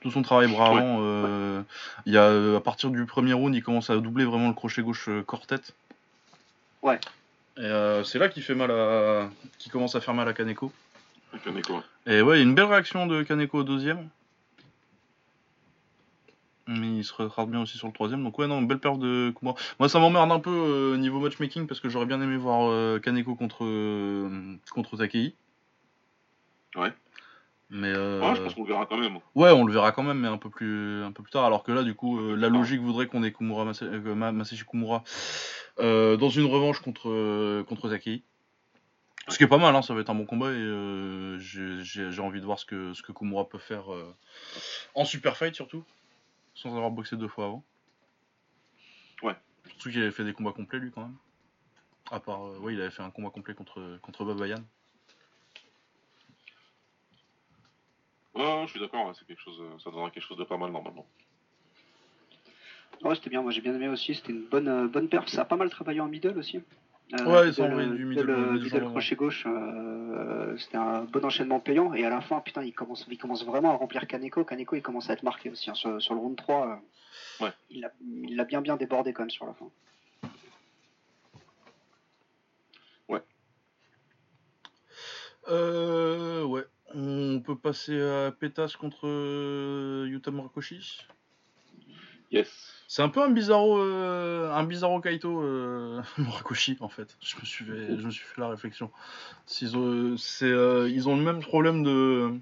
Tout 0.00 0.10
son 0.10 0.22
travail 0.22 0.50
bras 0.50 0.72
Ouais, 0.72 0.78
avant. 0.78 0.98
euh, 1.02 1.62
il 2.06 2.14
y 2.14 2.16
a, 2.16 2.22
euh, 2.22 2.56
à 2.56 2.60
partir 2.60 2.88
du 2.90 3.04
premier 3.04 3.34
round, 3.34 3.54
il 3.54 3.62
commence 3.62 3.90
à 3.90 3.96
doubler 3.98 4.24
vraiment 4.24 4.48
le 4.48 4.54
crochet 4.54 4.80
gauche 4.82 5.08
euh, 5.10 5.22
corps-tête. 5.22 5.74
Ouais. 6.82 6.98
Et 7.58 7.64
euh, 7.64 8.02
c'est 8.04 8.18
là 8.18 8.30
qu'il 8.30 8.42
fait 8.42 8.54
mal 8.54 8.70
à, 8.70 9.28
qu'il 9.58 9.70
commence 9.70 9.94
à 9.96 10.00
faire 10.00 10.14
mal 10.14 10.26
à 10.28 10.32
Kaneko. 10.32 10.72
Un 11.46 11.54
écho. 11.56 11.82
Et 12.06 12.16
Et 12.16 12.22
ouais, 12.22 12.36
il 12.36 12.38
y 12.38 12.42
a 12.42 12.44
une 12.48 12.54
belle 12.54 12.64
réaction 12.64 13.06
de 13.06 13.22
Kaneko 13.22 13.58
au 13.58 13.62
deuxième. 13.64 14.08
Mais 16.72 16.98
il 16.98 17.04
se 17.04 17.12
retarde 17.12 17.50
bien 17.50 17.60
aussi 17.62 17.78
sur 17.78 17.88
le 17.88 17.92
troisième. 17.92 18.22
Donc 18.22 18.38
ouais, 18.38 18.46
non, 18.46 18.62
belle 18.62 18.78
perf 18.78 18.96
de 18.96 19.32
Kumura. 19.36 19.56
Moi, 19.80 19.88
ça 19.88 19.98
m'emmerde 19.98 20.30
un 20.30 20.38
peu 20.38 20.50
euh, 20.50 20.96
niveau 20.96 21.18
matchmaking 21.18 21.66
parce 21.66 21.80
que 21.80 21.88
j'aurais 21.88 22.06
bien 22.06 22.20
aimé 22.22 22.36
voir 22.36 22.70
euh, 22.70 23.00
Kaneko 23.00 23.34
contre, 23.34 23.64
euh, 23.64 24.56
contre 24.70 24.96
Takei. 24.96 25.34
Ouais. 26.76 26.92
Mais 27.70 27.88
euh, 27.88 28.20
Ouais, 28.20 28.36
je 28.36 28.42
pense 28.42 28.54
qu'on 28.54 28.62
le 28.62 28.68
verra 28.68 28.86
quand 28.86 28.98
même. 28.98 29.18
ouais, 29.34 29.50
on 29.50 29.64
le 29.64 29.72
verra 29.72 29.90
quand 29.90 30.04
même, 30.04 30.20
mais 30.20 30.28
un 30.28 30.38
peu 30.38 30.48
plus, 30.50 31.02
un 31.02 31.10
peu 31.10 31.22
plus 31.24 31.32
tard. 31.32 31.44
Alors 31.44 31.64
que 31.64 31.72
là, 31.72 31.82
du 31.82 31.94
coup, 31.94 32.20
la 32.36 32.48
logique 32.48 32.80
voudrait 32.80 33.06
qu'on 33.06 33.22
ait 33.24 33.32
Kumura, 33.32 33.64
Masa- 33.64 33.88
Ma- 34.14 34.30
Masashi 34.32 34.64
Kumura 34.64 35.02
dans 35.78 36.28
une 36.28 36.46
revanche 36.46 36.80
contre, 36.80 37.62
contre 37.62 37.88
Takei. 37.88 38.22
Ce 39.28 39.36
qui 39.38 39.44
est 39.44 39.48
pas 39.48 39.58
mal, 39.58 39.74
hein, 39.76 39.82
ça 39.82 39.94
va 39.94 40.00
être 40.00 40.10
un 40.10 40.14
bon 40.14 40.24
combat 40.26 40.50
et 40.50 40.56
euh, 40.56 41.38
j'ai 41.38 42.20
envie 42.20 42.40
de 42.40 42.46
voir 42.46 42.58
ce 42.58 42.64
que, 42.64 42.92
ce 42.94 43.02
que 43.02 43.12
Kumura 43.12 43.48
peut 43.48 43.58
faire 43.58 43.92
euh, 43.92 44.12
en 44.94 45.04
super 45.04 45.36
fight 45.36 45.54
surtout, 45.54 45.84
sans 46.54 46.70
avoir 46.70 46.90
boxé 46.90 47.16
deux 47.16 47.28
fois 47.28 47.46
avant. 47.46 47.64
Ouais. 49.22 49.34
Surtout 49.66 49.90
qu'il 49.90 50.02
avait 50.02 50.10
fait 50.10 50.24
des 50.24 50.32
combats 50.32 50.52
complets 50.52 50.78
lui 50.78 50.90
quand 50.90 51.02
même. 51.02 51.16
À 52.10 52.20
part, 52.20 52.44
euh, 52.44 52.58
ouais, 52.58 52.74
il 52.74 52.80
avait 52.80 52.90
fait 52.90 53.02
un 53.02 53.10
combat 53.10 53.30
complet 53.30 53.54
contre, 53.54 53.98
contre 54.02 54.24
Babayan. 54.24 54.64
Ouais, 58.34 58.42
ouais, 58.42 58.64
je 58.66 58.70
suis 58.70 58.80
d'accord, 58.80 59.06
ouais, 59.06 59.12
c'est 59.18 59.26
quelque 59.26 59.40
chose, 59.42 59.60
euh, 59.60 59.78
ça 59.78 59.90
donnera 59.90 60.10
quelque 60.10 60.24
chose 60.24 60.38
de 60.38 60.44
pas 60.44 60.56
mal 60.56 60.70
normalement. 60.70 61.06
Ouais, 63.02 63.14
c'était 63.14 63.30
bien, 63.30 63.42
moi 63.42 63.50
j'ai 63.50 63.60
bien 63.60 63.74
aimé 63.74 63.88
aussi, 63.88 64.14
c'était 64.14 64.32
une 64.32 64.46
bonne, 64.46 64.68
euh, 64.68 64.88
bonne 64.88 65.08
perf. 65.08 65.28
Ça 65.28 65.42
a 65.42 65.44
pas 65.44 65.56
mal 65.56 65.70
travaillé 65.70 66.00
en 66.00 66.08
middle 66.08 66.38
aussi. 66.38 66.60
Euh, 67.12 67.24
Ouais, 67.24 67.48
ils 67.48 67.60
ont 67.60 67.64
envoyé 67.66 67.88
euh, 67.88 67.94
du 67.94 68.04
middle, 68.04 68.26
middle, 68.26 68.40
middle 68.52 68.64
middle 68.64 68.80
genre, 68.80 68.90
crochet 68.90 69.16
gauche, 69.16 69.44
euh, 69.46 70.56
c'était 70.58 70.76
un 70.76 71.02
bon 71.02 71.24
enchaînement 71.24 71.58
payant. 71.58 71.92
Et 71.94 72.04
à 72.04 72.10
la 72.10 72.20
fin, 72.20 72.40
putain, 72.40 72.62
il 72.62 72.72
commence, 72.72 73.06
il 73.10 73.18
commence 73.18 73.44
vraiment 73.44 73.72
à 73.72 73.76
remplir 73.76 74.06
Kaneko. 74.06 74.44
Kaneko, 74.44 74.76
il 74.76 74.82
commence 74.82 75.10
à 75.10 75.14
être 75.14 75.24
marqué 75.24 75.50
aussi. 75.50 75.70
hein, 75.70 75.74
sur, 75.74 76.00
sur 76.00 76.14
le 76.14 76.20
round 76.20 76.36
3, 76.36 76.68
euh, 76.68 77.44
Ouais. 77.44 77.50
il 77.70 77.80
l'a 78.36 78.44
bien 78.44 78.60
bien 78.60 78.76
débordé 78.76 79.12
quand 79.12 79.22
même 79.22 79.30
sur 79.30 79.46
la 79.46 79.54
fin. 79.54 79.66
Euh, 85.48 86.44
ouais. 86.44 86.64
On 86.94 87.40
peut 87.44 87.56
passer 87.56 88.00
à 88.00 88.32
Pétas 88.32 88.74
contre 88.78 89.06
Yuta 90.08 90.30
Murakoshi. 90.30 91.00
Yes. 92.30 92.79
C'est 92.92 93.02
un 93.02 93.08
peu 93.08 93.22
un 93.22 93.30
bizarro, 93.30 93.78
euh, 93.78 94.52
un 94.52 94.64
bizarro 94.64 95.00
Kaito 95.00 95.42
euh, 95.44 96.02
Murakoshi 96.18 96.76
en 96.80 96.88
fait. 96.88 97.16
Je 97.22 97.36
me 97.36 97.44
suis 97.44 97.64
fait, 97.64 97.96
je 97.96 98.04
me 98.04 98.10
suis 98.10 98.24
fait 98.24 98.40
la 98.40 98.48
réflexion. 98.48 98.90
Euh, 99.62 100.90
ils 100.92 101.08
ont 101.08 101.16
le 101.16 101.22
même 101.22 101.38
problème 101.40 101.84
de, 101.84 102.32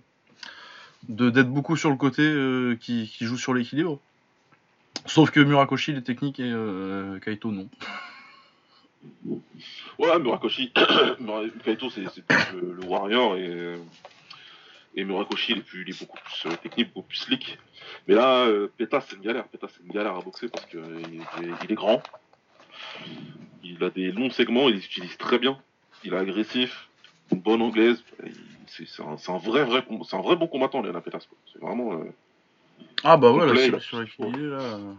d'être 1.07 1.51
beaucoup 1.51 1.77
sur 1.77 1.91
le 1.91 1.97
côté, 1.97 2.23
euh, 2.23 2.77
qui, 2.81 3.13
qui 3.15 3.27
joue 3.27 3.37
sur 3.37 3.53
l'équilibre. 3.53 4.01
Sauf 5.05 5.31
que 5.31 5.41
Murakoshi 5.41 5.91
il 5.93 5.99
est 5.99 6.01
technique 6.01 6.41
et 6.41 6.51
Kaito 7.23 7.53
non. 7.53 7.69
Ouais, 9.99 10.19
Murakoshi, 10.19 10.73
Mura- 11.21 11.43
Kaito 11.63 11.91
c'est 11.91 12.05
le, 12.55 12.73
le 12.73 12.85
warrior 12.87 13.37
et, 13.37 13.75
et 14.99 15.05
Murakoshi 15.05 15.53
il 15.53 15.59
est, 15.59 15.63
plus, 15.63 15.83
il 15.83 15.91
est 15.95 15.99
beaucoup 16.01 16.19
plus 16.25 16.47
euh, 16.47 16.57
technique, 16.57 16.93
beaucoup 16.93 17.09
plus 17.09 17.19
slick. 17.19 17.59
Mais 18.07 18.15
là, 18.15 18.47
euh, 18.47 18.69
Pétas 18.77 19.03
c'est 19.09 19.17
une 19.17 19.23
galère, 19.23 19.47
Pétas 19.49 19.69
c'est 19.77 19.83
une 19.85 19.93
galère 19.93 20.17
à 20.17 20.21
boxer 20.21 20.49
parce 20.49 20.67
qu'il 20.67 20.81
est, 20.81 21.55
il 21.65 21.73
est 21.73 21.75
grand, 21.75 22.03
il 23.63 23.83
a 23.85 23.91
des 23.91 24.11
longs 24.13 24.31
segments, 24.31 24.69
il 24.69 24.77
les 24.77 24.85
utilise 24.85 25.17
très 25.17 25.39
bien, 25.39 25.59
il 26.05 26.15
est 26.15 26.17
agressif, 26.17 26.89
une 27.33 27.41
bonne 27.41 27.63
anglaise, 27.63 28.03
c'est 28.67 29.03
un, 29.03 29.39
vrai, 29.39 29.65
vrai, 29.65 29.85
com- 29.85 30.03
c'est 30.09 30.17
un 30.17 30.21
vrai 30.21 30.37
bon 30.37 30.47
combattant, 30.47 30.83
Léana 30.83 31.01
Pétas. 31.01 31.27
C'est 31.53 31.61
vraiment, 31.61 31.95
euh, 31.95 32.05
Ah 33.05 33.17
bah 33.17 33.33
ouais, 33.33 33.47
là, 33.47 33.53
a- 33.77 33.81
sur 33.81 34.03
il 34.03 34.47
là. 34.51 34.57
euh. 34.59 34.93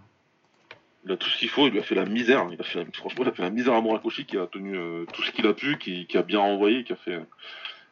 il 1.06 1.12
a 1.12 1.18
tout 1.18 1.30
ce 1.30 1.38
qu'il 1.38 1.50
faut, 1.50 1.68
il 1.68 1.72
lui 1.74 1.80
a 1.80 1.84
fait 1.84 1.96
la 1.96 2.06
misère, 2.06 2.48
il 2.52 2.60
a 2.60 2.64
fait 2.64 2.80
la- 2.84 2.92
franchement 2.94 3.24
il 3.24 3.30
a 3.30 3.32
fait 3.34 3.42
la 3.44 3.50
misère 3.50 3.74
à 3.74 3.82
Murakoshi 3.82 4.26
qui 4.26 4.38
a 4.38 4.48
tenu 4.48 4.76
euh, 4.78 5.06
tout 5.14 5.24
ce 5.24 5.32
qu'il 5.32 5.46
a 5.48 5.54
pu, 5.54 5.78
qui, 5.78 6.06
qui 6.08 6.18
a 6.18 6.24
bien 6.24 6.40
envoyé, 6.40 6.84
qui 6.84 6.94
a 6.94 6.98
fait, 6.98 7.20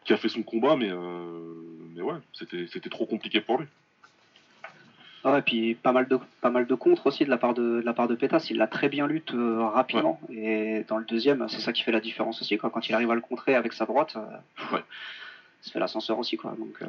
qui 0.07 0.13
a 0.13 0.17
fait 0.17 0.29
son 0.29 0.41
combat, 0.41 0.75
mais, 0.77 0.89
euh, 0.89 1.53
mais 1.93 2.01
ouais, 2.01 2.15
c'était 2.33 2.89
trop 2.89 3.05
compliqué 3.05 3.41
pour 3.41 3.59
lui. 3.59 3.67
Ah 5.23 5.33
ouais, 5.33 5.41
puis 5.41 5.75
pas 5.75 5.91
mal 5.91 6.07
de 6.07 6.17
pas 6.39 6.49
mal 6.49 6.65
de 6.65 6.75
contre 6.75 7.07
aussi 7.07 7.25
de 7.25 7.29
la 7.29 7.37
part 7.37 7.53
de, 7.53 7.81
de 7.81 7.85
la 7.85 7.91
part 7.93 8.07
de 8.07 8.15
Pétas. 8.15 8.47
Il 8.49 8.57
l'a 8.57 8.67
très 8.67 8.87
bien 8.87 9.05
lutte 9.07 9.33
euh, 9.33 9.67
rapidement. 9.67 10.21
Et 10.29 10.85
dans 10.87 10.97
le 10.97 11.03
deuxième, 11.03 11.49
c'est 11.49 11.59
ça 11.59 11.73
qui 11.73 11.83
fait 11.83 11.91
la 11.91 11.99
différence 11.99 12.41
aussi. 12.41 12.57
Quoi. 12.57 12.69
Quand 12.69 12.87
il 12.87 12.95
arrive 12.95 13.11
à 13.11 13.15
le 13.15 13.21
contrer 13.21 13.55
avec 13.55 13.73
sa 13.73 13.85
droite, 13.85 14.15
euh, 14.15 14.73
Ouais. 14.75 14.83
ça 15.61 15.71
fait 15.71 15.79
l'ascenseur 15.79 16.17
aussi. 16.17 16.37
Quoi. 16.37 16.51
Donc, 16.57 16.81
euh, 16.81 16.85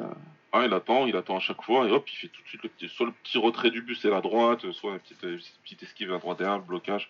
Ah, 0.53 0.63
il 0.65 0.73
attend, 0.73 1.05
il 1.05 1.17
attend 1.17 1.35
à 1.35 1.39
chaque 1.41 1.61
fois, 1.61 1.85
et 1.87 1.91
hop, 1.91 2.07
il 2.09 2.15
fait 2.15 2.27
tout 2.29 2.41
de 2.41 2.47
suite 2.47 2.63
le 2.63 2.69
petit, 2.69 2.87
soit 2.87 3.07
le 3.07 3.11
petit 3.11 3.37
retrait 3.37 3.71
du 3.71 3.81
bus 3.81 4.05
et 4.05 4.09
la 4.09 4.21
droite, 4.21 4.71
soit 4.71 4.93
une 4.93 4.99
petite, 4.99 5.23
une 5.23 5.39
petite 5.63 5.83
esquive 5.83 6.13
à 6.13 6.19
droite 6.19 6.39
et 6.39 6.45
un 6.45 6.59
blocage. 6.59 7.09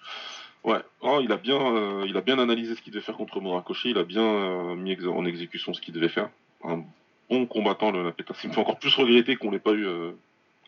Ouais, 0.64 0.80
oh, 1.02 1.20
il, 1.24 1.32
a 1.32 1.38
bien, 1.38 1.56
euh, 1.60 2.04
il 2.08 2.18
a 2.18 2.22
bien 2.22 2.38
analysé 2.38 2.76
ce 2.76 2.82
qu'il 2.82 2.92
devait 2.92 3.04
faire 3.04 3.16
contre 3.16 3.40
Murakoshi, 3.40 3.92
il 3.92 3.98
a 3.98 4.04
bien 4.04 4.22
euh, 4.24 4.76
mis 4.76 4.92
ex- 4.92 5.06
en 5.06 5.26
exécution 5.26 5.74
ce 5.74 5.80
qu'il 5.82 5.94
devait 5.94 6.10
faire. 6.10 6.30
Un 6.64 6.84
bon 7.30 7.46
combattant, 7.46 7.92
le, 7.92 8.04
la 8.04 8.12
Pétas. 8.12 8.36
Il 8.44 8.50
me 8.50 8.54
fait 8.54 8.60
encore 8.60 8.78
plus 8.80 8.94
regretter 8.96 9.38
qu'on 9.38 9.52
n'ait 9.52 9.60
pas 9.60 9.72
eu 9.72 9.86
euh, 9.88 10.12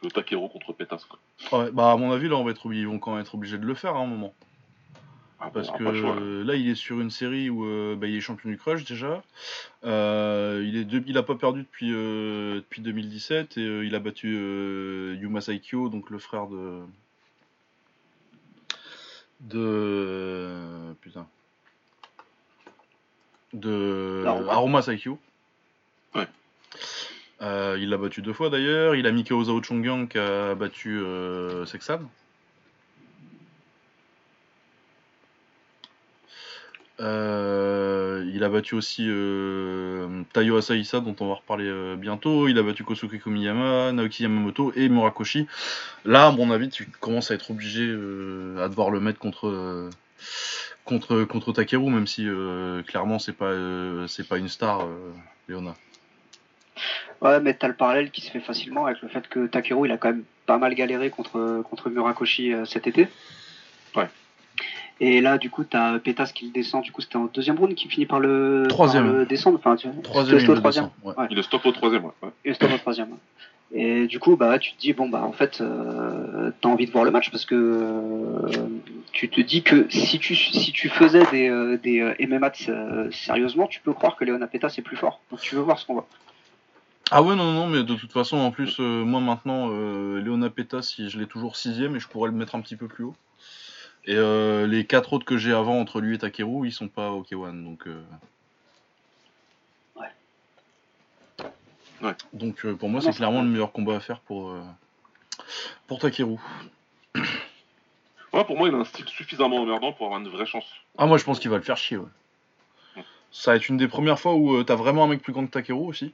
le 0.01 0.09
Takero 0.09 0.47
contre 0.47 0.71
Pétas. 0.73 1.05
Quoi. 1.09 1.59
Ouais, 1.59 1.71
bah 1.71 1.91
à 1.91 1.97
mon 1.97 2.11
avis 2.11 2.29
là 2.29 2.35
on 2.37 2.43
va 2.45 2.51
être 2.51 2.65
obligé, 2.65 2.83
ils 2.83 2.87
vont 2.87 2.99
quand 2.99 3.11
même 3.11 3.21
être 3.21 3.35
obligés 3.35 3.57
de 3.57 3.65
le 3.65 3.73
faire 3.73 3.95
à 3.95 3.99
un 3.99 4.05
moment. 4.07 4.33
Ah, 5.41 5.49
Parce 5.53 5.69
bon, 5.71 5.77
que 5.77 5.93
choix, 5.95 6.15
là. 6.15 6.21
là, 6.45 6.55
il 6.55 6.69
est 6.69 6.75
sur 6.75 7.01
une 7.01 7.09
série 7.09 7.49
où 7.49 7.65
bah, 7.97 8.05
il 8.07 8.15
est 8.15 8.21
champion 8.21 8.49
du 8.49 8.57
crush 8.57 8.85
déjà. 8.85 9.23
Il 9.83 10.77
est 10.77 10.85
de- 10.85 11.03
il 11.07 11.17
a 11.17 11.23
pas 11.23 11.35
perdu 11.35 11.63
depuis 11.63 11.89
depuis 11.89 12.81
2017 12.81 13.57
et 13.57 13.61
il 13.83 13.93
a 13.95 13.99
battu 13.99 14.29
Yuma 15.19 15.41
Saikyo, 15.41 15.89
donc 15.89 16.09
le 16.11 16.19
frère 16.19 16.47
de 16.47 16.79
de 19.41 20.93
putain 21.01 21.27
de. 23.53 24.23
Aruma 24.25 24.81
Saikyo. 24.81 25.19
Ouais. 26.15 26.27
Euh, 27.41 27.77
il 27.79 27.89
l'a 27.89 27.97
battu 27.97 28.21
deux 28.21 28.33
fois 28.33 28.49
d'ailleurs. 28.49 28.95
Il 28.95 29.07
a 29.07 29.11
mis 29.11 29.23
KO 29.23 29.43
Zhao 29.43 29.61
Chongyang 29.61 30.07
qui 30.07 30.17
a 30.17 30.55
battu 30.55 30.99
euh, 30.99 31.65
Sexan. 31.65 32.01
Euh, 36.99 37.90
il 38.33 38.43
a 38.43 38.49
battu 38.49 38.75
aussi 38.75 39.05
euh, 39.07 40.23
Taiyo 40.33 40.57
Asaisa, 40.57 40.99
dont 40.99 41.15
on 41.19 41.27
va 41.27 41.35
reparler 41.35 41.67
euh, 41.67 41.95
bientôt. 41.95 42.47
Il 42.47 42.57
a 42.57 42.63
battu 42.63 42.83
Kosuke 42.83 43.19
Komiyama, 43.19 43.91
Naoki 43.91 44.23
Yamamoto 44.23 44.71
et 44.75 44.89
Murakoshi. 44.89 45.47
Là, 46.05 46.27
à 46.27 46.31
mon 46.31 46.51
avis, 46.51 46.69
tu 46.69 46.85
commences 46.99 47.31
à 47.31 47.35
être 47.35 47.51
obligé 47.51 47.83
euh, 47.83 48.63
à 48.63 48.69
devoir 48.69 48.89
le 48.89 48.99
mettre 48.99 49.19
contre, 49.19 49.47
euh, 49.47 49.89
contre, 50.85 51.23
contre 51.23 51.51
Takeru, 51.53 51.89
même 51.89 52.07
si 52.07 52.27
euh, 52.27 52.83
clairement, 52.83 53.19
c'est 53.19 53.33
pas, 53.33 53.45
euh, 53.45 54.07
c'est 54.07 54.27
pas 54.27 54.37
une 54.37 54.49
star, 54.49 54.81
euh, 54.81 55.11
Léona. 55.47 55.75
ouais, 57.21 57.39
mais 57.39 57.53
t'as 57.53 57.67
le 57.67 57.75
parallèle 57.75 58.11
qui 58.11 58.21
se 58.21 58.31
fait 58.31 58.39
facilement 58.39 58.85
avec 58.85 59.01
le 59.01 59.07
fait 59.07 59.27
que 59.27 59.47
Takeru, 59.47 59.87
il 59.87 59.91
a 59.91 59.97
quand 59.97 60.09
même 60.09 60.23
pas 60.45 60.57
mal 60.57 60.73
galéré 60.75 61.09
contre, 61.09 61.61
contre 61.69 61.89
Murakoshi 61.89 62.53
euh, 62.53 62.65
cet 62.65 62.87
été. 62.87 63.07
Ouais. 63.95 64.07
Et 64.99 65.21
là, 65.21 65.37
du 65.37 65.49
coup, 65.49 65.63
t'as 65.63 65.97
Pétas 65.99 66.31
qui 66.33 66.45
le 66.45 66.51
descend. 66.51 66.83
Du 66.83 66.91
coup, 66.91 67.01
c'était 67.01 67.15
en 67.15 67.25
deuxième 67.25 67.57
round 67.57 67.73
qui 67.73 67.87
finit 67.87 68.05
par 68.05 68.19
le, 68.19 68.65
Troisième. 68.69 69.05
par 69.05 69.13
le 69.13 69.25
descendre. 69.25 69.57
Enfin, 69.57 69.75
tu 69.75 69.87
Troisième, 70.03 70.39
il 70.39 70.49
au 70.49 70.53
le 70.53 70.59
troisième. 70.59 70.89
descend, 71.03 71.17
ouais. 71.17 71.27
Il 71.31 71.39
est 71.39 71.43
stop 71.43 71.65
au 71.65 71.71
troisième, 71.71 72.05
ouais. 72.05 72.11
ouais. 72.21 72.29
Et 72.45 72.49
le 72.49 72.53
stop 72.53 72.71
au 72.73 72.77
troisième. 72.77 73.09
Et 73.73 74.05
du 74.07 74.19
coup, 74.19 74.35
bah, 74.35 74.59
tu 74.59 74.73
te 74.73 74.79
dis, 74.79 74.93
bon, 74.93 75.07
bah, 75.07 75.23
en 75.23 75.31
fait, 75.31 75.61
euh, 75.61 76.51
t'as 76.61 76.69
envie 76.69 76.85
de 76.85 76.91
voir 76.91 77.05
le 77.05 77.11
match 77.11 77.31
parce 77.31 77.45
que 77.45 77.55
euh, 77.55 78.49
tu 79.13 79.29
te 79.29 79.39
dis 79.39 79.63
que 79.63 79.87
si 79.89 80.19
tu, 80.19 80.35
si 80.35 80.71
tu 80.73 80.89
faisais 80.89 81.23
des, 81.31 81.49
euh, 81.49 81.77
des 81.81 82.01
euh, 82.01 82.13
MMA 82.19 82.51
euh, 82.67 83.09
sérieusement, 83.11 83.67
tu 83.67 83.79
peux 83.79 83.93
croire 83.93 84.17
que 84.17 84.25
Léona 84.25 84.47
Pétas 84.47 84.75
est 84.77 84.81
plus 84.81 84.97
fort. 84.97 85.21
Donc, 85.31 85.39
tu 85.39 85.55
veux 85.55 85.61
voir 85.61 85.79
ce 85.79 85.85
qu'on 85.85 85.93
voit. 85.93 86.07
Ah 87.11 87.21
ouais, 87.23 87.35
non, 87.35 87.51
non, 87.51 87.67
mais 87.67 87.83
de 87.83 87.95
toute 87.95 88.11
façon, 88.13 88.37
en 88.37 88.51
plus, 88.51 88.77
euh, 88.79 89.03
moi 89.03 89.19
maintenant, 89.19 89.69
euh, 89.71 90.21
Léona 90.21 90.49
Peta, 90.49 90.81
si 90.81 91.09
je 91.09 91.19
l'ai 91.19 91.27
toujours 91.27 91.57
sixième 91.57 91.95
et 91.95 91.99
je 91.99 92.07
pourrais 92.07 92.29
le 92.29 92.35
mettre 92.35 92.55
un 92.55 92.61
petit 92.61 92.77
peu 92.77 92.87
plus 92.87 93.03
haut. 93.03 93.15
Et 94.05 94.15
euh, 94.15 94.65
les 94.67 94.85
quatre 94.85 95.13
autres 95.13 95.25
que 95.25 95.37
j'ai 95.37 95.53
avant 95.53 95.79
entre 95.79 96.01
lui 96.01 96.15
et 96.15 96.17
Takeru, 96.17 96.67
ils 96.67 96.71
sont 96.71 96.87
pas 96.87 97.11
au 97.11 97.21
K1, 97.23 97.63
donc. 97.63 97.87
euh, 97.87 98.01
Ouais. 99.95 100.07
Ouais. 102.01 102.15
Donc 102.33 102.65
euh, 102.65 102.75
pour 102.75 102.89
moi, 102.89 103.01
c'est 103.01 103.13
clairement 103.13 103.41
le 103.43 103.47
meilleur 103.47 103.71
combat 103.71 103.95
à 103.97 103.99
faire 103.99 104.19
pour, 104.21 104.49
euh, 104.49 104.61
pour 105.87 105.99
Takeru. 105.99 106.37
Ouais, 108.33 108.45
pour 108.45 108.57
moi, 108.57 108.69
il 108.69 108.75
a 108.75 108.77
un 108.79 108.85
style 108.85 109.07
suffisamment 109.07 109.57
emmerdant 109.57 109.91
pour 109.93 110.05
avoir 110.07 110.21
une 110.21 110.29
vraie 110.29 110.45
chance. 110.45 110.65
Ah, 110.97 111.05
moi 111.05 111.17
je 111.17 111.23
pense 111.25 111.39
qu'il 111.39 111.51
va 111.51 111.57
le 111.57 111.63
faire 111.63 111.77
chier, 111.77 111.97
ouais. 111.97 113.03
Ça 113.33 113.51
va 113.51 113.57
être 113.57 113.69
une 113.69 113.77
des 113.77 113.87
premières 113.87 114.19
fois 114.19 114.33
où 114.35 114.55
euh, 114.55 114.63
t'as 114.63 114.75
vraiment 114.75 115.03
un 115.03 115.07
mec 115.07 115.21
plus 115.21 115.31
grand 115.31 115.45
que 115.45 115.51
Takeru 115.51 115.85
aussi. 115.87 116.13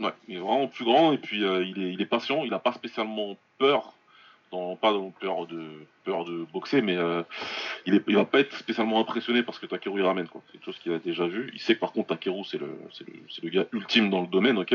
Ouais, 0.00 0.12
il 0.28 0.36
est 0.36 0.40
vraiment 0.40 0.66
plus 0.66 0.84
grand 0.84 1.12
et 1.12 1.18
puis 1.18 1.44
euh, 1.44 1.62
il, 1.64 1.80
est, 1.84 1.92
il 1.92 2.00
est 2.00 2.06
patient, 2.06 2.42
il 2.44 2.52
a 2.54 2.58
pas 2.58 2.72
spécialement 2.72 3.36
peur 3.58 3.92
pas 4.80 4.92
dans 4.92 5.10
peur 5.10 5.46
de 5.46 5.62
peur 6.04 6.24
de 6.24 6.44
boxer, 6.52 6.82
mais 6.82 6.96
euh, 6.96 7.22
il, 7.84 7.94
est, 7.94 8.02
il 8.08 8.16
va 8.16 8.24
pas 8.24 8.40
être 8.40 8.56
spécialement 8.56 9.00
impressionné 9.00 9.42
parce 9.42 9.58
que 9.58 9.66
Takeru 9.66 10.00
il 10.00 10.06
ramène 10.06 10.28
quoi. 10.28 10.40
C'est 10.46 10.52
quelque 10.52 10.64
chose 10.64 10.78
qu'il 10.78 10.92
a 10.92 10.98
déjà 10.98 11.26
vu. 11.26 11.50
Il 11.52 11.60
sait 11.60 11.74
que 11.74 11.80
par 11.80 11.92
contre 11.92 12.08
Takeru 12.08 12.44
c'est 12.44 12.58
le, 12.58 12.78
c'est 12.92 13.06
le, 13.06 13.14
le 13.42 13.48
gars 13.50 13.66
ultime 13.72 14.10
dans 14.10 14.20
le 14.20 14.26
domaine, 14.26 14.58
ok. 14.58 14.74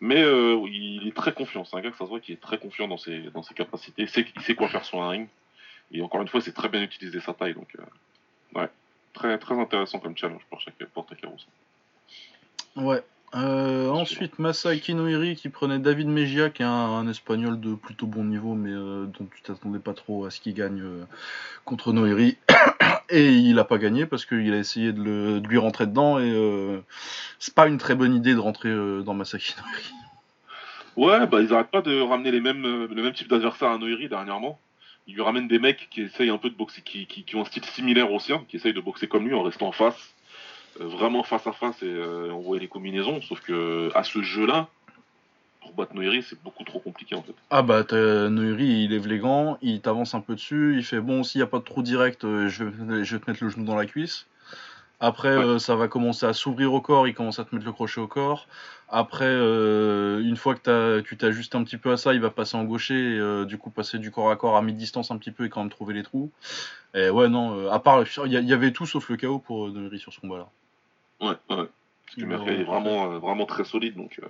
Mais 0.00 0.22
euh, 0.22 0.58
il 0.68 1.06
est 1.08 1.14
très 1.16 1.32
confiant. 1.32 1.64
C'est 1.64 1.76
un 1.76 1.80
gars 1.80 1.90
que 1.90 1.96
ça 1.96 2.04
se 2.04 2.10
voit 2.10 2.20
qui 2.20 2.32
est 2.32 2.40
très 2.40 2.58
confiant 2.58 2.88
dans 2.88 2.98
ses 2.98 3.20
dans 3.34 3.42
ses 3.42 3.54
capacités. 3.54 4.02
Il 4.02 4.08
sait, 4.08 4.26
sait 4.40 4.54
quoi 4.54 4.68
faire 4.68 4.84
sur 4.84 5.02
un 5.02 5.08
ring. 5.08 5.28
Et 5.92 6.02
encore 6.02 6.20
une 6.22 6.28
fois, 6.28 6.40
c'est 6.40 6.52
très 6.52 6.68
bien 6.68 6.82
utilisé 6.82 7.20
sa 7.20 7.32
taille. 7.34 7.54
Donc 7.54 7.68
euh, 7.78 8.60
ouais, 8.60 8.68
très 9.12 9.38
très 9.38 9.58
intéressant 9.58 10.00
comme 10.00 10.16
challenge 10.16 10.42
pour 10.50 10.60
chaque 10.60 10.74
pour 10.92 11.06
Takeru. 11.06 11.34
ça. 11.38 12.82
Ouais. 12.82 13.02
Euh, 13.34 13.88
ensuite, 13.88 14.38
Masaki 14.38 14.94
Noiri 14.94 15.34
qui 15.34 15.48
prenait 15.48 15.80
David 15.80 16.08
Mejia, 16.08 16.50
qui 16.50 16.62
est 16.62 16.66
un, 16.66 17.08
espagnol 17.08 17.60
de 17.60 17.74
plutôt 17.74 18.06
bon 18.06 18.24
niveau, 18.24 18.54
mais 18.54 18.70
euh, 18.70 19.06
dont 19.06 19.26
tu 19.34 19.42
t'attendais 19.42 19.80
pas 19.80 19.92
trop 19.92 20.24
à 20.24 20.30
ce 20.30 20.40
qu'il 20.40 20.54
gagne 20.54 20.80
euh, 20.82 21.04
contre 21.64 21.92
Noiri. 21.92 22.36
et 23.10 23.30
il 23.30 23.58
a 23.58 23.64
pas 23.64 23.78
gagné 23.78 24.06
parce 24.06 24.24
qu'il 24.24 24.52
a 24.52 24.58
essayé 24.58 24.92
de, 24.92 25.42
lui 25.48 25.58
rentrer 25.58 25.86
dedans, 25.86 26.20
et 26.20 26.82
c'est 27.38 27.54
pas 27.54 27.66
une 27.66 27.78
très 27.78 27.94
bonne 27.94 28.14
idée 28.14 28.34
de 28.34 28.38
rentrer 28.38 28.72
dans 29.04 29.14
Masaki 29.14 29.54
Noiri. 29.58 29.92
Ouais, 30.96 31.26
bah 31.26 31.40
ils 31.42 31.52
arrêtent 31.52 31.72
pas 31.72 31.82
de 31.82 32.00
ramener 32.00 32.30
les 32.30 32.40
mêmes, 32.40 32.62
le 32.62 33.02
même 33.02 33.12
type 33.12 33.28
d'adversaire 33.28 33.70
à 33.70 33.78
Noiri 33.78 34.08
dernièrement. 34.08 34.60
Ils 35.06 35.14
lui 35.14 35.22
ramènent 35.22 35.48
des 35.48 35.58
mecs 35.58 35.88
qui 35.90 36.02
essayent 36.02 36.30
un 36.30 36.38
peu 36.38 36.48
de 36.48 36.54
boxer, 36.54 36.82
qui, 36.82 37.26
ont 37.34 37.42
un 37.42 37.44
style 37.44 37.64
similaire 37.64 38.10
au 38.12 38.20
sien, 38.20 38.44
qui 38.48 38.56
essayent 38.56 38.72
de 38.72 38.80
boxer 38.80 39.08
comme 39.08 39.26
lui 39.26 39.34
en 39.34 39.42
restant 39.42 39.66
en 39.66 39.72
face, 39.72 40.14
vraiment 40.80 41.22
face 41.22 41.46
à 41.46 41.52
face 41.52 41.82
et 41.82 41.86
euh, 41.86 42.32
envoyer 42.32 42.60
les 42.60 42.68
combinaisons. 42.68 43.20
Sauf 43.22 43.40
que 43.40 43.90
à 43.94 44.02
ce 44.02 44.22
jeu-là, 44.22 44.68
pour 45.60 45.72
battre 45.72 45.94
Noiri, 45.94 46.22
c'est 46.22 46.40
beaucoup 46.42 46.64
trop 46.64 46.78
compliqué 46.78 47.14
en 47.14 47.22
fait. 47.22 47.34
Ah 47.50 47.62
bah 47.62 47.84
Noiri 48.28 48.84
il 48.84 48.90
lève 48.90 49.06
les 49.06 49.18
gants, 49.18 49.58
il 49.62 49.80
t'avance 49.80 50.14
un 50.14 50.20
peu 50.20 50.34
dessus, 50.34 50.74
il 50.76 50.84
fait 50.84 51.00
bon 51.00 51.22
s'il 51.22 51.40
n'y 51.40 51.42
a 51.42 51.46
pas 51.46 51.58
de 51.58 51.64
trou 51.64 51.82
direct, 51.82 52.24
euh, 52.24 52.48
je, 52.48 52.64
vais, 52.64 53.04
je 53.04 53.16
vais 53.16 53.22
te 53.22 53.30
mettre 53.30 53.42
le 53.42 53.50
genou 53.50 53.64
dans 53.64 53.76
la 53.76 53.86
cuisse. 53.86 54.26
Après 55.00 55.36
Ouais. 55.36 55.44
euh, 55.44 55.58
ça 55.58 55.74
va 55.74 55.88
commencer 55.88 56.24
à 56.24 56.32
s'ouvrir 56.32 56.72
au 56.72 56.80
corps, 56.80 57.08
il 57.08 57.14
commence 57.14 57.38
à 57.38 57.44
te 57.44 57.54
mettre 57.54 57.66
le 57.66 57.72
crochet 57.72 58.00
au 58.00 58.06
corps. 58.06 58.46
Après 58.88 59.24
euh, 59.24 60.20
une 60.22 60.36
fois 60.36 60.54
que 60.54 60.60
t'as- 60.60 61.02
tu 61.02 61.16
t'ajustes 61.16 61.54
un 61.54 61.64
petit 61.64 61.78
peu 61.78 61.92
à 61.92 61.96
ça, 61.96 62.14
il 62.14 62.20
va 62.20 62.30
passer 62.30 62.56
en 62.56 62.64
gaucher, 62.64 62.94
et, 62.94 63.18
euh, 63.18 63.44
du 63.44 63.58
coup 63.58 63.70
passer 63.70 63.98
du 63.98 64.10
corps 64.10 64.30
à 64.30 64.36
corps 64.36 64.56
à 64.56 64.62
mi-distance 64.62 65.10
un 65.10 65.18
petit 65.18 65.32
peu 65.32 65.44
et 65.46 65.48
quand 65.48 65.60
même 65.60 65.70
trouver 65.70 65.94
les 65.94 66.02
trous. 66.02 66.30
Et 66.94 67.10
ouais 67.10 67.28
non, 67.28 67.58
euh, 67.58 67.70
à 67.70 67.80
part 67.80 68.04
il 68.26 68.32
y, 68.32 68.52
avait 68.52 68.70
tout 68.72 68.86
sauf 68.86 69.08
le 69.08 69.16
chaos 69.16 69.38
pour 69.40 69.66
euh, 69.66 69.70
Noiri 69.72 69.98
sur 69.98 70.12
ce 70.12 70.20
combat 70.20 70.38
là. 70.38 70.48
Ouais, 71.20 71.28
ouais. 71.28 71.36
Parce 71.48 72.16
que 72.16 72.20
Il 72.20 72.26
Merkel 72.26 72.60
est 72.60 72.64
vraiment, 72.64 73.12
euh, 73.12 73.18
vraiment 73.18 73.46
très 73.46 73.64
solide, 73.64 73.96
donc 73.96 74.18
euh, 74.22 74.26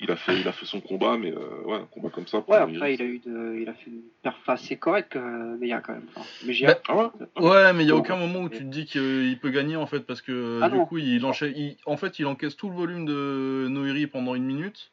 il 0.00 0.10
a 0.10 0.16
fait, 0.16 0.38
il 0.38 0.46
a 0.46 0.52
fait 0.52 0.66
son 0.66 0.80
combat, 0.80 1.16
mais 1.16 1.32
euh, 1.32 1.62
ouais, 1.64 1.76
un 1.76 1.86
combat 1.86 2.10
comme 2.10 2.26
ça. 2.26 2.40
pour 2.40 2.50
Ouais, 2.54 2.60
après, 2.60 2.94
il 2.94 3.02
a 3.02 3.04
eu 3.04 3.18
de, 3.18 3.58
il 3.60 3.68
a 3.68 3.74
fait 3.74 3.90
une 3.90 4.02
perf 4.22 4.48
assez 4.48 4.76
correcte, 4.76 5.16
euh, 5.16 5.56
mais 5.58 5.66
il 5.66 5.70
y 5.70 5.72
a 5.72 5.80
quand 5.80 5.94
même. 5.94 6.06
Enfin, 6.14 6.26
mais 6.44 6.52
j'ai 6.52 6.66
Bah, 6.66 6.78
Ah 6.88 6.96
ouais. 6.96 7.08
Ouais, 7.38 7.72
mais 7.72 7.84
il 7.84 7.88
y 7.88 7.90
a 7.90 7.96
aucun 7.96 8.16
moment 8.16 8.40
où 8.42 8.48
tu 8.48 8.58
te 8.58 8.62
dis 8.64 8.84
qu'il 8.86 9.38
peut 9.40 9.50
gagner 9.50 9.76
en 9.76 9.86
fait 9.86 10.00
parce 10.00 10.22
que 10.22 10.60
Ah 10.62 10.68
du 10.70 10.76
non. 10.76 10.86
coup 10.86 10.98
il 10.98 11.24
enchaîne, 11.24 11.52
il- 11.56 11.76
en 11.86 11.96
fait 11.96 12.18
il 12.18 12.26
encaisse 12.26 12.56
tout 12.56 12.68
le 12.70 12.76
volume 12.76 13.04
de 13.04 13.66
Noiri 13.68 14.06
pendant 14.06 14.34
une 14.34 14.44
minute. 14.44 14.92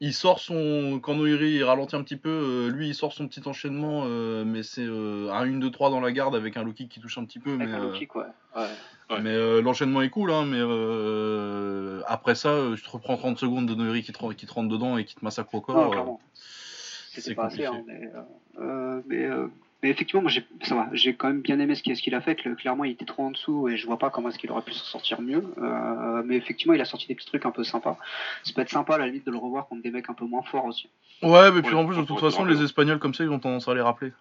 Il 0.00 0.12
sort 0.12 0.40
son 0.40 1.00
quand 1.02 1.14
Noiri 1.14 1.52
il 1.54 1.64
ralentit 1.64 1.96
un 1.96 2.02
petit 2.02 2.16
peu, 2.18 2.28
euh, 2.28 2.68
lui 2.70 2.88
il 2.88 2.94
sort 2.94 3.12
son 3.14 3.26
petit 3.28 3.40
enchaînement, 3.48 4.02
euh, 4.04 4.44
mais 4.44 4.62
c'est 4.62 4.84
euh, 4.84 5.30
un 5.32 5.42
1 5.50 5.58
2 5.58 5.70
3 5.70 5.88
dans 5.90 6.00
la 6.00 6.12
garde 6.12 6.34
avec 6.34 6.56
un 6.58 6.62
low 6.64 6.72
kick 6.72 6.90
qui 6.90 7.00
touche 7.00 7.16
un 7.16 7.24
petit 7.24 7.38
peu, 7.38 7.56
mais 7.56 7.64
avec 7.64 7.74
un 7.76 7.78
euh, 7.80 7.86
low 7.92 7.92
kick, 7.98 8.14
ouais. 8.14 8.24
ouais. 8.56 8.66
Ouais. 9.08 9.20
mais 9.22 9.30
euh, 9.30 9.62
l'enchaînement 9.62 10.02
est 10.02 10.10
cool, 10.10 10.32
hein, 10.32 10.44
mais 10.44 10.58
euh, 10.60 12.02
après 12.06 12.34
ça 12.34 12.50
euh, 12.50 12.74
tu 12.76 12.82
te 12.82 12.90
reprends 12.90 13.16
30 13.16 13.38
secondes 13.38 13.66
de 13.66 13.74
Noiri 13.74 14.02
qui 14.02 14.12
te, 14.12 14.18
ren- 14.18 14.34
qui 14.34 14.46
te 14.46 14.52
rentre 14.52 14.68
dedans 14.68 14.98
et 14.98 15.04
qui 15.04 15.14
te 15.14 15.24
massacre 15.24 15.54
au 15.54 15.58
Non, 15.58 15.62
corps. 15.62 15.86
euh, 15.86 15.90
clairement. 15.92 16.20
c'est 16.34 17.20
C'était 17.22 17.34
pas 17.36 17.44
assez, 17.46 17.64
compliqué. 17.64 17.76
hein, 17.76 17.84
mais, 17.86 18.10
euh, 18.14 18.62
euh, 18.98 19.02
mais, 19.06 19.24
euh, 19.24 19.46
mais 19.82 19.90
effectivement, 19.90 20.22
moi, 20.22 20.30
j'ai, 20.30 20.44
ça 20.62 20.74
va, 20.74 20.88
j'ai 20.92 21.14
quand 21.14 21.28
même 21.28 21.42
bien 21.42 21.58
aimé 21.60 21.74
ce 21.74 21.82
qu'il, 21.82 21.94
ce 21.96 22.02
qu'il 22.02 22.14
a 22.14 22.20
fait. 22.20 22.34
que, 22.34 22.48
clairement, 22.54 22.84
il 22.84 22.92
était 22.92 23.04
trop 23.04 23.24
en 23.24 23.30
dessous 23.30 23.68
et 23.68 23.76
je 23.76 23.86
vois 23.86 23.98
pas 23.98 24.10
comment 24.10 24.30
est-ce 24.30 24.38
qu'il 24.38 24.50
aurait 24.50 24.62
pu 24.62 24.72
s'en 24.72 24.84
sortir 24.84 25.20
mieux. 25.20 25.44
Euh, 25.58 26.22
mais 26.24 26.36
effectivement, 26.36 26.72
il 26.72 26.80
a 26.80 26.86
sorti 26.86 27.06
des 27.06 27.14
petits 27.14 27.26
trucs 27.26 27.44
un 27.44 27.50
peu 27.50 27.62
sympas. 27.62 27.98
Ça 28.42 28.52
peut 28.54 28.62
être 28.62 28.70
sympa 28.70 28.94
à 28.94 28.98
la 28.98 29.06
limite 29.06 29.26
de 29.26 29.30
le 29.30 29.38
revoir 29.38 29.66
contre 29.66 29.82
des 29.82 29.90
mecs 29.90 30.08
un 30.08 30.14
peu 30.14 30.24
moins 30.24 30.42
forts 30.42 30.64
aussi. 30.64 30.88
Ouais, 31.22 31.52
mais 31.52 31.62
puis 31.62 31.74
Ouais, 31.74 31.80
en 31.80 31.86
plus 31.86 31.96
de 31.96 32.02
toute 32.02 32.20
façon 32.20 32.44
les. 32.44 32.62
Espagnols 32.62 32.98
comme 32.98 33.14
ça 33.14 33.22
ils 33.22 33.30
ont 33.30 33.38
tendance 33.38 33.68
à 33.68 33.74
les 33.74 33.80
rappeler. 33.80 34.12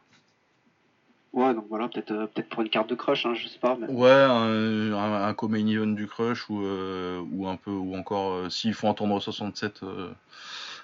Ouais, 1.33 1.53
donc 1.53 1.65
voilà, 1.69 1.89
peut-être, 1.89 2.11
euh, 2.11 2.27
peut-être 2.27 2.47
pour 2.47 2.61
une 2.61 2.69
carte 2.69 2.89
de 2.89 2.95
crush, 2.95 3.25
hein, 3.25 3.33
je 3.33 3.47
sais 3.47 3.59
pas. 3.59 3.75
Mais... 3.77 3.87
Ouais, 3.87 4.09
un, 4.09 4.93
un, 4.93 5.93
du 5.93 6.07
Crush 6.07 6.49
ou, 6.49 6.63
euh, 6.63 7.21
ou 7.31 7.47
un 7.47 7.57
peu 7.57 7.71
ou 7.71 7.95
encore 7.97 8.33
euh, 8.33 8.49
s'ils 8.49 8.73
font 8.73 8.89
un 8.89 8.93
tournoi 8.93 9.19
67 9.19 9.83
euh, 9.83 10.11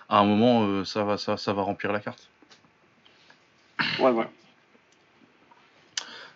à 0.09 0.19
un 0.19 0.25
moment 0.25 0.63
euh, 0.63 0.83
ça 0.83 1.05
va 1.05 1.17
ça, 1.17 1.37
ça 1.37 1.53
va 1.53 1.61
remplir 1.61 1.93
la 1.93 2.01
carte. 2.01 2.29
Ouais, 3.99 4.11
voilà. 4.11 4.29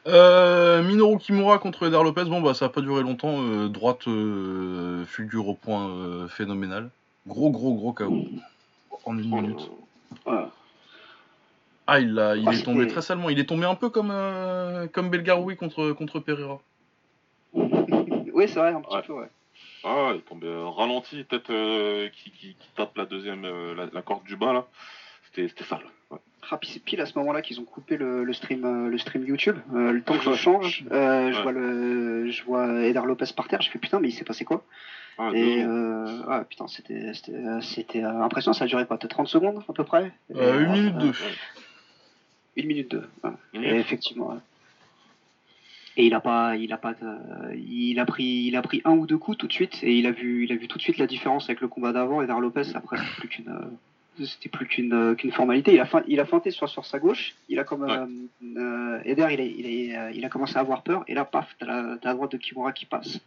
Euh, 0.08 0.84
Minoru 0.84 1.18
Kimura 1.18 1.58
contre 1.58 1.88
Eder 1.88 2.04
Lopez, 2.04 2.26
bon 2.26 2.40
bah 2.42 2.54
ça 2.54 2.66
a 2.66 2.70
pas 2.70 2.82
duré 2.82 3.02
longtemps, 3.02 3.42
euh, 3.42 3.70
droite 3.70 4.08
euh, 4.08 5.04
fulgure 5.06 5.48
au 5.48 5.56
point 5.56 5.90
euh, 5.90 6.28
phénoménal. 6.28 6.92
Gros 7.28 7.50
gros 7.50 7.74
gros 7.74 7.92
KO 7.92 8.24
en 9.06 9.18
une 9.18 9.30
minute. 9.34 9.72
Ah 11.88 12.00
il, 12.00 12.18
a, 12.20 12.36
il 12.36 12.48
Ah, 12.48 12.54
est 12.54 12.64
tombé 12.64 12.88
très 12.88 13.02
salement, 13.02 13.30
il 13.30 13.40
est 13.40 13.46
tombé 13.48 13.66
un 13.66 13.76
peu 13.76 13.90
comme, 13.90 14.10
euh, 14.12 14.88
comme 14.88 15.10
Belgaroui 15.10 15.56
contre, 15.56 15.92
contre 15.92 16.20
Pereira. 16.20 16.60
oui, 17.54 18.48
c'est 18.48 18.60
vrai, 18.60 18.74
un 18.74 18.82
petit 18.82 18.96
Ouais. 18.96 19.02
peu, 19.04 19.14
ouais. 19.14 19.30
Ah, 19.84 20.12
il 20.16 20.22
tombait 20.22 20.48
euh, 20.48 20.66
ralenti, 20.68 21.24
peut-être 21.24 21.52
euh, 21.52 22.10
qui, 22.10 22.32
qui, 22.32 22.56
qui 22.56 22.68
tape 22.76 22.98
la 22.98 23.06
deuxième, 23.06 23.46
euh, 23.46 23.76
la, 23.76 23.86
la 23.94 24.02
corde 24.02 24.24
du 24.24 24.36
bas 24.36 24.52
là. 24.54 24.66
C'était 25.28 25.48
c'était 25.48 25.64
sale. 25.64 25.86
Ouais. 26.10 26.18
Ah, 26.52 26.60
c'est 26.64 26.84
pile 26.84 27.02
à 27.02 27.06
ce 27.06 27.18
moment-là 27.18 27.42
qu'ils 27.42 27.60
ont 27.60 27.64
coupé 27.64 27.98
le, 27.98 28.24
le 28.24 28.34
stream, 28.34 28.66
euh, 28.66 28.88
le 28.90 28.98
stream 28.98 29.26
YouTube. 29.26 29.58
Euh, 29.74 29.92
le 29.92 30.02
temps 30.02 30.18
que 30.18 30.24
je 30.24 30.34
change, 30.34 30.86
euh, 30.92 31.32
je 31.32 31.38
Ouais. 31.38 31.44
vois 31.44 31.52
le, 31.52 32.30
je 32.30 32.44
vois 32.44 32.84
Eder 32.86 33.02
Lopez 33.06 33.26
par 33.36 33.48
terre. 33.48 33.62
Je 33.62 33.70
fais 33.72 33.80
putain, 33.80 34.00
mais 34.00 34.10
il 34.10 34.12
s'est 34.14 34.26
passé 34.26 34.46
quoi? 34.46 34.64
Ah, 35.18 35.32
Et 35.34 35.64
euh, 35.64 36.22
ah, 36.28 36.44
putain, 36.48 36.68
c'était, 36.68 38.04
impressionnant. 38.04 38.54
Ça 38.54 38.66
a 38.66 38.68
duré 38.68 38.86
quoi, 38.86 38.98
peut-être 38.98 39.12
30 39.12 39.28
secondes 39.28 39.64
à 39.68 39.74
peu 39.74 39.84
près? 39.84 40.12
Euh, 40.36 40.60
Et, 40.60 40.64
une 40.66 40.72
minute 40.72 40.98
deux. 40.98 41.14
Une 42.58 42.68
minute 42.68 42.92
deux. 42.92 43.08
ouais. 43.24 43.32
Une 43.54 43.64
Et 43.64 43.68
minute. 43.72 43.86
effectivement. 43.86 44.30
ouais. 44.30 44.40
Et 45.98 46.06
il 46.08 46.14
a 46.14 46.20
pas, 46.20 46.58
il 46.58 46.74
a 46.74 46.78
pas, 46.78 46.94
il 47.56 48.00
a 48.00 48.06
pris, 48.06 48.26
il 48.48 48.56
a 48.58 48.62
pris 48.62 48.82
un 48.84 48.92
ou 48.92 49.08
deux 49.08 49.18
coups 49.18 49.38
tout 49.38 49.48
de 49.48 49.54
suite 49.54 49.80
et 49.82 49.98
il 49.98 50.06
a 50.08 50.12
vu, 50.12 50.44
il 50.44 50.52
a 50.52 50.56
vu 50.58 50.68
tout 50.68 50.78
de 50.78 50.84
suite 50.84 50.98
la 50.98 51.08
différence 51.08 51.46
avec 51.46 51.62
le 51.62 51.70
combat 51.70 51.94
d'avant. 51.94 52.22
Eder 52.22 52.36
Lopez 52.40 52.64
après 52.76 52.98
c'était 52.98 53.12
plus 53.18 53.28
qu'une, 53.30 53.48
euh, 53.50 53.66
c'était 54.24 54.50
plus 54.50 54.66
qu'une, 54.68 54.94
euh, 54.94 55.16
qu'une 55.16 55.32
formalité. 55.32 55.74
Il 55.74 55.80
a, 55.80 55.86
fein- 55.86 56.04
il 56.08 56.20
a 56.20 56.26
feinté 56.26 56.52
sur, 56.52 56.70
sur 56.70 56.86
sa 56.86 57.00
gauche. 57.00 57.36
Il 57.50 57.60
a 57.60 57.64
comme 57.64 57.84
euh, 57.84 58.06
euh, 58.58 59.02
Eder, 59.04 59.28
il 59.32 59.40
a, 59.42 59.44
il, 59.44 60.16
il 60.18 60.26
a 60.26 60.30
commencé 60.30 60.56
à 60.58 60.60
avoir 60.62 60.84
peur 60.84 61.04
et 61.08 61.14
là 61.14 61.26
paf, 61.26 61.56
t'as 61.60 61.66
la, 61.66 62.14
droite 62.14 62.32
de 62.32 62.38
Kimura 62.38 62.72
qui 62.72 62.86
passe. 62.86 63.20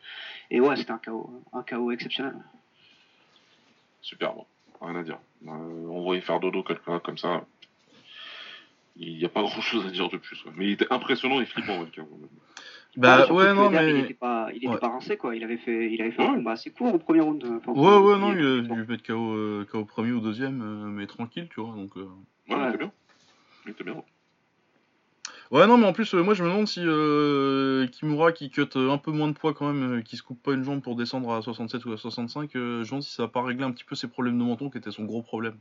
Et 0.50 0.60
ouais, 0.60 0.76
c'était 0.76 0.92
un 0.92 0.98
chaos, 0.98 1.30
un 1.52 1.62
chaos 1.62 1.90
exceptionnel. 1.90 2.34
Super 4.00 4.32
bon. 4.34 4.46
Rien 4.80 4.96
à 4.96 5.02
dire. 5.02 5.18
Euh, 5.46 5.50
on 5.50 6.02
voyait 6.02 6.20
faire 6.22 6.40
dodo 6.40 6.62
quelqu'un 6.62 7.00
comme 7.00 7.18
ça. 7.18 7.44
Il 8.96 9.16
n'y 9.18 9.24
a 9.24 9.28
pas 9.28 9.42
grand 9.42 9.60
chose 9.60 9.86
à 9.86 9.90
dire 9.90 10.08
de 10.08 10.16
plus. 10.16 10.42
ouais. 10.44 10.52
Mais 10.56 10.66
il 10.66 10.72
était 10.72 10.86
impressionnant 10.90 11.40
et 11.40 11.46
flippant, 11.46 11.78
ouais, 11.80 11.86
le 11.96 12.02
KO. 12.02 12.08
Bah 13.00 13.32
ouais 13.32 13.54
non 13.54 13.70
il 13.70 13.76
mais 13.76 14.00
était 14.00 14.14
pas, 14.14 14.48
il 14.52 14.56
était 14.58 14.68
Ouais. 14.68 14.78
pas 14.78 14.88
rincé 14.88 15.16
quoi. 15.16 15.36
Il 15.36 15.44
avait 15.44 15.56
fait, 15.58 15.92
il 15.92 16.00
avait 16.02 16.10
fait 16.10 16.22
Ouais. 16.22 16.28
un 16.28 16.34
combat 16.34 16.52
assez 16.52 16.70
court 16.70 16.92
au 16.94 16.98
premier 16.98 17.20
round. 17.20 17.42
enfin, 17.44 17.72
au 17.72 17.74
ouais 17.76 17.90
premier- 17.90 18.06
ouais 18.12 18.18
non 18.18 18.32
il 18.32 18.70
a 18.72 18.74
dû 18.74 18.84
mettre 18.90 19.04
KO, 19.04 19.32
euh, 19.34 19.64
KO 19.70 19.84
premier 19.84 20.12
ou 20.12 20.20
deuxième 20.20 20.60
euh, 20.62 20.88
mais 20.90 21.06
tranquille 21.06 21.48
tu 21.48 21.60
vois 21.60 21.74
donc. 21.74 21.96
euh. 21.96 22.06
Ouais, 22.50 22.56
Ouais. 22.56 22.68
était 22.70 22.78
bien. 22.78 22.92
Il 23.66 23.70
était 23.70 23.84
bien. 23.84 24.02
Ouais, 25.50 25.66
non, 25.66 25.78
mais 25.78 25.86
en 25.86 25.94
plus, 25.94 26.12
euh, 26.14 26.22
moi 26.22 26.34
je 26.34 26.42
me 26.42 26.48
demande 26.48 26.66
si 26.68 26.80
euh, 26.84 27.86
Kimura 27.86 28.32
qui 28.32 28.50
cut 28.50 28.66
euh, 28.76 28.90
un 28.90 28.98
peu 28.98 29.12
moins 29.12 29.28
de 29.28 29.32
poids 29.32 29.54
quand 29.54 29.72
même, 29.72 29.98
euh, 29.98 30.02
qui 30.02 30.18
se 30.18 30.22
coupe 30.22 30.42
pas 30.42 30.52
une 30.52 30.62
jambe 30.62 30.82
pour 30.82 30.94
descendre 30.94 31.32
à 31.32 31.40
67 31.40 31.86
ou 31.86 31.92
à 31.92 31.96
65, 31.96 32.54
euh, 32.56 32.78
je 32.78 32.78
me 32.80 32.84
demande 32.86 33.02
si 33.02 33.14
ça 33.14 33.22
va 33.22 33.28
pas 33.30 33.42
régler 33.42 33.64
un 33.64 33.70
petit 33.70 33.84
peu 33.84 33.94
ses 33.94 34.08
problèmes 34.08 34.38
de 34.38 34.44
menton 34.44 34.68
qui 34.68 34.76
étaient 34.76 34.90
son 34.90 35.04
gros 35.04 35.22
problème. 35.22 35.56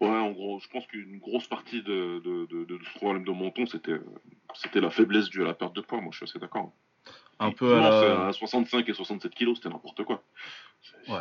Ouais, 0.00 0.08
en 0.08 0.30
gros, 0.30 0.60
je 0.60 0.68
pense 0.68 0.86
qu'une 0.86 1.18
grosse 1.18 1.46
partie 1.46 1.82
de, 1.82 2.20
de, 2.24 2.46
de, 2.46 2.64
de 2.64 2.80
ce 2.84 2.98
problème 2.98 3.24
de 3.24 3.32
menton, 3.32 3.66
c'était 3.66 4.00
c'était 4.54 4.80
la 4.80 4.90
faiblesse 4.90 5.28
due 5.28 5.42
à 5.42 5.46
la 5.46 5.54
perte 5.54 5.74
de 5.74 5.82
poids. 5.82 6.00
Moi, 6.00 6.10
je 6.12 6.16
suis 6.18 6.24
assez 6.24 6.38
d'accord. 6.38 6.72
Un 7.38 7.52
peu 7.52 7.76
à 7.76 7.80
la. 7.80 8.26
à 8.28 8.32
65 8.32 8.88
et 8.88 8.94
67 8.94 9.34
kilos, 9.34 9.58
c'était 9.58 9.68
n'importe 9.68 10.04
quoi. 10.04 10.22
Ouais. 11.08 11.20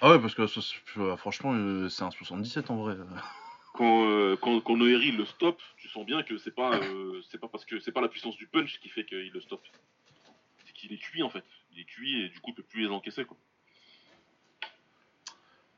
Ah 0.00 0.12
ouais, 0.12 0.20
parce 0.20 0.34
que 0.34 0.42
euh, 0.42 1.16
franchement, 1.16 1.52
euh, 1.54 1.88
c'est 1.88 2.04
un 2.04 2.10
77 2.10 2.70
en 2.70 2.76
vrai. 2.76 2.96
Quand, 3.74 4.06
euh, 4.06 4.36
quand, 4.40 4.60
quand 4.60 4.76
Noeri 4.76 5.12
le 5.12 5.24
stoppe, 5.24 5.60
tu 5.76 5.88
sens 5.88 6.06
bien 6.06 6.22
que 6.22 6.38
c'est 6.38 6.54
pas, 6.54 6.74
euh, 6.74 7.20
c'est 7.30 7.38
pas 7.38 7.48
parce 7.48 7.64
que 7.64 7.78
c'est 7.80 7.92
pas 7.92 8.00
la 8.00 8.08
puissance 8.08 8.36
du 8.36 8.46
punch 8.46 8.80
qui 8.80 8.88
fait 8.88 9.04
qu'il 9.04 9.30
le 9.30 9.40
stoppe. 9.40 9.66
C'est 10.64 10.72
qu'il 10.72 10.92
est 10.92 10.98
cuit 10.98 11.22
en 11.22 11.30
fait. 11.30 11.44
Il 11.72 11.80
est 11.80 11.84
cuit 11.84 12.22
et 12.22 12.28
du 12.28 12.40
coup 12.40 12.50
il 12.50 12.54
peut 12.54 12.62
plus 12.62 12.82
les 12.82 12.88
encaisser 12.88 13.24
quoi. 13.24 13.36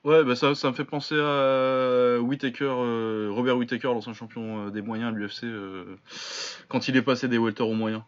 Ouais, 0.04 0.24
bah 0.24 0.34
ça, 0.34 0.54
ça 0.56 0.68
me 0.68 0.74
fait 0.74 0.84
penser 0.84 1.14
à 1.18 2.18
Whittaker, 2.20 2.64
euh, 2.68 3.28
Robert 3.30 3.56
Whittaker, 3.56 3.86
l'ancien 3.88 4.14
champion 4.14 4.66
euh, 4.66 4.70
des 4.70 4.82
moyens 4.82 5.14
à 5.14 5.16
l'UFC, 5.16 5.44
euh, 5.44 5.84
quand 6.68 6.88
il 6.88 6.96
est 6.96 7.02
passé 7.02 7.28
des 7.28 7.38
welter 7.38 7.62
aux 7.62 7.74
moyens. 7.74 8.02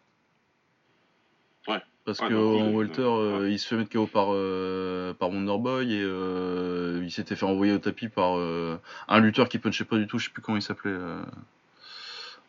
Ouais. 1.68 1.78
Parce 2.04 2.18
Ouais, 2.18 2.28
que 2.28 2.34
donc, 2.34 2.60
en 2.60 2.68
il- 2.70 2.76
welter, 2.76 3.02
euh, 3.02 3.48
il 3.48 3.58
se 3.60 3.68
fait 3.68 3.76
mettre 3.76 3.90
KO 3.90 4.06
par, 4.08 4.26
euh, 4.30 5.14
par 5.14 5.30
Wonderboy 5.30 5.94
et 5.94 6.02
euh, 6.02 7.00
il 7.04 7.12
s'était 7.12 7.36
fait 7.36 7.46
envoyer 7.46 7.72
au 7.72 7.78
tapis 7.78 8.08
par 8.08 8.38
euh, 8.38 8.76
un 9.06 9.20
lutteur 9.20 9.48
qui 9.48 9.58
punchait 9.58 9.84
pas 9.84 9.96
du 9.96 10.08
tout, 10.08 10.18
je 10.18 10.24
sais 10.26 10.32
plus 10.32 10.42
comment 10.42 10.58
il 10.58 10.62
s'appelait. 10.62 10.90
euh, 10.90 11.22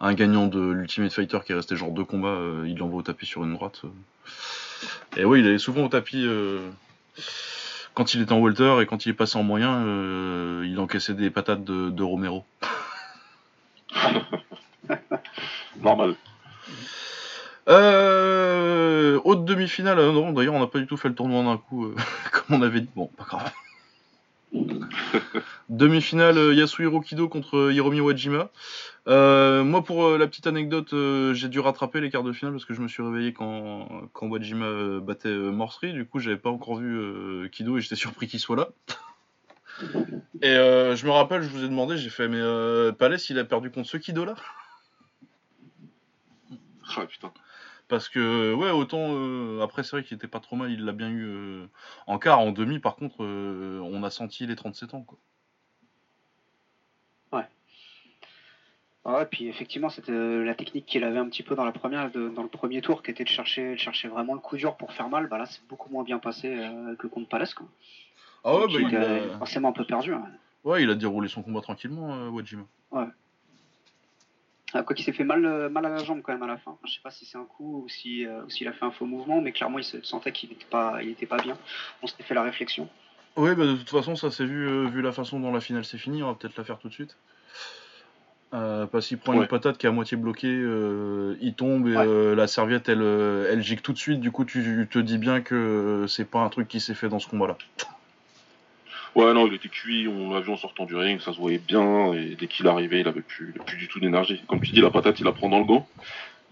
un 0.01 0.13
gagnant 0.13 0.47
de 0.47 0.59
l'Ultimate 0.59 1.13
Fighter 1.13 1.39
qui 1.45 1.53
est 1.53 1.55
resté 1.55 1.75
genre 1.77 1.91
deux 1.91 2.03
combats, 2.03 2.27
euh, 2.27 2.65
il 2.67 2.77
l'envoie 2.77 2.99
au 2.99 3.03
tapis 3.03 3.25
sur 3.25 3.43
une 3.45 3.53
droite. 3.53 3.83
Et 5.15 5.23
oui, 5.23 5.39
il 5.39 5.47
allait 5.47 5.57
souvent 5.57 5.85
au 5.85 5.87
tapis 5.87 6.25
euh, 6.27 6.59
quand 7.95 8.13
il 8.13 8.21
était 8.21 8.33
en 8.33 8.41
welter 8.41 8.81
et 8.81 8.85
quand 8.85 9.05
il 9.05 9.09
est 9.09 9.13
passé 9.13 9.37
en 9.37 9.43
moyen, 9.43 9.83
euh, 9.85 10.67
il 10.67 10.77
encaissait 10.79 11.13
des 11.13 11.29
patates 11.29 11.63
de, 11.63 11.89
de 11.89 12.03
Romero. 12.03 12.43
Normal. 15.81 16.15
Euh, 17.67 19.19
autre 19.23 19.41
demi-finale, 19.41 19.97
non, 19.97 20.31
d'ailleurs 20.33 20.53
on 20.53 20.59
n'a 20.59 20.67
pas 20.67 20.77
du 20.77 20.85
tout 20.85 20.97
fait 20.97 21.07
le 21.07 21.15
tournoi 21.15 21.41
d'un 21.43 21.57
coup, 21.57 21.85
euh, 21.85 21.95
comme 22.31 22.59
on 22.59 22.61
avait 22.61 22.81
dit. 22.81 22.89
Bon, 22.95 23.09
pas 23.17 23.23
grave. 23.23 23.51
Demi-finale 25.69 26.37
euh, 26.37 26.53
Yasuhiro 26.53 27.01
Kido 27.01 27.27
contre 27.27 27.71
Hiromi 27.71 28.01
Wajima. 28.01 28.49
Euh, 29.07 29.63
moi, 29.63 29.83
pour 29.83 30.05
euh, 30.05 30.17
la 30.17 30.27
petite 30.27 30.47
anecdote, 30.47 30.93
euh, 30.93 31.33
j'ai 31.33 31.47
dû 31.47 31.59
rattraper 31.59 32.01
les 32.01 32.09
quarts 32.09 32.23
de 32.23 32.33
finale 32.33 32.53
parce 32.53 32.65
que 32.65 32.73
je 32.73 32.81
me 32.81 32.87
suis 32.87 33.03
réveillé 33.03 33.33
quand, 33.33 33.87
quand 34.13 34.27
Wajima 34.27 34.65
euh, 34.65 34.99
battait 34.99 35.29
euh, 35.29 35.51
Morsery. 35.51 35.93
Du 35.93 36.05
coup, 36.05 36.19
j'avais 36.19 36.37
pas 36.37 36.49
encore 36.49 36.77
vu 36.77 36.97
euh, 36.97 37.47
Kido 37.49 37.77
et 37.77 37.81
j'étais 37.81 37.95
surpris 37.95 38.27
qu'il 38.27 38.39
soit 38.39 38.55
là. 38.55 38.69
Et 40.41 40.49
euh, 40.49 40.95
je 40.95 41.05
me 41.05 41.11
rappelle, 41.11 41.41
je 41.41 41.49
vous 41.49 41.63
ai 41.63 41.67
demandé, 41.67 41.97
j'ai 41.97 42.09
fait, 42.09 42.29
mais 42.29 42.39
euh, 42.39 42.93
Palès, 42.93 43.29
il 43.29 43.37
a 43.39 43.43
perdu 43.43 43.71
contre 43.71 43.89
ce 43.89 43.97
Kido 43.97 44.23
là 44.23 44.35
Ah 46.95 47.05
putain. 47.05 47.33
Parce 47.87 48.09
que, 48.09 48.53
ouais, 48.53 48.71
autant. 48.71 49.09
euh, 49.13 49.61
après, 49.61 49.83
c'est 49.83 49.91
vrai 49.91 50.03
qu'il 50.03 50.15
était 50.17 50.27
pas 50.27 50.39
trop 50.39 50.55
mal, 50.55 50.71
il 50.71 50.83
l'a 50.85 50.91
bien 50.91 51.09
eu 51.09 51.23
euh, 51.25 51.67
en 52.07 52.17
quart. 52.17 52.39
En 52.39 52.51
demi, 52.51 52.79
par 52.79 52.95
contre, 52.95 53.23
euh, 53.23 53.79
on 53.83 54.03
a 54.03 54.09
senti 54.09 54.47
les 54.47 54.55
37 54.55 54.93
ans, 54.93 55.03
quoi. 55.03 55.17
Ah 59.07 59.19
ouais, 59.19 59.25
puis 59.27 59.47
effectivement, 59.47 59.89
c'était 59.89 60.11
la 60.11 60.55
technique 60.55 60.87
qu'il 60.87 61.03
avait 61.03 61.19
un 61.19 61.29
petit 61.29 61.43
peu 61.43 61.53
dans 61.53 61.63
la 61.63 61.71
première, 61.71 62.09
de- 62.09 62.29
dans 62.29 62.41
le 62.41 62.49
premier 62.49 62.81
tour, 62.81 63.03
qui 63.03 63.11
était 63.11 63.23
de 63.23 63.29
chercher, 63.29 63.73
de 63.73 63.79
chercher 63.79 64.07
vraiment 64.07 64.33
le 64.33 64.39
coup 64.39 64.57
dur 64.57 64.75
pour 64.77 64.93
faire 64.93 65.09
mal. 65.09 65.27
Bah 65.27 65.37
là, 65.37 65.45
c'est 65.45 65.61
beaucoup 65.67 65.91
moins 65.91 66.03
bien 66.03 66.17
passé 66.17 66.57
que 66.97 67.05
contre 67.05 67.29
Palace. 67.29 67.53
Quoi. 67.53 67.67
Ah 68.43 68.55
ouais, 68.55 68.61
Donc, 68.61 68.71
bah, 68.71 68.79
il 68.89 68.95
a... 68.97 69.37
forcément 69.37 69.69
un 69.69 69.73
peu 69.73 69.85
perdu. 69.85 70.11
hein. 70.13 70.25
ouais, 70.63 70.81
il 70.81 70.89
a 70.89 70.95
déroulé 70.95 71.27
son 71.27 71.43
combat 71.43 71.61
tranquillement, 71.61 72.29
Wajima. 72.29 72.63
Ah, 72.93 73.09
quoi 74.71 74.95
qu'il 74.95 75.05
s'est 75.05 75.13
fait 75.13 75.23
mal, 75.23 75.45
euh, 75.45 75.69
mal 75.69 75.85
à 75.85 75.89
la 75.89 76.03
jambe 76.03 76.21
quand 76.21 76.33
même 76.33 76.43
à 76.43 76.47
la 76.47 76.57
fin. 76.57 76.77
Je 76.85 76.91
sais 76.93 76.99
pas 77.03 77.11
si 77.11 77.25
c'est 77.25 77.37
un 77.37 77.45
coup 77.45 77.83
ou 77.83 77.89
si, 77.89 78.25
euh, 78.25 78.41
s'il 78.49 78.67
a 78.67 78.73
fait 78.73 78.85
un 78.85 78.91
faux 78.91 79.05
mouvement, 79.05 79.41
mais 79.41 79.51
clairement, 79.51 79.79
il 79.79 79.83
se 79.83 80.01
sentait 80.01 80.31
qu'il 80.31 80.49
n'était 80.49 80.65
pas, 80.69 80.99
il 81.01 81.09
était 81.09 81.25
pas 81.25 81.37
bien. 81.37 81.57
On 82.01 82.07
s'était 82.07 82.23
fait 82.23 82.33
la 82.33 82.43
réflexion. 82.43 82.89
Oui, 83.37 83.53
bah, 83.55 83.65
de 83.65 83.75
toute 83.75 83.89
façon, 83.89 84.15
ça 84.15 84.31
s'est 84.31 84.45
vu, 84.45 84.67
euh, 84.67 84.87
vu 84.87 85.01
la 85.01 85.11
façon 85.11 85.39
dont 85.39 85.51
la 85.51 85.59
finale 85.61 85.85
s'est 85.85 85.97
finie, 85.97 86.23
on 86.23 86.27
va 86.27 86.35
peut-être 86.35 86.57
la 86.57 86.63
faire 86.63 86.79
tout 86.79 86.87
de 86.89 86.93
suite. 86.93 87.17
Euh, 88.53 88.85
parce 88.85 89.07
qu'il 89.07 89.17
prend 89.17 89.33
Ouais. 89.33 89.41
une 89.41 89.47
patate 89.47 89.77
qui 89.77 89.85
est 89.85 89.89
à 89.89 89.91
moitié 89.91 90.15
bloquée, 90.15 90.47
il 91.41 91.53
tombe 91.55 91.87
et 91.89 91.95
Ouais. 91.97 92.35
la 92.35 92.47
serviette 92.47 92.87
elle, 92.87 93.01
elle 93.01 93.61
gicle 93.61 93.81
tout 93.81 93.91
de 93.91 93.97
suite. 93.97 94.21
Du 94.21 94.31
coup, 94.31 94.45
tu 94.45 94.87
te 94.89 94.99
dis 94.99 95.17
bien 95.17 95.41
que 95.41 96.05
c'est 96.07 96.29
pas 96.29 96.39
un 96.39 96.49
truc 96.49 96.67
qui 96.67 96.79
s'est 96.79 96.93
fait 96.93 97.09
dans 97.09 97.19
ce 97.19 97.27
combat-là. 97.27 97.57
Ouais, 99.15 99.33
non, 99.33 99.47
il 99.47 99.53
était 99.53 99.69
cuit, 99.69 100.07
on 100.09 100.33
l'a 100.33 100.41
vu 100.41 100.51
en 100.51 100.57
sortant 100.57 100.85
du 100.85 100.95
ring, 100.95 101.21
ça 101.21 101.31
se 101.31 101.37
voyait 101.39 101.57
bien, 101.65 102.11
et 102.13 102.35
dès 102.35 102.47
qu'il 102.47 102.67
arrivait, 102.67 102.99
il 102.99 103.07
avait 103.07 103.21
plus, 103.21 103.53
il 103.55 103.61
avait 103.61 103.65
plus 103.65 103.77
du 103.77 103.87
tout 103.87 103.99
d'énergie. 104.01 104.41
Comme 104.47 104.59
tu 104.59 104.71
dis, 104.73 104.81
la 104.81 104.89
patate, 104.89 105.19
il 105.19 105.23
la 105.25 105.31
prend 105.31 105.47
dans 105.47 105.59
le 105.59 105.63
gant, 105.65 105.87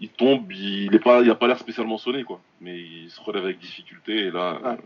il 0.00 0.08
tombe, 0.08 0.50
il 0.50 0.94
est 0.94 0.98
pas, 0.98 1.20
il 1.20 1.30
a 1.30 1.34
pas 1.34 1.46
l'air 1.46 1.58
spécialement 1.58 1.98
sonné, 1.98 2.24
quoi. 2.24 2.40
Mais 2.62 2.78
il 2.80 3.10
se 3.10 3.20
relève 3.20 3.44
avec 3.44 3.58
difficulté, 3.58 4.16
et 4.16 4.30
là, 4.30 4.58
Ouais. 4.62 4.68
euh, 4.70 4.76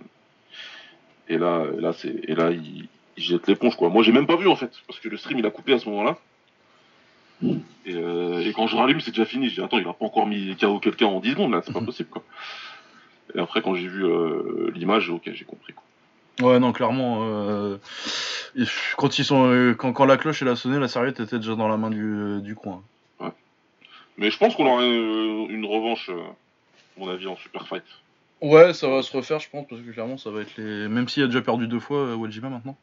et 1.28 1.38
là, 1.38 1.66
et 1.76 1.80
là, 1.80 1.92
c'est, 1.92 2.14
et 2.28 2.34
là, 2.34 2.50
il, 2.50 2.88
il 3.16 3.22
jette 3.22 3.46
l'éponge, 3.46 3.76
quoi. 3.76 3.90
Moi, 3.90 4.02
j'ai 4.02 4.12
même 4.12 4.26
pas 4.26 4.36
vu, 4.36 4.48
en 4.48 4.56
fait, 4.56 4.72
parce 4.88 4.98
que 4.98 5.08
le 5.08 5.16
stream, 5.16 5.38
il 5.38 5.46
a 5.46 5.50
coupé 5.50 5.72
à 5.74 5.78
ce 5.78 5.88
moment-là. 5.88 6.18
Et, 7.86 7.94
euh, 7.94 8.40
et 8.40 8.52
quand 8.52 8.66
je 8.66 8.74
rallume, 8.74 9.00
c'est 9.00 9.12
déjà 9.12 9.24
fini. 9.24 9.48
Je 9.48 9.54
dis, 9.54 9.60
attends, 9.60 9.78
il 9.78 9.86
a 9.86 9.92
pas 9.92 10.04
encore 10.04 10.26
mis 10.26 10.56
KO 10.56 10.80
quelqu'un 10.80 11.06
en 11.06 11.20
10 11.20 11.30
secondes, 11.30 11.52
là, 11.52 11.62
c'est 11.64 11.72
pas 11.72 11.80
possible, 11.84 12.08
quoi. 12.08 12.24
Et 13.36 13.38
après, 13.38 13.62
quand 13.62 13.74
j'ai 13.76 13.86
vu 13.86 14.04
euh, 14.04 14.72
l'image, 14.74 15.10
ok, 15.10 15.30
j'ai 15.32 15.44
compris, 15.44 15.74
quoi. 15.74 15.84
Ouais, 16.40 16.58
non, 16.58 16.72
clairement. 16.72 17.20
euh, 17.22 17.78
quand, 18.96 19.18
ils 19.18 19.24
sont, 19.24 19.50
euh, 19.50 19.74
quand, 19.74 19.92
quand 19.92 20.04
la 20.04 20.16
cloche 20.16 20.42
elle 20.42 20.48
a 20.48 20.56
sonné, 20.56 20.78
la 20.78 20.88
serviette 20.88 21.20
était 21.20 21.38
déjà 21.38 21.54
dans 21.54 21.68
la 21.68 21.76
main 21.76 21.90
du, 21.90 22.40
du 22.42 22.54
coin. 22.54 22.82
Mais 24.16 24.32
je 24.32 24.38
pense 24.38 24.56
qu'on 24.56 24.66
aura 24.66 24.82
euh, 24.82 25.46
une 25.48 25.64
revanche, 25.64 26.10
euh, 26.10 26.20
à 26.20 27.00
mon 27.00 27.08
avis, 27.08 27.28
en 27.28 27.36
super 27.36 27.68
fight. 27.68 27.84
Ouais, 28.40 28.74
ça 28.74 28.88
va 28.88 29.02
se 29.02 29.16
refaire, 29.16 29.38
je 29.38 29.48
pense, 29.48 29.66
parce 29.68 29.80
que 29.80 29.90
clairement, 29.92 30.18
ça 30.18 30.30
va 30.30 30.40
être 30.40 30.56
les. 30.56 30.88
Même 30.88 31.08
s'il 31.08 31.22
a 31.22 31.26
déjà 31.26 31.40
perdu 31.40 31.68
deux 31.68 31.78
fois, 31.78 31.98
euh, 31.98 32.14
Wajima 32.16 32.48
maintenant. 32.48 32.76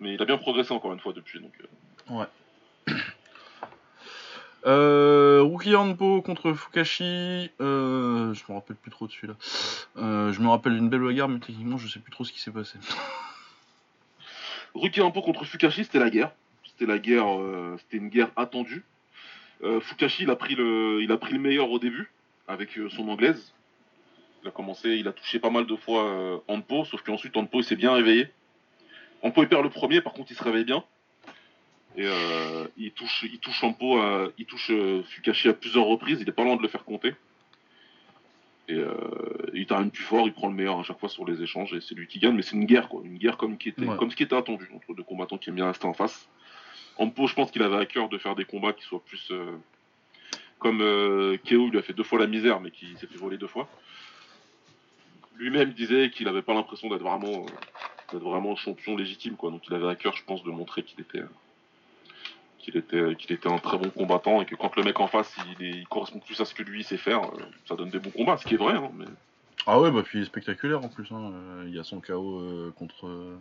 Mais 0.00 0.14
il 0.14 0.20
a 0.20 0.24
bien 0.24 0.36
progressé 0.38 0.74
encore 0.74 0.92
une 0.92 0.98
fois 1.00 1.12
depuis. 1.12 1.40
Donc, 1.40 1.52
euh, 2.10 2.24
Euh, 4.66 5.42
Ruki 5.42 5.74
Hanpo 5.76 6.22
contre 6.22 6.54
Fukashi. 6.54 7.50
Euh, 7.60 8.32
je 8.32 8.42
me 8.48 8.54
rappelle 8.54 8.76
plus 8.76 8.90
trop 8.90 9.06
de 9.06 9.12
celui-là. 9.12 9.34
Euh, 9.98 10.32
je 10.32 10.40
me 10.40 10.48
rappelle 10.48 10.74
d'une 10.74 10.88
belle 10.88 11.02
bagarre, 11.02 11.28
mais 11.28 11.38
techniquement, 11.38 11.76
je 11.76 11.86
sais 11.88 12.00
plus 12.00 12.10
trop 12.10 12.24
ce 12.24 12.32
qui 12.32 12.40
s'est 12.40 12.50
passé. 12.50 12.78
Ruki 14.74 15.00
Hampo 15.02 15.22
contre 15.22 15.44
Fukashi, 15.44 15.84
c'était 15.84 15.98
la 15.98 16.10
guerre. 16.10 16.32
C'était 16.64 16.86
la 16.86 16.98
guerre, 16.98 17.26
euh, 17.38 17.76
c'était 17.78 17.98
une 17.98 18.08
guerre 18.08 18.30
attendue. 18.36 18.84
Fukashi, 19.80 20.24
il 20.24 20.30
a 20.30 20.36
pris 20.36 20.56
le, 20.56 21.02
il 21.02 21.10
a 21.10 21.16
pris 21.16 21.32
le 21.32 21.38
meilleur 21.38 21.70
au 21.70 21.78
début 21.78 22.12
avec 22.48 22.78
son 22.90 23.08
anglaise. 23.08 23.54
Il 24.42 24.48
a 24.48 24.50
commencé, 24.50 24.90
il 24.90 25.08
a 25.08 25.12
touché 25.12 25.38
pas 25.38 25.48
mal 25.48 25.64
de 25.64 25.74
fois 25.74 26.42
Hanpo, 26.48 26.84
sauf 26.84 27.00
qu'ensuite 27.00 27.34
Hanpo 27.34 27.60
il 27.60 27.64
s'est 27.64 27.76
bien 27.76 27.94
réveillé. 27.94 28.28
Hanpo 29.22 29.42
il 29.42 29.48
perd 29.48 29.62
le 29.62 29.70
premier, 29.70 30.02
par 30.02 30.12
contre 30.12 30.32
il 30.32 30.36
se 30.36 30.44
réveille 30.44 30.66
bien. 30.66 30.84
Et 31.96 32.04
euh, 32.06 32.66
il 32.76 32.90
touche, 32.92 33.24
il 33.30 33.38
touche 33.38 33.62
à- 33.64 34.26
il 34.38 34.46
touche 34.46 34.70
euh, 34.70 35.02
Fukashi 35.04 35.48
à 35.48 35.52
plusieurs 35.54 35.84
reprises. 35.86 36.20
Il 36.20 36.28
est 36.28 36.32
pas 36.32 36.44
loin 36.44 36.56
de 36.56 36.62
le 36.62 36.68
faire 36.68 36.84
compter. 36.84 37.14
Et 38.66 38.74
euh, 38.74 38.94
il 39.52 39.66
termine 39.66 39.90
plus 39.90 40.02
fort, 40.04 40.26
il 40.26 40.32
prend 40.32 40.48
le 40.48 40.54
meilleur 40.54 40.80
à 40.80 40.82
chaque 40.82 40.98
fois 40.98 41.08
sur 41.10 41.24
les 41.26 41.42
échanges 41.42 41.74
et 41.74 41.80
c'est 41.80 41.94
lui 41.94 42.06
qui 42.06 42.18
gagne. 42.18 42.34
Mais 42.34 42.42
c'est 42.42 42.56
une 42.56 42.64
guerre 42.64 42.88
quoi, 42.88 43.02
une 43.04 43.18
guerre 43.18 43.36
comme 43.36 43.58
qui 43.58 43.68
était, 43.68 43.84
Ouais. 43.86 43.96
comme 43.98 44.10
ce 44.10 44.16
qui 44.16 44.22
était 44.22 44.34
attendu 44.36 44.68
entre 44.74 44.94
deux 44.94 45.02
combattants 45.02 45.36
qui 45.38 45.50
aiment 45.50 45.56
bien 45.56 45.66
rester 45.66 45.86
en 45.86 45.92
face. 45.92 46.28
Ampo, 46.96 47.26
je 47.26 47.34
pense 47.34 47.50
qu'il 47.50 47.62
avait 47.62 47.76
à 47.76 47.86
cœur 47.86 48.08
de 48.08 48.16
faire 48.18 48.34
des 48.34 48.44
combats 48.46 48.72
qui 48.72 48.84
soient 48.84 49.04
plus 49.04 49.28
euh, 49.32 49.52
comme 50.58 50.80
euh, 50.80 51.36
Keo 51.44 51.68
lui 51.68 51.78
a 51.78 51.82
fait 51.82 51.92
deux 51.92 52.04
fois 52.04 52.18
la 52.18 52.26
misère, 52.26 52.60
mais 52.60 52.70
qui 52.70 52.86
s'est 52.96 53.06
fait 53.06 53.18
voler 53.18 53.36
deux 53.36 53.48
fois. 53.48 53.68
Lui-même 55.36 55.72
disait 55.72 56.10
qu'il 56.10 56.26
n'avait 56.26 56.42
pas 56.42 56.54
l'impression 56.54 56.88
d'être 56.88 57.02
vraiment, 57.02 57.44
euh, 57.44 58.12
d'être 58.12 58.22
vraiment 58.24 58.56
champion 58.56 58.96
légitime, 58.96 59.36
quoi. 59.36 59.50
Donc 59.50 59.62
il 59.68 59.74
avait 59.74 59.88
à 59.88 59.94
cœur, 59.96 60.16
je 60.16 60.24
pense, 60.24 60.42
de 60.44 60.50
montrer 60.50 60.84
qu'il 60.84 61.00
était, 61.00 61.18
euh, 61.18 61.28
qu'il 62.64 62.76
était, 62.78 63.14
qu'il 63.16 63.32
était 63.32 63.50
un 63.52 63.58
très 63.58 63.76
bon 63.76 63.90
combattant 63.90 64.40
et 64.40 64.46
que 64.46 64.54
quand 64.54 64.74
le 64.76 64.82
mec 64.82 64.98
en 64.98 65.06
face, 65.06 65.36
il, 65.60 65.86
correspond 65.88 66.18
plus 66.18 66.40
à 66.40 66.44
ce 66.46 66.54
que 66.54 66.62
lui 66.62 66.82
sait 66.82 66.96
faire, 66.96 67.22
euh, 67.22 67.42
ça 67.68 67.76
donne 67.76 67.90
des 67.90 67.98
bons 67.98 68.10
combats, 68.10 68.38
ce 68.38 68.46
qui 68.46 68.54
est 68.54 68.58
vrai. 68.58 68.72
Hein, 68.74 68.90
mais... 68.96 69.04
Ah 69.66 69.80
ouais, 69.80 69.90
bah 69.90 70.02
puis 70.02 70.18
il 70.18 70.22
est 70.22 70.26
spectaculaire 70.26 70.82
en 70.82 70.88
plus. 70.88 71.06
hein. 71.12 71.32
Euh, 71.34 71.64
Il 71.68 71.74
y 71.74 71.78
a 71.78 71.84
son 71.84 72.00
KO 72.00 72.40
euh, 72.40 72.72
contre. 72.76 73.06
euh, 73.06 73.36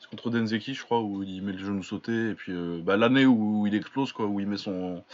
C'est 0.00 0.08
contre 0.08 0.30
Denzeki, 0.30 0.74
je 0.74 0.82
crois, 0.82 1.00
où 1.00 1.22
il 1.22 1.42
met 1.42 1.52
le 1.52 1.58
genou 1.58 1.82
sauté. 1.82 2.30
Et 2.30 2.34
puis 2.34 2.52
euh, 2.52 2.80
bah, 2.82 2.96
l'année 2.96 3.26
où 3.26 3.66
il 3.66 3.74
explose, 3.74 4.12
quoi, 4.12 4.26
où 4.26 4.40
il 4.40 4.46
met 4.46 4.56
son, 4.56 5.04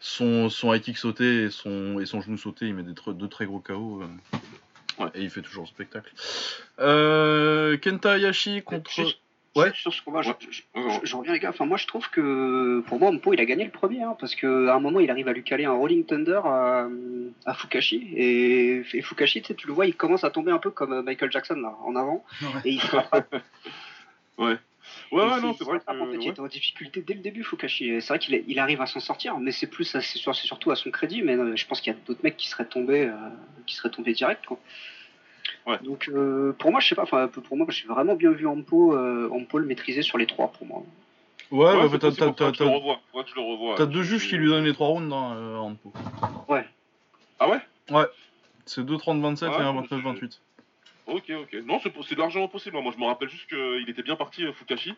son, 0.00 0.48
son 0.50 0.74
high 0.74 0.82
kick 0.82 0.98
sauté 0.98 1.44
et 1.44 1.50
son, 1.50 2.00
et 2.00 2.06
son 2.06 2.20
genou 2.20 2.36
sauté, 2.36 2.66
il 2.66 2.74
met 2.74 2.82
des 2.82 2.94
deux 3.14 3.28
très 3.28 3.46
gros 3.46 3.60
KO. 3.60 4.02
Ouais. 4.98 5.08
Et 5.14 5.22
il 5.22 5.30
fait 5.30 5.42
toujours 5.42 5.64
le 5.64 5.68
spectacle. 5.68 6.12
Kenta 6.78 8.12
Hayashi 8.12 8.62
contre. 8.62 8.90
Ouais. 9.56 9.70
Sur 9.74 9.92
ce 9.94 10.02
combat, 10.02 10.22
je- 10.22 10.30
Ouais. 10.30 10.36
je, 10.50 10.62
Ouais, 10.74 10.84
ouais. 10.84 11.00
je- 11.02 11.06
je 11.06 11.16
reviens 11.16 11.32
les 11.32 11.38
gars. 11.38 11.50
Enfin, 11.50 11.64
moi, 11.64 11.76
je 11.76 11.86
trouve 11.86 12.10
que 12.10 12.80
pour 12.88 12.98
moi, 12.98 13.12
Mpo, 13.12 13.32
il 13.34 13.40
a 13.40 13.44
gagné 13.44 13.64
le 13.64 13.70
premier, 13.70 14.02
hein, 14.02 14.16
parce 14.18 14.34
que 14.34 14.66
à 14.68 14.74
un 14.74 14.80
moment, 14.80 14.98
il 15.00 15.10
arrive 15.10 15.28
à 15.28 15.32
lui 15.32 15.44
caler 15.44 15.64
un 15.64 15.72
Rolling 15.72 16.04
Thunder 16.04 16.40
à, 16.44 16.88
à 17.46 17.54
Fukashi, 17.54 18.08
et, 18.16 18.82
et 18.94 19.02
Fukashi, 19.02 19.42
tu 19.42 19.48
sais, 19.48 19.54
tu 19.54 19.66
le 19.68 19.72
vois, 19.72 19.86
il 19.86 19.94
commence 19.94 20.24
à 20.24 20.30
tomber 20.30 20.50
un 20.50 20.58
peu 20.58 20.70
comme 20.70 20.92
euh, 20.92 21.02
Michael 21.02 21.30
Jackson 21.30 21.54
là, 21.54 21.76
en 21.84 21.94
avant, 21.94 22.24
et 22.64 22.70
il 22.72 22.80
se. 22.80 22.96
Ouais, 24.36 24.58
ouais, 25.12 25.22
ouais, 25.24 25.40
non, 25.40 25.54
c'est 25.56 25.62
vrai 25.64 25.78
que. 25.78 25.84
rattrape, 25.86 26.00
en 26.00 26.06
fait, 26.06 26.14
il 26.14 26.18
ouais. 26.18 26.26
était 26.26 26.40
en 26.40 26.46
difficulté 26.48 27.02
dès 27.02 27.14
le 27.14 27.20
début, 27.20 27.44
Fukashi. 27.44 27.88
Et 27.90 28.00
C'est 28.00 28.08
vrai 28.08 28.18
qu'il 28.18 28.42
il 28.48 28.58
arrive 28.58 28.80
à 28.80 28.86
s'en 28.86 28.98
sortir, 29.00 29.38
mais 29.38 29.52
c'est 29.52 29.68
plus, 29.68 29.94
à- 29.94 30.00
c'est 30.00 30.18
sur- 30.18 30.34
c'est 30.34 30.46
surtout 30.48 30.72
à 30.72 30.76
son 30.76 30.90
crédit. 30.90 31.22
Mais 31.22 31.36
euh, 31.36 31.54
je 31.54 31.66
pense 31.66 31.80
qu'il 31.80 31.92
y 31.92 31.96
a 31.96 31.98
d'autres 32.06 32.20
mecs 32.24 32.36
qui 32.36 32.48
seraient 32.48 32.66
tombés, 32.66 33.06
euh, 33.06 33.12
qui 33.66 33.76
seraient 33.76 33.90
tombés 33.90 34.12
direct. 34.12 34.44
Quoi. 34.44 34.58
Ouais. 35.66 35.78
Donc 35.82 36.10
pour 36.10 36.56
pour 36.58 36.70
moi, 36.70 36.80
je 36.80 36.88
sais 36.88 36.94
pas. 36.94 37.02
Enfin, 37.02 37.28
pour 37.28 37.56
moi, 37.56 37.66
j'ai 37.70 37.86
vraiment 37.88 38.14
bien 38.14 38.30
vu 38.32 38.46
Ampo, 38.46 38.94
euh, 38.96 39.30
Ampo 39.32 39.58
le 39.58 39.66
maîtriser 39.66 40.02
sur 40.02 40.18
les 40.18 40.26
trois 40.26 40.52
pour 40.52 40.66
moi. 40.66 40.82
Ouais, 41.50 41.66
Ouais, 41.66 41.74
bah, 41.74 41.88
c'est 41.92 41.98
t'as- 41.98 42.10
t'as- 42.10 42.52
je 42.52 42.64
le 42.64 42.70
que 43.22 43.30
je 43.30 43.34
le 43.36 43.76
t'as 43.76 43.86
deux 43.86 44.02
juges 44.02 44.28
qui 44.28 44.36
lui 44.36 44.48
donnent 44.48 44.64
les 44.64 44.72
trois 44.72 44.88
rounds 44.88 45.12
hein, 45.14 45.34
euh, 45.36 45.56
à 45.56 45.60
Hanpo. 45.60 45.92
Ah 47.38 47.48
ouais? 47.48 48.06
C'est 48.66 48.84
2 48.84 48.96
30-27 48.96 49.50
Ouais, 49.50 49.58
et 49.58 49.62
un 49.62 49.74
bon, 49.74 49.82
29-28. 49.82 50.40
Ok, 51.06 51.30
ok. 51.30 51.54
Non, 51.66 51.78
c'est 51.82 51.92
c'est 52.08 52.16
largement 52.16 52.48
possible. 52.48 52.76
hein. 52.76 52.80
Moi, 52.80 52.92
je 52.96 53.00
me 53.00 53.06
rappelle 53.06 53.28
juste 53.28 53.46
qu'il 53.46 53.88
était 53.88 54.02
bien 54.02 54.16
parti, 54.16 54.44
euh, 54.44 54.52
Fukashi. 54.52 54.94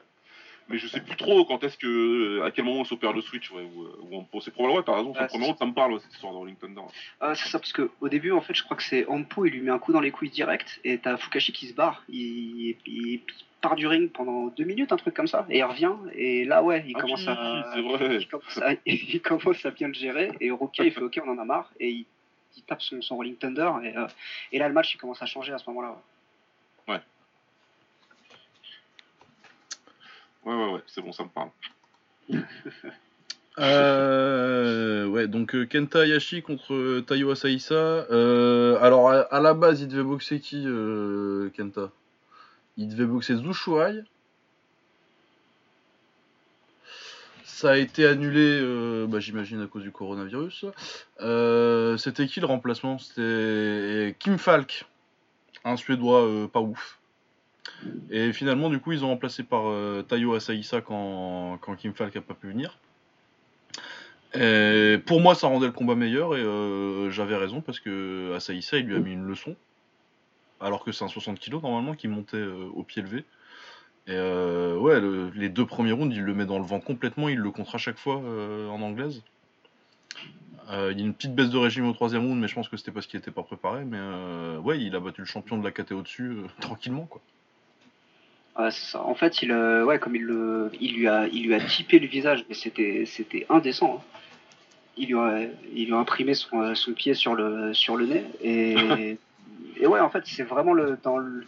Mais 0.69 0.79
je 0.79 0.87
sais 0.89 1.01
plus 1.01 1.17
trop 1.17 1.45
quand 1.45 1.63
est-ce 1.63 1.79
que, 1.79 2.43
à 2.43 2.51
quel 2.51 2.65
moment 2.65 2.81
on 2.81 2.85
s'opère 2.85 3.13
le 3.13 3.21
switch, 3.21 3.51
ouais, 3.53 3.63
ou, 3.63 3.87
on 4.33 4.41
c'est 4.41 4.51
probablement, 4.51 4.79
ouais, 4.79 4.85
t'as 4.85 4.97
raison, 4.97 5.13
premier 5.13 5.55
ça 5.59 5.67
me 5.67 5.73
parle, 5.73 6.01
cette 6.01 6.13
histoire 6.13 6.33
de 6.33 6.39
Rolling 6.39 6.57
Thunder. 6.57 6.83
Ah, 7.21 7.35
c'est 7.35 7.49
ça, 7.49 7.59
parce 7.59 7.73
que 7.73 7.91
au 8.01 8.09
début, 8.09 8.33
en 8.33 8.41
fait, 8.41 8.55
je 8.55 8.65
crois 8.65 8.77
que 8.77 8.83
c'est 8.83 9.07
Ampo, 9.07 9.45
il 9.45 9.53
lui 9.53 9.61
met 9.61 9.71
un 9.71 9.79
coup 9.79 9.93
dans 9.93 10.01
les 10.01 10.11
couilles 10.11 10.31
direct, 10.31 10.81
et 10.85 10.99
t'as 10.99 11.17
Fukashi 11.17 11.53
qui 11.53 11.67
se 11.67 11.75
barre, 11.75 12.03
il, 12.09 12.77
il, 12.87 13.21
part 13.61 13.77
du 13.77 13.87
ring 13.87 14.11
pendant 14.11 14.49
deux 14.49 14.65
minutes, 14.65 14.93
un 14.93 14.97
truc 14.97 15.15
comme 15.15 15.29
ça, 15.29 15.47
et 15.49 15.59
il 15.59 15.65
revient, 15.65 15.95
et 16.15 16.45
là, 16.45 16.63
ouais, 16.63 16.85
il, 16.87 16.95
ah 16.97 17.01
commence, 17.01 17.27
à, 17.27 17.75
il 17.77 18.29
commence, 18.29 18.59
à, 18.59 18.73
il 18.85 19.21
commence 19.23 19.67
à 19.67 19.71
bien 19.71 19.89
le 19.89 19.95
gérer, 19.95 20.33
et 20.41 20.51
Rocky, 20.51 20.83
il 20.85 20.93
fait 20.93 21.01
ok, 21.01 21.21
on 21.25 21.31
en 21.31 21.39
a 21.39 21.45
marre, 21.45 21.71
et 21.79 21.91
il, 21.91 22.07
tape 22.67 22.83
son, 22.83 23.01
son, 23.03 23.17
Rolling 23.17 23.37
Thunder, 23.37 23.71
et, 23.85 23.97
euh, 23.97 24.07
et 24.51 24.59
là, 24.59 24.69
le 24.69 24.75
match, 24.75 24.95
il 24.95 24.99
commence 24.99 25.23
à 25.23 25.27
changer 25.27 25.53
à 25.53 25.59
ce 25.59 25.69
moment-là. 25.71 25.97
Ouais. 26.89 27.01
Ouais, 30.47 30.55
ouais, 30.55 30.73
ouais, 30.75 30.83
c'est 30.87 31.03
bon, 31.03 31.13
ça 31.13 31.25
me 31.25 31.29
parle. 31.29 31.51
Euh, 33.59 35.07
ouais, 35.07 35.29
donc 35.29 35.55
euh, 35.55 35.65
Kenta 35.65 36.01
Hayashi 36.01 36.43
contre 36.43 36.75
euh, 36.75 37.01
Tayo 37.01 37.31
Asaisa. 37.31 38.03
alors 38.83 39.09
à, 39.09 39.41
la 39.41 39.55
base, 39.55 39.81
il 39.81 39.89
devait 39.89 40.03
boxer 40.03 40.41
qui, 40.41 40.67
Kenta? 41.57 41.91
Il 42.77 42.89
devait 42.89 43.07
boxer 43.07 43.37
Zushuai. 43.37 44.05
Ça 47.45 47.71
a 47.71 47.77
été 47.79 48.07
annulé, 48.07 48.61
bah, 49.09 49.21
j'imagine 49.21 49.63
à 49.63 49.67
cause 49.67 49.83
du 49.83 49.91
coronavirus. 49.91 50.67
C'était 51.97 52.27
qui 52.27 52.41
le 52.41 52.47
remplacement? 52.47 52.99
C'était 52.99 54.15
Kim 54.19 54.37
Falk, 54.37 54.85
un 55.65 55.79
Suédois 55.79 56.51
pas 56.53 56.61
ouf. 56.61 56.99
Et 58.11 58.33
finalement, 58.33 58.71
du 58.71 58.79
coup, 58.79 58.93
ils 58.93 59.05
ont 59.05 59.09
remplacé 59.09 59.43
par 59.43 59.63
euh, 59.67 60.03
Tayo 60.03 60.35
Asaïsa 60.35 60.81
quand, 60.81 61.59
Kim 61.79 61.95
Falk 61.95 62.15
n'a 62.15 62.21
pas 62.21 62.35
pu 62.35 62.49
venir. 62.49 62.79
Et 64.35 64.99
pour 65.07 65.21
moi, 65.21 65.35
ça 65.35 65.47
rendait 65.47 65.67
le 65.67 65.73
combat 65.73 65.95
meilleur 65.95 66.37
et 66.37 66.41
euh, 66.41 67.11
j'avais 67.11 67.37
raison 67.37 67.61
parce 67.61 67.81
que 67.81 68.35
Asaïsa, 68.35 68.79
il 68.79 68.87
lui 68.87 68.97
a 68.97 68.99
mis 68.99 69.13
une 69.13 69.25
leçon. 69.25 69.57
Alors 70.61 70.85
que 70.85 70.93
c'est 70.93 71.05
un 71.05 71.09
60 71.09 71.39
kg 71.39 71.63
normalement 71.63 71.95
qui 71.95 72.09
montait 72.09 72.37
euh, 72.37 72.69
au 72.75 72.83
pied 72.83 73.03
levé. 73.03 73.25
Et 74.09 74.17
ouais, 74.17 75.01
les 75.35 75.49
deux 75.49 75.67
premiers 75.67 75.91
rounds, 75.91 76.15
il 76.15 76.23
le 76.23 76.33
met 76.33 76.47
dans 76.47 76.61
le 76.61 76.65
vent 76.65 76.79
complètement, 76.79 77.29
il 77.29 77.39
le 77.39 77.51
contre 77.51 77.75
à 77.75 77.79
chaque 77.79 77.99
fois 77.99 78.19
en 78.19 78.81
anglaise. 78.81 79.25
il 80.71 80.97
y 80.97 81.03
a 81.03 81.05
une 81.05 81.13
petite 81.13 81.35
baisse 81.35 81.51
de 81.51 81.59
régime 81.59 81.89
au 81.89 81.93
troisième 81.93 82.25
round, 82.25 82.41
mais 82.41 82.47
je 82.47 82.55
pense 82.55 82.69
que 82.69 82.77
c'était 82.77 82.93
parce 82.93 83.09
qu'il 83.09 83.19
n'était 83.19 83.33
pas 83.33 83.43
préparé. 83.43 83.85
Mais 83.85 83.99
ouais, 84.59 84.79
il 84.81 84.95
a 84.95 85.01
battu 85.01 85.23
le 85.23 85.27
champion 85.27 85.59
de 85.59 85.65
la 85.65 85.73
KT 85.73 85.91
au-dessus 85.91 86.37
tranquillement. 86.61 87.07
quoi. 87.07 87.21
En 88.59 89.15
fait, 89.15 89.43
il, 89.43 89.53
euh, 89.53 89.85
ouais, 89.85 89.99
comme 89.99 90.17
il, 90.17 90.23
le, 90.23 90.71
il, 90.81 90.97
lui 90.97 91.09
a, 91.09 91.27
il 91.29 91.47
lui 91.47 91.55
a 91.55 91.61
typé 91.61 91.99
le 91.99 92.07
visage, 92.07 92.45
mais 92.49 92.55
c'était, 92.55 93.05
c'était 93.07 93.47
indécent. 93.51 93.97
Hein. 93.99 94.21
Il, 94.97 95.09
lui 95.09 95.19
a, 95.19 95.41
il 95.75 95.87
lui 95.87 95.93
a 95.93 95.99
imprimé 95.99 96.35
son, 96.35 96.63
euh, 96.63 96.75
son 96.75 96.93
pied 96.93 97.13
sur 97.13 97.35
le, 97.35 97.75
sur 97.75 97.97
le 97.97 98.07
nez. 98.07 98.25
Et, 98.43 99.19
et 99.77 99.87
ouais, 99.87 100.01
en 100.01 100.09
fait, 100.09 100.23
c'est 100.25 100.43
vraiment 100.43 100.73
le, 100.73 100.99
dans 101.03 101.19
le, 101.19 101.45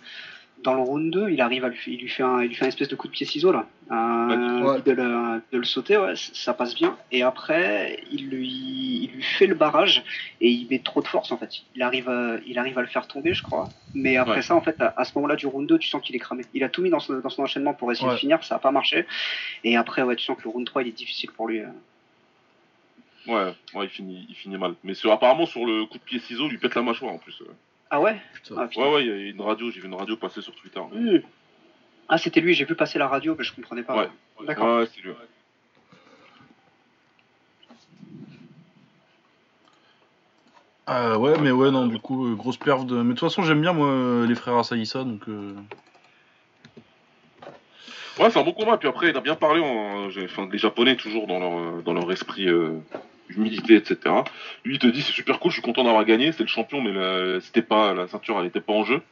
dans 0.64 0.74
le 0.74 0.80
round 0.80 1.12
2, 1.12 1.30
il 1.30 1.40
arrive 1.40 1.64
à 1.64 1.68
lui, 1.68 1.78
il 1.86 2.00
lui 2.00 2.08
fait 2.08 2.22
un, 2.22 2.42
il 2.42 2.48
lui 2.48 2.54
fait 2.54 2.64
un 2.64 2.68
espèce 2.68 2.88
de 2.88 2.96
coup 2.96 3.06
de 3.06 3.12
pied 3.12 3.26
ciseau 3.26 3.52
là, 3.52 3.66
de, 3.90 4.90
le, 4.92 5.42
de, 5.52 5.58
le, 5.58 5.64
sauter, 5.64 5.96
ouais, 5.96 6.14
ça 6.16 6.52
passe 6.52 6.74
bien. 6.74 6.96
Et 7.12 7.22
après, 7.22 8.02
il 8.10 8.28
lui, 8.28 9.04
il 9.04 9.10
lui 9.12 9.22
fait 9.22 9.46
le 9.46 9.54
barrage 9.54 10.04
et 10.40 10.48
il 10.48 10.68
met 10.68 10.80
trop 10.80 11.00
de 11.00 11.06
force 11.06 11.30
en 11.30 11.38
fait. 11.38 11.50
Il 11.74 11.82
arrive, 11.82 12.08
à, 12.08 12.36
il 12.46 12.58
arrive 12.58 12.78
à 12.78 12.82
le 12.82 12.88
faire 12.88 13.06
tomber, 13.06 13.34
je 13.34 13.42
crois. 13.42 13.68
Mais 13.94 14.16
après 14.16 14.42
ça, 14.42 14.54
en 14.54 14.60
fait, 14.60 14.76
à, 14.80 15.04
ce 15.04 15.12
moment-là 15.16 15.36
du 15.36 15.46
round 15.46 15.68
2, 15.68 15.78
tu 15.78 15.88
sens 15.88 16.02
qu'il 16.02 16.16
est 16.16 16.20
cramé. 16.20 16.44
Il 16.54 16.64
a 16.64 16.68
tout 16.68 16.82
mis 16.82 16.90
dans 16.90 17.00
son, 17.00 17.20
dans 17.20 17.30
son 17.30 17.42
enchaînement 17.42 17.74
pour 17.74 17.90
essayer 17.92 18.08
de 18.08 18.16
finir, 18.16 18.42
ça 18.44 18.56
a 18.56 18.58
pas 18.58 18.72
marché. 18.72 19.06
Et 19.64 19.76
après, 19.76 20.02
ouais, 20.02 20.16
tu 20.16 20.24
sens 20.24 20.36
que 20.36 20.44
le 20.44 20.50
round 20.50 20.66
3, 20.66 20.82
il 20.82 20.88
est 20.88 20.92
difficile 20.92 21.30
pour 21.30 21.48
lui. 21.48 21.60
Euh. 21.60 21.66
Ouais, 23.26 23.54
ouais, 23.74 23.84
il 23.84 23.90
finit, 23.90 24.26
il 24.28 24.34
finit 24.34 24.56
mal. 24.56 24.74
Mais 24.84 24.94
sur, 24.94 25.12
apparemment 25.12 25.46
sur 25.46 25.66
le 25.66 25.84
coup 25.86 25.98
de 25.98 26.02
pied 26.02 26.18
ciseau, 26.18 26.46
il 26.46 26.52
lui 26.52 26.58
pète 26.58 26.74
la 26.74 26.82
mâchoire 26.82 27.12
en 27.12 27.18
plus. 27.18 27.42
Ah 27.90 28.00
ouais 28.00 28.16
ah, 28.56 28.68
Ouais, 28.76 28.92
ouais, 28.92 29.04
il 29.04 29.08
y 29.08 29.10
a 29.10 29.30
une 29.30 29.40
radio, 29.40 29.70
j'ai 29.70 29.80
vu 29.80 29.86
une 29.86 29.94
radio 29.94 30.16
passer 30.16 30.42
sur 30.42 30.54
Twitter. 30.54 30.80
Ah, 32.08 32.18
c'était 32.18 32.40
lui, 32.40 32.54
j'ai 32.54 32.64
vu 32.64 32.74
passer 32.74 32.98
la 32.98 33.08
radio, 33.08 33.34
mais 33.38 33.44
je 33.44 33.54
comprenais 33.54 33.82
pas. 33.82 33.96
Ouais, 33.96 34.08
d'accord. 34.46 34.78
Ouais, 34.78 34.88
c'est 34.94 35.00
lui. 35.00 35.12
Ah 40.90 41.18
ouais, 41.18 41.38
mais 41.38 41.50
ouais, 41.50 41.70
non, 41.70 41.86
du 41.86 41.98
coup, 41.98 42.26
euh, 42.26 42.34
grosse 42.34 42.56
perf 42.56 42.86
de. 42.86 42.96
Mais 42.96 43.14
de 43.14 43.18
toute 43.18 43.28
façon, 43.28 43.42
j'aime 43.42 43.60
bien, 43.60 43.74
moi, 43.74 44.26
les 44.26 44.34
frères 44.34 44.56
Asaïsa, 44.56 45.04
donc. 45.04 45.28
Euh... 45.28 45.54
Ouais, 48.18 48.30
c'est 48.30 48.38
un 48.38 48.42
bon 48.42 48.52
combat. 48.52 48.78
Puis 48.78 48.88
après, 48.88 49.10
il 49.10 49.16
a 49.16 49.20
bien 49.20 49.34
parlé, 49.34 49.60
en... 49.60 50.08
enfin, 50.24 50.48
les 50.50 50.58
Japonais, 50.58 50.96
toujours 50.96 51.26
dans 51.26 51.38
leur, 51.38 51.82
dans 51.82 51.92
leur 51.92 52.10
esprit. 52.10 52.48
Humilité, 53.30 53.74
etc. 53.76 53.98
Lui, 54.64 54.76
il 54.76 54.78
te 54.78 54.86
dit 54.86 55.02
c'est 55.02 55.12
super 55.12 55.38
cool, 55.38 55.50
je 55.50 55.56
suis 55.56 55.62
content 55.62 55.84
d'avoir 55.84 56.04
gagné, 56.04 56.32
c'est 56.32 56.42
le 56.42 56.48
champion, 56.48 56.80
mais 56.80 56.92
la, 56.92 57.40
c'était 57.40 57.62
pas 57.62 57.92
la 57.94 58.08
ceinture, 58.08 58.38
elle 58.40 58.46
était 58.46 58.60
pas 58.60 58.72
en 58.72 58.84
jeu. 58.84 59.02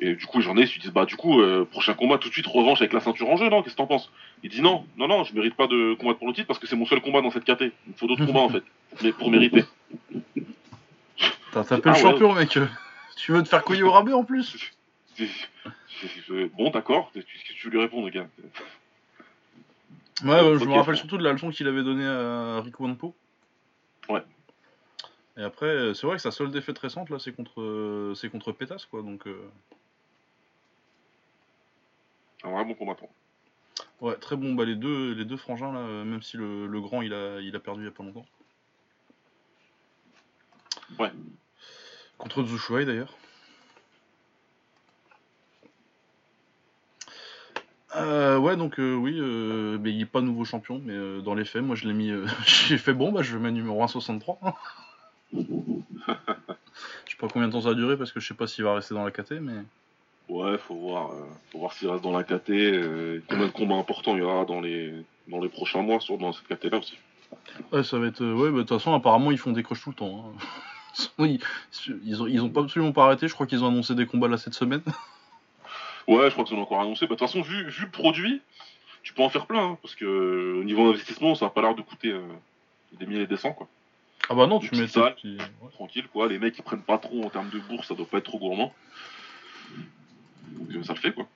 Et 0.00 0.14
du 0.14 0.26
coup, 0.26 0.40
j'en 0.40 0.56
ai, 0.56 0.62
ils 0.62 0.80
disent 0.80 0.92
bah 0.92 1.06
du 1.06 1.16
coup, 1.16 1.40
euh, 1.40 1.64
prochain 1.64 1.94
combat 1.94 2.18
tout 2.18 2.28
de 2.28 2.32
suite 2.32 2.46
revanche 2.46 2.80
avec 2.80 2.92
la 2.92 3.00
ceinture 3.00 3.28
en 3.28 3.36
jeu, 3.36 3.48
non? 3.48 3.62
Qu'est-ce 3.62 3.74
que 3.74 3.78
t'en 3.78 3.86
penses? 3.86 4.12
Il 4.44 4.50
dit 4.50 4.62
non, 4.62 4.86
non, 4.96 5.08
non, 5.08 5.24
je 5.24 5.34
mérite 5.34 5.54
pas 5.54 5.66
de 5.66 5.94
combattre 5.94 6.18
pour 6.18 6.28
le 6.28 6.34
titre 6.34 6.46
parce 6.46 6.60
que 6.60 6.68
c'est 6.68 6.76
mon 6.76 6.86
seul 6.86 7.00
combat 7.00 7.20
dans 7.20 7.30
cette 7.30 7.44
KT. 7.44 7.62
Il 7.62 7.92
me 7.92 7.96
faut 7.96 8.06
d'autres 8.06 8.24
combats 8.24 8.40
en 8.40 8.48
fait, 8.48 8.62
mais 9.02 9.12
pour 9.12 9.30
mériter. 9.30 9.64
T'as 11.52 11.64
tapé 11.64 11.88
le 11.88 11.96
ah 11.96 11.98
champion, 11.98 12.32
mec. 12.34 12.58
Tu 13.16 13.32
veux 13.32 13.42
te 13.42 13.48
faire 13.48 13.64
couiller 13.64 13.82
au 13.82 13.90
rabais 13.90 14.12
en 14.12 14.24
plus? 14.24 14.56
Bon, 16.56 16.70
d'accord. 16.70 17.10
Qu'est-ce 17.12 17.24
que 17.24 17.52
tu 17.54 17.66
veux 17.66 17.72
lui 17.72 17.80
répondre, 17.80 18.08
gars? 18.10 18.28
Ouais, 20.24 20.58
je 20.58 20.64
me 20.64 20.74
rappelle 20.74 20.96
surtout 20.96 21.18
de 21.18 21.24
la 21.24 21.32
leçon 21.32 21.50
qu'il 21.50 21.66
avait 21.66 21.82
donnée 21.82 22.06
à 22.06 22.60
Rick 22.60 22.78
Wanpo. 22.78 23.16
Ouais. 24.08 24.22
Et 25.36 25.42
après, 25.42 25.66
euh, 25.66 25.94
c'est 25.94 26.06
vrai 26.06 26.16
que 26.16 26.22
sa 26.22 26.30
seule 26.30 26.50
défaite 26.50 26.78
récente, 26.78 27.10
là, 27.10 27.18
c'est 27.18 27.32
contre, 27.32 27.60
euh, 27.60 28.14
c'est 28.14 28.28
contre 28.28 28.52
Pétas, 28.52 28.86
quoi. 28.90 29.02
Donc. 29.02 29.26
Euh... 29.26 29.48
Un 32.44 32.50
vrai 32.50 32.64
bon 32.64 32.74
combattant. 32.74 33.08
Ouais, 34.00 34.16
très 34.16 34.36
bon. 34.36 34.54
Bah, 34.54 34.64
les 34.64 34.76
deux, 34.76 35.12
les 35.12 35.24
deux 35.24 35.36
frangins, 35.36 35.72
là, 35.72 36.04
même 36.04 36.22
si 36.22 36.36
le, 36.36 36.66
le, 36.66 36.80
grand, 36.80 37.02
il 37.02 37.12
a, 37.12 37.40
il 37.40 37.54
a 37.54 37.60
perdu 37.60 37.82
il 37.82 37.84
y 37.84 37.88
a 37.88 37.92
pas 37.92 38.02
longtemps. 38.02 38.26
Ouais. 40.98 41.12
Contre 42.16 42.42
Zushuai, 42.44 42.84
d'ailleurs. 42.84 43.16
Euh, 47.98 48.38
ouais, 48.38 48.56
donc 48.56 48.78
euh, 48.78 48.94
oui, 48.94 49.16
euh, 49.18 49.78
mais 49.80 49.90
il 49.90 49.98
n'est 49.98 50.06
pas 50.06 50.20
nouveau 50.20 50.44
champion, 50.44 50.80
mais 50.84 50.94
euh, 50.94 51.20
dans 51.20 51.34
les 51.34 51.44
faits, 51.44 51.62
moi 51.62 51.76
je 51.76 51.86
l'ai 51.86 51.94
mis. 51.94 52.12
j'ai 52.46 52.78
fait 52.78 52.94
bon, 52.94 53.12
bah 53.12 53.22
je 53.22 53.36
mets 53.36 53.50
numéro 53.50 53.82
1,63. 53.84 54.36
je 55.32 55.40
sais 55.40 57.16
pas 57.18 57.28
combien 57.28 57.48
de 57.48 57.52
temps 57.52 57.62
ça 57.62 57.70
va 57.70 57.74
durer 57.74 57.96
parce 57.96 58.12
que 58.12 58.20
je 58.20 58.28
sais 58.28 58.34
pas 58.34 58.46
s'il 58.46 58.64
va 58.64 58.74
rester 58.74 58.94
dans 58.94 59.04
la 59.04 59.10
KT, 59.10 59.34
mais. 59.40 59.62
Ouais, 60.28 60.58
faut 60.58 60.74
voir, 60.74 61.10
faut 61.50 61.58
voir 61.58 61.72
s'il 61.72 61.88
reste 61.88 62.04
dans 62.04 62.12
la 62.12 62.22
KT, 62.22 62.52
combien 63.28 63.46
de 63.46 63.52
combats 63.52 63.76
importants 63.76 64.14
il 64.14 64.18
y 64.18 64.22
aura 64.22 64.44
dans 64.44 64.60
les, 64.60 64.92
dans 65.26 65.40
les 65.40 65.48
prochains 65.48 65.80
mois 65.80 66.00
sur, 66.00 66.18
dans 66.18 66.32
cette 66.32 66.46
KT 66.46 66.64
là 66.70 66.78
aussi. 66.78 66.98
Ouais, 67.72 67.82
ça 67.82 67.98
va 67.98 68.06
être. 68.08 68.22
ouais, 68.22 68.50
bah, 68.50 68.58
de 68.58 68.62
toute 68.62 68.68
façon, 68.68 68.92
apparemment, 68.92 69.30
ils 69.30 69.38
font 69.38 69.52
des 69.52 69.62
crushs 69.62 69.82
tout 69.82 69.90
le 69.90 69.96
temps. 69.96 70.34
Hein. 70.36 70.38
ils, 71.18 71.40
ils, 72.04 72.22
ont, 72.22 72.26
ils 72.26 72.42
ont 72.42 72.50
pas 72.50 72.60
absolument 72.60 72.92
pas 72.92 73.06
arrêté, 73.06 73.26
je 73.26 73.34
crois 73.34 73.46
qu'ils 73.46 73.64
ont 73.64 73.68
annoncé 73.68 73.94
des 73.94 74.06
combats 74.06 74.28
là 74.28 74.36
cette 74.36 74.54
semaine. 74.54 74.82
Ouais, 76.08 76.24
je 76.24 76.30
crois 76.30 76.44
qu'ils 76.44 76.56
ont 76.56 76.62
encore 76.62 76.80
annoncé. 76.80 77.06
Bah, 77.06 77.14
de 77.14 77.18
toute 77.18 77.28
façon, 77.28 77.42
vu, 77.42 77.68
vu 77.68 77.84
le 77.84 77.90
produit, 77.90 78.40
tu 79.02 79.12
peux 79.12 79.22
en 79.22 79.28
faire 79.28 79.46
plein, 79.46 79.62
hein, 79.62 79.78
parce 79.82 79.94
que 79.94 80.58
au 80.60 80.64
niveau 80.64 80.86
d'investissement, 80.86 81.34
ça 81.34 81.44
n'a 81.44 81.50
pas 81.50 81.60
l'air 81.60 81.74
de 81.74 81.82
coûter 81.82 82.08
euh, 82.10 82.22
des 82.98 83.06
milliers 83.06 83.22
et 83.22 83.26
des 83.26 83.36
cents, 83.36 83.52
quoi. 83.52 83.68
Ah 84.30 84.34
bah 84.34 84.46
non, 84.46 84.58
tu 84.58 84.74
mets 84.74 84.88
ça. 84.88 85.14
Tranquille, 85.72 86.08
quoi. 86.12 86.28
Les 86.28 86.38
mecs, 86.38 86.58
ils 86.58 86.62
prennent 86.62 86.82
pas 86.82 86.98
trop 86.98 87.24
en 87.24 87.30
termes 87.30 87.50
de 87.50 87.58
bourse, 87.60 87.88
ça 87.88 87.94
doit 87.94 88.06
pas 88.06 88.18
être 88.18 88.24
trop 88.24 88.38
gourmand. 88.38 88.74
Donc 90.50 90.76
euh, 90.76 90.82
ça 90.82 90.94
le 90.94 90.98
fait, 90.98 91.12
quoi. 91.12 91.26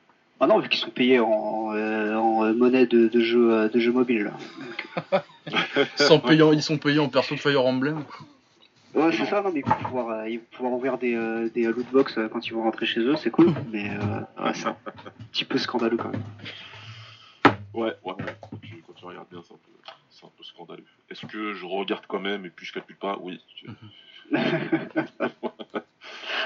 Ah 0.40 0.46
non, 0.46 0.58
vu 0.58 0.68
qu'ils 0.68 0.80
sont 0.80 0.90
payés 0.90 1.20
en, 1.20 1.72
euh, 1.74 2.52
monnaie 2.54 2.86
de, 2.86 3.08
de, 3.08 3.20
jeu, 3.20 3.68
de 3.68 3.78
jeu 3.78 3.92
mobile, 3.92 4.32
là. 5.12 5.22
sont 5.96 6.18
payés, 6.18 6.44
ils 6.54 6.62
sont 6.62 6.78
payés 6.78 6.98
en 6.98 7.08
perso 7.08 7.34
de 7.34 7.40
Fire 7.40 7.64
Emblem. 7.64 8.04
Ouais, 8.94 9.10
c'est 9.12 9.24
ça, 9.26 9.40
non, 9.42 9.50
mais 9.52 9.60
ils 9.60 9.64
vont 9.64 9.74
pouvoir, 9.82 10.08
euh, 10.10 10.28
ils 10.28 10.38
vont 10.38 10.44
pouvoir 10.52 10.72
ouvrir 10.74 10.98
des, 10.98 11.14
euh, 11.14 11.48
des 11.48 11.64
lootbox 11.64 12.18
euh, 12.18 12.28
quand 12.28 12.46
ils 12.46 12.52
vont 12.52 12.62
rentrer 12.62 12.84
chez 12.86 13.00
eux, 13.00 13.16
c'est 13.16 13.30
cool, 13.30 13.52
mais 13.70 13.88
euh, 13.90 14.44
ouais, 14.44 14.54
c'est 14.54 14.66
un 14.66 14.76
petit 15.32 15.44
peu 15.46 15.56
scandaleux 15.58 15.96
quand 15.96 16.10
même. 16.10 16.22
Ouais, 17.72 17.94
ouais, 18.04 18.14
quand 18.40 18.56
tu, 18.60 18.82
quand 18.86 18.92
tu 18.92 19.04
regardes 19.06 19.28
bien, 19.30 19.40
c'est 19.46 19.54
un, 19.54 19.56
peu, 19.56 19.72
c'est 20.10 20.26
un 20.26 20.30
peu 20.36 20.44
scandaleux. 20.44 20.84
Est-ce 21.08 21.24
que 21.24 21.54
je 21.54 21.64
regarde 21.64 22.04
quand 22.06 22.20
même 22.20 22.44
et 22.44 22.50
puis 22.50 22.66
je 22.66 22.72
calcule 22.74 22.96
pas? 22.96 23.16
Oui. 23.20 23.40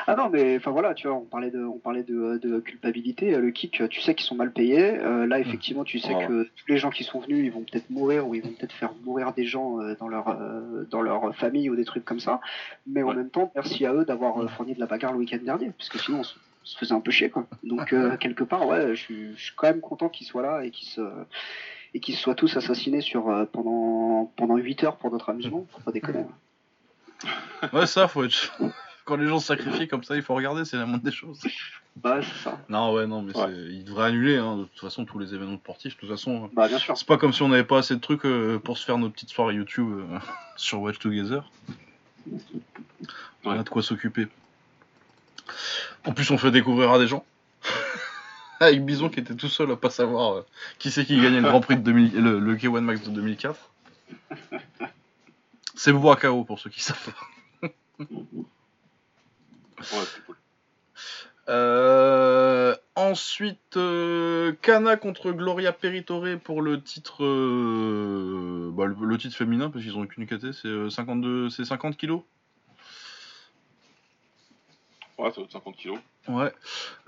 Ah 0.07 0.15
non, 0.15 0.29
mais 0.31 0.57
enfin 0.57 0.71
voilà, 0.71 0.95
tu 0.95 1.09
vois, 1.09 1.17
on 1.17 1.25
parlait 1.25 1.51
de, 1.51 1.65
on 1.65 1.79
parlait 1.79 2.05
de, 2.05 2.39
de 2.39 2.61
culpabilité. 2.61 3.37
Le 3.37 3.51
kick, 3.51 3.83
tu 3.91 4.01
sais 4.01 4.15
qu'ils 4.15 4.27
sont 4.27 4.37
mal 4.37 4.53
payés. 4.53 4.99
Euh, 4.99 5.27
là, 5.27 5.41
effectivement, 5.41 5.85
tu 5.85 5.99
sais 5.99 6.15
que 6.27 6.45
tous 6.45 6.69
les 6.69 6.79
gens 6.79 6.91
qui 6.91 7.03
sont 7.05 7.21
venus, 7.21 7.45
ils 7.45 7.51
vont 7.51 7.63
peut-être 7.63 7.91
mourir 7.91 8.29
ou 8.29 8.35
ils 8.35 8.43
vont 8.43 8.53
peut-être 8.53 8.73
faire 8.73 8.93
mourir 9.05 9.33
des 9.33 9.45
gens 9.45 9.81
euh, 9.81 9.97
dans 9.99 10.09
leur, 10.09 10.29
euh, 10.29 10.85
dans 10.91 11.03
leur 11.03 11.35
famille 11.35 11.69
ou 11.71 11.77
des 11.77 11.85
trucs 11.85 12.05
comme 12.05 12.21
ça. 12.21 12.41
Mais 12.87 13.03
en 13.03 13.15
même 13.15 13.31
temps, 13.31 13.51
merci 13.55 13.85
à 13.85 13.93
eux 13.93 14.05
d'avoir 14.05 14.49
fourni 14.53 14.75
de 14.75 14.81
la 14.81 14.87
bagarre 14.87 15.13
le 15.13 15.19
week-end 15.19 15.39
dernier, 15.43 15.71
parce 15.77 15.89
que 15.89 15.99
sinon, 15.99 16.23
se 16.67 16.77
faisait 16.79 16.95
un 16.95 17.01
peu 17.01 17.11
chier 17.13 17.31
quoi. 17.31 17.47
Donc 17.63 17.93
euh, 17.93 18.17
quelque 18.21 18.45
part 18.45 18.67
ouais, 18.67 18.95
je 18.95 19.01
suis, 19.01 19.37
je 19.37 19.45
suis 19.45 19.55
quand 19.57 19.69
même 19.69 19.81
content 19.81 20.09
qu'ils 20.09 20.27
soient 20.27 20.43
là 20.43 20.65
et 20.65 20.71
qu'ils 20.71 20.89
se 20.89 21.01
et 21.95 22.01
qu'ils 22.01 22.17
soient 22.17 22.35
tous 22.35 22.57
assassinés 22.57 23.01
sur 23.01 23.31
euh, 23.31 23.45
pendant 23.45 24.33
pendant 24.37 24.57
8 24.57 24.85
heures 24.85 24.97
pour 24.97 25.11
notre 25.13 25.31
amusement, 25.31 25.65
faut 25.71 25.81
pas 25.81 25.93
déconner. 25.93 26.25
hein. 27.23 27.69
Ouais, 27.73 27.87
ça, 27.87 28.09
faut 28.09 28.25
être. 28.25 28.53
Quand 29.07 29.17
les 29.17 29.27
gens 29.29 29.39
se 29.39 29.47
sacrifient 29.47 29.89
comme 29.89 30.03
ça, 30.05 30.17
il 30.17 30.23
faut 30.23 30.35
regarder, 30.35 30.65
c'est 30.67 30.77
la 30.77 30.85
moindre 30.85 31.05
des 31.05 31.13
choses. 31.13 31.41
Bah 31.97 32.19
c'est 32.21 32.43
ça. 32.45 32.59
Non, 32.69 32.93
ouais, 32.93 33.07
non, 33.07 33.23
mais 33.23 33.35
Ouais. 33.37 33.45
c'est... 33.47 33.73
ils 33.73 33.85
devraient 33.85 34.09
annuler, 34.09 34.37
hein, 34.37 34.57
de 34.59 34.65
toute 34.65 34.81
façon, 34.81 35.05
tous 35.07 35.19
les 35.19 35.33
événements 35.35 35.57
sportifs. 35.59 35.95
De 35.95 36.01
toute 36.01 36.09
façon, 36.11 36.51
Bah 36.55 36.69
bien 36.69 36.79
sûr. 36.79 36.97
c'est 36.99 37.07
pas 37.07 37.17
comme 37.17 37.33
si 37.33 37.41
on 37.43 37.49
n'avait 37.49 37.65
pas 37.65 37.79
assez 37.79 37.95
de 37.95 38.01
trucs 38.01 38.27
euh, 38.27 38.59
pour 38.59 38.77
se 38.77 38.85
faire 38.85 38.99
nos 38.99 39.09
petites 39.09 39.31
soirées 39.31 39.55
YouTube 39.55 39.89
euh, 39.91 40.19
sur 40.57 40.81
Watch 40.83 40.99
Together. 40.99 41.49
On 43.45 43.51
a 43.53 43.63
de 43.63 43.69
quoi 43.69 43.83
s'occuper. 43.83 44.27
En 46.05 46.13
plus, 46.13 46.31
on 46.33 46.37
fait 46.39 46.51
découvrir 46.51 46.91
à 46.91 46.99
des 46.99 47.07
gens. 47.07 47.25
Avec 48.61 48.85
Bison 48.85 49.09
qui 49.09 49.21
était 49.21 49.35
tout 49.37 49.49
seul 49.49 49.71
à 49.71 49.77
pas 49.77 49.91
savoir 49.91 50.33
euh, 50.39 50.47
qui 50.81 50.91
c'est 50.91 51.05
qui 51.05 51.21
gagnait 51.21 51.41
le 51.41 51.49
Grand 51.49 51.61
Prix 51.61 51.77
de 51.77 51.83
2000, 51.83 52.15
le, 52.21 52.39
le 52.41 52.57
K1 52.57 52.81
Max 52.81 53.03
de 53.05 53.11
2004. 53.11 53.71
C'est 55.77 55.93
Bois 55.93 56.17
KO 56.17 56.43
pour 56.45 56.59
ceux 56.59 56.71
qui 56.71 56.83
savent. 56.83 57.15
Ouais, 59.79 60.05
c'est 60.05 60.25
cool. 60.25 60.37
Euh, 61.49 62.75
ensuite, 62.97 63.77
euh, 63.77 64.53
Kana 64.63 64.97
contre 64.97 65.31
Gloria 65.31 65.73
Peritore 65.73 66.27
pour 66.43 66.61
le 66.61 66.83
titre, 66.83 67.25
euh, 67.25 68.71
bah, 68.73 68.87
le, 68.87 68.97
le 69.01 69.19
titre 69.19 69.37
féminin 69.37 69.71
parce 69.71 69.85
qu'ils 69.85 69.97
ont 69.97 70.07
qu'une 70.07 70.27
KT, 70.27 70.53
c'est 70.53 70.67
euh, 70.67 70.91
52, 70.91 71.51
c'est 71.51 71.65
50 71.65 71.97
kilos? 71.97 72.23
Ouais, 75.19 75.31
ça 75.31 75.41
va 75.41 75.45
être 75.45 75.53
50 75.53 75.77
kilos. 75.77 75.99
Ouais. 76.29 76.53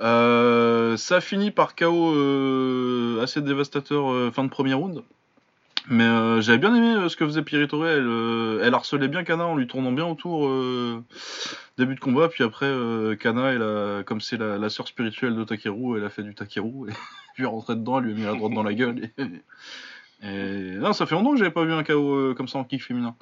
Euh, 0.00 0.96
ça 0.96 1.20
finit 1.20 1.50
par 1.50 1.74
KO 1.74 2.14
euh, 2.14 3.20
assez 3.20 3.42
dévastateur 3.42 4.10
euh, 4.12 4.30
fin 4.30 4.44
de 4.44 4.50
premier 4.50 4.74
round. 4.74 5.02
Mais 5.90 6.04
euh, 6.04 6.40
j'avais 6.42 6.58
bien 6.58 6.74
aimé 6.74 6.94
euh, 6.94 7.08
ce 7.08 7.16
que 7.16 7.24
faisait 7.24 7.42
Piritore. 7.42 7.86
Elle, 7.86 8.06
euh, 8.06 8.60
elle 8.62 8.74
harcelait 8.74 9.08
bien 9.08 9.24
Kana 9.24 9.46
en 9.46 9.56
lui 9.56 9.66
tournant 9.66 9.92
bien 9.92 10.06
autour 10.06 10.46
euh, 10.46 11.02
début 11.78 11.94
de 11.94 12.00
combat. 12.00 12.28
Puis 12.28 12.44
après, 12.44 12.66
euh, 12.66 13.16
Kana, 13.16 13.52
elle 13.52 13.62
a, 13.62 14.02
comme 14.04 14.20
c'est 14.20 14.36
la, 14.36 14.58
la 14.58 14.68
sœur 14.68 14.86
spirituelle 14.86 15.34
de 15.34 15.44
Takeru, 15.44 15.96
elle 15.98 16.04
a 16.04 16.10
fait 16.10 16.22
du 16.22 16.34
Takeru. 16.34 16.90
Et 16.90 16.92
puis 17.34 17.38
elle 17.38 17.44
est 17.44 17.48
rentrée 17.48 17.74
dedans, 17.76 17.98
elle 17.98 18.04
lui 18.04 18.12
a 18.12 18.16
mis 18.16 18.22
la 18.24 18.34
droite 18.34 18.52
dans 18.52 18.62
la 18.62 18.74
gueule. 18.74 19.10
Et, 19.18 20.26
et- 20.28 20.76
non, 20.76 20.92
ça 20.92 21.06
fait 21.06 21.14
longtemps 21.14 21.32
que 21.32 21.38
j'avais 21.38 21.50
pas 21.50 21.64
vu 21.64 21.72
un 21.72 21.82
KO 21.84 22.14
euh, 22.14 22.34
comme 22.34 22.48
ça 22.48 22.58
en 22.58 22.64
kick 22.64 22.82
féminin. 22.84 23.14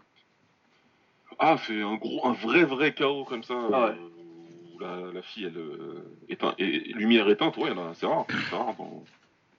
Ah, 1.38 1.56
c'est 1.66 1.82
un 1.82 1.94
gros, 1.96 2.26
un 2.26 2.32
vrai, 2.32 2.64
vrai 2.64 2.94
chaos 2.94 3.24
comme 3.24 3.42
ça. 3.44 3.54
Ah 3.72 3.84
ouais. 3.86 3.90
euh, 3.90 4.74
où 4.74 4.78
la, 4.80 5.12
la 5.12 5.22
fille, 5.22 5.44
elle 5.44 5.56
euh, 5.58 6.02
éteint, 6.28 6.54
et, 6.58 6.90
et 6.90 6.92
lumière 6.94 7.28
éteinte, 7.28 7.56
ouais, 7.58 7.70
c'est 7.94 8.06
rare. 8.06 8.24
C'est 8.50 8.56
rare 8.56 8.74
dans, 8.78 9.04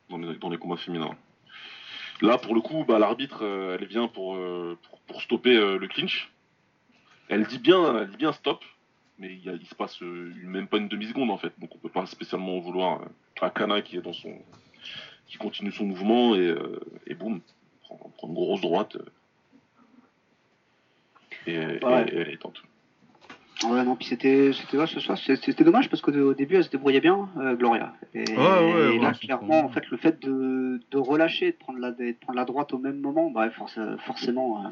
dans, 0.09 0.17
les, 0.17 0.35
dans 0.37 0.49
les 0.49 0.57
combats 0.57 0.77
féminins. 0.77 1.15
Là, 2.22 2.38
pour 2.38 2.55
le 2.55 2.61
coup, 2.61 2.84
bah, 2.84 2.97
l'arbitre, 2.99 3.43
euh, 3.43 3.78
elle 3.80 3.88
vient 3.88 4.07
pour, 4.07 4.36
euh, 4.36 4.78
pour, 4.89 4.99
pour 5.01 5.22
stopper 5.22 5.55
euh, 5.55 5.78
le 5.78 5.88
clinch. 5.88 6.32
Elle 7.30 7.45
dit 7.45 7.59
bien, 7.59 7.99
elle 7.99 8.09
dit 8.09 8.18
bien 8.18 8.32
stop, 8.34 8.63
mais 9.20 9.34
il, 9.34 9.43
y 9.43 9.49
a- 9.49 9.53
il 9.53 9.65
se 9.68 9.76
passe 9.76 9.99
une- 10.01 10.34
même 10.43 10.68
pas 10.68 10.78
une 10.78 10.88
demi-seconde 10.88 11.30
en 11.30 11.38
fait. 11.38 11.53
Donc 11.59 11.76
on 11.76 11.78
peut 11.78 11.89
pas 11.89 12.05
spécialement 12.05 12.55
en 12.55 12.59
vouloir 12.59 13.01
à 13.41 13.49
Kana 13.49 13.82
qui 13.82 13.97
est 13.97 14.01
dans 14.01 14.13
son. 14.13 14.34
qui 15.28 15.38
continue 15.38 15.74
son 15.74 15.84
mouvement 15.86 16.36
et, 16.36 16.55
et 17.05 17.13
boum, 17.13 17.41
prend, 17.82 17.97
prend 18.15 18.28
une 18.30 18.34
grosse 18.34 18.61
droite. 18.61 18.97
et, 21.45 21.53
et- 21.53 21.84
Ouais. 21.86 22.05
et 22.09 22.15
elle 22.15 22.30
est 22.30 22.34
éteinte. 22.36 22.61
Ouais 23.63 23.83
non 23.83 23.95
puis 23.95 24.05
c'était 24.05 24.51
c'était 24.53 25.63
dommage 25.63 25.89
parce 25.89 26.01
qu'au 26.01 26.11
au 26.13 26.33
début 26.35 26.55
elle 26.57 26.63
se 26.63 26.69
débrouillait 26.69 26.99
bien 27.01 27.27
euh, 27.37 27.55
Gloria. 27.55 27.93
Et, 28.13 28.23
Ouais, 28.37 28.37
ouais, 28.37 28.95
et 28.95 28.99
là 28.99 29.11
clairement 29.13 29.59
en 29.65 29.69
fait 29.69 29.89
le 29.89 29.97
fait 29.97 30.21
de, 30.21 30.79
de 30.91 30.97
relâcher, 30.97 31.51
de 31.53 31.57
prendre 31.57 31.79
la 31.79 31.91
de 31.91 32.13
prendre 32.21 32.37
la 32.37 32.45
droite 32.45 32.71
au 32.73 32.77
même 32.77 32.99
moment, 32.99 33.31
bah 33.31 33.49
forc- 33.49 33.97
forcément. 33.99 34.63
euh, 34.65 34.69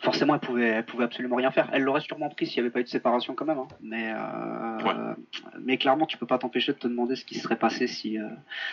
Forcément, 0.00 0.34
elle 0.34 0.40
pouvait, 0.40 0.68
elle 0.68 0.84
pouvait 0.84 1.04
absolument 1.04 1.36
rien 1.36 1.52
faire. 1.52 1.68
Elle 1.72 1.82
l'aurait 1.82 2.00
sûrement 2.00 2.28
pris 2.28 2.46
s'il 2.46 2.56
n'y 2.60 2.66
avait 2.66 2.72
pas 2.72 2.80
eu 2.80 2.84
de 2.84 2.88
séparation 2.88 3.34
quand 3.34 3.44
même. 3.44 3.58
hein. 3.58 3.68
Mais, 3.80 4.10
euh, 4.12 5.14
mais 5.60 5.76
clairement, 5.76 6.06
tu 6.06 6.18
peux 6.18 6.26
pas 6.26 6.38
t'empêcher 6.38 6.72
de 6.72 6.78
te 6.78 6.88
demander 6.88 7.14
ce 7.14 7.24
qui 7.24 7.36
serait 7.38 7.54
passé 7.58 7.86
si, 7.86 8.18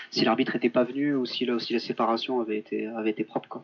si 0.09 0.25
l'arbitre 0.25 0.55
était 0.55 0.69
pas 0.71 0.83
venu 0.85 1.13
ou 1.13 1.25
si, 1.27 1.45
la- 1.45 1.59
si 1.59 1.73
la 1.73 1.79
séparation 1.79 2.39
avait 2.41 2.57
été, 2.57 2.87
avait 2.87 3.11
été 3.11 3.23
propre. 3.23 3.47
Quoi. 3.47 3.63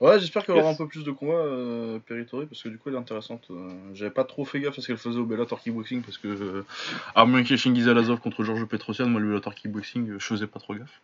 Ouais, 0.00 0.18
j'espère 0.18 0.44
qu'elle 0.44 0.56
aura 0.56 0.70
Yes. 0.70 0.74
un 0.80 0.84
peu 0.84 0.88
plus 0.88 1.04
de 1.04 1.10
combats, 1.12 1.32
euh, 1.34 1.98
Peritore, 2.06 2.44
parce 2.48 2.62
que 2.62 2.68
du 2.68 2.76
coup 2.78 2.88
elle 2.88 2.96
est 2.96 2.98
intéressante. 2.98 3.46
Euh, 3.50 3.70
J'avais 3.94 4.10
pas 4.10 4.24
trop 4.24 4.44
fait 4.44 4.58
gaffe 4.60 4.76
à 4.78 4.82
ce 4.82 4.86
qu'elle 4.88 4.96
faisait 4.96 5.18
au 5.18 5.24
Bellator 5.24 5.60
Kickboxing, 5.60 6.02
parce 6.02 6.18
que 6.18 6.28
euh, 6.28 6.64
à 7.14 7.24
moins 7.24 7.42
qu'il 7.42 7.52
y 7.52 7.54
ait 7.54 7.56
Shingiz 7.56 7.88
Alazov 7.88 8.18
contre 8.20 8.42
Georges 8.42 8.64
Petrosian, 8.66 9.06
moi 9.08 9.20
le 9.20 9.28
Bellator 9.28 9.54
Kickboxing, 9.54 10.10
euh, 10.10 10.18
je 10.18 10.26
faisais 10.26 10.46
pas 10.48 10.58
trop 10.58 10.74
gaffe. 10.74 11.00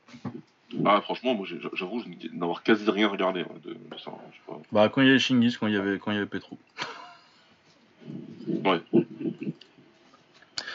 Ah, 0.85 1.01
franchement, 1.01 1.35
moi 1.35 1.47
j'avoue 1.75 2.03
n'avoir 2.33 2.63
quasi 2.63 2.91
rien 2.91 3.09
regardé 3.09 3.41
hein, 3.43 3.55
de, 3.65 3.71
de 3.75 3.99
ça. 3.99 4.11
Je 4.33 4.37
sais 4.37 4.43
pas. 4.47 4.61
Bah 4.73 4.89
quand 4.89 5.01
il 5.03 5.07
y 5.07 5.11
avait 5.11 5.19
Shingiz, 5.19 5.57
quand 5.57 5.67
il 5.69 5.75
y 5.75 5.79
avait, 5.79 5.99
quand 5.99 6.11
il 6.11 6.15
y 6.15 6.19
avait 6.19 6.27
Petro. 6.27 6.59
Ouais. 8.65 8.81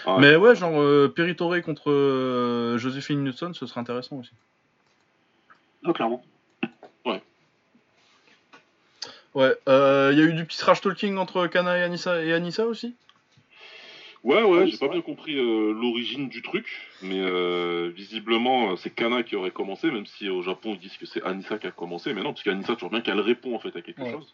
Ah, 0.05 0.17
Mais 0.19 0.35
ouais, 0.35 0.55
genre 0.55 0.79
euh, 0.81 1.07
Peritore 1.13 1.61
contre 1.61 1.89
euh, 1.91 2.77
Joséphine 2.77 3.23
Newton, 3.23 3.53
ce 3.53 3.65
serait 3.65 3.79
intéressant 3.81 4.17
aussi. 4.17 4.31
Non, 5.83 5.93
clairement. 5.93 6.23
Ouais, 9.35 9.55
euh, 9.67 10.09
il 10.13 10.19
y 10.19 10.21
a 10.21 10.25
eu 10.25 10.33
du 10.33 10.45
petit 10.45 10.57
trash 10.59 10.81
talking 10.81 11.17
entre 11.17 11.47
Kana 11.47 11.77
et 11.77 11.83
Anissa, 11.83 12.23
et 12.23 12.33
Anissa 12.33 12.65
aussi? 12.65 12.95
Ouais, 14.23 14.41
ouais, 14.43 14.67
j'ai 14.67 14.77
pas 14.77 14.85
vrai. 14.85 14.95
bien 14.95 15.01
compris 15.01 15.37
euh, 15.37 15.73
l'origine 15.73 16.29
du 16.29 16.41
truc, 16.41 16.65
mais 17.01 17.19
euh, 17.19 17.91
visiblement 17.93 18.71
euh, 18.71 18.75
c'est 18.77 18.89
Kana 18.89 19.21
qui 19.23 19.35
aurait 19.35 19.51
commencé, 19.51 19.91
même 19.91 20.05
si 20.05 20.29
au 20.29 20.41
Japon 20.41 20.73
ils 20.75 20.79
disent 20.79 20.95
que 20.97 21.05
c'est 21.05 21.21
Anissa 21.23 21.57
qui 21.57 21.67
a 21.67 21.71
commencé, 21.71 22.13
mais 22.13 22.21
non, 22.21 22.31
parce 22.31 22.43
qu'Anissa, 22.43 22.73
toujours 22.75 22.91
bien 22.91 23.01
qu'elle 23.01 23.19
répond 23.19 23.53
en 23.55 23.59
fait 23.59 23.75
à 23.75 23.81
quelque 23.81 24.01
Ouais. 24.01 24.11
chose. 24.11 24.33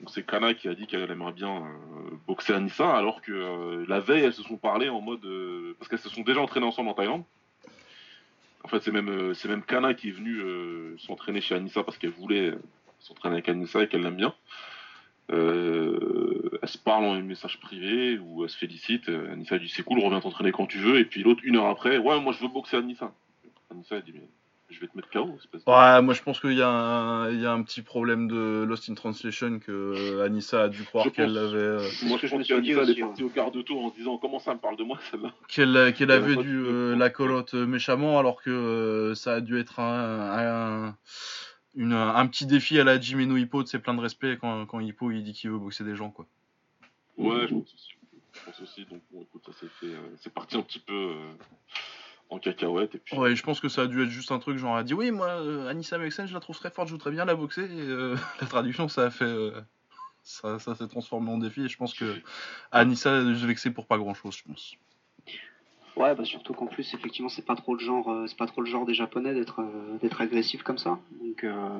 Donc 0.00 0.10
c'est 0.10 0.24
Kana 0.24 0.54
qui 0.54 0.66
a 0.68 0.74
dit 0.74 0.86
qu'elle 0.86 1.10
aimerait 1.10 1.32
bien 1.32 1.56
euh, 1.58 2.10
boxer 2.26 2.54
Anissa, 2.54 2.90
alors 2.96 3.20
que 3.20 3.32
euh, 3.32 3.84
la 3.86 4.00
veille 4.00 4.22
elles 4.24 4.32
se 4.32 4.42
sont 4.42 4.56
parlé 4.56 4.88
en 4.88 5.00
mode. 5.02 5.24
euh, 5.26 5.74
parce 5.78 5.88
qu'elles 5.90 5.98
se 5.98 6.08
sont 6.08 6.22
déjà 6.22 6.40
entraînées 6.40 6.66
ensemble 6.66 6.88
en 6.88 6.94
Thaïlande. 6.94 7.24
En 8.64 8.68
fait, 8.68 8.80
c'est 8.80 8.92
même, 8.92 9.08
euh, 9.10 9.34
c'est 9.34 9.48
même 9.48 9.62
Kana 9.62 9.92
qui 9.92 10.08
est 10.08 10.12
venu 10.12 10.38
euh, 10.40 10.96
s'entraîner 10.98 11.40
chez 11.40 11.54
Anissa 11.54 11.82
parce 11.82 11.98
qu'elle 11.98 12.10
voulait 12.10 12.54
s'entraîner 13.02 13.34
avec 13.36 13.48
Anissa 13.48 13.82
et 13.82 13.88
qu'elle 13.88 14.02
l'aime 14.02 14.16
bien. 14.16 14.34
Euh, 15.30 16.50
elle 16.62 16.68
se 16.68 16.78
parle 16.78 17.04
en 17.04 17.14
message 17.22 17.58
privé 17.60 18.18
ou 18.18 18.42
elle 18.44 18.50
se 18.50 18.56
félicite. 18.58 19.08
Anissa 19.08 19.58
dit 19.58 19.68
c'est 19.68 19.82
cool, 19.82 20.00
reviens 20.00 20.20
t'entraîner 20.20 20.52
quand 20.52 20.66
tu 20.66 20.78
veux. 20.78 20.98
Et 20.98 21.04
puis 21.04 21.22
l'autre, 21.22 21.40
une 21.44 21.56
heure 21.56 21.66
après, 21.66 21.98
ouais, 21.98 22.20
moi 22.20 22.32
je 22.32 22.42
veux 22.42 22.48
boxer 22.48 22.76
Anissa. 22.76 23.12
Anissa 23.70 23.96
elle 23.96 24.02
dit 24.02 24.12
mais 24.14 24.28
je 24.68 24.80
vais 24.80 24.86
te 24.88 24.96
mettre 24.96 25.10
KO. 25.10 25.38
Ouais, 25.66 26.02
moi 26.02 26.14
je 26.14 26.22
pense 26.22 26.40
qu'il 26.40 26.54
y, 26.54 26.62
a 26.62 26.68
un- 26.68 27.30
il 27.30 27.40
y 27.40 27.46
a 27.46 27.52
un 27.52 27.62
petit 27.62 27.82
problème 27.82 28.26
de 28.26 28.64
Lost 28.66 28.88
in 28.90 28.94
Translation 28.94 29.58
que 29.58 29.70
euh, 29.70 30.24
Anissa 30.24 30.62
a 30.64 30.68
dû 30.68 30.82
croire 30.82 31.10
qu'elle 31.12 31.28
pense. 31.34 31.36
avait, 31.36 31.58
euh, 31.58 31.88
Moi 32.04 32.18
je 32.20 32.26
pense 32.28 32.46
qu'Anissa 32.48 32.82
elle 32.82 32.90
est 32.90 33.00
partie 33.00 33.22
au 33.22 33.28
quart 33.28 33.50
de 33.50 33.60
tour 33.62 33.84
en 33.84 33.90
se 33.90 33.96
disant 33.96 34.16
comment 34.18 34.38
ça 34.38 34.54
me 34.54 34.58
parle 34.60 34.76
de 34.76 34.82
moi 34.84 34.98
celle-là. 35.10 35.32
qu'elle 35.48 36.10
avait 36.10 36.36
dû 36.36 36.62
euh, 36.66 36.96
la 36.96 37.10
colotte 37.10 37.54
méchamment 37.54 38.18
alors 38.18 38.42
que 38.42 38.50
euh, 38.50 39.14
ça 39.14 39.34
a 39.34 39.40
dû 39.40 39.58
être 39.58 39.78
un, 39.80 40.86
un, 40.88 40.96
une- 41.74 41.92
un 41.92 42.26
petit 42.26 42.46
défi 42.46 42.78
à 42.78 42.84
la 42.84 43.00
Jimeno 43.00 43.36
Hippo 43.36 43.64
ses 43.64 43.78
plein 43.78 43.94
de 43.94 44.00
respect 44.00 44.36
quand, 44.40 44.66
quand 44.66 44.80
Hippo 44.80 45.10
il 45.10 45.22
dit 45.24 45.32
qu'il 45.32 45.50
veut 45.50 45.58
boxer 45.58 45.84
des 45.84 45.96
gens 45.96 46.10
quoi. 46.10 46.26
Ouais, 47.18 47.46
je 47.48 47.54
pense 47.54 47.74
aussi. 47.74 47.94
Je 48.32 48.40
pense 48.44 48.60
aussi. 48.60 48.84
Donc 48.86 49.02
bon, 49.12 49.22
écoute, 49.22 49.42
ça 49.46 49.52
s'est 49.60 49.68
fait. 49.80 49.86
euh, 49.94 50.14
c'est 50.18 50.32
parti 50.32 50.56
un 50.56 50.62
petit 50.62 50.78
peu 50.78 50.92
euh, 50.94 51.32
en 52.30 52.38
cacahuète 52.38 52.94
et 52.94 52.98
puis. 52.98 53.16
Ouais, 53.16 53.36
je 53.36 53.42
pense 53.42 53.60
que 53.60 53.68
ça 53.68 53.82
a 53.82 53.86
dû 53.86 54.02
être 54.02 54.08
juste 54.10 54.32
un 54.32 54.38
truc 54.38 54.56
genre 54.58 54.76
a 54.76 54.82
dit 54.84 54.94
oui 54.94 55.10
moi 55.10 55.28
euh, 55.28 55.68
Anissa 55.68 55.98
Mexen 55.98 56.26
je 56.26 56.34
la 56.34 56.40
trouve 56.40 56.58
très 56.58 56.70
forte, 56.70 56.88
je 56.88 56.92
voudrais 56.94 57.10
bien 57.10 57.24
la 57.24 57.34
boxer 57.34 57.64
et 57.64 57.86
la 58.40 58.46
traduction 58.46 58.88
ça 58.88 59.06
a 59.06 59.10
fait 59.10 59.52
ça, 60.22 60.58
ça 60.58 60.74
s'est 60.74 60.88
transformé 60.88 61.30
en 61.30 61.38
défi 61.38 61.62
et 61.62 61.68
je 61.68 61.76
pense 61.76 61.94
que 61.94 62.14
Anissa 62.70 63.20
se 63.22 63.44
vexer 63.46 63.70
pour 63.70 63.86
pas 63.86 63.98
grand 63.98 64.14
chose 64.14 64.36
je 64.36 64.44
pense. 64.44 64.74
Ouais, 65.96 66.14
bah 66.14 66.24
surtout 66.24 66.54
qu'en 66.54 66.66
plus, 66.66 66.94
effectivement, 66.94 67.28
c'est 67.28 67.44
pas 67.44 67.54
trop 67.54 67.74
le 67.74 67.80
genre, 67.80 68.10
euh, 68.10 68.26
c'est 68.26 68.36
pas 68.36 68.46
trop 68.46 68.60
le 68.62 68.66
genre 68.66 68.86
des 68.86 68.94
Japonais 68.94 69.34
d'être 69.34 69.60
euh, 69.60 69.98
d'être 70.00 70.20
agressif 70.22 70.62
comme 70.62 70.78
ça. 70.78 70.98
Donc, 71.20 71.44
euh, 71.44 71.78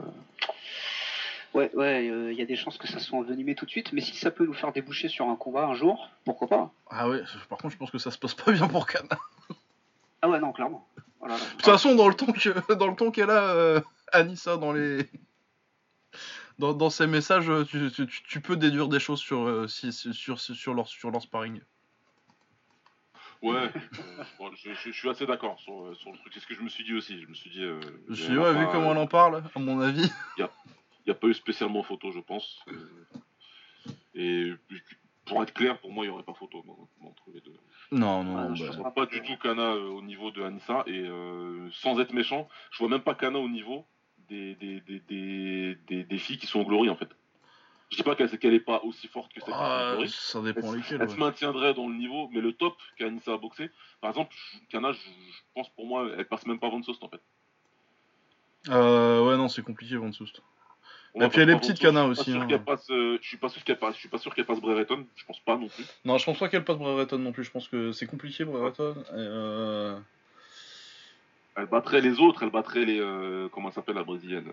ouais, 1.55 1.71
ouais, 1.75 2.07
il 2.31 2.39
y 2.39 2.43
a 2.43 2.45
des 2.45 2.57
chances 2.57 2.77
que 2.77 2.87
ça 2.87 2.99
soit 2.99 3.19
envenimé 3.19 3.55
tout 3.55 3.65
de 3.65 3.71
suite. 3.71 3.93
Mais 3.93 4.01
si 4.03 4.15
ça 4.17 4.31
peut 4.31 4.45
nous 4.45 4.53
faire 4.53 4.73
déboucher 4.73 5.09
sur 5.09 5.29
un 5.29 5.37
combat 5.37 5.65
un 5.67 5.75
jour, 5.75 6.11
pourquoi 6.25 6.49
pas? 6.49 6.73
Ah 6.91 7.09
ouais, 7.09 7.23
par 7.49 7.59
contre 7.59 7.73
je 7.73 7.79
pense 7.79 7.91
que 7.91 7.99
ça 7.99 8.11
se 8.11 8.19
passe 8.19 8.35
pas 8.35 8.53
bien 8.53 8.69
pour 8.69 8.87
Kana. 8.87 9.09
Ah 10.21 10.29
ouais, 10.29 10.39
non, 10.39 10.53
clairement. 10.53 10.87
Voilà, 11.19 11.37
De 11.37 11.41
toute 11.53 11.63
façon, 11.63 11.95
dans 11.95 12.09
le 12.09 12.15
ton 12.15 12.27
que, 12.33 12.75
dans 12.75 12.89
le 12.89 12.97
ton 12.97 13.11
qu'elle 13.11 13.31
a, 13.31 13.83
Anissa, 14.13 14.57
dans 14.57 14.73
les, 14.73 15.07
dans, 16.59 16.75
dans 16.75 16.91
ses 16.91 17.07
messages, 17.07 17.51
tu, 17.69 17.91
tu, 17.91 18.07
tu- 18.07 18.41
peux 18.41 18.57
déduire 18.57 18.89
des 18.89 19.01
choses 19.01 19.21
sur, 19.21 19.69
si- 19.71 19.93
sur, 19.93 20.39
sur 20.39 20.75
leur, 20.75 20.87
sur 20.87 21.11
leur 21.11 21.23
sparring. 21.23 21.61
Ouais. 23.43 23.57
euh, 23.57 24.25
bon, 24.39 24.51
je, 24.55 24.73
je- 24.73 24.91
je 24.91 24.97
suis 24.97 25.09
assez 25.09 25.27
d'accord 25.27 25.59
sur, 25.59 25.85
euh, 25.87 25.95
sur 25.95 26.13
le 26.13 26.19
truc. 26.19 26.33
C'est 26.33 26.41
ce 26.41 26.47
que 26.47 26.55
je 26.55 26.63
me 26.63 26.69
suis 26.69 26.85
dit 26.85 26.95
aussi. 26.95 27.21
Je 27.21 27.27
me 27.27 27.35
suis 27.35 27.51
dit. 27.51 27.63
euh, 27.65 27.81
Je 28.09 28.15
suis 28.23 28.37
a 28.37 28.41
ouais, 28.41 28.53
vu 28.59 28.65
pas- 28.67 28.73
comment 28.73 28.93
elle 28.93 28.99
en 28.99 29.07
parle, 29.07 29.43
à 29.55 29.59
mon 29.59 29.81
avis. 29.81 30.09
Il 30.39 30.47
n'y 31.07 31.11
a 31.11 31.15
pas 31.17 31.27
eu 31.27 31.35
spécialement 31.35 31.83
photo, 31.83 32.13
je 32.13 32.21
pense. 32.21 32.61
Euh, 32.69 33.05
Et 34.15 34.53
pour 35.25 35.43
être 35.43 35.53
clair, 35.55 35.79
pour 35.81 35.91
moi, 35.93 36.05
il 36.05 36.09
n'y 36.09 36.15
aurait 36.15 36.23
pas 36.23 36.35
photo 36.35 36.63
non, 36.67 36.89
entre 37.09 37.25
les 37.35 37.41
deux. 37.41 37.57
Non, 37.91 38.23
non, 38.25 38.49
non. 38.49 38.55
je 38.55 38.63
bah, 38.65 38.71
sais 38.71 38.77
Je 38.77 38.83
vois 38.83 38.95
pas 38.95 39.07
du 39.07 39.21
tout 39.23 39.37
Kana 39.37 39.73
euh, 39.75 39.89
au 39.89 40.03
niveau 40.03 40.31
de 40.31 40.43
Anissa 40.43 40.85
et 40.87 41.01
euh, 41.01 41.69
sans 41.73 41.99
être 42.01 42.13
méchant, 42.13 42.49
je 42.71 42.79
vois 42.79 42.89
même 42.89 43.01
pas 43.03 43.15
Kana 43.15 43.39
au 43.39 43.49
niveau 43.49 43.85
des, 44.29 44.55
des, 44.57 44.81
des, 44.83 45.01
des, 45.01 45.77
des, 45.89 46.05
des 46.05 46.19
filles 46.19 46.39
qui 46.39 46.47
sont 46.47 46.61
au 46.61 46.65
Glory 46.65 46.89
en 46.91 46.97
fait. 46.97 47.09
Je 47.93 47.97
dis 47.99 48.03
pas 48.05 48.17
qu'elle 48.17 48.31
qu'elle 48.39 48.55
est 48.55 48.61
pas 48.61 48.81
aussi 48.85 49.07
forte 49.07 49.35
que 49.35 49.41
au 49.41 49.53
ah, 49.53 49.97
ça 50.09 50.41
dépend 50.41 50.73
Elle, 50.73 50.83
elle 50.99 51.11
se 51.11 51.17
maintiendrait 51.17 51.75
dans 51.75 51.87
le 51.87 51.95
niveau, 51.95 52.31
mais 52.33 52.41
le 52.41 52.55
top 52.55 52.75
qu'Anissa 52.99 53.35
a 53.35 53.37
boxé, 53.37 53.71
par 54.01 54.09
exemple, 54.09 54.35
Kana, 54.71 54.93
je, 54.93 54.99
je 54.99 55.41
pense 55.55 55.69
pour 55.69 55.87
moi, 55.87 56.09
elle 56.17 56.25
passe 56.25 56.47
même 56.47 56.59
pas 56.59 56.71
Van 56.71 56.83
Soest 56.83 57.05
en 57.05 57.09
fait. 57.09 57.21
Euh, 58.71 59.23
ouais, 59.23 59.37
non, 59.37 59.49
c'est 59.49 59.61
compliqué, 59.61 59.97
Van 59.97 60.11
moi, 61.15 61.27
Et 61.27 61.29
puis 61.29 61.43
elle 61.43 61.51
est 61.51 61.59
petite. 61.59 61.79
Kana, 61.79 62.07
aussi, 62.07 62.33
hein. 62.33 62.49
passe, 62.65 62.89
euh, 62.91 63.19
je 63.21 63.29
suis 63.29 63.37
pas 63.37 63.51
sûr 63.51 63.63
qu'elle 63.63 63.79
passe, 63.79 63.97
je 63.97 64.01
suis 64.01 64.09
pas 64.09 64.17
sûr 64.17 64.35
qu'elle 64.35 64.47
passe 64.47 64.61
Brereton, 64.63 65.07
je 65.15 65.27
pense 65.27 65.41
pas 65.41 65.59
non 65.59 65.69
plus. 65.69 65.85
Non, 66.07 66.17
je 66.17 66.25
pense 66.25 66.39
pas 66.39 66.49
qu'elle 66.49 66.65
passe 66.65 66.79
Brereton 66.79 67.19
non 67.19 67.33
plus. 67.33 67.45
Je 67.45 67.51
pense 67.51 67.69
que 67.69 67.93
c'est 67.93 68.07
compliqué, 68.07 68.47
Brereton. 68.47 68.95
Et, 68.95 69.17
euh... 69.17 69.99
Elle 71.57 71.67
battrait 71.67 72.01
les 72.01 72.19
autres, 72.21 72.43
elle 72.43 72.51
battrait 72.51 72.87
les, 72.87 72.99
euh, 72.99 73.51
comment 73.53 73.69
elle 73.69 73.75
s'appelle 73.75 73.97
la 73.97 74.05
brésilienne 74.05 74.51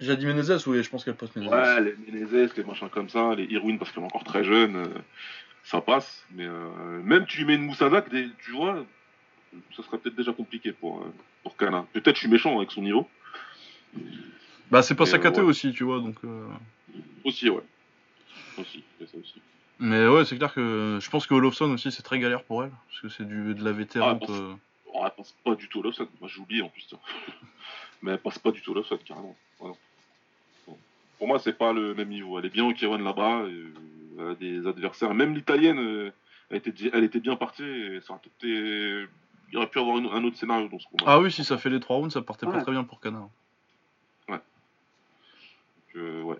J'ai 0.00 0.16
dit 0.16 0.26
Menezes, 0.26 0.66
oui, 0.66 0.82
je 0.82 0.90
pense 0.90 1.04
qu'elle 1.04 1.14
passe 1.14 1.34
Menezes. 1.36 1.50
Ouais, 1.52 1.80
les 1.80 1.94
Menezes, 2.12 2.56
les 2.56 2.64
machins 2.64 2.88
comme 2.88 3.08
ça, 3.08 3.34
les 3.34 3.44
Irwin 3.44 3.78
parce 3.78 3.92
qu'elle 3.92 4.02
est 4.02 4.06
encore 4.06 4.24
très 4.24 4.42
jeune, 4.44 4.76
euh, 4.76 4.88
ça 5.62 5.80
passe. 5.80 6.24
Mais 6.32 6.46
euh, 6.46 7.02
même 7.02 7.26
tu 7.26 7.38
lui 7.38 7.44
mets 7.46 7.54
une 7.54 7.62
Moussadak, 7.66 8.06
tu 8.10 8.50
vois, 8.52 8.84
ça 9.76 9.82
serait 9.84 9.98
peut-être 9.98 10.16
déjà 10.16 10.32
compliqué 10.32 10.72
pour, 10.72 11.00
euh, 11.02 11.12
pour 11.42 11.56
Kana. 11.56 11.86
Peut-être 11.92 12.16
je 12.16 12.20
suis 12.20 12.28
méchant 12.28 12.56
avec 12.58 12.70
son 12.72 12.82
niveau. 12.82 13.08
Bah, 14.70 14.82
c'est 14.82 14.94
pas 14.96 15.04
Mais, 15.04 15.10
sa 15.10 15.18
KT 15.18 15.36
ouais. 15.38 15.42
aussi, 15.42 15.72
tu 15.72 15.84
vois, 15.84 16.00
donc. 16.00 16.16
euh, 16.24 16.46
Aussi, 17.24 17.48
ouais. 17.48 17.62
Aussi, 18.58 18.82
ça 18.98 19.04
aussi. 19.18 19.40
Mais 19.78 20.06
ouais, 20.06 20.24
c'est 20.24 20.36
clair 20.36 20.52
que 20.54 20.98
je 21.00 21.10
pense 21.10 21.26
que 21.26 21.34
Olofsson 21.34 21.70
aussi, 21.72 21.90
c'est 21.92 22.02
très 22.02 22.18
galère 22.18 22.44
pour 22.44 22.64
elle. 22.64 22.70
Parce 22.88 23.00
que 23.00 23.08
c'est 23.08 23.26
du, 23.26 23.54
de 23.54 23.64
la 23.64 23.72
vétérante. 23.72 24.22
Ah, 24.24 24.26
bon, 24.26 24.34
euh, 24.50 24.54
Oh, 24.96 25.00
elle 25.04 25.10
passe 25.16 25.34
pas 25.44 25.56
du 25.56 25.68
tout 25.68 25.82
Lawson. 25.82 26.06
Moi 26.20 26.30
j'ai 26.32 26.40
oublié 26.40 26.62
en 26.62 26.68
plus. 26.68 26.88
Mais 28.02 28.12
elle 28.12 28.18
passe 28.18 28.38
pas 28.38 28.52
du 28.52 28.62
tout 28.62 28.72
Lawson, 28.74 28.96
carrément. 29.04 29.36
Pour 31.18 31.28
moi, 31.28 31.38
c'est 31.38 31.56
pas 31.56 31.72
le 31.72 31.94
même 31.94 32.08
niveau. 32.08 32.38
Elle 32.38 32.46
est 32.46 32.50
bien 32.50 32.64
au 32.64 32.72
K1 32.72 33.02
là-bas. 33.02 33.42
euh, 33.42 33.68
Elle 34.18 34.28
a 34.28 34.34
des 34.36 34.66
adversaires. 34.66 35.12
Même 35.14 35.34
l'italienne, 35.34 35.78
euh, 35.78 36.10
elle, 36.50 36.58
était, 36.58 36.90
elle 36.92 37.02
était 37.04 37.18
bien 37.20 37.34
partie. 37.36 37.64
Et 37.64 38.00
ça 38.00 38.12
aurait 38.12 38.20
peut-être 38.22 38.36
été- 38.38 39.06
Il 39.52 39.58
aurait 39.58 39.68
pu 39.68 39.78
avoir 39.78 39.98
une- 39.98 40.06
un 40.06 40.24
autre 40.24 40.36
scénario 40.36 40.68
dans 40.68 40.78
ce 40.78 40.86
combat. 40.88 41.04
Ah 41.06 41.20
oui, 41.20 41.30
si 41.30 41.44
ça 41.44 41.58
fait 41.58 41.70
les 41.70 41.78
3 41.80 41.96
rounds, 41.96 42.12
ça 42.12 42.22
partait 42.22 42.46
pas 42.46 42.52
Ouais. 42.52 42.62
très 42.62 42.72
bien 42.72 42.82
pour 42.84 43.00
Kana. 43.00 43.28
Donc, 44.28 44.40
euh, 45.96 46.22
ouais. 46.22 46.36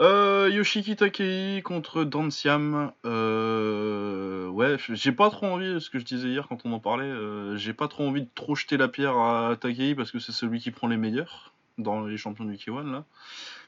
Euh, 0.00 0.48
Yoshiki 0.52 0.96
Takei 0.96 1.62
contre 1.62 2.04
Danciam. 2.04 2.92
Euh, 3.04 4.48
ouais, 4.48 4.76
j'ai 4.90 5.12
pas 5.12 5.30
trop 5.30 5.46
envie, 5.46 5.80
ce 5.80 5.90
que 5.90 5.98
je 5.98 6.04
disais 6.04 6.28
hier 6.28 6.46
quand 6.48 6.64
on 6.64 6.72
en 6.72 6.78
parlait, 6.80 7.04
euh, 7.04 7.56
j'ai 7.56 7.72
pas 7.74 7.88
trop 7.88 8.06
envie 8.06 8.22
de 8.22 8.28
trop 8.34 8.54
jeter 8.54 8.76
la 8.76 8.88
pierre 8.88 9.16
à 9.18 9.56
Takei 9.60 9.94
parce 9.94 10.10
que 10.10 10.18
c'est 10.18 10.32
celui 10.32 10.60
qui 10.60 10.70
prend 10.70 10.86
les 10.88 10.96
meilleurs 10.96 11.52
dans 11.82 12.04
les 12.06 12.16
champions 12.16 12.44
du 12.44 12.56
K1 12.56 12.90
là. 12.90 13.04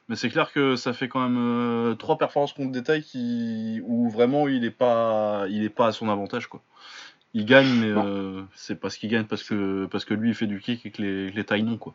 Mais 0.09 0.17
c'est 0.17 0.29
clair 0.31 0.53
que 0.53 0.75
ça 0.77 0.93
fait 0.93 1.09
quand 1.09 1.21
même 1.21 1.39
euh, 1.39 1.95
trois 1.95 2.19
performances 2.19 2.53
contre 2.53 2.73
détail 2.73 3.03
qui 3.03 3.81
où 3.85 4.11
vraiment 4.11 4.49
il 4.49 4.65
est 4.65 4.71
pas 4.71 5.47
il 5.49 5.63
est 5.65 5.69
pas 5.69 5.87
à 5.89 5.93
son 5.93 6.09
avantage 6.09 6.47
quoi. 6.49 6.61
Il 7.35 7.45
gagne 7.47 7.69
mais 7.73 7.87
euh, 7.91 8.43
c'est 8.55 8.79
parce 8.81 8.97
qu'il 8.97 9.09
gagne 9.11 9.25
parce 9.25 9.43
que 9.43 9.87
parce 9.91 10.05
que 10.05 10.15
lui 10.15 10.31
il 10.31 10.35
fait 10.35 10.47
du 10.47 10.61
kick 10.61 10.85
et 10.87 10.91
que 10.91 11.01
les, 11.03 11.31
les 11.31 11.45
tailles 11.45 11.63
non 11.63 11.77
quoi. 11.79 11.95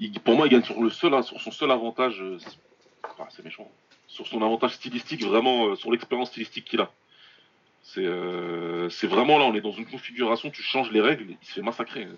Il- 0.00 0.18
pour 0.20 0.34
moi, 0.36 0.46
il 0.46 0.50
gagne 0.50 0.62
sur, 0.64 0.82
le 0.82 0.90
seul, 0.90 1.22
sur 1.22 1.40
son 1.40 1.50
seul 1.50 1.70
avantage. 1.70 2.20
euh, 2.22 2.38
c'est- 2.38 2.58
enfin, 3.04 3.28
c'est 3.30 3.44
méchant. 3.44 3.70
Sur 4.08 4.26
son 4.26 4.42
avantage 4.42 4.74
stylistique, 4.74 5.22
vraiment, 5.24 5.66
euh, 5.68 5.76
sur 5.76 5.92
l'expérience 5.92 6.28
stylistique 6.30 6.64
qu'il 6.64 6.80
a. 6.80 6.90
C'est 7.84 8.06
c'est 8.90 9.06
vraiment 9.06 9.38
là, 9.38 9.44
on 9.44 9.54
est 9.54 9.60
dans 9.60 9.72
une 9.72 9.86
configuration, 9.86 10.50
tu 10.50 10.62
changes 10.62 10.90
les 10.92 11.00
règles, 11.00 11.26
il 11.42 11.46
se 11.46 11.52
fait 11.54 11.62
massacrer. 11.62 12.08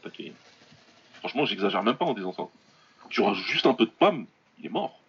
Franchement, 1.20 1.45
j'exagère 1.47 1.82
même 1.82 1.97
pas 1.97 2.05
en 2.05 2.12
disant 2.14 2.32
ça. 2.32 2.42
Tu 3.09 3.20
rajoutes 3.20 3.44
juste 3.46 3.66
un 3.66 3.74
peu 3.74 3.86
de 3.86 3.90
pam, 3.90 4.26
il 4.59 4.66
est 4.66 4.70
mort. 4.70 5.00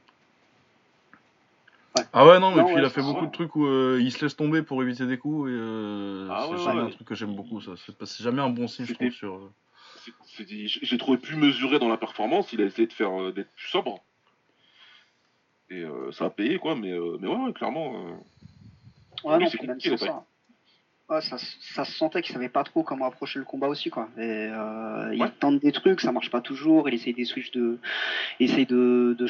Ah 2.12 2.26
ouais 2.28 2.40
non 2.40 2.52
mais 2.52 2.58
Non, 2.58 2.66
puis 2.66 2.76
ouais, 2.76 2.82
il 2.82 2.86
a 2.86 2.90
fait 2.90 3.02
beaucoup 3.02 3.22
ça. 3.22 3.26
de 3.28 3.32
trucs 3.32 3.56
où 3.56 3.66
euh, 3.66 4.00
il 4.02 4.12
se 4.12 4.24
laisse 4.24 4.36
tomber 4.36 4.62
pour 4.64 4.84
éviter 4.84 5.06
des 5.06 5.18
coups 5.18 5.50
et 5.50 5.54
euh, 5.54 6.28
Ah 6.30 6.46
c'est 6.50 6.52
ouais, 6.58 6.58
jamais 6.64 6.82
ouais. 6.82 6.88
un 6.88 6.90
truc 6.90 7.08
que 7.08 7.16
j'aime 7.16 7.34
beaucoup 7.36 7.62
ça. 7.62 7.72
C'est 7.78 8.24
jamais 8.24 8.42
un 8.42 8.50
bon 8.50 8.68
signe 8.68 8.86
je 8.86 8.94
trouve 8.94 9.12
sur. 9.12 9.36
euh, 9.36 9.52
J'ai 10.82 10.98
trouvé 10.98 11.18
plus 11.18 11.38
mesuré 11.38 11.80
dans 11.80 11.88
la 11.88 11.98
performance, 11.98 12.52
il 12.52 12.62
a 12.62 12.66
essayé 12.66 12.88
de 12.88 12.94
faire 12.94 13.18
euh, 13.22 13.32
d'être 13.32 13.52
plus 13.54 13.68
sobre. 13.68 14.04
Et 15.70 15.82
euh, 15.84 16.12
ça 16.12 16.26
a 16.26 16.30
payé, 16.30 16.60
quoi, 16.60 16.76
mais, 16.76 16.92
euh, 16.92 17.18
mais 17.20 17.28
ouais, 17.28 17.36
ouais, 17.38 17.54
clairement. 17.54 17.96
euh, 17.96 18.12
Ouais, 19.24 19.38
Oui, 19.38 19.44
non, 19.44 19.50
c'est 19.50 19.58
compliqué, 19.58 19.98
ça. 19.98 20.26
Ouais, 21.08 21.22
ça, 21.22 21.38
se- 21.38 21.58
ça 21.76 21.86
se 21.86 21.92
sentait 21.92 22.24
qu'il 22.24 22.34
savait 22.34 22.50
pas 22.50 22.64
trop 22.64 22.82
comment 22.82 23.06
approcher 23.06 23.38
le 23.38 23.46
combat 23.46 23.68
aussi, 23.68 23.92
quoi. 23.92 24.10
Et, 24.18 24.22
euh, 24.22 25.10
Ouais. 25.12 25.28
Il 25.28 25.32
tente 25.34 25.60
des 25.60 25.72
trucs, 25.72 26.02
ça 26.02 26.12
marche 26.12 26.32
pas 26.32 26.42
toujours. 26.42 26.90
Il 26.90 26.96
essaye 26.96 27.14
des 27.14 27.26
switches 27.26 27.52
de, 27.52 27.78
il 28.40 28.50
essaye 28.50 28.66
de, 28.66 29.16
de, 29.18 29.28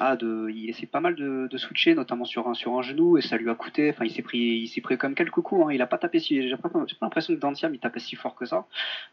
ah, 0.00 0.16
de, 0.16 0.50
il 0.54 0.68
essaye 0.68 0.84
pas 0.86 1.00
mal 1.00 1.14
de, 1.14 1.48
de 1.50 1.56
switcher, 1.56 1.94
notamment 1.94 2.26
sur 2.26 2.46
un, 2.46 2.52
sur 2.52 2.78
un 2.78 2.82
genou, 2.82 3.16
et 3.16 3.22
ça 3.22 3.38
lui 3.38 3.48
a 3.48 3.54
coûté. 3.54 3.88
Enfin, 3.88 4.04
il 4.04 4.10
s'est 4.12 4.20
pris, 4.22 4.38
il 4.38 4.68
s'est 4.68 4.82
pris 4.82 4.98
comme 4.98 5.14
quelques 5.14 5.40
coups. 5.40 5.64
Hein. 5.66 5.72
Il 5.72 5.80
a 5.80 5.86
pas 5.86 5.96
tapé 5.96 6.20
si, 6.20 6.46
j'ai 6.46 6.56
pas, 6.58 6.68
j'ai 6.86 6.94
pas 6.96 7.06
l'impression 7.06 7.34
que 7.34 7.40
Dantiam 7.40 7.72
il 7.74 7.80
tapait 7.80 8.00
si 8.00 8.16
fort 8.16 8.34
que 8.34 8.44
ça, 8.44 8.66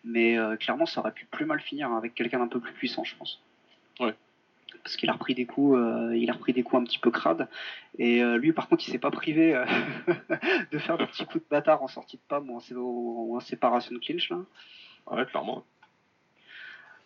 mais 0.04 0.38
euh, 0.38 0.58
clairement, 0.58 0.86
ça 0.86 1.00
aurait 1.00 1.14
pu 1.14 1.26
plus 1.32 1.46
mal 1.46 1.62
finir 1.62 1.90
hein, 1.90 1.98
avec 1.98 2.14
quelqu'un 2.14 2.40
d'un 2.40 2.48
peu 2.48 2.60
plus 2.60 2.74
puissant, 2.74 3.06
je 3.06 3.16
pense. 3.16 3.42
Ouais. 4.02 4.14
Parce 4.84 4.96
qu'il 4.96 5.10
a 5.10 5.14
repris 5.14 5.36
des 5.36 5.46
coups, 5.46 5.78
euh, 5.78 6.16
il 6.16 6.30
a 6.30 6.34
repris 6.34 6.54
des 6.54 6.64
coups 6.64 6.82
un 6.82 6.86
petit 6.86 7.00
peu 7.00 7.12
crades. 7.12 7.48
Et 7.98 8.24
euh, 8.24 8.38
lui, 8.38 8.52
par 8.52 8.68
contre, 8.68 8.84
il 8.88 8.92
s'est 8.92 9.00
pas 9.00 9.12
privé 9.12 9.56
euh, 9.56 9.66
de 10.72 10.78
faire 10.80 10.98
des 10.98 11.06
petits 11.06 11.26
coups 11.26 11.44
de 11.44 11.50
bâtard 11.50 11.84
en 11.84 11.88
sortie 11.88 12.18
de 12.18 12.22
pam 12.28 12.50
ou 12.50 13.36
en, 13.36 13.40
séparation 13.40 13.94
de 13.94 14.00
clinch 14.00 14.30
là. 14.30 14.38
Ouais, 15.12 15.26
clairement. 15.26 15.64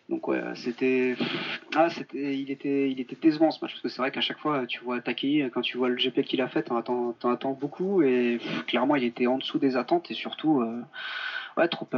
Donc 0.08 0.28
ouais, 0.28 0.40
c'était, 0.54 1.16
ah, 1.74 1.90
c'était, 1.90 2.38
il 2.38 2.50
était, 2.52 2.88
il 2.90 3.00
était 3.00 3.16
décevant 3.16 3.50
ce 3.50 3.58
match 3.60 3.72
parce 3.72 3.82
que 3.82 3.88
c'est 3.88 3.98
vrai 4.00 4.12
qu'à 4.12 4.20
chaque 4.20 4.38
fois, 4.38 4.64
tu 4.64 4.78
vois 4.84 5.00
Takei, 5.00 5.50
quand 5.52 5.62
tu 5.62 5.78
vois 5.78 5.88
le 5.88 5.96
GP 5.96 6.22
qu'il 6.22 6.40
a 6.40 6.46
fait, 6.46 6.62
t'en 6.62 6.76
attends, 6.76 7.12
t'en 7.12 7.30
attends 7.30 7.52
beaucoup 7.52 8.02
et 8.02 8.38
pff, 8.38 8.66
clairement, 8.66 8.94
il 8.94 9.02
était 9.02 9.26
en 9.26 9.38
dessous 9.38 9.58
des 9.58 9.76
attentes 9.76 10.08
et 10.12 10.14
surtout, 10.14 10.62
ouais, 11.56 11.66
trop, 11.66 11.88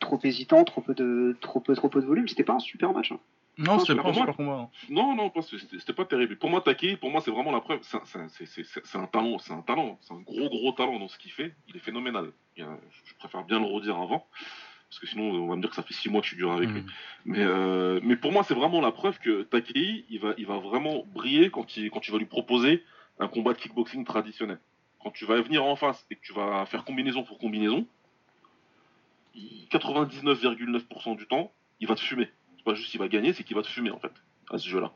trop 0.00 0.18
hésitant, 0.24 0.64
trop 0.64 0.80
peu 0.80 0.94
de, 0.94 1.36
trop 1.40 1.60
peu, 1.60 1.74
trop 1.76 1.88
peu 1.88 2.00
de 2.00 2.06
volume. 2.06 2.26
C'était 2.26 2.44
pas 2.44 2.54
un 2.54 2.58
super 2.58 2.92
match. 2.92 3.12
hein. 3.12 3.20
Non 3.58 3.78
c'était 3.80 3.94
pas 3.96 4.08
un 4.10 4.12
super 4.20 4.36
combat. 4.36 4.52
hein. 4.52 4.70
Non, 4.88 5.14
non, 5.16 5.30
pas- 5.30 5.42
c'était 5.42 5.78
c'était 5.78 5.92
pas 5.92 6.04
terrible. 6.04 6.36
Pour 6.38 6.48
moi, 6.48 6.60
Takei, 6.60 6.96
pour 6.96 7.10
moi, 7.10 7.20
c'est 7.20 7.30
vraiment 7.32 7.50
la 7.50 7.60
preuve. 7.60 7.80
C'est 7.82 7.96
un- 7.96 9.06
talent, 9.06 9.38
c'est 9.38 9.52
un 9.52 9.62
talent, 9.62 9.98
c'est 10.00 10.14
un 10.14 10.20
gros, 10.20 10.48
gros 10.48 10.72
talent 10.72 10.98
dans 10.98 11.08
ce 11.08 11.18
qu'il 11.18 11.32
fait. 11.32 11.54
Il 11.68 11.76
est 11.76 11.80
phénoménal. 11.80 12.30
Il 12.56 12.60
y 12.62 12.66
a- 12.66 12.78
je 13.04 13.14
préfère 13.14 13.44
bien 13.44 13.58
le 13.58 13.66
redire 13.66 13.96
avant, 13.98 14.26
parce 14.88 15.00
que 15.00 15.06
sinon, 15.08 15.24
on 15.30 15.48
va 15.48 15.56
me 15.56 15.60
dire 15.60 15.70
que 15.70 15.76
ça 15.76 15.82
fait 15.82 15.92
six 15.94 16.08
mois 16.08 16.20
que 16.20 16.26
je 16.26 16.34
suis 16.34 16.38
dur 16.38 16.52
avec 16.52 16.68
lui. 16.70 16.82
Mhm. 16.82 16.88
Mais, 17.24 17.40
euh, 17.42 18.00
mais 18.02 18.16
pour 18.16 18.30
moi, 18.32 18.44
c'est 18.44 18.54
vraiment 18.54 18.80
la 18.80 18.92
preuve 18.92 19.18
que 19.18 19.42
Takei, 19.42 20.04
il 20.08 20.20
va, 20.20 20.34
il 20.38 20.46
va 20.46 20.58
vraiment 20.58 21.04
briller 21.12 21.50
quand, 21.50 21.76
il, 21.76 21.90
quand 21.90 22.00
tu 22.00 22.12
vas 22.12 22.18
lui 22.18 22.26
proposer 22.26 22.84
un 23.18 23.26
combat 23.28 23.52
de 23.54 23.58
kickboxing 23.58 24.04
traditionnel. 24.04 24.60
Quand 25.02 25.10
tu 25.10 25.24
vas 25.24 25.40
venir 25.40 25.64
en 25.64 25.74
face 25.76 26.06
et 26.10 26.14
que 26.16 26.20
tu 26.22 26.32
vas 26.32 26.64
faire 26.66 26.84
combinaison 26.84 27.24
pour 27.24 27.38
combinaison, 27.38 27.86
il- 29.34 29.66
99,9% 29.68 31.14
du 31.16 31.26
temps, 31.26 31.52
il 31.80 31.86
va 31.88 31.94
te 31.94 32.00
fumer. 32.00 32.28
Pas 32.68 32.74
juste 32.74 32.90
qu'il 32.90 33.00
va 33.00 33.08
gagner, 33.08 33.32
c'est 33.32 33.44
qu'il 33.44 33.56
va 33.56 33.62
te 33.62 33.66
fumer 33.66 33.90
en 33.90 33.98
fait, 33.98 34.12
à 34.50 34.58
ce 34.58 34.68
jeu-là. 34.68 34.92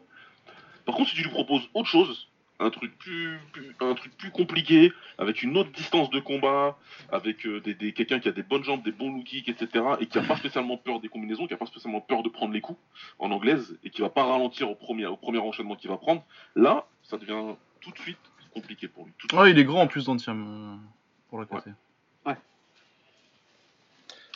Par 0.84 0.94
contre, 0.94 1.08
si 1.08 1.16
tu 1.16 1.22
lui 1.22 1.30
proposes 1.30 1.66
autre 1.72 1.88
chose, 1.88 2.28
un 2.60 2.68
truc 2.68 2.96
plus, 2.98 3.38
plus- 3.52 3.74
un 3.80 3.94
truc 3.94 4.14
plus 4.18 4.30
compliqué, 4.30 4.92
avec 5.16 5.42
une 5.42 5.56
autre 5.56 5.72
distance 5.72 6.10
de 6.10 6.20
combat, 6.20 6.76
avec 7.10 7.46
euh, 7.46 7.60
des, 7.60 7.74
des- 7.74 7.94
quelqu'un 7.94 8.20
qui 8.20 8.28
a 8.28 8.32
des 8.32 8.42
bonnes 8.42 8.62
jambes, 8.62 8.82
des 8.84 8.92
bons 8.92 9.10
low 9.10 9.22
kicks, 9.22 9.48
etc., 9.48 9.84
et 10.00 10.06
qui 10.06 10.18
a 10.18 10.22
pas 10.22 10.36
spécialement 10.36 10.76
peur 10.76 11.00
des 11.00 11.08
combinaisons, 11.08 11.46
qui 11.46 11.54
a 11.54 11.56
pas 11.56 11.64
spécialement 11.66 12.02
peur 12.02 12.22
de 12.22 12.28
prendre 12.28 12.52
les 12.52 12.60
coups 12.60 12.78
en 13.18 13.30
anglaise, 13.30 13.78
et 13.84 13.88
qui 13.90 14.02
va 14.02 14.10
pas 14.10 14.24
ralentir 14.24 14.70
au 14.70 14.74
premier, 14.74 15.06
au 15.06 15.16
premier 15.16 15.38
enchaînement 15.38 15.74
qu'il 15.76 15.88
va 15.88 15.96
prendre, 15.96 16.22
là, 16.54 16.84
ça 17.04 17.16
devient 17.16 17.54
tout 17.80 17.90
de 17.90 17.98
suite 17.98 18.18
compliqué 18.52 18.86
pour 18.86 19.06
lui. 19.06 19.12
Tout 19.16 19.28
de 19.28 19.34
Ouais, 19.34 19.44
suite. 19.46 19.56
il 19.56 19.60
est 19.60 19.64
grand 19.64 19.80
en 19.80 19.86
plus 19.86 20.04
d'Antiam 20.04 20.44
euh, 20.46 20.76
pour 21.30 21.40
la 21.40 21.46
KT. 21.46 21.68
Ouais. 22.26 22.36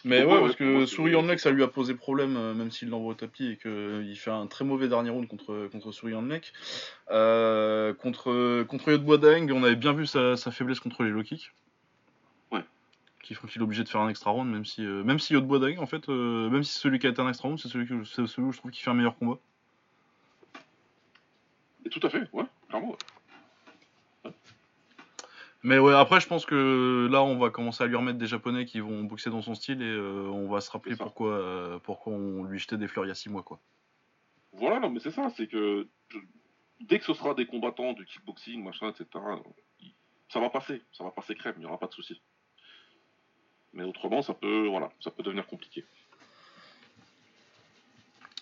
Mais 0.07 0.25
Ouais, 0.25 0.41
parce 0.41 0.55
que 0.55 0.87
Souris 0.87 1.21
Neck, 1.25 1.41
ça 1.41 1.51
lui 1.51 1.65
a 1.65 1.67
posé 1.67 1.95
problème, 1.95 2.37
euh, 2.37 2.55
même 2.55 2.71
s'il 2.71 2.89
l'envoie 2.91 3.11
au 3.11 3.15
tapis 3.15 3.49
et 3.49 3.57
qu'il 3.57 4.17
fait 4.17 4.31
un 4.31 4.47
très 4.47 4.65
mauvais 4.65 4.87
dernier 4.87 5.11
round 5.11 5.27
contre, 5.27 5.69
contre 5.73 5.91
Souris 5.91 6.15
Neck. 6.23 6.53
Euh, 7.11 7.93
contre 7.93 8.63
contre 8.63 8.93
Yod 8.93 9.21
Daeng, 9.21 9.51
on 9.51 9.65
avait 9.65 9.75
bien 9.75 9.93
vu 9.93 10.07
sa, 10.07 10.37
sa 10.37 10.53
faiblesse 10.53 10.79
contre 10.79 11.03
les 11.03 11.11
low 11.11 11.25
kicks. 11.25 11.51
Ouais. 12.53 12.65
Qui 13.25 13.35
font 13.35 13.49
qu'il 13.49 13.61
est 13.61 13.65
obligé 13.65 13.83
de 13.83 13.89
faire 13.89 14.01
un 14.01 14.09
extra 14.09 14.31
round, 14.31 14.49
même 14.49 14.65
si, 14.65 14.87
euh, 14.87 15.03
même 15.03 15.19
si 15.19 15.33
Yod 15.33 15.51
en 15.79 15.87
fait, 15.87 16.09
euh, 16.09 16.49
même 16.51 16.63
si 16.63 16.73
c'est 16.73 16.81
celui 16.81 17.01
qui 17.01 17.09
a 17.09 17.11
été 17.11 17.21
un 17.21 17.29
extra 17.29 17.49
round, 17.49 17.59
c'est 17.59 17.69
celui, 17.69 17.89
que- 17.89 18.05
celui 18.05 18.47
où 18.47 18.53
je 18.53 18.59
trouve 18.59 18.71
qu'il 18.71 18.85
fait 18.85 18.91
un 18.91 18.95
meilleur 18.95 19.17
combat. 19.19 19.39
Et 21.85 21.89
tout 21.89 22.01
à 22.05 22.11
fait, 22.11 22.29
ouais, 22.33 22.45
clairement. 22.69 22.91
ouais. 22.91 22.97
Mais 25.63 25.79
ouais, 25.79 25.95
après, 25.95 26.21
je 26.21 26.29
pense 26.29 26.47
que 26.47 27.09
là, 27.11 27.23
on 27.23 27.39
va 27.39 27.51
commencer 27.51 27.83
à 27.83 27.87
lui 27.87 27.97
remettre 27.97 28.19
des 28.19 28.27
japonais 28.27 28.67
qui 28.67 28.81
vont 28.81 29.03
boxer 29.05 29.31
dans 29.31 29.43
son 29.43 29.55
style 29.55 29.83
et 29.83 29.87
euh, 29.87 30.29
on 30.29 30.49
va 30.49 30.61
se 30.61 30.71
rappeler 30.71 30.97
pourquoi, 30.97 31.33
euh, 31.33 31.79
pourquoi 31.81 32.13
on 32.13 32.45
lui 32.45 32.59
jetait 32.59 32.77
des 32.77 32.87
fleurs 32.89 33.05
il 33.05 33.09
y 33.09 33.13
a 33.13 33.15
6 33.17 33.29
mois, 33.31 33.43
quoi. 33.43 33.61
Voilà, 34.53 34.79
non, 34.81 34.91
mais 34.91 35.01
c'est 35.01 35.11
ça, 35.11 35.29
c'est 35.31 35.49
que 35.49 35.89
je- 36.09 36.19
dès 36.81 36.99
que 36.99 37.05
ce 37.05 37.15
sera 37.15 37.35
des 37.35 37.47
combattants 37.47 37.95
de 37.95 38.05
kickboxing, 38.05 38.63
machin, 38.63 38.91
etc., 38.91 39.07
ça 40.29 40.41
va 40.41 40.51
passer, 40.51 40.83
ça 40.93 41.05
va 41.05 41.11
passer 41.11 41.35
crème, 41.35 41.55
il 41.57 41.61
n'y 41.61 41.67
aura 41.67 41.79
pas 41.79 41.87
de 41.87 41.93
souci. 41.95 42.21
Mais 43.73 43.83
autrement, 43.85 44.23
ça 44.23 44.35
peut, 44.35 44.67
voilà, 44.69 44.91
ça 45.01 45.11
peut 45.11 45.23
devenir 45.23 45.47
compliqué. 45.47 45.85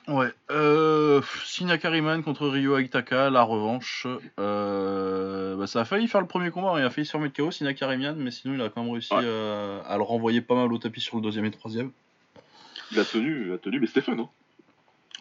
Ouais. 0.06 0.32
Euh, 0.50 1.22
Sina 1.44 1.78
Kariman 1.78 2.22
contre 2.22 2.46
Ryo 2.48 2.76
Aitaka, 2.78 3.30
la 3.30 3.42
revanche. 3.42 4.06
Euh, 4.38 5.56
bah, 5.56 5.66
ça 5.66 5.80
a 5.80 5.84
failli 5.84 6.08
faire 6.08 6.20
le 6.20 6.26
premier 6.26 6.50
combat, 6.50 6.74
il 6.78 6.84
a 6.84 6.90
failli 6.90 7.06
se 7.06 7.16
remettre 7.16 7.36
KO 7.36 7.50
Sina 7.50 7.72
Kariman, 7.72 8.16
mais 8.16 8.30
sinon 8.30 8.54
il 8.54 8.60
a 8.60 8.68
quand 8.68 8.82
même 8.82 8.92
réussi 8.92 9.14
à, 9.14 9.18
à, 9.18 9.96
le 9.96 10.02
renvoyer 10.02 10.40
pas 10.42 10.54
mal 10.54 10.72
au 10.72 10.78
tapis 10.78 11.00
sur 11.00 11.16
le 11.16 11.22
deuxième 11.22 11.46
et 11.46 11.50
troisième. 11.50 11.90
Il 12.92 13.00
a 13.00 13.04
tenu, 13.04 13.46
il 13.46 13.52
a 13.52 13.58
tenu, 13.58 13.80
mais 13.80 13.86
c'était 13.86 14.02
fun, 14.02 14.18
hein 14.18 14.28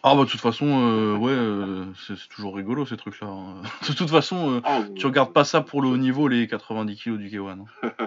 ah 0.06 0.14
bah 0.14 0.24
de 0.24 0.28
toute 0.28 0.40
façon, 0.42 0.66
euh, 0.66 1.16
ouais, 1.16 1.32
euh, 1.32 1.86
c'est 2.06 2.28
toujours 2.28 2.54
rigolo 2.54 2.84
ces 2.84 2.98
trucs-là. 2.98 3.26
Hein. 3.26 3.62
De 3.88 3.94
toute 3.94 4.10
façon, 4.10 4.56
euh, 4.56 4.60
ah, 4.62 4.82
tu 4.94 5.06
regardes 5.06 5.32
pas 5.32 5.44
ça 5.44 5.62
pour 5.62 5.80
le 5.80 5.88
haut 5.88 5.96
niveau, 5.96 6.28
les 6.28 6.46
90 6.46 6.94
kilos 6.94 7.18
du 7.18 7.30
K1. 7.30 7.64
Hein. 7.82 7.90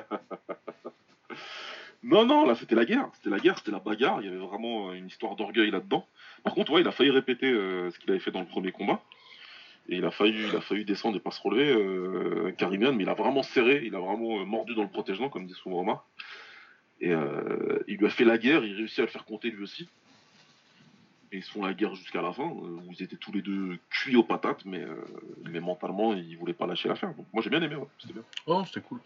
non, 2.03 2.25
non, 2.25 2.45
là 2.45 2.55
c'était 2.55 2.75
la 2.75 2.85
guerre, 2.85 3.09
c'était 3.13 3.29
la 3.29 3.39
guerre, 3.39 3.57
c'était 3.57 3.71
la 3.71 3.79
bagarre, 3.79 4.21
il 4.21 4.25
y 4.25 4.27
avait 4.29 4.37
vraiment 4.37 4.93
une 4.93 5.07
histoire 5.07 5.35
d'orgueil 5.35 5.71
là-dedans. 5.71 6.07
Par 6.43 6.53
contre, 6.53 6.71
ouais, 6.73 6.81
il 6.81 6.87
a 6.87 6.91
failli 6.91 7.09
répéter 7.09 7.51
ce 7.51 7.97
qu'il 7.99 8.09
avait 8.11 8.19
fait 8.19 8.31
dans 8.31 8.39
le 8.39 8.45
premier 8.45 8.71
combat. 8.71 9.01
Et 9.89 9.97
il 9.97 10.05
a 10.05 10.11
failli, 10.11 10.47
il 10.49 10.55
a 10.55 10.61
failli 10.61 10.83
descendre 10.83 11.17
et 11.17 11.19
pas 11.19 11.31
se 11.31 11.41
relever, 11.41 11.71
euh, 11.71 12.51
Karimian, 12.57 12.93
mais 12.93 13.03
il 13.03 13.09
a 13.09 13.13
vraiment 13.13 13.41
serré, 13.41 13.83
il 13.85 13.95
a 13.95 13.99
vraiment 13.99 14.45
mordu 14.45 14.75
dans 14.75 14.83
le 14.83 14.89
protège 14.89 15.19
comme 15.31 15.47
dit 15.47 15.53
souvent 15.53 15.79
Omar. 15.79 16.05
Et 16.99 17.13
il 17.87 17.97
lui 17.97 18.05
a 18.05 18.09
fait 18.09 18.25
la 18.25 18.37
guerre, 18.37 18.63
il 18.65 18.75
réussit 18.75 18.99
à 18.99 19.03
le 19.03 19.07
faire 19.07 19.25
compter 19.25 19.49
lui 19.49 19.63
aussi 19.63 19.87
et 21.31 21.37
ils 21.37 21.43
se 21.43 21.51
font 21.51 21.65
la 21.65 21.73
guerre 21.73 21.93
jusqu'à 21.95 22.21
la 22.21 22.31
fin, 22.31 22.45
euh, 22.45 22.79
où 22.87 22.91
ils 22.91 23.03
étaient 23.03 23.17
tous 23.17 23.31
les 23.31 23.41
deux 23.41 23.77
cuits 23.89 24.15
aux 24.15 24.23
patates, 24.23 24.63
mais, 24.65 24.81
euh, 24.81 24.95
mais 25.51 25.59
mentalement, 25.59 26.13
ils 26.13 26.37
voulaient 26.37 26.53
pas 26.53 26.67
lâcher 26.67 26.87
l'affaire. 26.87 27.13
Donc 27.15 27.25
moi 27.33 27.43
j'ai 27.43 27.49
bien 27.49 27.61
aimé, 27.61 27.75
c'était 27.99 28.13
bien. 28.13 28.23
Oh, 28.45 28.63
c'était 28.65 28.81
cool. 28.81 28.99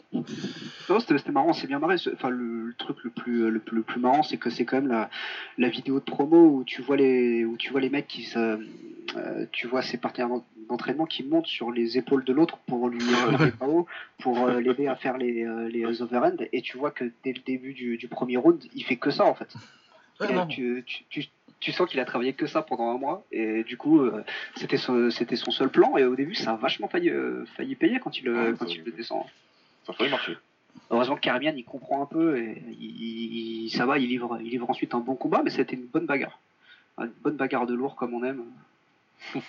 c'était 0.99 1.31
marrant, 1.31 1.53
c'est 1.53 1.67
bien 1.67 1.79
marré. 1.79 1.95
Enfin, 2.13 2.29
le, 2.29 2.73
truc 2.77 2.97
le 3.03 3.09
plus, 3.09 3.49
le, 3.49 3.59
plus, 3.59 3.77
le 3.77 3.83
plus 3.83 3.99
marrant, 3.99 4.23
c'est 4.23 4.37
que 4.37 4.49
c'est 4.49 4.65
quand 4.65 4.77
même 4.77 4.91
la, 4.91 5.09
la 5.57 5.69
vidéo 5.69 5.99
de 5.99 6.05
promo 6.05 6.57
où 6.57 6.63
tu 6.63 6.81
vois 6.81 6.97
les, 6.97 7.43
où 7.43 7.57
tu 7.57 7.71
vois 7.71 7.81
les 7.81 7.89
mecs 7.89 8.07
qui 8.07 8.23
se. 8.23 8.59
Euh, 9.17 9.45
tu 9.51 9.67
vois 9.67 9.81
ces 9.81 9.97
partenaires 9.97 10.29
d'entraînement 10.69 11.05
qui 11.05 11.23
montent 11.23 11.47
sur 11.47 11.71
les 11.71 11.97
épaules 11.97 12.23
de 12.23 12.31
l'autre 12.31 12.57
pour 12.67 12.87
lui 12.87 13.01
pour 14.19 14.47
l'aider 14.47 14.87
à 14.87 14.95
faire 14.95 15.17
les, 15.17 15.45
les 15.69 16.01
overhands, 16.01 16.37
et 16.53 16.61
tu 16.61 16.77
vois 16.77 16.91
que 16.91 17.11
dès 17.23 17.33
le 17.33 17.41
début 17.45 17.73
du, 17.73 17.97
du 17.97 18.07
premier 18.07 18.37
round, 18.37 18.63
il 18.73 18.83
fait 18.85 18.95
que 18.95 19.09
ça 19.09 19.25
en 19.25 19.33
fait. 19.33 19.53
Tu, 20.49 20.85
tu, 21.09 21.25
tu 21.61 21.71
sens 21.71 21.87
qu'il 21.89 21.99
a 21.99 22.05
travaillé 22.05 22.33
que 22.33 22.47
ça 22.47 22.63
pendant 22.63 22.89
un 22.89 22.97
mois 22.97 23.25
et 23.31 23.63
du 23.63 23.77
coup 23.77 24.01
euh, 24.01 24.23
c'était 24.55 24.79
c'était 25.11 25.35
son 25.35 25.51
seul 25.51 25.69
plan 25.69 25.95
et 25.97 26.03
au 26.03 26.15
début 26.15 26.35
ça 26.35 26.51
a 26.51 26.55
vachement 26.55 26.87
failli, 26.87 27.09
euh, 27.09 27.45
failli 27.55 27.75
payer 27.75 27.99
quand 27.99 28.17
il, 28.17 28.27
ah, 28.29 28.51
quand 28.57 28.65
il 28.65 28.83
le 28.83 28.91
descend. 28.91 29.23
Ça 29.85 29.93
a 29.93 29.95
failli 29.95 30.09
marcher. 30.09 30.37
Heureusement 30.89 31.15
que 31.15 31.21
Carmian 31.21 31.53
il 31.55 31.63
comprend 31.63 32.01
un 32.01 32.05
peu 32.07 32.37
et 32.39 32.63
il, 32.79 33.69
ça 33.69 33.85
va, 33.85 33.99
il 33.99 34.07
livre, 34.07 34.39
il 34.41 34.49
livre 34.49 34.69
ensuite 34.69 34.95
un 34.95 34.99
bon 34.99 35.15
combat, 35.15 35.41
mais 35.43 35.51
c'était 35.51 35.75
une 35.75 35.85
bonne 35.85 36.05
bagarre. 36.05 36.39
Une 36.97 37.13
bonne 37.21 37.37
bagarre 37.37 37.67
de 37.67 37.73
lourd 37.73 37.95
comme 37.95 38.13
on 38.13 38.23
aime. 38.23 38.43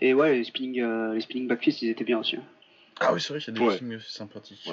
et 0.00 0.12
ouais, 0.12 0.34
les 0.36 0.44
spinning, 0.44 0.80
euh, 0.80 1.14
les 1.14 1.20
spinning 1.20 1.48
backfist 1.48 1.82
ils 1.82 1.88
étaient 1.88 2.04
bien 2.04 2.18
aussi. 2.18 2.36
Hein. 2.36 2.44
Ah 3.00 3.12
oui, 3.12 3.20
c'est 3.20 3.32
vrai 3.32 3.40
qu'il 3.40 3.54
y 3.54 3.56
a 3.56 3.78
des 3.78 3.94
ouais. 3.94 4.00
sympathiques. 4.00 4.70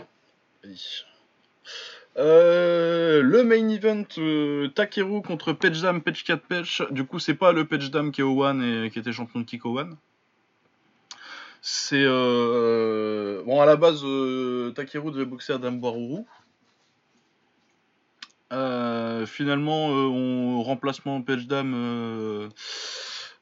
Euh, 2.18 3.24
le 3.24 3.44
main 3.44 3.68
event 3.70 4.06
euh, 4.20 4.68
Takeru 4.70 5.22
contre 5.24 5.54
Pechdam, 5.54 6.02
Pech 6.02 6.24
4 6.24 6.42
Pech. 6.46 6.82
Du 6.92 7.06
coup, 7.06 7.20
c'est 7.20 7.34
pas 7.34 7.52
le 7.52 7.66
Pechdam 7.66 8.12
qui 8.12 8.22
est 8.22 8.24
au 8.24 8.46
et 8.62 8.90
qui 8.92 9.00
était 9.00 9.12
champion 9.12 9.40
de 9.40 9.46
Kiko 9.46 9.80
One. 9.80 9.98
C'est 11.62 12.04
euh, 12.04 13.42
bon 13.46 13.62
à 13.62 13.66
la 13.66 13.78
base 13.78 14.02
Takeru 14.76 15.12
devait 15.12 15.26
boxer 15.26 15.54
Adam 15.54 15.72
Boaruru. 15.72 16.24
finalement, 19.26 19.88
on 19.88 20.62
remplacement 20.62 21.22
Pechdam 21.22 22.50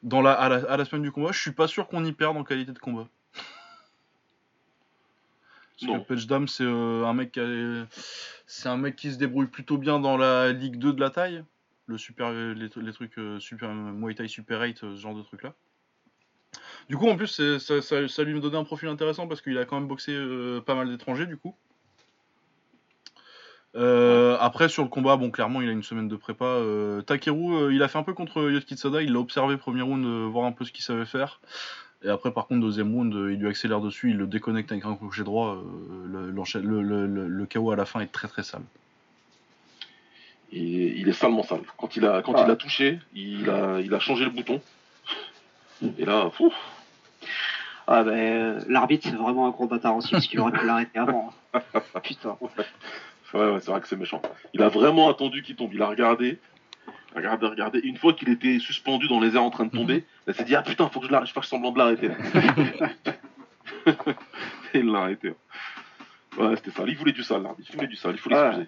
dans 0.04 0.22
la 0.22 0.34
à, 0.34 0.78
la, 0.78 0.86
semaine 0.86 1.04
du 1.04 1.12
combat. 1.12 1.32
Je 1.32 1.40
suis 1.40 1.52
pas 1.52 1.68
sûr 1.68 1.88
qu'on 1.88 2.06
y 2.06 2.12
perde 2.14 2.38
en 2.38 2.44
qualité 2.44 2.72
de 2.72 2.80
combat. 2.80 3.08
Parce 5.82 6.00
que 6.00 6.08
Pechdam, 6.08 6.48
c'est 6.48 6.66
un 6.66 7.14
mec 7.14 7.32
qui 7.32 7.40
a 7.40 7.86
c'est 8.54 8.68
un 8.68 8.76
mec 8.76 8.98
qui 8.98 9.12
se 9.12 9.18
débrouille 9.18 9.48
plutôt 9.48 9.78
bien 9.78 10.00
dans 10.00 10.18
la 10.18 10.52
Ligue 10.52 10.76
2 10.76 10.92
de 10.92 11.00
la 11.00 11.10
taille. 11.10 11.44
Le 11.86 11.98
super, 11.98 12.32
les, 12.32 12.70
trucs 12.70 13.18
euh, 13.18 13.40
super, 13.40 13.70
Muay 13.74 14.14
Thai 14.14 14.28
Super 14.28 14.62
8, 14.62 14.84
euh, 14.84 14.96
ce 14.96 15.02
genre 15.02 15.16
de 15.16 15.22
trucs 15.22 15.44
là. 15.44 15.54
Du 16.90 16.98
coup, 16.98 17.08
en 17.08 17.16
plus, 17.16 17.60
ça, 17.60 17.82
ça, 17.82 18.24
lui 18.24 18.34
me 18.34 18.42
donnait 18.42 18.58
un 18.58 18.66
profil 18.66 18.90
intéressant 18.90 19.28
parce 19.28 19.42
qu'il 19.42 19.58
a 19.58 19.64
quand 19.64 19.80
même 19.80 19.88
boxé 19.88 20.12
euh, 20.14 20.60
pas 20.60 20.76
mal 20.76 20.90
d'étrangers, 20.90 21.26
du 21.26 21.38
coup. 21.38 21.56
après, 23.74 24.68
sur 24.68 24.84
le 24.84 24.90
combat, 24.90 25.16
bon, 25.16 25.32
clairement, 25.32 25.62
il 25.62 25.70
a 25.70 25.72
une 25.72 25.84
semaine 25.84 26.10
de 26.10 26.16
prépa. 26.18 26.62
Takeru, 27.08 27.74
il 27.74 27.82
a 27.84 27.88
fait 27.88 28.00
un 28.00 28.04
peu 28.04 28.14
contre 28.14 28.52
Yotki 28.52 28.76
Tsada, 28.76 29.02
il 29.02 29.14
l'a 29.14 29.20
observé 29.20 29.56
premier 29.56 29.82
round, 29.82 30.06
voir 30.30 30.46
un 30.46 30.52
peu 30.52 30.66
ce 30.66 30.74
qu'il 30.74 30.84
savait 30.84 31.06
faire. 31.06 31.40
Et 32.04 32.10
après, 32.10 32.32
par 32.32 32.48
contre, 32.48 32.62
deuxième 32.62 32.94
round, 32.94 33.14
il 33.14 33.38
lui 33.38 33.48
accélère 33.48 33.80
dessus, 33.80 34.10
il 34.10 34.18
le 34.18 34.26
déconnecte 34.26 34.72
avec 34.72 34.86
un 34.86 34.96
crochet 34.96 35.24
droit. 35.24 35.56
Euh, 35.56 36.32
le, 36.32 36.82
le, 36.82 37.28
le, 37.28 37.46
KO 37.46 37.72
à 37.72 37.76
la 37.76 37.86
fin 37.86 38.00
est 38.00 38.12
très 38.12 38.28
très 38.28 38.44
sale. 38.44 38.64
Et 40.52 40.98
il 40.98 41.08
est 41.08 41.14
salement 41.14 41.44
sale. 41.44 41.62
Quand 41.78 41.96
il 41.96 42.06
a, 42.06 42.22
quand 42.22 42.44
il 42.44 42.50
a 42.50 42.56
touché, 42.56 43.00
il 43.14 43.50
a, 43.50 43.80
il 43.80 43.94
a 43.94 44.00
changé 44.00 44.26
le 44.26 44.32
bouton. 44.32 44.62
Et 45.98 46.06
là, 46.06 46.30
fou. 46.32 46.52
Ah 47.88 48.04
ben, 48.04 48.64
l'arbitre 48.68 49.08
c'est 49.10 49.16
vraiment 49.16 49.48
un 49.48 49.52
gros 49.52 49.68
bâtard 49.68 49.96
aussi 49.96 50.12
parce 50.12 50.28
qu'il 50.28 50.40
aurait 50.40 50.52
pu 50.52 50.66
l'arrêter 50.66 51.00
avant. 51.00 51.34
Hein. 51.54 51.62
Putain. 52.04 52.38
Ouais, 53.34 53.52
ouais, 53.52 53.60
c'est 53.62 53.72
vrai 53.72 53.82
que 53.82 53.88
c'est 53.88 53.96
méchant. 53.96 54.22
Il 54.54 54.62
a 54.62 54.70
vraiment 54.70 55.10
attendu 55.10 55.42
qu'il 55.42 55.56
tombe. 55.56 55.74
Il 55.74 55.82
a 55.82 55.88
regardé, 55.88 56.40
Regardez, 57.16 57.48
regardez. 57.48 57.80
Une 57.80 57.98
fois 57.98 58.14
qu'il 58.14 58.30
était 58.30 58.60
suspendu 58.60 59.08
dans 59.08 59.20
les 59.20 59.36
airs 59.36 59.44
en 59.44 59.50
train 59.50 59.66
de 59.66 59.72
tomber, 59.72 59.96
mhm. 59.96 60.04
il 60.28 60.34
s'est 60.34 60.44
dit 60.44 60.56
Ah 60.56 60.62
putain, 60.62 60.88
faut 60.90 61.00
que 61.00 61.08
je, 61.08 61.26
je 61.26 61.34
fasse 61.34 61.48
semblant 61.48 61.72
de 61.72 61.78
l'arrêter. 61.78 62.10
Et 64.74 64.80
il 64.80 64.86
l'a 64.86 65.00
arrêté. 65.00 65.34
Ouais, 66.38 66.56
c'était 66.56 66.72
ça. 66.72 66.84
Il 66.88 66.96
voulait 66.98 67.12
du 67.12 67.24
sale, 67.24 67.44
l'arbitre. 67.44 67.70
Il 67.72 67.76
voulait 67.76 67.88
du 67.88 67.96
sale. 67.96 68.14
Il 68.14 68.20
faut 68.20 68.30
l'excuser. 68.30 68.68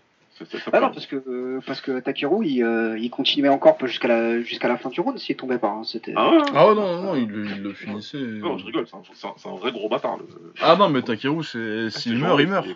Ah 0.72 0.80
non, 0.80 0.90
parce 0.90 1.06
que, 1.06 1.16
euh, 1.28 1.60
parce 1.66 1.80
que 1.80 2.00
Takeru, 2.00 2.44
il, 2.46 2.64
euh, 2.64 2.98
il 2.98 3.12
continuait 3.12 3.50
encore 3.50 3.78
jusqu'à 3.86 4.08
la, 4.08 4.42
jusqu'à 4.42 4.68
la 4.68 4.78
fin 4.78 4.90
du 4.90 5.00
round 5.00 5.20
s'il 5.20 5.36
tombait 5.36 5.60
pas. 5.60 5.70
Hein. 5.70 5.84
C'était... 5.84 6.14
Ah, 6.16 6.32
ouais, 6.32 6.42
ah 6.56 6.66
non, 6.66 6.76
non, 6.76 7.02
non, 7.04 7.16
il, 7.16 7.28
le 7.30 7.74
finissait. 7.74 8.18
Non, 8.18 8.58
je 8.58 8.66
rigole, 8.66 8.88
c'est 8.88 9.28
un, 9.28 9.52
un, 9.52 9.56
vrai 9.56 9.72
gros 9.72 9.90
bâtard. 9.90 10.18
Le... 10.18 10.26
Ah 10.60 10.76
non, 10.76 10.90
mais 10.90 11.04
Takeru, 11.04 11.44
c'est, 11.44 11.92
s'il 11.92 12.18
meurt, 12.18 12.40
il 12.42 12.48
meurt. 12.48 12.68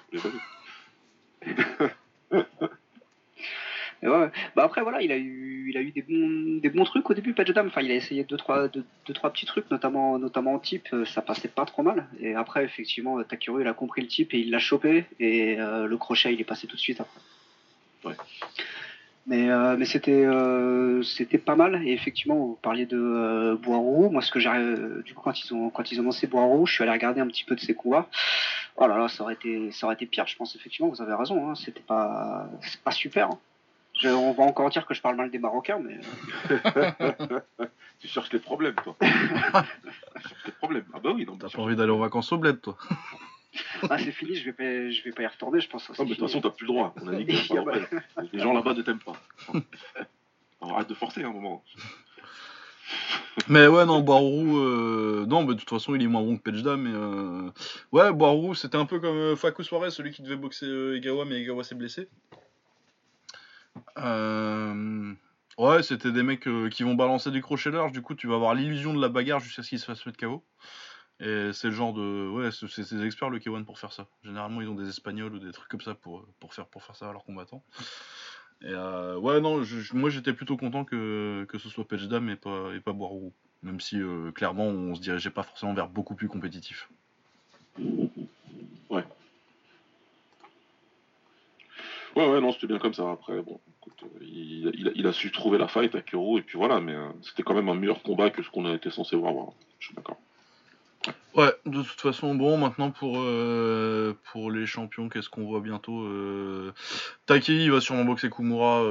Ouais. 4.03 4.29
Bah 4.55 4.63
après 4.63 4.81
voilà, 4.81 5.01
il 5.01 5.11
a 5.11 5.17
eu, 5.17 5.69
il 5.69 5.77
a 5.77 5.81
eu 5.81 5.91
des 5.91 6.03
bons, 6.03 6.59
des 6.59 6.69
bons 6.69 6.83
trucs 6.83 7.09
au 7.09 7.13
début, 7.13 7.33
Pajdam. 7.33 7.67
Enfin, 7.67 7.81
il 7.81 7.91
a 7.91 7.95
essayé 7.95 8.23
deux 8.23 8.37
trois, 8.37 8.67
deux, 8.67 8.85
trois 9.13 9.31
petits 9.31 9.45
trucs, 9.45 9.69
notamment, 9.71 10.19
notamment 10.19 10.53
en 10.53 10.59
type, 10.59 10.87
euh, 10.93 11.05
ça 11.05 11.21
passait 11.21 11.47
pas 11.47 11.65
trop 11.65 11.81
mal. 11.81 12.07
Et 12.19 12.35
après, 12.35 12.63
effectivement, 12.63 13.21
Takeru, 13.23 13.61
il 13.61 13.67
a 13.67 13.73
compris 13.73 14.01
le 14.01 14.07
type 14.07 14.33
et 14.33 14.39
il 14.39 14.51
l'a 14.51 14.59
chopé. 14.59 15.05
Et 15.19 15.59
euh, 15.59 15.87
le 15.87 15.97
crochet, 15.97 16.33
il 16.33 16.39
est 16.39 16.43
passé 16.43 16.67
tout 16.67 16.75
de 16.75 16.81
suite 16.81 17.01
après. 17.01 17.19
Ouais. 18.05 18.15
Mais, 19.25 19.49
euh, 19.49 19.75
mais 19.77 19.85
c'était, 19.85 20.25
c'était 21.03 21.39
pas 21.39 21.55
mal. 21.55 21.81
Et 21.85 21.91
effectivement, 21.91 22.35
vous 22.35 22.59
parliez 22.61 22.85
de 22.85 23.59
Boiroux. 23.61 24.09
Moi, 24.09 24.21
ce 24.21 24.31
que 24.31 24.39
j'ai, 24.39 24.49
du 25.03 25.13
coup, 25.15 25.21
quand 25.21 25.43
ils 25.43 25.53
ont, 25.53 25.69
quand 25.69 25.91
ils 25.91 25.99
ont 25.99 26.03
lancé 26.03 26.27
Boiroux, 26.27 26.65
je 26.65 26.73
suis 26.73 26.83
allé 26.83 26.93
regarder 26.93 27.19
un 27.19 27.27
petit 27.27 27.43
peu 27.43 27.55
de 27.55 27.59
ses 27.59 27.73
combats. 27.73 28.07
Oh 28.77 28.87
là 28.87 28.97
là, 28.97 29.07
ça 29.07 29.23
aurait 29.23 29.33
été, 29.33 29.71
ça 29.71 29.87
aurait 29.87 29.95
été 29.95 30.05
pire. 30.05 30.27
Je 30.27 30.37
pense 30.37 30.55
effectivement, 30.55 30.89
vous 30.89 31.01
avez 31.01 31.15
raison. 31.15 31.49
Hein. 31.49 31.55
C'était 31.55 31.81
pas, 31.81 32.47
pas 32.85 32.91
super. 32.91 33.31
Hein 33.31 33.39
on 34.05 34.33
va 34.33 34.43
encore 34.43 34.69
dire 34.69 34.85
que 34.85 34.93
je 34.93 35.01
parle 35.01 35.15
mal 35.15 35.31
des 35.31 35.39
Marocains, 35.39 35.79
mais. 35.79 35.99
tu 37.99 38.07
cherches 38.07 38.31
les 38.31 38.39
problèmes, 38.39 38.75
toi. 38.75 38.95
tu 39.01 39.07
cherches 39.07 40.45
les 40.45 40.51
problèmes. 40.53 40.85
Ah 40.93 40.99
bah 40.99 41.11
oui, 41.15 41.25
non. 41.25 41.37
T'as 41.37 41.49
pas 41.49 41.61
envie 41.61 41.75
d'aller 41.75 41.91
en 41.91 41.97
vacances 41.97 42.31
au 42.31 42.37
bled, 42.37 42.61
toi. 42.61 42.77
ah, 43.89 43.97
c'est 43.97 44.11
fini, 44.11 44.35
je 44.35 44.45
vais 44.45 44.53
pas, 44.53 44.91
je 44.91 45.03
vais 45.03 45.11
pas 45.11 45.23
y 45.23 45.27
retourner, 45.27 45.59
je 45.59 45.69
pense. 45.69 45.89
Non, 45.89 45.95
mais 45.99 46.05
de 46.05 46.15
toute 46.15 46.27
façon, 46.27 46.41
t'as 46.41 46.49
plus 46.49 46.65
le 46.65 46.73
droit. 46.73 46.93
On 47.01 47.07
a 47.07 47.15
dit 47.15 47.25
que 47.25 47.53
pas 47.53 47.63
bah. 48.15 48.23
Les 48.31 48.39
gens 48.39 48.53
là-bas 48.53 48.73
ne 48.73 48.81
t'aiment 48.81 48.99
pas. 48.99 49.15
arrête 50.61 50.89
de 50.89 50.93
forcer 50.93 51.23
un 51.23 51.31
moment. 51.31 51.63
mais 53.47 53.67
ouais, 53.67 53.85
non, 53.85 54.01
Boarou, 54.01 54.57
euh... 54.57 55.25
non, 55.27 55.41
mais 55.43 55.53
de 55.53 55.59
toute 55.59 55.69
façon, 55.69 55.95
il 55.95 56.01
est 56.01 56.07
moins 56.07 56.21
bon 56.21 56.37
que 56.37 56.43
Pejda, 56.43 56.77
mais 56.77 56.91
euh... 56.93 57.49
ouais, 57.91 58.11
Boarou, 58.13 58.55
c'était 58.55 58.77
un 58.77 58.85
peu 58.85 58.99
comme 58.99 59.15
euh, 59.15 59.35
Fakou 59.35 59.63
Suarez, 59.63 59.91
celui 59.91 60.11
qui 60.11 60.21
devait 60.21 60.35
boxer 60.35 60.65
euh, 60.65 60.97
Egawa, 60.97 61.25
mais 61.25 61.41
Egawa 61.41 61.63
s'est 61.63 61.75
blessé. 61.75 62.09
Euh, 63.97 65.13
ouais, 65.57 65.83
c'était 65.83 66.11
des 66.11 66.23
mecs 66.23 66.47
euh, 66.47 66.69
qui 66.69 66.83
vont 66.83 66.95
balancer 66.95 67.31
des 67.31 67.41
crochets 67.41 67.71
larges, 67.71 67.91
du 67.91 68.01
coup 68.01 68.15
tu 68.15 68.27
vas 68.27 68.35
avoir 68.35 68.53
l'illusion 68.53 68.93
de 68.93 69.01
la 69.01 69.09
bagarre 69.09 69.39
jusqu'à 69.39 69.63
ce 69.63 69.69
qu'ils 69.69 69.79
se 69.79 69.85
fassent 69.85 70.05
mettre 70.05 70.19
KO. 70.19 70.43
Et 71.19 71.51
c'est 71.51 71.69
le 71.69 71.73
genre 71.73 71.93
de. 71.93 72.29
Ouais, 72.29 72.49
c'est 72.51 72.95
des 72.95 73.05
experts 73.05 73.31
le 73.31 73.39
K1 73.39 73.65
pour 73.65 73.79
faire 73.79 73.91
ça. 73.91 74.05
Généralement 74.23 74.61
ils 74.61 74.69
ont 74.69 74.75
des 74.75 74.87
espagnols 74.87 75.33
ou 75.33 75.39
des 75.39 75.51
trucs 75.51 75.67
comme 75.67 75.81
ça 75.81 75.95
pour, 75.95 76.25
pour, 76.39 76.53
faire, 76.53 76.67
pour 76.67 76.83
faire 76.83 76.95
ça 76.95 77.09
à 77.09 77.11
leurs 77.11 77.23
combattants. 77.23 77.63
Et 78.61 78.69
euh, 78.69 79.17
ouais, 79.17 79.41
non, 79.41 79.63
moi 79.93 80.09
j'étais 80.09 80.33
plutôt 80.33 80.57
content 80.57 80.85
que, 80.85 81.45
que 81.49 81.57
ce 81.57 81.69
soit 81.69 81.87
Pechdam 81.87 82.29
et 82.29 82.35
pas, 82.35 82.71
et 82.75 82.79
pas. 82.79 82.95
Même 83.63 83.79
si 83.79 83.99
clairement 84.35 84.65
on 84.65 84.93
se 84.93 85.01
dirigeait 85.01 85.31
pas 85.31 85.43
forcément 85.43 85.73
vers 85.73 85.89
beaucoup 85.89 86.13
plus 86.13 86.27
compétitif. 86.27 86.87
Ouais. 88.89 89.03
Ouais, 92.17 92.27
ouais, 92.27 92.41
non, 92.41 92.51
c'était 92.51 92.65
bien 92.65 92.79
comme 92.79 92.95
ça. 92.95 93.11
Après, 93.11 93.39
bon, 93.43 93.59
écoute, 93.79 94.03
euh, 94.03 94.07
il, 94.21 94.71
il, 94.73 94.91
il 94.95 95.05
a 95.05 95.13
su 95.13 95.31
trouver 95.31 95.59
la 95.59 95.67
fight 95.67 95.93
à 95.93 95.99
et 95.99 96.01
puis 96.41 96.57
voilà, 96.57 96.81
mais 96.81 96.95
euh, 96.95 97.09
c'était 97.21 97.43
quand 97.43 97.53
même 97.53 97.69
un 97.69 97.75
meilleur 97.75 98.01
combat 98.01 98.31
que 98.31 98.41
ce 98.41 98.49
qu'on 98.49 98.65
a 98.65 98.73
été 98.73 98.89
censé 98.89 99.15
voir. 99.15 99.33
Je 99.77 99.85
suis 99.85 99.95
d'accord. 99.95 100.17
Ouais, 101.35 101.53
de 101.67 101.83
toute 101.83 102.01
façon, 102.01 102.33
bon, 102.33 102.57
maintenant 102.57 102.89
pour, 102.89 103.19
euh, 103.19 104.15
les 104.49 104.65
champions, 104.65 105.09
qu'est-ce 105.09 105.29
qu'on 105.29 105.45
voit 105.45 105.59
bientôt. 105.59 106.07
Takei 107.27 107.69
va 107.69 107.81
sûrement 107.81 108.03
boxer 108.03 108.31
Kumura 108.31 108.83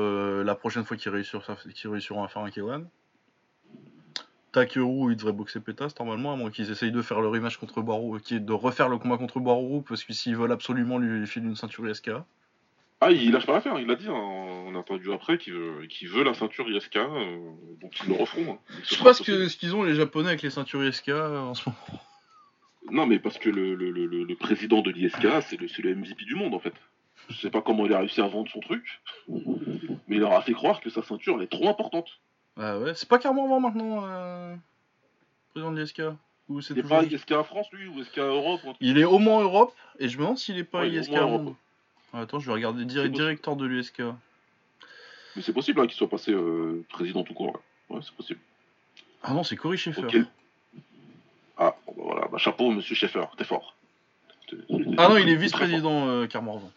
la 0.44 0.54
prochaine 0.54 0.84
fois 0.84 0.96
qu'il 0.96 1.10
réussira, 1.10 1.42
qu'il 1.74 1.90
réussira 1.90 2.24
à 2.24 2.28
faire 2.28 2.42
un 2.42 2.48
K1. 2.48 2.84
Takeru, 4.52 5.10
il 5.10 5.16
devrait 5.16 5.32
boxer 5.32 5.58
Pétas 5.58 5.92
normalement, 5.98 6.32
à 6.32 6.36
moins 6.36 6.50
qu'ils 6.52 6.70
essayent 6.70 6.92
de 6.92 7.02
faire 7.02 7.20
le 7.20 7.26
rematch 7.26 7.56
contre 7.56 7.80
est 7.80 8.38
de 8.38 8.52
refaire 8.52 8.88
le 8.88 8.98
combat 8.98 9.18
contre 9.18 9.40
Barou, 9.40 9.82
parce 9.82 10.04
que 10.04 10.12
s'ils 10.12 10.36
veulent 10.36 10.52
absolument 10.52 10.98
lui 10.98 11.26
filer 11.26 11.46
une 11.46 11.56
ceinture 11.56 11.88
ISK. 11.88 12.12
Ah, 13.00 13.10
il 13.10 13.30
lâche 13.30 13.44
pas 13.46 13.52
l'affaire, 13.52 13.78
il 13.78 13.86
l'a 13.86 13.94
dit, 13.94 14.08
hein, 14.08 14.14
on 14.14 14.74
a 14.74 14.78
entendu 14.78 15.12
après 15.12 15.36
qu'il 15.38 15.52
veut, 15.54 16.24
la 16.24 16.32
ceinture 16.34 16.68
ISK, 16.70 16.96
euh, 16.96 17.36
donc 17.80 17.92
ils 18.02 18.08
le 18.08 18.14
referont. 18.14 18.52
hein. 18.54 18.58
Je 18.84 18.94
sais 18.94 19.04
pas 19.04 19.12
ce 19.12 19.18
possible. 19.18 19.36
que- 19.38 19.48
ce 19.48 19.56
qu'ils 19.58 19.76
ont 19.76 19.82
les 19.82 19.94
japonais 19.94 20.28
avec 20.28 20.42
les 20.42 20.48
ceintures 20.50 20.82
ISK 20.82 21.10
euh, 21.10 21.38
en 21.40 21.54
ce 21.54 21.68
moment. 21.68 22.00
Non, 22.90 23.06
mais 23.06 23.18
parce 23.18 23.36
que 23.38 23.50
le, 23.50 23.74
le, 23.74 23.90
le, 23.90 24.06
le 24.24 24.36
président 24.36 24.80
de 24.80 24.90
l'ISK, 24.90 25.26
c'est 25.42 25.60
le, 25.60 25.94
MVP 25.94 26.24
du 26.24 26.36
monde 26.36 26.54
en 26.54 26.58
fait. 26.60 26.72
Je 27.28 27.36
sais 27.36 27.50
pas 27.50 27.60
comment 27.60 27.84
il 27.84 27.92
a 27.92 27.98
réussi 27.98 28.20
à 28.20 28.28
vendre 28.28 28.48
son 28.50 28.60
truc, 28.60 29.02
mais 29.28 30.16
il 30.16 30.20
leur 30.20 30.32
a 30.32 30.40
fait 30.42 30.52
croire 30.52 30.80
que 30.80 30.88
sa 30.88 31.02
ceinture 31.02 31.34
elle 31.36 31.42
est 31.42 31.48
trop 31.50 31.68
importante. 31.68 32.08
Ah 32.56 32.78
ouais, 32.78 32.94
c'est 32.94 33.08
pas 33.08 33.18
carrément 33.18 33.44
avant 33.44 33.60
maintenant, 33.60 34.04
euh, 34.06 34.54
président 35.50 35.72
de 35.72 35.80
l'ISK 35.80 36.00
Ou 36.48 36.60
c'est 36.62 36.72
Il 36.74 36.78
est 36.78 36.82
toujours... 36.82 36.98
pas 36.98 37.04
ISK 37.04 37.42
France 37.42 37.66
lui 37.72 37.88
ou 37.88 37.98
ISK 37.98 38.18
Europe 38.18 38.60
ou 38.64 38.72
Il 38.80 38.98
est 38.98 39.04
au 39.04 39.18
moins 39.18 39.42
Europe, 39.42 39.74
et 39.98 40.08
je 40.08 40.16
me 40.16 40.22
demande 40.22 40.38
s'il 40.38 40.56
est 40.56 40.64
pas 40.64 40.80
Ouais, 40.82 40.90
ISK 40.90 41.10
Monde. 41.10 41.18
Europe. 41.20 41.56
Attends, 42.16 42.38
je 42.38 42.46
vais 42.46 42.52
regarder 42.52 42.84
directeur 42.84 43.56
de 43.56 43.66
l'USK. 43.66 44.00
Mais 45.34 45.42
c'est 45.42 45.52
possible 45.52 45.80
hein, 45.80 45.86
qu'il 45.86 45.96
soit 45.96 46.08
passé 46.08 46.32
euh, 46.32 46.84
président 46.88 47.22
tout 47.22 47.34
court. 47.34 47.60
Ouais, 47.90 47.96
Ouais, 47.96 48.02
c'est 48.02 48.14
possible. 48.14 48.40
Ah 49.22 49.32
non, 49.32 49.44
c'est 49.44 49.56
Cory 49.56 49.76
Schaeffer. 49.78 50.02
Ah, 51.58 51.76
bah 51.86 51.92
voilà, 51.96 52.28
bah, 52.28 52.38
chapeau, 52.38 52.70
monsieur 52.70 52.94
Schaeffer, 52.94 53.24
t'es 53.36 53.44
fort. 53.44 53.76
T'es- 54.48 54.56
Ah 54.98 55.08
non, 55.08 55.16
il 55.18 55.28
est 55.28 55.36
vice-président, 55.36 56.08
euh, 56.08 56.26
Carmorvan. 56.26 56.70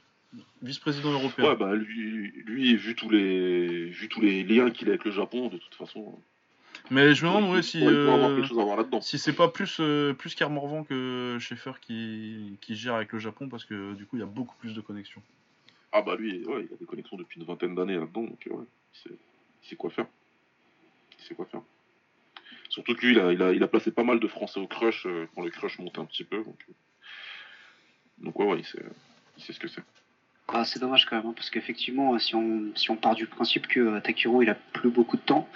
Vice-président 0.62 1.12
européen. 1.12 1.46
Ouais, 1.46 1.56
bah 1.56 1.74
lui, 1.74 2.32
lui, 2.46 2.76
vu 2.76 2.96
tous 2.96 3.10
les, 3.10 3.86
vu 3.86 4.08
tous 4.10 4.22
les 4.22 4.44
liens 4.44 4.70
qu'il 4.72 4.88
a 4.90 4.92
avec 4.92 5.06
le 5.06 5.12
Japon, 5.12 5.48
de 5.48 5.58
toute 5.58 5.76
façon, 5.76 6.20
Mais 6.92 7.14
je 7.14 7.26
me 7.26 7.32
demande 7.32 7.52
ouais, 7.52 7.62
si, 7.62 7.86
euh, 7.86 8.42
si 9.02 9.20
c'est 9.20 9.34
pas 9.34 9.48
plus, 9.48 9.78
euh, 9.80 10.14
plus 10.14 10.34
Carmorvan 10.34 10.84
que 10.84 11.38
Schaeffer 11.40 11.74
qui, 11.82 12.58
qui 12.62 12.76
gère 12.76 12.96
avec 12.96 13.14
le 13.14 13.20
Japon, 13.20 13.48
parce 13.48 13.66
que 13.66 13.94
du 13.94 14.06
coup, 14.06 14.18
il 14.18 14.20
y 14.20 14.24
a 14.24 14.28
beaucoup 14.28 14.56
plus 14.58 14.74
de 14.74 14.82
connexions. 14.82 15.22
Ah 15.92 16.02
bah 16.02 16.16
lui, 16.16 16.46
ouais, 16.46 16.68
il 16.70 16.74
a 16.74 16.78
des 16.78 16.86
connexions 16.86 17.18
depuis 17.18 17.40
une 17.40 17.46
vingtaine 17.46 17.76
d'années 17.76 17.96
là-dedans, 17.96 18.24
donc 18.24 18.48
euh, 18.48 18.54
ouais, 18.56 18.66
il 19.06 19.18
sait, 19.64 19.76
quoi 19.76 19.90
faire. 19.90 20.08
Il 21.20 21.26
sait 21.26 21.36
quoi 21.36 21.46
faire. 21.46 21.62
Surtout 22.70 22.96
que 22.96 23.06
lui, 23.06 23.14
il 23.14 23.20
a, 23.20 23.34
il 23.34 23.42
a, 23.42 23.52
il 23.54 23.64
a 23.64 23.68
placé 23.68 23.92
pas 23.92 24.04
mal 24.04 24.20
de 24.20 24.28
Français 24.28 24.60
au 24.60 24.68
crush 24.68 25.06
euh, 25.06 25.28
quand 25.34 25.42
le 25.42 25.50
crush 25.50 25.80
montait 25.80 26.00
un 26.00 26.06
petit 26.06 26.24
peu. 26.24 26.44
Donc, 26.44 26.66
donc 28.20 28.40
ouais, 28.40 28.46
ouais, 28.46 28.60
il 28.60 28.66
sait, 28.66 28.84
il 29.38 29.44
sait 29.44 29.54
ce 29.54 29.60
que 29.60 29.68
c'est. 29.68 29.84
Ah, 30.54 30.66
c'est 30.66 30.80
dommage 30.80 31.06
quand 31.06 31.16
même, 31.18 31.26
hein, 31.28 31.34
parce 31.36 31.50
qu'effectivement, 31.50 32.14
euh, 32.16 32.20
si 32.20 32.36
on, 32.36 32.64
si 32.76 32.89
on 32.91 32.95
part 32.95 33.16
du 33.16 33.28
principe 33.28 33.68
que 33.68 33.80
euh, 33.80 34.00
Takiro 34.00 34.41
il 34.41 34.50
a 34.50 34.56
plus 34.56 34.89
beaucoup 34.89 35.16
de 35.18 35.22
temps, 35.22 35.47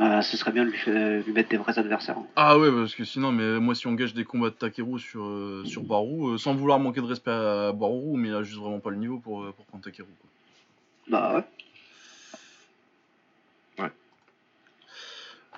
euh, 0.00 0.20
ce 0.22 0.36
serait 0.36 0.50
bien 0.52 0.64
de 0.64 0.70
lui, 0.70 1.22
lui 1.24 1.32
mettre 1.32 1.48
des 1.50 1.56
vrais 1.56 1.78
adversaires. 1.78 2.18
hein. 2.18 2.26
Ah 2.36 2.58
ouais, 2.58 2.70
parce 2.72 2.94
que 2.94 3.04
sinon, 3.04 3.30
mais 3.32 3.60
moi, 3.60 3.74
si 3.74 3.86
on 3.86 3.92
gage 3.92 4.12
des 4.14 4.24
combats 4.24 4.50
de 4.50 4.54
Takeru 4.54 4.98
sur, 4.98 5.24
euh, 5.24 5.62
sur 5.64 5.82
Barou, 5.82 6.30
euh, 6.30 6.38
sans 6.38 6.54
vouloir 6.54 6.78
manquer 6.80 7.00
de 7.00 7.06
respect 7.06 7.30
à 7.30 7.72
Barou, 7.72 8.16
mais 8.16 8.28
il 8.28 8.34
a 8.34 8.42
juste 8.42 8.58
vraiment 8.58 8.80
pas 8.80 8.90
le 8.90 8.96
niveau 8.96 9.18
pour, 9.18 9.42
euh, 9.42 9.52
pour 9.52 9.64
prendre 9.66 9.84
Takeru. 9.84 10.08
quoi. 10.20 10.30
Bah 11.08 11.34
ouais. 11.36 11.44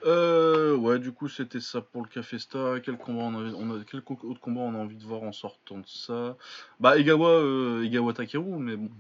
Euh, 0.07 0.77
ouais, 0.77 0.99
du 1.01 1.11
coup, 1.13 1.29
c'était 1.29 1.61
ça 1.61 1.81
pour 1.81 2.03
le 2.03 2.09
Cafesta. 2.09 2.75
Quel 2.85 2.97
combat 2.97 3.23
on 3.25 3.35
a, 3.35 3.53
on 3.55 3.81
a, 3.81 3.85
quel 3.91 4.03
co- 4.03 4.19
autre 4.23 4.41
combat 4.41 4.61
on 4.61 4.75
a 4.75 4.79
envie 4.79 4.97
de 4.97 5.05
voir 5.05 5.23
en 5.23 5.33
sortant 5.33 5.79
de 5.79 5.87
ça? 5.87 6.37
Bah, 6.79 6.97
Egawa, 6.97 7.29
euh, 7.31 7.83
Egawa 7.85 8.13
Takeru, 8.13 8.59
mais 8.59 8.77
bon. 8.77 8.91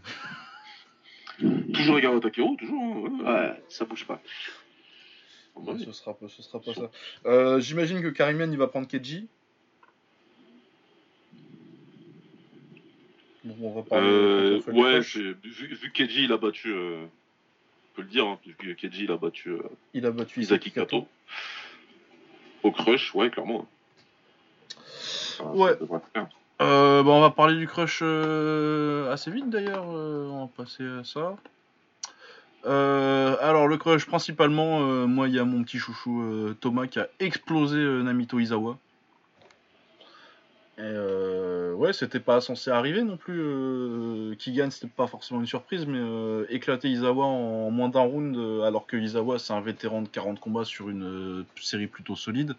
Toujours 1.72 1.98
Egawa 1.98 2.18
Takeru, 2.20 2.57
toujours. 2.57 3.09
hein, 3.24 3.24
ouais, 3.54 3.62
ça 3.68 3.84
bouge 3.84 4.04
pas. 4.07 4.20
Ouais. 5.54 5.78
ce, 5.78 5.92
sera, 5.92 6.14
pas- 6.14 6.28
ce 6.28 6.42
sera 6.42 6.61
pas 6.61 6.74
ça. 6.74 6.90
Euh, 7.26 7.61
J'imagine 7.61 8.02
que 8.02 8.09
Karimian 8.09 8.50
il 8.50 8.59
va 8.59 8.66
prendre 8.66 8.86
Keiji? 8.88 9.28
Bon, 13.44 13.54
on 13.62 13.74
va 13.74 13.82
parler 13.82 14.07
Euh, 14.07 14.61
ouais, 14.68 15.00
vu, 15.00 15.36
vu 15.44 15.90
que 15.90 15.92
Keiji 15.92 16.24
il 16.24 16.32
a 16.32 16.36
battu, 16.36 16.72
euh, 16.72 17.07
peut 17.97 18.03
le 18.03 18.09
dire, 18.09 18.26
hein, 18.26 18.38
vu 18.47 18.55
que 18.55 18.72
Keiji 18.72 19.05
il 19.05 19.11
a 19.11 19.16
battu 19.16 19.51
euh, 19.51 19.62
Il 19.94 20.05
a 20.07 20.11
battu 20.11 20.40
Isaki 20.40 20.70
Kato. 20.70 21.09
Au 22.62 22.70
crush, 22.70 23.14
ouais, 23.14 23.30
clairement. 23.30 23.66
Ouais. 25.40 25.72
Euh, 26.62 27.03
bah, 27.03 27.11
on 27.11 27.20
va 27.20 27.30
parler 27.30 27.57
du 27.57 27.66
crush 27.66 28.01
euh, 28.03 29.12
assez 29.12 29.30
vite 29.30 29.51
d'ailleurs. 29.51 29.86
euh, 29.90 30.28
on 30.28 30.42
va 30.42 30.51
passer 30.57 30.84
à 30.84 31.05
ça. 31.05 31.36
Alors 32.64 33.68
le 33.68 33.76
crush 33.76 34.07
principalement, 34.07 34.80
moi 35.07 35.28
il 35.28 35.34
y 35.34 35.38
a 35.38 35.44
mon 35.44 35.62
petit 35.62 35.78
chouchou 35.78 36.55
Thomas 36.61 36.88
qui 36.88 36.99
a 36.99 37.09
explosé 37.20 37.76
Namito 37.76 38.40
Izawa. 38.40 38.76
Et 40.78 40.82
ouais, 41.87 41.93
c'était 41.93 42.20
pas 42.20 42.41
censé 42.41 42.70
arriver 42.70 43.03
non 43.03 43.16
plus. 43.16 43.41
Euh, 43.41 44.34
qui 44.39 44.53
gagne, 44.53 44.70
c'était 44.70 44.89
pas 44.89 45.07
forcément 45.07 45.41
une 45.41 45.47
surprise, 45.47 45.87
mais 45.87 45.99
euh, 45.99 46.45
éclater 46.51 46.89
Izawa 46.89 47.24
en 47.24 47.70
moins 47.70 47.89
d'un 47.89 48.01
round, 48.01 48.37
euh, 48.37 48.62
alors 48.62 48.87
que 48.87 48.97
Izawa 48.97 49.39
c'est 49.39 49.53
un 49.53 49.61
vétéran 49.61 50.03
de 50.03 50.09
40 50.09 50.41
combats 50.41 50.64
sur 50.64 50.91
une 50.91 51.05
euh, 51.05 51.47
série 51.61 51.87
plutôt 51.87 52.16
solide, 52.16 52.55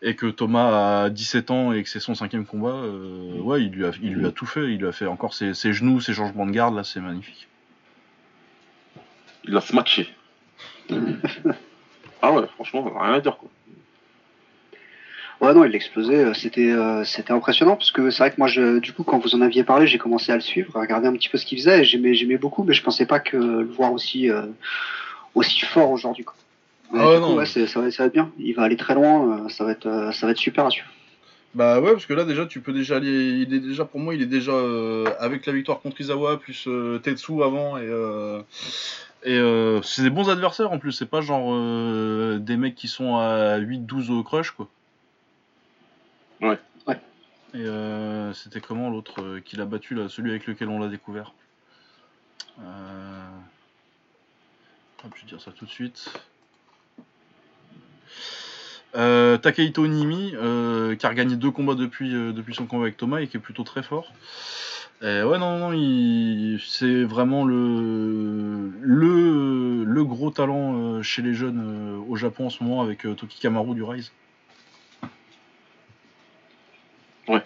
et 0.00 0.14
que 0.16 0.26
Thomas 0.26 1.04
a 1.04 1.10
17 1.10 1.50
ans 1.50 1.72
et 1.72 1.82
que 1.82 1.88
c'est 1.88 2.00
son 2.00 2.14
cinquième 2.14 2.46
combat, 2.46 2.70
euh, 2.70 3.38
ouais, 3.40 3.62
il 3.62 3.70
lui, 3.70 3.84
a, 3.84 3.90
il 4.00 4.14
lui 4.14 4.26
a 4.26 4.32
tout 4.32 4.46
fait. 4.46 4.72
Il 4.72 4.78
lui 4.78 4.86
a 4.86 4.92
fait 4.92 5.06
encore 5.06 5.34
ses, 5.34 5.54
ses 5.54 5.72
genoux, 5.72 6.00
ses 6.00 6.14
changements 6.14 6.46
de 6.46 6.52
garde, 6.52 6.74
là, 6.74 6.84
c'est 6.84 7.00
magnifique. 7.00 7.48
Il 9.44 9.56
a 9.56 9.60
smatché. 9.60 10.08
ah 12.22 12.32
ouais, 12.32 12.46
franchement, 12.54 12.84
rien 12.84 13.14
à 13.14 13.20
dire 13.20 13.36
quoi. 13.36 13.50
Ouais, 15.42 15.52
non, 15.54 15.64
il 15.64 15.72
l'explosait. 15.72 16.24
euh, 16.24 16.34
C'était, 16.34 16.70
euh, 16.70 17.02
c'était 17.04 17.32
impressionnant 17.32 17.76
parce 17.76 17.90
que 17.90 18.10
c'est 18.10 18.18
vrai 18.22 18.30
que 18.30 18.36
moi, 18.38 18.46
je, 18.48 18.78
du 18.78 18.92
coup, 18.92 19.02
quand 19.02 19.18
vous 19.18 19.34
en 19.34 19.40
aviez 19.40 19.64
parlé, 19.64 19.86
j'ai 19.88 19.98
commencé 19.98 20.30
à 20.32 20.36
le 20.36 20.40
suivre, 20.40 20.76
à 20.76 20.80
regarder 20.80 21.08
un 21.08 21.12
petit 21.14 21.28
peu 21.28 21.36
ce 21.36 21.44
qu'il 21.44 21.58
faisait. 21.58 21.80
Et 21.80 21.84
j'aimais, 21.84 22.14
j'aimais 22.14 22.38
beaucoup, 22.38 22.62
mais 22.62 22.74
je 22.74 22.82
pensais 22.82 23.06
pas 23.06 23.18
que 23.20 23.36
le 23.36 23.64
voir 23.64 23.92
aussi, 23.92 24.30
euh, 24.30 24.42
aussi 25.34 25.60
fort 25.62 25.90
aujourd'hui. 25.90 26.24
quoi. 26.24 26.34
Mais 26.92 27.00
Ah 27.02 27.08
ouais, 27.08 27.14
coup, 27.16 27.20
non. 27.22 27.34
ouais, 27.36 27.46
ça, 27.46 27.60
va, 27.60 27.66
ça 27.90 28.02
va 28.02 28.06
être 28.06 28.12
bien. 28.12 28.30
Il 28.38 28.54
va 28.54 28.62
aller 28.62 28.76
très 28.76 28.94
loin. 28.94 29.48
ça 29.48 29.64
va 29.64 29.72
être, 29.72 30.10
ça 30.14 30.26
va 30.26 30.32
être 30.32 30.38
super 30.38 30.66
à 30.66 30.70
suivre. 30.70 30.86
Bah 31.54 31.80
ouais, 31.80 31.92
parce 31.92 32.06
que 32.06 32.14
là 32.14 32.24
déjà, 32.24 32.46
tu 32.46 32.60
peux 32.60 32.72
déjà 32.72 32.96
aller. 32.96 33.44
Il 33.46 33.52
est 33.52 33.58
déjà, 33.60 33.84
pour 33.84 34.00
moi, 34.00 34.14
il 34.14 34.22
est 34.22 34.26
déjà 34.26 34.52
euh, 34.52 35.04
avec 35.18 35.44
la 35.44 35.52
victoire 35.52 35.80
contre 35.80 36.00
Izawa, 36.00 36.38
plus 36.38 36.66
Tetsu 37.02 37.42
avant, 37.42 37.76
et. 37.78 37.82
Euh, 37.84 38.40
et 39.24 39.36
euh, 39.38 39.80
c'est 39.82 40.02
des 40.02 40.10
bons 40.10 40.28
adversaires 40.30 40.72
en 40.72 40.78
plus, 40.80 40.90
c'est 40.90 41.08
pas 41.08 41.20
genre 41.20 41.52
des 42.40 42.56
mecs 42.56 42.74
qui 42.74 42.88
sont 42.88 43.16
à 43.18 43.56
8-12 43.60 44.10
au 44.10 44.22
crush 44.24 44.50
quoi. 44.50 44.66
Ouais. 46.42 46.58
Ouais. 46.86 47.00
Et 47.54 47.64
euh, 47.64 48.32
c'était 48.34 48.60
comment 48.60 48.90
l'autre 48.90 49.22
euh, 49.22 49.40
qui 49.40 49.56
l'a 49.56 49.64
battu 49.64 49.94
là, 49.94 50.08
celui 50.08 50.30
avec 50.30 50.46
lequel 50.46 50.68
on 50.68 50.80
l'a 50.80 50.88
découvert? 50.88 51.32
Euh... 52.60 53.28
hop, 55.04 55.12
Je 55.14 55.20
vais 55.22 55.28
dire 55.28 55.40
ça 55.40 55.52
tout 55.52 55.64
de 55.64 55.70
suite. 55.70 56.12
Euh, 58.94 59.38
Takehito 59.38 59.86
Nimi, 59.86 60.34
euh, 60.34 60.96
qui 60.96 61.06
a 61.06 61.08
regagné 61.08 61.36
deux 61.36 61.50
combats 61.50 61.74
depuis, 61.74 62.14
euh, 62.14 62.32
depuis 62.32 62.54
son 62.54 62.66
combat 62.66 62.84
avec 62.84 62.96
Thomas 62.98 63.20
et 63.20 63.28
qui 63.28 63.38
est 63.38 63.40
plutôt 63.40 63.62
très 63.62 63.82
fort. 63.82 64.12
Et 65.00 65.22
ouais, 65.22 65.38
non, 65.38 65.58
non, 65.58 65.72
il... 65.72 66.60
c'est 66.66 67.04
vraiment 67.04 67.44
le... 67.44 68.70
le, 68.80 69.84
le 69.84 70.04
gros 70.04 70.30
talent 70.30 70.74
euh, 70.74 71.02
chez 71.02 71.22
les 71.22 71.34
jeunes 71.34 71.62
euh, 71.64 72.10
au 72.10 72.16
Japon 72.16 72.46
en 72.46 72.50
ce 72.50 72.62
moment 72.62 72.82
avec 72.82 73.06
euh, 73.06 73.14
Toki 73.14 73.40
Kamaru 73.40 73.74
du 73.74 73.82
Rise. 73.82 74.12
Ouais. 77.28 77.42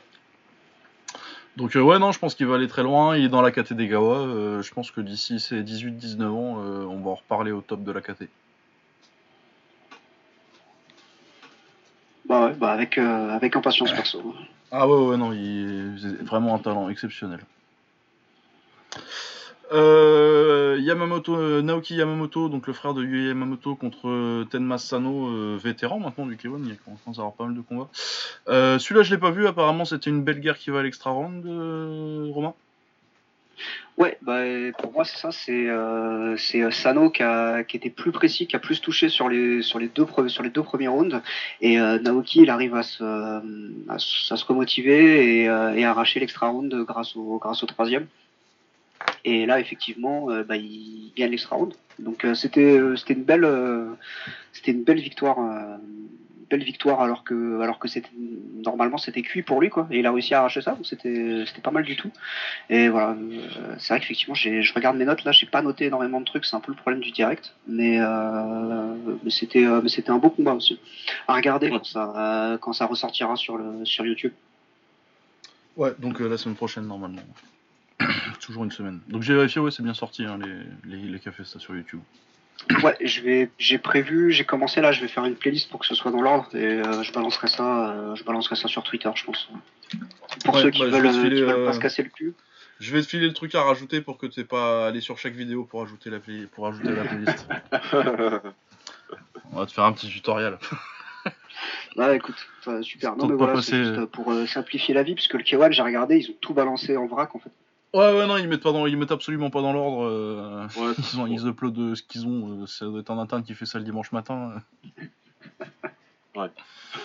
Donc 1.57 1.75
euh, 1.75 1.81
ouais, 1.81 1.99
non, 1.99 2.13
je 2.13 2.19
pense 2.19 2.35
qu'il 2.35 2.47
va 2.47 2.57
aller 2.57 2.69
très 2.69 2.83
loin. 2.83 3.17
Il 3.17 3.25
est 3.25 3.29
dans 3.29 3.41
la 3.43 3.51
KT 3.51 3.73
des 3.73 3.89
Gawa. 3.89 4.19
euh, 4.19 4.63
je 4.63 4.73
pense 4.75 4.91
que 4.91 5.01
d'ici 5.01 5.41
ses 5.41 5.63
18-19 5.63 6.25
ans, 6.27 6.57
euh, 6.61 6.85
on 6.85 7.01
va 7.01 7.11
en 7.11 7.15
reparler 7.15 7.51
au 7.51 7.63
top 7.63 7.83
de 7.83 7.93
la 7.93 8.03
KT. 8.03 8.29
Bah 12.27 12.47
ouais, 12.47 12.55
bah 12.55 12.73
avec, 12.73 12.99
euh, 12.99 13.31
avec 13.31 13.57
impatience 13.57 13.93
perso. 13.93 14.35
Ah 14.71 14.87
ouais, 14.87 15.07
ouais, 15.07 15.17
non, 15.17 15.33
il 15.33 15.97
c'est 16.01 16.23
vraiment 16.25 16.55
un 16.55 16.59
talent 16.59 16.89
exceptionnel. 16.89 17.41
Euh, 19.73 20.79
Yamamoto, 20.81 21.63
Naoki 21.63 21.97
Yamamoto, 21.97 22.49
donc 22.49 22.67
le 22.67 22.73
frère 22.73 22.95
de 22.95 23.03
Yu 23.03 23.29
Yamamoto 23.29 23.75
contre 23.75 24.45
Tenma 24.51 24.79
Sano, 24.79 25.29
euh, 25.29 25.59
vétéran 25.61 25.99
maintenant 25.99 26.27
du 26.27 26.37
K1, 26.37 26.63
il 26.67 26.77
commence 26.79 27.19
à 27.19 27.23
avoir 27.23 27.33
pas 27.33 27.45
mal 27.45 27.55
de 27.57 27.61
combats. 27.63 27.89
Euh, 28.49 28.79
Celui-là, 28.79 29.03
je 29.03 29.11
l'ai 29.15 29.21
pas 29.21 29.31
vu, 29.31 29.47
apparemment 29.47 29.85
c'était 29.85 30.11
une 30.11 30.23
belle 30.23 30.41
guerre 30.41 30.59
qui 30.59 30.71
va 30.71 30.81
à 30.81 30.83
l'extra 30.83 31.11
round, 31.11 31.45
euh, 31.47 32.31
Romain? 32.33 32.55
Ouais, 33.97 34.19
bah, 34.21 34.43
pour 34.79 34.93
moi 34.93 35.05
c'est 35.07 35.17
ça, 35.17 35.33
c'est 35.33 35.71
euh, 35.71 36.37
c'est 36.37 36.61
euh, 36.63 36.71
Sano 36.71 37.09
qui, 37.09 37.23
a, 37.23 37.65
qui 37.65 37.79
était 37.79 37.89
plus 37.89 38.13
précis, 38.13 38.47
qui 38.47 38.55
a 38.55 38.59
plus 38.59 38.83
touché 38.83 39.09
sur 39.09 39.31
les 39.31 39.63
sur 39.63 39.79
les 39.79 39.89
deux 39.89 40.07
sur 40.29 40.43
les 40.43 40.51
deux 40.51 40.63
premiers 40.63 40.89
rounds, 40.89 41.23
et 41.63 41.81
euh, 41.81 41.99
Naoki 41.99 42.43
il 42.43 42.51
arrive 42.51 42.75
à 42.75 42.83
se 42.83 43.03
à, 43.89 43.99
se 43.99 44.45
remotiver 44.45 45.41
et, 45.41 45.45
et 45.45 45.85
à 45.85 45.91
arracher 45.91 46.21
l'extra 46.21 46.49
round 46.49 46.73
grâce 46.85 47.17
au 47.17 47.39
grâce 47.39 47.63
au 47.63 47.67
troisième. 47.67 48.07
Et 49.25 49.47
là 49.47 49.59
effectivement, 49.59 50.27
bah, 50.47 50.57
il 50.57 51.13
gagne 51.17 51.31
l'extra 51.31 51.57
round. 51.57 51.73
Donc 51.99 52.27
c'était 52.35 52.77
une 52.77 53.25
belle 53.25 53.49
c'était 54.53 54.73
une 54.73 54.85
belle 54.85 55.01
victoire 55.01 55.39
belle 56.49 56.63
victoire 56.63 57.01
alors 57.01 57.25
que 57.25 57.61
alors 57.61 57.79
normalement 58.65 58.99
c'était 58.99 59.23
cuit 59.23 59.43
pour 59.43 59.61
lui 59.61 59.69
quoi. 59.69 59.87
Et 59.91 59.99
il 59.99 60.07
a 60.07 60.13
réussi 60.13 60.35
à 60.35 60.41
arracher 60.41 60.63
ça 60.63 60.73
donc 60.73 60.87
c'était 60.87 61.45
pas 61.63 61.71
mal 61.71 61.85
du 61.85 61.97
tout. 61.97 62.11
Et 62.71 62.89
voilà 62.89 63.11
euh, 63.11 63.77
c'est 63.79 63.95
vrai 63.95 64.01
qu'effectivement 64.01 64.35
je 64.35 64.73
regarde 64.75 64.97
mes 64.97 65.05
notes 65.05 65.25
là 65.25 65.33
j'ai 65.33 65.47
pas 65.47 65.63
noté 65.63 65.87
énormément 65.87 66.21
de 66.21 66.25
trucs 66.25 66.45
c'est 66.45 66.57
un 66.57 66.61
peu 66.61 66.73
le 66.73 66.77
problème 66.77 67.01
du 67.01 67.11
direct. 67.11 67.55
Mais 67.67 68.01
euh, 68.01 68.05
euh, 68.07 69.89
c'était 69.89 70.11
un 70.11 70.19
beau 70.19 70.31
combat 70.31 70.55
aussi. 70.55 70.79
À 71.29 71.35
regarder 71.35 71.71
quand 71.71 72.73
ça 72.73 72.87
ressortira 72.87 73.37
sur 73.37 74.07
YouTube. 74.07 74.33
Ouais 75.77 75.95
donc 75.99 76.21
la 76.21 76.39
semaine 76.39 76.57
prochaine 76.57 76.87
normalement. 76.87 77.23
Toujours 78.41 78.65
une 78.65 78.71
semaine. 78.71 79.01
Donc 79.09 79.23
j'ai 79.23 79.35
vérifié 79.35 79.61
ouais 79.61 79.71
c'est 79.71 79.83
bien 79.83 79.95
sorti 79.95 80.25
hein, 80.25 80.39
les, 80.85 80.97
les 80.97 81.03
les 81.09 81.19
cafés 81.19 81.45
ça 81.45 81.59
sur 81.59 81.75
YouTube 81.75 82.01
Ouais, 82.83 82.97
je 83.01 83.21
vais, 83.21 83.51
j'ai 83.59 83.79
prévu, 83.79 84.33
j'ai 84.33 84.45
commencé 84.45 84.81
là, 84.81 84.93
je 84.93 85.01
vais 85.01 85.09
faire 85.09 85.25
une 85.25 85.37
playlist 85.37 85.71
pour 85.71 85.81
que 85.81 85.87
ce 85.87 85.95
soit 85.95 86.11
dans 86.11 86.21
l'ordre 86.21 86.49
et 86.55 86.65
euh, 86.65 87.03
je 87.03 87.13
balancerai 87.13 87.49
ça, 87.49 87.91
euh, 87.91 88.15
je 88.17 88.25
balancerai 88.25 88.57
ça 88.57 88.69
sur 88.69 88.83
Twitter, 88.83 89.11
je 89.15 89.25
pense. 89.25 89.49
Pour 90.45 90.59
ceux 90.59 90.71
qui, 90.71 90.81
bah, 90.81 90.99
veulent, 90.99 91.13
qui 91.13 91.43
veulent 91.43 91.65
pas 91.65 91.73
se 91.73 91.81
casser 91.81 92.03
le 92.03 92.09
cul. 92.09 92.35
Je 92.81 92.93
vais 92.93 93.01
te 93.03 93.07
filer 93.07 93.27
le 93.27 93.33
truc 93.33 93.55
à 93.55 93.63
rajouter 93.63 94.01
pour 94.01 94.19
que 94.19 94.27
tu 94.27 94.45
pas 94.45 94.89
aller 94.89 95.01
sur 95.01 95.17
chaque 95.19 95.35
vidéo 95.35 95.65
pour 95.65 95.83
ajouter 95.83 96.11
la, 96.11 96.19
play... 96.19 96.47
pour 96.47 96.67
ajouter 96.67 96.91
la 96.91 97.05
playlist. 97.05 97.49
On 99.53 99.61
va 99.61 99.67
te 99.67 99.73
faire 99.73 99.85
un 99.85 99.93
petit 99.93 100.09
tutoriel. 100.09 100.59
Ouais, 101.97 102.17
écoute, 102.17 102.37
super. 102.83 103.17
Non, 103.17 103.29
mais 103.29 103.35
voilà, 103.35 103.63
c'est 103.63 103.83
juste 103.83 104.07
pour 104.07 104.31
euh, 104.31 104.47
simplifier 104.47 104.93
la 104.93 105.05
vie, 105.05 105.15
puisque 105.15 105.35
le 105.35 105.43
K1, 105.43 105.73
j'ai 105.73 105.83
regardé, 105.83 106.19
ils 106.19 106.31
ont 106.31 106.37
tout 106.41 106.53
balancé 106.53 106.97
en 106.97 107.07
vrac 107.07 107.35
en 107.35 107.39
fait. 107.39 107.53
Ouais, 107.95 108.13
ouais, 108.13 108.27
non, 108.27 108.37
ils 108.37 108.49
mettent, 108.49 108.63
pas 108.63 108.73
dans, 108.73 108.87
ils 108.87 108.97
mettent 108.97 109.13
absolument 109.13 109.51
pas 109.51 109.63
dans 109.63 109.73
l'ordre. 109.73 110.05
Euh, 110.05 110.67
ouais, 110.77 110.95
ils, 111.13 111.21
ont, 111.21 111.27
ils 111.27 111.47
uploadent 111.47 111.95
ce 111.95 112.03
qu'ils 112.03 112.27
ont. 112.27 112.63
Euh, 112.63 112.67
ça 112.67 112.85
doit 112.85 113.01
être 113.01 113.11
un 113.11 113.19
interne 113.19 113.43
qui 113.43 113.55
fait 113.55 113.67
ça 113.67 113.79
le 113.79 113.85
dimanche 113.85 114.13
matin. 114.13 114.63
ouais. 116.37 116.51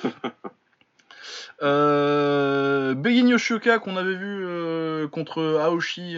euh, 1.62 2.94
qu'on 3.80 3.96
avait 3.96 4.16
vu 4.16 4.46
euh, 4.46 5.08
contre 5.08 5.42
Aoshi, 5.62 6.16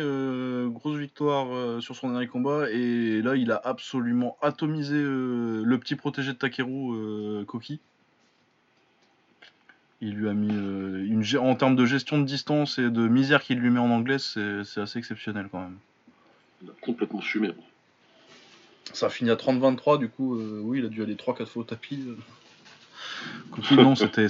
grosse 0.72 0.98
victoire 0.98 1.82
sur 1.82 1.96
son 1.96 2.10
dernier 2.10 2.28
combat. 2.28 2.70
Et 2.72 3.22
là, 3.22 3.36
il 3.36 3.52
a 3.52 3.62
absolument 3.64 4.38
atomisé 4.42 4.96
le 4.98 5.78
petit 5.78 5.96
protégé 5.96 6.34
de 6.34 6.38
Takeru, 6.38 7.46
Koki. 7.46 7.80
Il 10.06 10.16
lui 10.16 10.28
a 10.28 10.34
mis 10.34 10.52
euh, 10.52 11.08
une 11.08 11.24
en 11.38 11.56
termes 11.56 11.78
de 11.78 11.86
gestion 11.86 12.18
de 12.18 12.26
distance 12.26 12.78
et 12.78 12.90
de 12.90 13.08
misère 13.08 13.42
qu'il 13.42 13.60
lui 13.60 13.70
met 13.70 13.80
en 13.80 13.90
anglais, 13.90 14.18
c'est 14.20 14.82
assez 14.82 15.00
exceptionnel 15.00 15.48
quand 15.50 15.62
même. 15.62 15.78
Il 16.62 16.70
a 16.70 16.74
complètement 16.82 17.22
fumé. 17.22 17.52
Ça 18.92 19.06
a 19.06 19.10
fini 19.10 19.30
à 19.30 19.36
30-23, 19.36 20.00
du 20.00 20.10
coup, 20.10 20.36
euh, 20.36 20.60
oui, 20.62 20.80
il 20.80 20.86
a 20.86 20.90
dû 20.90 21.02
aller 21.02 21.16
3-4 21.16 21.46
fois 21.46 21.62
au 21.62 21.64
tapis. 21.64 22.04
Coquille, 23.52 23.78
non, 23.78 23.96
c'était 23.96 24.28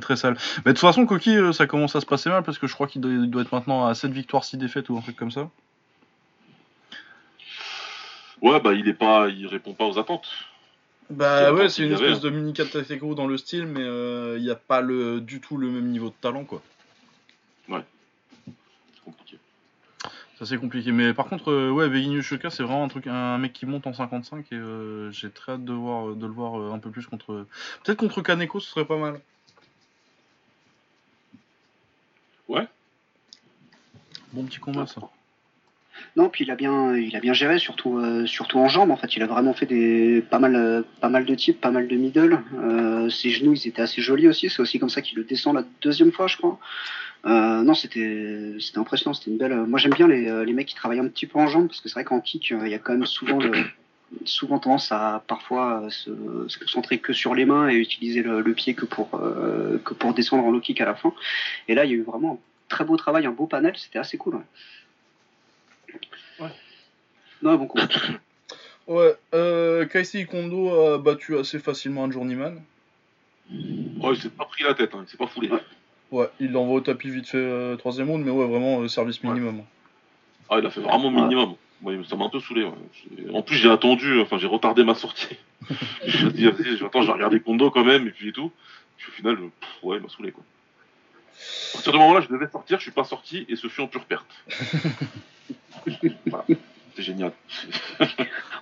très 0.00 0.16
sale. 0.16 0.38
Mais 0.64 0.72
de 0.72 0.78
toute 0.78 0.78
façon, 0.78 1.04
Coquille, 1.04 1.36
euh, 1.36 1.52
ça 1.52 1.66
commence 1.66 1.94
à 1.94 2.00
se 2.00 2.06
passer 2.06 2.30
mal 2.30 2.42
parce 2.42 2.56
que 2.56 2.66
je 2.66 2.72
crois 2.72 2.86
qu'il 2.86 3.02
doit, 3.02 3.42
être 3.42 3.52
maintenant 3.52 3.84
à 3.84 3.94
7 3.94 4.12
victoires, 4.12 4.44
6 4.44 4.56
défaites 4.56 4.88
ou 4.88 4.96
un 4.96 5.02
truc 5.02 5.16
comme 5.16 5.30
ça. 5.30 5.50
Ouais, 8.40 8.58
bah 8.60 8.72
il 8.72 8.88
est 8.88 8.94
pas, 8.94 9.28
il 9.28 9.46
répond 9.46 9.74
pas 9.74 9.84
aux 9.84 9.98
attentes. 9.98 10.30
Bah 11.12 11.52
ouais, 11.52 11.68
c'est 11.68 11.84
une 11.84 11.92
espèce 11.92 12.20
de 12.20 12.30
mini 12.30 12.54
Katakeko 12.54 13.14
dans 13.14 13.26
le 13.26 13.36
style, 13.36 13.66
mais 13.66 13.80
il 13.80 13.86
euh, 13.86 14.38
n'y 14.38 14.50
a 14.50 14.54
pas 14.54 14.80
le, 14.80 15.20
du 15.20 15.40
tout 15.40 15.58
le 15.58 15.68
même 15.68 15.88
niveau 15.88 16.08
de 16.08 16.14
talent, 16.20 16.44
quoi. 16.44 16.62
Ouais. 17.68 17.84
C'est 18.46 19.04
compliqué. 19.04 19.38
Ça 20.38 20.46
c'est 20.46 20.56
compliqué. 20.56 20.90
Mais 20.90 21.12
par 21.12 21.26
contre, 21.26 21.52
euh, 21.52 21.70
ouais, 21.70 21.88
Beginu 21.90 22.22
Shoka, 22.22 22.48
c'est 22.48 22.62
vraiment 22.62 22.84
un 22.84 22.88
truc, 22.88 23.06
un 23.06 23.36
mec 23.36 23.52
qui 23.52 23.66
monte 23.66 23.86
en 23.86 23.92
55 23.92 24.46
et 24.52 24.54
euh, 24.54 25.10
j'ai 25.10 25.30
très 25.30 25.52
hâte 25.52 25.64
de, 25.64 25.74
voir, 25.74 26.16
de 26.16 26.26
le 26.26 26.32
voir 26.32 26.72
un 26.72 26.78
peu 26.78 26.90
plus 26.90 27.06
contre. 27.06 27.46
Peut-être 27.84 27.98
contre 27.98 28.22
Kaneko, 28.22 28.58
ce 28.58 28.70
serait 28.70 28.86
pas 28.86 28.98
mal. 28.98 29.20
Ouais. 32.48 32.66
Bon 34.32 34.44
petit 34.44 34.58
combat, 34.58 34.86
ça. 34.86 35.02
Non, 36.16 36.28
puis 36.28 36.44
il 36.44 36.50
a 36.50 36.56
bien, 36.56 36.94
il 36.94 37.16
a 37.16 37.20
bien 37.20 37.32
géré, 37.32 37.58
surtout, 37.58 37.98
euh, 37.98 38.26
surtout 38.26 38.58
en 38.58 38.68
jambes. 38.68 38.90
En 38.90 38.96
fait, 38.96 39.16
il 39.16 39.22
a 39.22 39.26
vraiment 39.26 39.54
fait 39.54 39.66
des 39.66 40.22
pas 40.28 40.38
mal, 40.38 40.56
euh, 40.56 40.82
pas 41.00 41.08
mal 41.08 41.24
de 41.24 41.34
types, 41.34 41.60
pas 41.60 41.70
mal 41.70 41.88
de 41.88 41.96
middle. 41.96 42.40
Euh, 42.54 43.08
ses 43.08 43.30
genoux, 43.30 43.54
ils 43.54 43.66
étaient 43.66 43.82
assez 43.82 44.02
jolis 44.02 44.28
aussi. 44.28 44.50
C'est 44.50 44.60
aussi 44.60 44.78
comme 44.78 44.90
ça 44.90 45.00
qu'il 45.00 45.16
le 45.16 45.24
descend 45.24 45.54
la 45.54 45.64
deuxième 45.80 46.12
fois, 46.12 46.26
je 46.26 46.36
crois. 46.36 46.58
non, 47.24 47.74
c'était, 47.74 48.56
c'était 48.60 48.78
impressionnant. 48.78 49.14
C'était 49.14 49.30
une 49.30 49.38
belle. 49.38 49.54
Moi, 49.66 49.78
j'aime 49.78 49.94
bien 49.94 50.06
les, 50.06 50.52
mecs 50.52 50.68
qui 50.68 50.74
travaillent 50.74 51.00
un 51.00 51.08
petit 51.08 51.26
peu 51.26 51.38
en 51.38 51.46
jambes 51.46 51.68
parce 51.68 51.80
que 51.80 51.88
c'est 51.88 51.94
vrai 51.94 52.04
qu'en 52.04 52.20
kick, 52.20 52.50
il 52.50 52.68
y 52.68 52.74
a 52.74 52.78
quand 52.78 52.92
même 52.92 53.06
souvent 53.06 53.38
souvent 54.26 54.58
tendance 54.58 54.92
à 54.92 55.24
parfois 55.26 55.86
se, 55.88 56.10
concentrer 56.58 56.98
que 56.98 57.14
sur 57.14 57.34
les 57.34 57.46
mains 57.46 57.70
et 57.70 57.76
utiliser 57.76 58.22
le, 58.22 58.42
pied 58.52 58.74
que 58.74 58.84
pour 58.84 59.10
que 59.10 59.94
pour 59.94 60.12
descendre 60.12 60.44
en 60.44 60.50
low 60.50 60.60
kick 60.60 60.82
à 60.82 60.84
la 60.84 60.94
fin. 60.94 61.14
Et 61.68 61.74
là, 61.74 61.86
il 61.86 61.90
y 61.90 61.94
a 61.94 61.96
eu 61.96 62.02
vraiment 62.02 62.34
un 62.34 62.38
très 62.68 62.84
beau 62.84 62.98
travail, 62.98 63.24
un 63.24 63.30
beau 63.30 63.46
panel. 63.46 63.72
C'était 63.76 63.98
assez 63.98 64.18
cool. 64.18 64.42
Non, 67.42 67.56
bon 67.56 67.66
coup. 67.66 67.78
ouais, 68.86 69.14
euh, 69.34 69.84
Kaisi 69.86 70.26
Kondo 70.26 70.70
a 70.70 70.98
battu 70.98 71.36
assez 71.36 71.58
facilement 71.58 72.04
un 72.04 72.10
journeyman. 72.10 72.62
Ouais, 73.50 74.14
il 74.14 74.16
s'est 74.20 74.30
pas 74.30 74.44
pris 74.44 74.64
la 74.64 74.74
tête, 74.74 74.94
hein, 74.94 75.04
il 75.06 75.10
s'est 75.10 75.16
pas 75.16 75.26
foulé. 75.26 75.50
Ouais, 76.10 76.28
il 76.40 76.52
l'envoie 76.52 76.76
au 76.76 76.80
tapis 76.80 77.10
vite 77.10 77.28
fait 77.28 77.38
euh, 77.38 77.76
troisième 77.76 78.10
round, 78.10 78.24
mais 78.24 78.30
ouais, 78.30 78.46
vraiment 78.46 78.80
euh, 78.80 78.88
service 78.88 79.22
minimum. 79.22 79.62
Ah, 80.48 80.58
il 80.58 80.66
a 80.66 80.70
fait 80.70 80.80
vraiment 80.80 81.10
minimum. 81.10 81.56
ça 82.08 82.16
m'a 82.16 82.26
un 82.26 82.28
peu 82.28 82.40
saoulé. 82.40 82.68
En 83.32 83.42
plus, 83.42 83.56
j'ai 83.56 83.70
attendu, 83.70 84.20
enfin, 84.20 84.38
j'ai 84.38 84.46
retardé 84.46 84.84
ma 84.84 84.94
sortie. 84.94 85.36
je 86.06 86.28
dit, 86.28 86.46
attends, 86.84 87.02
j'ai 87.02 87.12
regardé 87.12 87.40
Kondo 87.40 87.70
quand 87.70 87.84
même, 87.84 88.06
et 88.06 88.10
puis 88.10 88.28
et 88.28 88.32
tout. 88.32 88.52
Puis 88.98 89.08
au 89.08 89.12
final, 89.12 89.38
ouais, 89.82 89.96
il 89.96 90.02
m'a 90.02 90.08
saoulé, 90.08 90.32
quoi. 90.32 90.44
À 91.70 91.72
partir 91.74 91.92
du 91.92 91.98
moment 91.98 92.14
là, 92.14 92.20
je 92.20 92.28
devais 92.28 92.48
sortir, 92.48 92.78
je 92.78 92.82
suis 92.82 92.92
pas 92.92 93.04
sorti, 93.04 93.46
et 93.48 93.56
ce 93.56 93.68
fut 93.68 93.80
en 93.80 93.88
pure 93.88 94.04
perte. 94.04 94.26
C'est 96.94 97.02
génial. 97.02 97.32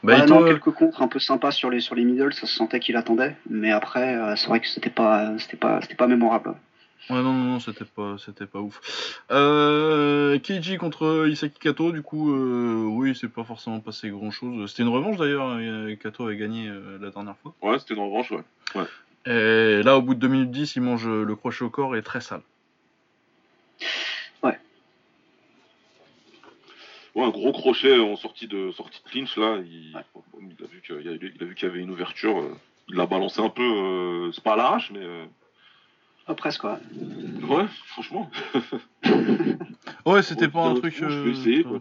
bah, 0.04 0.24
il 0.24 0.32
a 0.32 0.44
quelques 0.44 0.70
contres 0.70 1.02
un 1.02 1.08
peu 1.08 1.18
sympas 1.18 1.50
sur 1.50 1.68
les 1.68 1.80
sur 1.80 1.94
les 1.94 2.04
middle, 2.04 2.32
ça 2.32 2.46
se 2.46 2.54
sentait 2.54 2.78
qu'il 2.78 2.96
attendait, 2.96 3.36
mais 3.48 3.72
après 3.72 4.14
euh, 4.14 4.36
c'est 4.36 4.46
vrai 4.46 4.60
que 4.60 4.68
c'était 4.68 4.90
pas 4.90 5.36
c'était 5.38 5.56
pas 5.56 5.80
c'était 5.82 5.96
pas 5.96 6.06
mémorable. 6.06 6.54
Ouais 7.08 7.22
non 7.22 7.32
non, 7.32 7.44
non 7.44 7.60
c'était 7.60 7.84
pas 7.84 8.16
c'était 8.24 8.46
pas 8.46 8.60
ouf. 8.60 8.80
Euh, 9.32 10.38
Keiji 10.38 10.76
contre 10.76 11.26
Isaki 11.28 11.58
Kato 11.58 11.90
du 11.90 12.02
coup 12.02 12.32
euh, 12.32 12.84
oui 12.84 13.18
c'est 13.20 13.28
pas 13.28 13.42
forcément 13.42 13.80
passé 13.80 14.10
grand 14.10 14.30
chose. 14.30 14.70
C'était 14.70 14.84
une 14.84 14.90
revanche 14.90 15.16
d'ailleurs 15.16 15.48
hein, 15.48 15.94
Kato 16.00 16.26
avait 16.26 16.36
gagné 16.36 16.68
euh, 16.68 16.98
la 17.00 17.10
dernière 17.10 17.36
fois. 17.38 17.54
Ouais 17.62 17.78
c'était 17.80 17.94
une 17.94 18.00
revanche 18.00 18.30
ouais. 18.30 18.44
ouais. 18.76 18.84
Et 19.26 19.82
là 19.82 19.96
au 19.96 20.02
bout 20.02 20.14
de 20.14 20.20
2 20.20 20.28
minutes 20.28 20.50
10 20.52 20.76
il 20.76 20.82
mange 20.82 21.08
le 21.08 21.34
crochet 21.34 21.64
au 21.64 21.70
corps 21.70 21.96
et 21.96 22.02
très 22.02 22.20
sale. 22.20 22.42
Ouais, 27.14 27.24
un 27.24 27.30
gros 27.30 27.52
crochet 27.52 27.98
en 27.98 28.16
sortie 28.16 28.46
de 28.46 28.70
sortie 28.70 29.02
de 29.04 29.10
clinch 29.10 29.36
là. 29.36 29.58
Il, 29.64 29.96
a 29.96 30.66
vu 30.66 30.80
qu'il 30.80 31.00
y, 31.00 31.62
y, 31.62 31.66
avait 31.66 31.80
une 31.80 31.90
ouverture. 31.90 32.38
Euh, 32.38 32.54
il 32.88 32.94
l'a 32.96 33.06
balancé 33.06 33.40
un 33.40 33.48
peu. 33.48 33.62
Euh, 33.62 34.32
c'est 34.32 34.44
pas 34.44 34.52
à 34.52 34.56
l'arrache, 34.56 34.90
mais. 34.92 35.02
Euh... 35.02 35.24
Ah, 36.26 36.34
presque 36.34 36.60
quoi. 36.60 36.78
Ouais, 37.48 37.66
franchement. 37.86 38.30
ouais, 40.06 40.22
c'était 40.22 40.48
pas 40.48 40.66
un 40.66 40.74
truc. 40.74 40.94
Je 40.96 41.04
vais 41.04 41.12
euh, 41.12 41.32
essayer 41.32 41.64
quoi. 41.64 41.80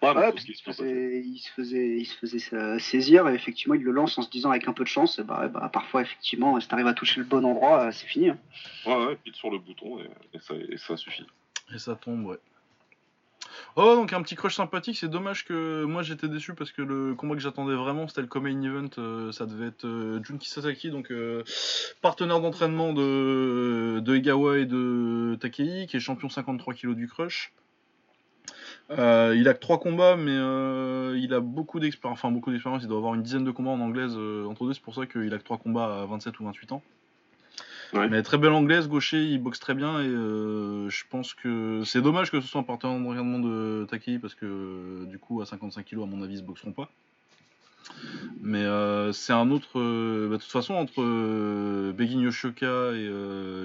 Ouais, 0.00 0.14
parce 0.14 0.44
qu'il 0.44 0.54
se, 0.54 0.62
faisait, 0.62 1.22
il 1.24 1.38
se 1.38 1.50
faisait, 1.50 1.98
il 1.98 2.04
se 2.04 2.16
faisait 2.16 2.78
saisir 2.78 3.28
et 3.28 3.34
effectivement 3.34 3.74
il 3.74 3.82
le 3.82 3.90
lance 3.90 4.16
en 4.18 4.22
se 4.22 4.30
disant 4.30 4.50
avec 4.50 4.68
un 4.68 4.72
peu 4.72 4.84
de 4.84 4.88
chance, 4.88 5.18
bah, 5.20 5.48
bah 5.48 5.68
parfois 5.72 6.02
effectivement 6.02 6.58
si 6.60 6.68
t'arrives 6.68 6.86
à 6.86 6.94
toucher 6.94 7.20
le 7.20 7.26
bon 7.26 7.44
endroit, 7.44 7.90
c'est 7.90 8.06
fini. 8.06 8.30
Hein. 8.30 8.38
Ouais, 8.86 9.06
ouais, 9.06 9.16
pile 9.16 9.34
sur 9.34 9.50
le 9.50 9.58
bouton 9.58 9.98
et, 9.98 10.38
ça, 10.38 10.54
et 10.54 10.76
ça 10.76 10.96
suffit. 10.96 11.26
Et 11.74 11.78
ça 11.78 11.96
tombe, 11.96 12.26
ouais. 12.26 12.38
Oh, 13.76 13.94
donc 13.94 14.12
un 14.12 14.22
petit 14.22 14.34
crush 14.34 14.56
sympathique. 14.56 14.96
C'est 14.98 15.08
dommage 15.08 15.44
que 15.44 15.84
moi 15.84 16.02
j'étais 16.02 16.28
déçu 16.28 16.54
parce 16.54 16.72
que 16.72 16.82
le 16.82 17.14
combat 17.14 17.34
que 17.34 17.40
j'attendais 17.40 17.74
vraiment 17.74 18.08
c'était 18.08 18.22
le 18.22 18.26
Comain 18.26 18.60
Event. 18.62 18.90
Euh, 18.98 19.32
ça 19.32 19.46
devait 19.46 19.68
être 19.68 19.84
euh, 19.84 20.22
Junki 20.22 20.48
Sasaki, 20.48 20.90
donc 20.90 21.10
euh, 21.10 21.44
partenaire 22.02 22.40
d'entraînement 22.40 22.92
de, 22.92 24.00
de 24.00 24.16
Egawa 24.16 24.58
et 24.58 24.66
de 24.66 25.36
Takei, 25.40 25.86
qui 25.88 25.96
est 25.96 26.00
champion 26.00 26.28
53 26.28 26.74
kg 26.74 26.94
du 26.94 27.08
crush. 27.08 27.52
Il 28.90 29.48
a 29.48 29.54
que 29.54 29.60
3 29.60 29.80
combats, 29.80 30.16
mais 30.16 30.34
il 31.18 31.34
a 31.34 31.40
beaucoup 31.40 31.80
d'expérience. 31.80 32.18
Enfin, 32.18 32.30
beaucoup 32.30 32.50
d'expérience. 32.50 32.82
Il 32.82 32.88
doit 32.88 32.98
avoir 32.98 33.14
une 33.14 33.22
dizaine 33.22 33.44
de 33.44 33.50
combats 33.50 33.70
en 33.70 33.80
anglaise 33.80 34.16
entre 34.48 34.66
deux. 34.66 34.72
C'est 34.72 34.82
pour 34.82 34.94
ça 34.94 35.06
qu'il 35.06 35.32
a 35.32 35.38
que 35.38 35.44
3 35.44 35.58
combats 35.58 36.02
à 36.02 36.06
27 36.06 36.38
ou 36.40 36.44
28 36.44 36.72
ans. 36.72 36.82
Mais 37.94 38.22
très 38.22 38.38
belle 38.38 38.52
anglaise, 38.52 38.88
gaucher, 38.88 39.22
il 39.24 39.38
boxe 39.38 39.60
très 39.60 39.74
bien 39.74 40.00
et 40.00 40.06
euh, 40.06 40.88
je 40.90 41.04
pense 41.08 41.34
que 41.34 41.82
c'est 41.84 42.02
dommage 42.02 42.30
que 42.30 42.40
ce 42.40 42.46
soit 42.46 42.60
un 42.60 42.64
partenaire 42.64 42.98
d'entraînement 42.98 43.38
de 43.38 43.86
Takei 43.88 44.18
parce 44.18 44.34
que 44.34 45.04
du 45.06 45.18
coup 45.18 45.40
à 45.40 45.46
55 45.46 45.84
kg 45.84 46.02
à 46.02 46.06
mon 46.06 46.22
avis 46.22 46.34
ils 46.34 46.38
se 46.38 46.42
boxeront 46.42 46.72
pas. 46.72 46.90
Mais 48.42 48.64
euh, 48.64 49.12
c'est 49.12 49.32
un 49.32 49.50
autre. 49.50 49.80
bah, 50.28 50.36
de 50.36 50.42
toute 50.42 50.52
façon, 50.52 50.74
entre 50.74 51.02
Begin 51.92 52.20
Yoshioka 52.20 52.92
et 52.92 53.08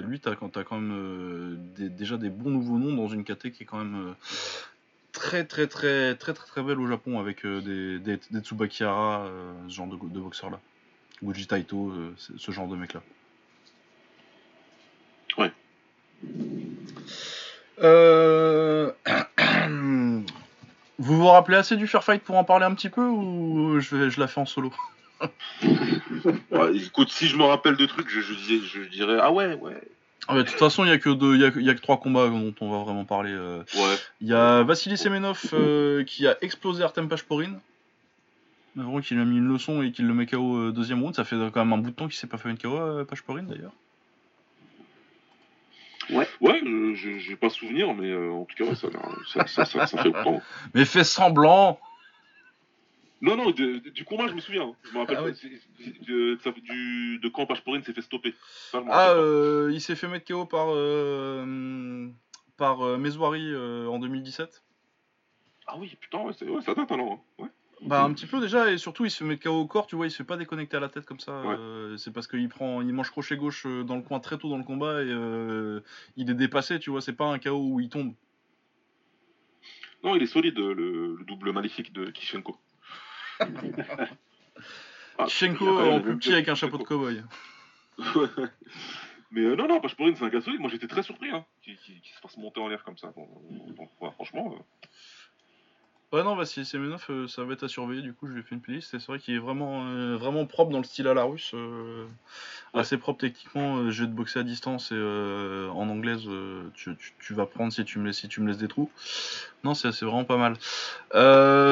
lui, 0.02 0.18
tu 0.18 0.28
as, 0.28 0.32
as, 0.32 0.64
quand 0.64 0.80
même 0.80 1.58
déjà 1.70 2.16
des 2.16 2.30
bons 2.30 2.50
nouveaux 2.50 2.78
noms 2.78 2.94
dans 2.94 3.08
une 3.08 3.24
KT 3.24 3.50
qui 3.50 3.64
est 3.64 3.66
quand 3.66 3.84
même 3.84 4.14
très 5.14 5.44
très 5.44 5.66
très 5.66 6.14
très 6.16 6.34
très 6.34 6.46
très 6.46 6.62
belle 6.62 6.78
au 6.78 6.86
Japon 6.86 7.18
avec 7.18 7.46
des, 7.46 7.98
des, 7.98 8.18
des 8.30 8.40
Tsubakihara, 8.40 9.30
ce 9.68 9.74
genre 9.74 9.86
de, 9.86 9.96
de 9.96 10.20
boxeurs 10.20 10.50
là. 10.50 10.60
Guji 11.22 11.46
Taito, 11.46 11.92
ce 12.16 12.52
genre 12.52 12.68
de 12.68 12.76
mec 12.76 12.92
là. 12.92 13.02
Ouais. 15.38 15.52
Euh... 17.82 18.92
Vous 20.98 21.16
vous 21.18 21.26
rappelez 21.26 21.56
assez 21.56 21.76
du 21.76 21.86
Fair 21.88 22.04
Fight 22.04 22.22
pour 22.22 22.36
en 22.36 22.44
parler 22.44 22.64
un 22.64 22.74
petit 22.74 22.88
peu 22.88 23.04
ou 23.04 23.80
je, 23.80 24.08
je 24.10 24.20
la 24.20 24.28
fais 24.28 24.40
en 24.40 24.46
solo? 24.46 24.72
Ouais, 26.50 26.76
Écoute, 26.76 27.10
si 27.10 27.28
je 27.28 27.36
me 27.36 27.44
rappelle 27.44 27.76
de 27.76 27.86
trucs, 27.86 28.08
je, 28.08 28.20
je, 28.20 28.32
je 28.32 28.88
dirais 28.88 29.18
ah 29.20 29.32
ouais, 29.32 29.54
ouais. 29.54 29.80
Ah 30.28 30.36
de 30.36 30.42
toute 30.42 30.58
façon, 30.58 30.84
il 30.84 30.88
n'y 30.88 30.92
a, 30.92 30.98
que 30.98 31.10
deux, 31.10 31.36
y 31.36 31.44
a, 31.44 31.50
y 31.60 31.70
a 31.70 31.74
que 31.74 31.80
trois 31.80 31.98
combats 31.98 32.28
dont 32.28 32.54
on 32.60 32.70
va 32.70 32.78
vraiment 32.84 33.04
parler. 33.04 33.32
euh. 33.32 33.62
Ouais. 33.74 33.96
Il 34.20 34.28
y 34.28 34.34
a 34.34 34.62
Vassili 34.62 34.96
Semenov 34.96 35.42
euh, 35.52 36.02
qui 36.04 36.26
a 36.26 36.36
explosé 36.40 36.82
Artem 36.82 37.08
Pashporin. 37.08 37.58
Mais 38.74 38.82
vraiment 38.82 39.00
qu'il 39.00 39.18
a 39.20 39.24
mis 39.24 39.36
une 39.36 39.48
leçon 39.48 39.82
et 39.82 39.92
qu'il 39.92 40.06
le 40.06 40.14
met 40.14 40.26
KO 40.26 40.56
euh, 40.56 40.72
deuxième 40.72 41.02
round. 41.02 41.14
Ça 41.14 41.24
fait 41.24 41.36
quand 41.52 41.64
même 41.64 41.72
un 41.74 41.78
bout 41.78 41.90
de 41.90 41.94
temps 41.94 42.06
qu'il 42.06 42.16
s'est 42.16 42.26
pas 42.26 42.38
fait 42.38 42.50
une 42.50 42.58
KO 42.58 42.76
euh, 42.76 43.04
Pashporin 43.04 43.42
d'ailleurs. 43.44 43.72
Ouais. 46.10 46.28
Ouais, 46.40 46.60
j'ai 46.94 47.36
pas 47.36 47.48
souvenir, 47.50 47.94
mais 47.94 48.10
euh, 48.10 48.30
en 48.30 48.44
tout 48.44 48.54
cas, 48.56 48.64
ouais, 48.64 48.74
ça, 48.74 48.88
ça, 49.26 49.46
ça, 49.46 49.64
ça, 49.64 49.86
ça 49.86 50.02
fait 50.02 50.08
longtemps. 50.10 50.42
Mais 50.74 50.84
fais 50.84 51.04
semblant 51.04 51.78
Non, 53.24 53.36
non, 53.36 53.50
de- 53.52 53.78
de- 53.78 53.88
du 53.88 54.04
combat, 54.04 54.28
je 54.28 54.34
me 54.34 54.40
souviens. 54.40 54.64
hein. 54.64 54.76
Je 54.82 54.92
me 54.92 54.98
rappelle 54.98 55.16
Ah 55.18 55.22
de, 55.22 56.60
du, 56.60 57.18
de 57.18 57.28
quand 57.30 57.46
Pashporin 57.46 57.80
s'est 57.82 57.94
fait 57.94 58.02
stopper? 58.02 58.34
Ça, 58.70 58.82
Ah, 58.90 59.12
euh, 59.12 59.70
il 59.72 59.80
s'est 59.80 59.96
fait 59.96 60.08
mettre 60.08 60.26
KO 60.26 60.44
par, 60.44 60.66
euh, 60.68 62.06
par 62.58 62.82
euh, 62.82 62.98
Mezouari 62.98 63.50
euh, 63.50 63.86
en 63.88 63.98
2017. 63.98 64.62
Ah 65.66 65.76
oui, 65.78 65.96
putain, 65.98 66.18
ouais, 66.18 66.34
ouais, 66.42 66.60
ça 66.60 66.74
date 66.74 66.92
alors. 66.92 67.12
hein. 67.12 67.20
Ouais. 67.42 67.48
Bah 67.86 68.02
un 68.04 68.12
petit 68.12 68.26
peu 68.26 68.40
déjà 68.40 68.70
et 68.70 68.76
surtout 68.78 69.04
il 69.06 69.10
se 69.10 69.18
fait 69.18 69.24
mettre 69.24 69.42
KO 69.44 69.60
au 69.60 69.66
corps, 69.66 69.86
tu 69.86 69.96
vois, 69.96 70.06
il 70.06 70.10
se 70.10 70.18
fait 70.18 70.24
pas 70.24 70.36
déconnecter 70.36 70.76
à 70.76 70.80
la 70.80 70.88
tête 70.90 71.06
comme 71.06 71.20
ça. 71.20 71.40
Ouais. 71.42 71.96
c'est 71.96 72.12
parce 72.12 72.26
qu'il 72.26 72.48
prend, 72.50 72.82
il 72.82 72.92
mange 72.92 73.10
crochet 73.10 73.36
gauche 73.38 73.66
dans 73.66 73.96
le 73.96 74.02
coin 74.02 74.20
très 74.20 74.36
tôt 74.36 74.50
dans 74.50 74.58
le 74.58 74.64
combat 74.64 75.02
et 75.02 75.82
il 76.16 76.30
est 76.30 76.34
dépassé, 76.34 76.78
tu 76.78 76.90
vois. 76.90 77.00
C'est 77.00 77.14
pas 77.14 77.26
un 77.26 77.38
KO 77.38 77.56
où 77.56 77.80
il 77.80 77.88
tombe. 77.88 78.12
Non, 80.02 80.14
il 80.14 80.22
est 80.22 80.26
solide, 80.26 80.58
le, 80.58 81.16
le 81.16 81.24
double 81.24 81.52
maléfique 81.52 81.92
de 81.94 82.10
Kishenko. 82.10 82.58
Ah, 83.40 83.46
même 85.42 85.56
en 85.58 86.00
plus 86.00 86.16
petit 86.16 86.32
avec 86.32 86.48
un 86.48 86.54
chapeau 86.54 86.78
de 86.78 86.84
cowboy. 86.84 87.22
Mais 89.30 89.40
euh, 89.40 89.56
non, 89.56 89.66
non, 89.66 89.80
Pashporin, 89.80 90.14
c'est 90.14 90.24
un 90.24 90.28
gars 90.28 90.40
solide. 90.40 90.60
Moi, 90.60 90.70
j'étais 90.70 90.86
très 90.86 91.02
surpris 91.02 91.30
hein, 91.30 91.44
qu'il 91.62 91.76
se 91.76 92.20
fasse 92.22 92.36
monter 92.36 92.60
en 92.60 92.68
l'air 92.68 92.84
comme 92.84 92.96
ça. 92.96 93.12
Franchement, 94.14 94.54
euh, 94.56 94.86
Ouais 96.14 96.22
non, 96.22 96.36
bah 96.36 96.46
si 96.46 96.64
Semenov 96.64 97.04
euh, 97.10 97.26
ça 97.26 97.42
va 97.42 97.54
être 97.54 97.64
à 97.64 97.68
surveiller. 97.68 98.00
Du 98.00 98.12
coup 98.14 98.28
je 98.28 98.34
lui 98.34 98.40
ai 98.40 98.42
fait 98.44 98.54
une 98.54 98.60
playlist. 98.60 98.94
et 98.94 99.00
C'est 99.00 99.08
vrai 99.08 99.18
qu'il 99.18 99.34
est 99.34 99.38
vraiment, 99.40 99.84
euh, 99.88 100.16
vraiment 100.16 100.46
propre 100.46 100.70
dans 100.70 100.78
le 100.78 100.84
style 100.84 101.08
à 101.08 101.14
la 101.14 101.24
russe, 101.24 101.50
euh, 101.54 102.04
Ouais. 102.72 102.80
assez 102.82 102.98
propre 102.98 103.18
techniquement. 103.22 103.78
euh, 103.78 103.90
jeu 103.90 104.06
de 104.06 104.12
boxer 104.12 104.38
à 104.38 104.42
distance 104.44 104.92
et 104.92 104.94
en 104.94 105.88
anglaise 105.88 106.22
tu, 106.74 106.94
tu- 106.96 107.14
tu 107.18 107.34
vas 107.34 107.46
prendre 107.46 107.72
si 107.72 107.84
tu 107.84 107.98
me 107.98 108.06
laisses, 108.06 108.18
si 108.18 108.28
tu 108.28 108.40
me 108.40 108.46
laisses 108.46 108.58
des 108.58 108.68
trous. 108.68 108.92
Non 109.64 109.74
c'est 109.74 109.90
c'est 109.90 110.04
vraiment 110.04 110.24
pas 110.24 110.36
mal. 110.36 110.54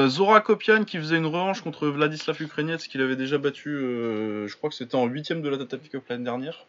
Zora 0.08 0.40
Kopian 0.40 0.82
qui 0.82 0.98
faisait 0.98 1.18
une 1.18 1.26
revanche 1.26 1.60
contre 1.62 1.86
Vladislav 1.86 2.42
Ukrainiec 2.42 2.80
qu'il 2.80 3.00
avait 3.00 3.14
déjà 3.14 3.38
battu, 3.38 3.70
je 3.70 4.56
crois 4.56 4.70
que 4.70 4.76
c'était 4.76 4.96
en 4.96 5.06
huitième 5.06 5.40
de 5.42 5.48
la 5.50 5.58
Tata 5.58 5.78
Cup 5.78 6.02
l'année 6.08 6.24
dernière. 6.24 6.66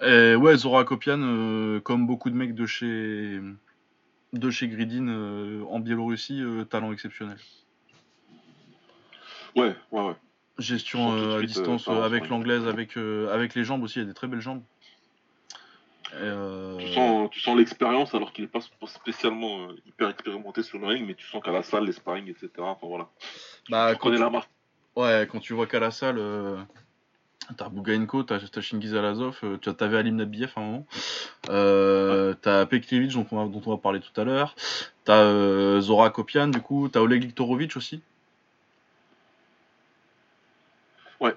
Et 0.00 0.36
ouais, 0.36 0.56
Zora 0.56 0.84
Kopian, 0.84 1.80
comme 1.82 2.06
beaucoup 2.06 2.30
de 2.30 2.36
mecs 2.36 2.54
de 2.54 2.66
chez 2.66 3.40
de 4.34 4.50
chez 4.50 4.68
Gridin 4.68 5.08
euh, 5.08 5.64
en 5.70 5.80
Biélorussie, 5.80 6.42
euh, 6.42 6.64
talent 6.64 6.92
exceptionnel. 6.92 7.38
ouais, 9.56 9.74
ouais, 9.92 10.06
ouais. 10.06 10.14
Gestion 10.58 11.12
euh, 11.16 11.34
à 11.34 11.38
suite, 11.38 11.48
distance 11.48 11.88
euh, 11.88 12.02
avec 12.02 12.28
l'anglaise, 12.28 12.66
avec, 12.66 12.96
euh, 12.96 13.32
avec 13.32 13.54
les 13.54 13.64
jambes 13.64 13.82
aussi, 13.82 13.98
il 13.98 14.02
y 14.02 14.04
a 14.04 14.08
des 14.08 14.14
très 14.14 14.28
belles 14.28 14.40
jambes. 14.40 14.62
Et, 16.12 16.30
Tu 16.78 16.92
sens, 16.92 17.30
tu 17.30 17.40
sens 17.40 17.56
l'expérience 17.56 18.14
alors 18.14 18.32
qu'il 18.32 18.44
est 18.44 18.48
pas 18.48 18.60
sp- 18.60 18.86
spécialement 18.86 19.68
hyper 19.84 20.10
expérimenté 20.10 20.62
sur 20.62 20.78
le 20.78 20.86
ring, 20.86 21.06
mais 21.06 21.14
tu 21.14 21.26
sens 21.26 21.42
qu'à 21.42 21.50
la 21.50 21.62
salle, 21.62 21.86
les 21.86 21.92
sparring, 21.92 22.28
etc. 22.28 22.50
Enfin 22.58 22.86
voilà. 22.86 23.08
bah, 23.68 23.90
tu 23.92 23.98
quand 23.98 24.08
connais 24.08 24.16
tu- 24.16 24.22
la 24.22 24.30
marque. 24.30 24.50
Ouais, 24.94 25.26
quand 25.28 25.40
tu 25.40 25.54
vois 25.54 25.66
qu'à 25.66 25.80
la 25.80 25.90
salle, 25.90 26.18
t'as 27.56 27.68
Bougainko, 27.68 28.22
t'as 28.22 28.38
Shingiz 28.60 28.94
Alazov, 28.94 29.38
euh, 29.44 29.56
t'avais 29.58 29.98
Alim 29.98 30.16
Nabiev 30.16 30.52
à 30.56 30.60
un 30.60 30.64
moment, 30.64 30.86
euh, 31.50 32.34
t'as 32.40 32.66
Peklevich 32.66 33.12
dont, 33.14 33.26
on 33.30 33.44
va- 33.44 33.50
dont 33.52 33.62
on 33.66 33.70
va 33.70 33.76
parler 33.78 34.00
tout 34.00 34.18
à 34.20 34.24
l'heure, 34.24 34.54
t'as 35.04 35.18
euh, 35.22 35.80
Zora 35.80 36.10
Kopian 36.10 36.48
du 36.48 36.60
coup, 36.60 36.88
t'as 36.88 37.00
Oleg 37.00 37.22
Liktorovic 37.22 37.76
aussi. 37.76 38.02
Ouais. 41.20 41.34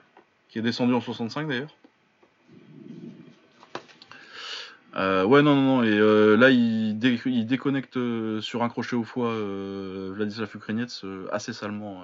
Qui 0.49 0.59
est 0.59 0.61
descendu 0.61 0.93
en 0.93 1.01
65 1.01 1.47
d'ailleurs. 1.47 1.75
Euh, 4.95 5.25
ouais, 5.25 5.41
non, 5.43 5.53
non, 5.55 5.61
non, 5.77 5.83
et 5.83 6.37
là 6.37 6.49
il, 6.49 6.97
dé- 6.97 7.19
il 7.25 7.45
déconnecte 7.45 7.99
sur 8.41 8.63
un 8.63 8.69
crochet 8.69 8.95
au 8.95 9.03
foie 9.03 9.31
Vladislav 9.35 10.49
Ukrainiec 10.55 10.89
assez 11.31 11.53
salement. 11.53 12.03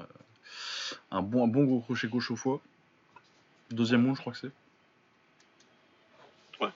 un 1.09 1.21
bon, 1.21 1.45
un 1.45 1.47
bon 1.47 1.63
gros 1.63 1.79
crochet 1.79 2.07
gauche 2.07 2.29
au 2.29 2.35
foie. 2.35 2.61
Deuxième 3.73 4.03
round, 4.05 4.15
je 4.15 4.21
crois 4.21 4.33
que 4.33 4.39
c'est. 4.39 4.51
Ouais. 6.61 6.69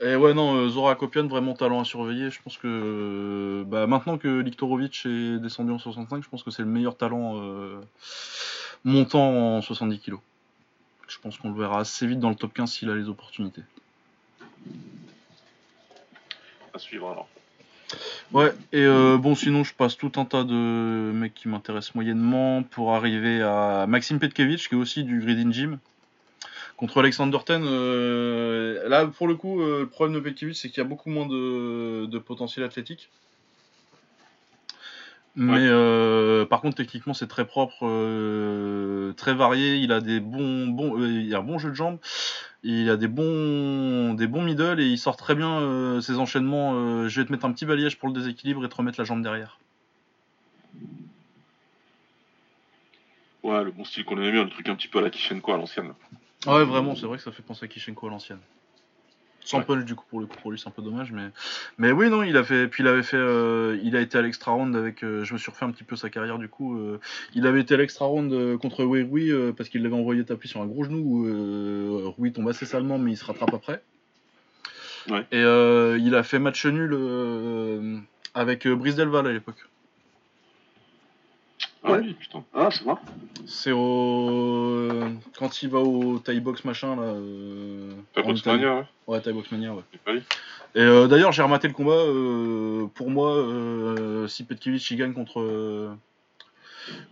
Et 0.00 0.16
ouais, 0.16 0.32
non, 0.32 0.56
euh, 0.56 0.68
Zora 0.70 0.94
Kopian, 0.94 1.26
vraiment 1.26 1.54
talent 1.54 1.80
à 1.80 1.84
surveiller. 1.84 2.30
Je 2.30 2.40
pense 2.42 2.56
que 2.56 3.62
bah, 3.66 3.86
maintenant 3.86 4.16
que 4.16 4.40
Liktorovic 4.40 5.04
est 5.04 5.38
descendu 5.38 5.72
en 5.72 5.78
65, 5.78 6.24
je 6.24 6.28
pense 6.28 6.42
que 6.42 6.50
c'est 6.50 6.62
le 6.62 6.68
meilleur 6.68 6.96
talent 6.96 7.34
euh, 7.36 7.80
montant 8.84 9.56
en 9.56 9.60
70 9.60 10.00
kg. 10.00 10.16
Je 11.08 11.18
pense 11.18 11.36
qu'on 11.36 11.50
le 11.50 11.60
verra 11.60 11.80
assez 11.80 12.06
vite 12.06 12.20
dans 12.20 12.30
le 12.30 12.36
top 12.36 12.54
15 12.54 12.72
s'il 12.72 12.90
a 12.90 12.94
les 12.94 13.08
opportunités. 13.08 13.62
À 16.72 16.78
suivre 16.78 17.10
alors. 17.10 17.28
Ouais, 18.32 18.52
et 18.72 18.82
euh, 18.82 19.18
bon, 19.18 19.34
sinon, 19.34 19.62
je 19.62 19.72
passe 19.72 19.96
tout 19.96 20.12
un 20.16 20.24
tas 20.24 20.44
de 20.44 21.12
mecs 21.14 21.34
qui 21.34 21.48
m'intéressent 21.48 21.94
moyennement 21.94 22.62
pour 22.62 22.94
arriver 22.94 23.40
à 23.40 23.86
Maxime 23.88 24.18
Petkevich, 24.18 24.68
qui 24.68 24.74
est 24.74 24.78
aussi 24.78 25.04
du 25.04 25.20
Gridin 25.20 25.52
Gym. 25.52 25.78
Contre 26.76 27.00
Alexander 27.00 27.38
Ten, 27.46 27.62
euh, 27.64 28.86
là, 28.88 29.06
pour 29.06 29.28
le 29.28 29.36
coup, 29.36 29.62
euh, 29.62 29.80
le 29.80 29.86
problème 29.86 30.14
de 30.14 30.20
Petkevich, 30.20 30.56
c'est 30.56 30.68
qu'il 30.68 30.78
y 30.78 30.86
a 30.86 30.88
beaucoup 30.88 31.08
moins 31.08 31.26
de 31.26 32.18
potentiel 32.18 32.64
athlétique. 32.64 33.10
Mais 35.38 35.52
Ouais. 35.52 35.68
euh, 35.68 36.46
par 36.46 36.62
contre, 36.62 36.76
techniquement, 36.76 37.12
c'est 37.12 37.26
très 37.26 37.44
propre, 37.44 37.80
euh, 37.82 39.12
très 39.12 39.34
varié. 39.34 39.76
Il 39.76 39.92
a 39.92 40.00
des 40.00 40.18
bons, 40.18 40.66
bons, 40.68 40.98
euh, 40.98 41.08
il 41.08 41.34
a 41.34 41.38
un 41.38 41.42
bon 41.42 41.58
jeu 41.58 41.68
de 41.68 41.74
jambes. 41.74 41.98
Il 42.62 42.88
a 42.88 42.96
des 42.96 43.06
bons, 43.06 44.14
des 44.14 44.26
bons 44.26 44.42
middle 44.42 44.80
et 44.80 44.86
il 44.86 44.98
sort 44.98 45.16
très 45.18 45.34
bien 45.34 45.60
euh, 45.60 46.00
ses 46.00 46.18
enchaînements. 46.18 46.72
euh, 46.74 47.08
je 47.08 47.20
vais 47.20 47.26
te 47.26 47.32
mettre 47.32 47.44
un 47.44 47.52
petit 47.52 47.66
balayage 47.66 47.98
pour 47.98 48.08
le 48.08 48.14
déséquilibre 48.14 48.64
et 48.64 48.68
te 48.68 48.74
remettre 48.74 48.98
la 48.98 49.04
jambe 49.04 49.22
derrière. 49.22 49.58
Ouais, 53.42 53.62
le 53.62 53.70
bon 53.70 53.84
style 53.84 54.04
qu'on 54.04 54.16
aimait 54.16 54.32
bien, 54.32 54.42
le 54.42 54.50
truc 54.50 54.68
un 54.70 54.74
petit 54.74 54.88
peu 54.88 54.98
à 54.98 55.02
la 55.02 55.10
Kishenko 55.10 55.52
à 55.52 55.58
l'ancienne. 55.58 55.92
Ouais, 56.46 56.64
vraiment, 56.64 56.96
c'est 56.96 57.06
vrai 57.06 57.18
que 57.18 57.22
ça 57.22 57.30
fait 57.30 57.42
penser 57.42 57.66
à 57.66 57.68
Kishenko 57.68 58.06
à 58.06 58.10
l'ancienne. 58.10 58.40
Sans 59.46 59.58
Ouais. 59.58 59.64
punch, 59.64 59.84
du 59.84 59.94
coup, 59.94 60.04
pour 60.10 60.18
le 60.18 60.26
coup, 60.26 60.36
pour 60.42 60.50
lui, 60.50 60.58
c'est 60.58 60.66
un 60.66 60.72
peu 60.72 60.82
dommage, 60.82 61.12
mais, 61.12 61.30
mais 61.78 61.92
oui, 61.92 62.10
non, 62.10 62.24
il 62.24 62.36
a 62.36 62.42
fait, 62.42 62.66
puis 62.66 62.82
il 62.82 62.88
avait 62.88 63.04
fait, 63.04 63.16
euh, 63.16 63.78
il 63.80 63.94
a 63.94 64.00
été 64.00 64.18
à 64.18 64.22
l'extra 64.22 64.50
round 64.50 64.74
avec, 64.74 65.04
euh, 65.04 65.22
je 65.22 65.32
me 65.32 65.38
suis 65.38 65.52
refait 65.52 65.64
un 65.64 65.70
petit 65.70 65.84
peu 65.84 65.94
sa 65.94 66.10
carrière, 66.10 66.38
du 66.38 66.48
coup, 66.48 66.76
euh, 66.76 66.98
il 67.32 67.46
avait 67.46 67.60
été 67.60 67.74
à 67.74 67.76
l'extra 67.76 68.06
round 68.06 68.58
contre 68.58 68.84
Wei 68.84 69.04
Rui 69.04 69.30
euh, 69.30 69.52
parce 69.52 69.68
qu'il 69.68 69.84
l'avait 69.84 69.94
envoyé 69.94 70.24
taper 70.24 70.48
sur 70.48 70.60
un 70.60 70.66
gros 70.66 70.82
genou 70.82 72.12
Rui 72.18 72.32
tombe 72.32 72.48
assez 72.48 72.66
salement, 72.66 72.98
mais 72.98 73.12
il 73.12 73.16
se 73.16 73.24
rattrape 73.24 73.54
après. 73.54 73.82
Ouais. 75.08 75.24
Et 75.30 75.40
il 75.40 76.14
a 76.16 76.22
fait 76.24 76.40
match 76.40 76.66
nul 76.66 76.96
avec 78.34 78.66
Brice 78.66 78.96
Delval 78.96 79.28
à 79.28 79.32
l'époque. 79.32 79.68
Ah 81.88 81.92
Ouais. 81.92 81.98
oui, 82.00 82.14
putain. 82.14 82.44
Ah, 82.52 82.70
ça 82.70 82.84
va. 82.84 83.00
C'est 83.46 83.70
au, 83.72 84.98
quand 85.38 85.62
il 85.62 85.68
va 85.70 85.78
au 85.78 86.18
Thai 86.18 86.40
box 86.40 86.64
machin 86.64 86.96
là. 86.96 87.02
Euh... 87.02 87.92
Quoi 88.12 88.32
Italie. 88.32 88.62
Mania, 88.64 88.74
ouais 88.78 88.84
Ouais, 89.06 89.20
Thai 89.20 89.32
box 89.32 89.52
mania, 89.52 89.72
ouais. 89.72 89.82
C'est 90.04 90.14
Et 90.74 90.82
euh, 90.82 91.06
d'ailleurs, 91.06 91.30
j'ai 91.32 91.42
rematé 91.42 91.68
le 91.68 91.74
combat. 91.74 91.92
euh, 91.92 92.86
pour 92.94 93.08
moi, 93.10 93.30
euh, 93.36 94.26
si 94.26 94.44
Petkevich 94.44 94.90
il 94.90 94.96
gagne 94.96 95.12
contre 95.14 95.94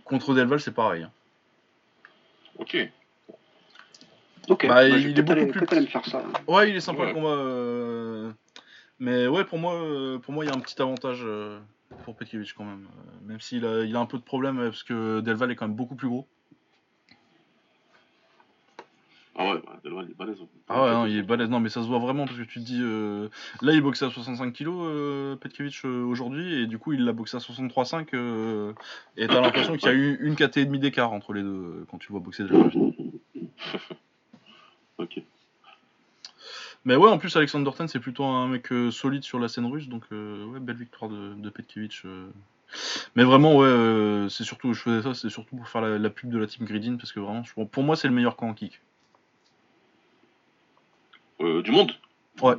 contre 0.03 0.33
Delval, 0.33 0.59
c'est 0.59 0.73
pareil. 0.73 1.03
hein. 1.03 1.11
Ok. 2.59 2.77
Ok, 4.49 4.67
Bah, 4.67 4.75
bah, 4.75 4.87
il 4.87 5.17
est 5.17 5.21
beaucoup 5.21 5.31
aller, 5.39 5.45
plus 5.47 5.65
aller 5.71 5.81
me 5.81 5.87
faire 5.87 6.05
ça. 6.05 6.21
Ouais, 6.47 6.69
il 6.69 6.75
est 6.75 6.81
sympa 6.81 7.01
Ouais. 7.01 7.07
le 7.07 7.13
combat. 7.13 7.29
euh, 7.29 8.31
Mais 8.99 9.27
ouais, 9.27 9.43
pour 9.45 9.57
moi, 9.57 9.73
euh, 9.75 10.19
pour 10.19 10.33
moi, 10.33 10.43
il 10.45 10.49
y 10.49 10.51
a 10.51 10.53
un 10.55 10.59
petit 10.59 10.79
avantage 10.81 11.21
euh, 11.23 11.59
pour 12.03 12.15
Petkovic 12.15 12.53
quand 12.55 12.65
même. 12.65 12.87
Euh, 12.97 13.27
Même 13.27 13.41
s'il 13.41 13.65
a, 13.65 13.83
il 13.83 13.95
a 13.95 13.99
un 13.99 14.05
peu 14.05 14.17
de 14.17 14.23
problème 14.23 14.59
euh, 14.59 14.69
parce 14.69 14.83
que 14.83 15.19
Delval 15.21 15.51
est 15.51 15.55
quand 15.55 15.67
même 15.67 15.75
beaucoup 15.77 15.95
plus 15.95 16.07
gros. 16.09 16.27
Ah 19.37 19.49
ouais, 19.51 19.61
bah, 19.65 19.77
Delval, 19.83 20.05
il 20.07 20.11
est 20.11 20.17
balèze. 20.17 20.41
hein. 20.41 20.47
Ah 20.69 20.83
ouais, 20.85 20.91
non, 20.93 21.05
il 21.05 21.17
est 21.17 21.21
balèze. 21.23 21.49
Non, 21.49 21.59
mais 21.59 21.67
ça 21.69 21.81
se 21.83 21.87
voit 21.87 21.99
vraiment 21.99 22.25
parce 22.25 22.37
que 22.37 22.43
tu 22.43 22.59
te 22.61 22.65
dis. 22.65 22.79
euh, 22.81 23.27
Là, 23.61 23.73
il 23.73 23.81
boxe 23.81 24.01
à 24.01 24.09
65 24.09 24.53
kg, 24.53 24.67
euh, 24.69 25.35
Petkovic 25.35 25.81
euh, 25.83 26.03
aujourd'hui, 26.05 26.61
et 26.61 26.67
du 26.67 26.77
coup, 26.79 26.93
il 26.93 27.03
l'a 27.03 27.11
boxé 27.11 27.35
à 27.35 27.39
63,5. 27.41 28.07
euh, 28.13 28.71
Et 29.17 29.27
t'as 29.27 29.41
l'impression 29.41 29.75
qu'il 29.75 29.87
y 29.89 29.91
a 29.91 29.93
eu 29.93 30.17
une 30.21 30.35
KT 30.35 30.57
et 30.57 30.65
demi 30.65 30.79
d'écart 30.79 31.11
entre 31.11 31.33
les 31.33 31.41
deux 31.43 31.85
quand 31.91 31.97
tu 31.97 32.07
le 32.07 32.11
vois 32.13 32.21
boxer 32.21 32.43
Delval. 32.43 32.71
Ok. 34.97 35.21
Mais 36.85 36.95
ouais, 36.95 37.09
en 37.09 37.17
plus, 37.17 37.35
Alexander 37.35 37.71
Ten, 37.75 37.87
c'est 37.87 37.99
plutôt 37.99 38.23
un 38.25 38.47
mec 38.47 38.71
euh, 38.71 38.91
solide 38.91 39.23
sur 39.23 39.39
la 39.39 39.47
scène 39.47 39.65
russe, 39.65 39.87
donc 39.89 40.03
euh, 40.11 40.45
ouais, 40.45 40.59
belle 40.59 40.75
victoire 40.77 41.09
de, 41.09 41.33
de 41.33 41.49
Petkovic. 41.49 42.01
euh. 42.05 42.27
Mais 43.15 43.23
vraiment, 43.23 43.55
ouais, 43.55 43.65
euh, 43.67 44.29
c'est 44.29 44.43
surtout, 44.43 44.73
je 44.73 44.81
faisais 44.81 45.01
ça, 45.01 45.13
c'est 45.15 45.29
surtout 45.29 45.55
pour 45.55 45.67
faire 45.67 45.81
la, 45.81 45.97
la 45.97 46.09
pub 46.11 46.29
de 46.29 46.37
la 46.37 46.45
team 46.45 46.65
Gridin, 46.65 46.97
parce 46.97 47.11
que 47.11 47.19
vraiment, 47.19 47.43
je- 47.43 47.63
pour 47.63 47.83
moi, 47.83 47.95
c'est 47.95 48.07
le 48.07 48.13
meilleur 48.13 48.35
camp 48.35 48.49
en 48.49 48.53
kick. 48.53 48.81
Euh, 51.41 51.61
du 51.63 51.71
monde? 51.71 51.91
Ouais. 52.41 52.55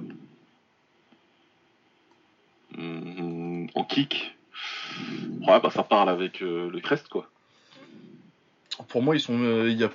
Hum, 2.76 3.68
En 3.74 3.84
kick? 3.84 4.36
Ouais, 5.46 5.60
bah 5.60 5.70
ça 5.70 5.82
parle 5.84 6.08
avec 6.08 6.40
le 6.40 6.80
Crest, 6.82 7.08
quoi. 7.08 7.30
Pour 8.88 9.02
moi, 9.02 9.14
ils 9.16 9.20
sont, 9.20 9.38
euh, 9.40 9.70
il 9.70 9.78
y 9.78 9.84
a, 9.84 9.88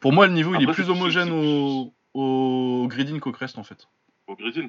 pour 0.00 0.12
moi, 0.12 0.26
le 0.26 0.32
niveau, 0.32 0.54
il 0.54 0.62
est 0.62 0.72
plus 0.72 0.90
homogène 0.90 1.30
au, 1.30 1.94
au 2.14 2.86
Gridin 2.88 3.18
qu'au 3.18 3.32
Crest, 3.32 3.58
en 3.58 3.64
fait. 3.64 3.88
Au 4.26 4.36
Gridin 4.36 4.68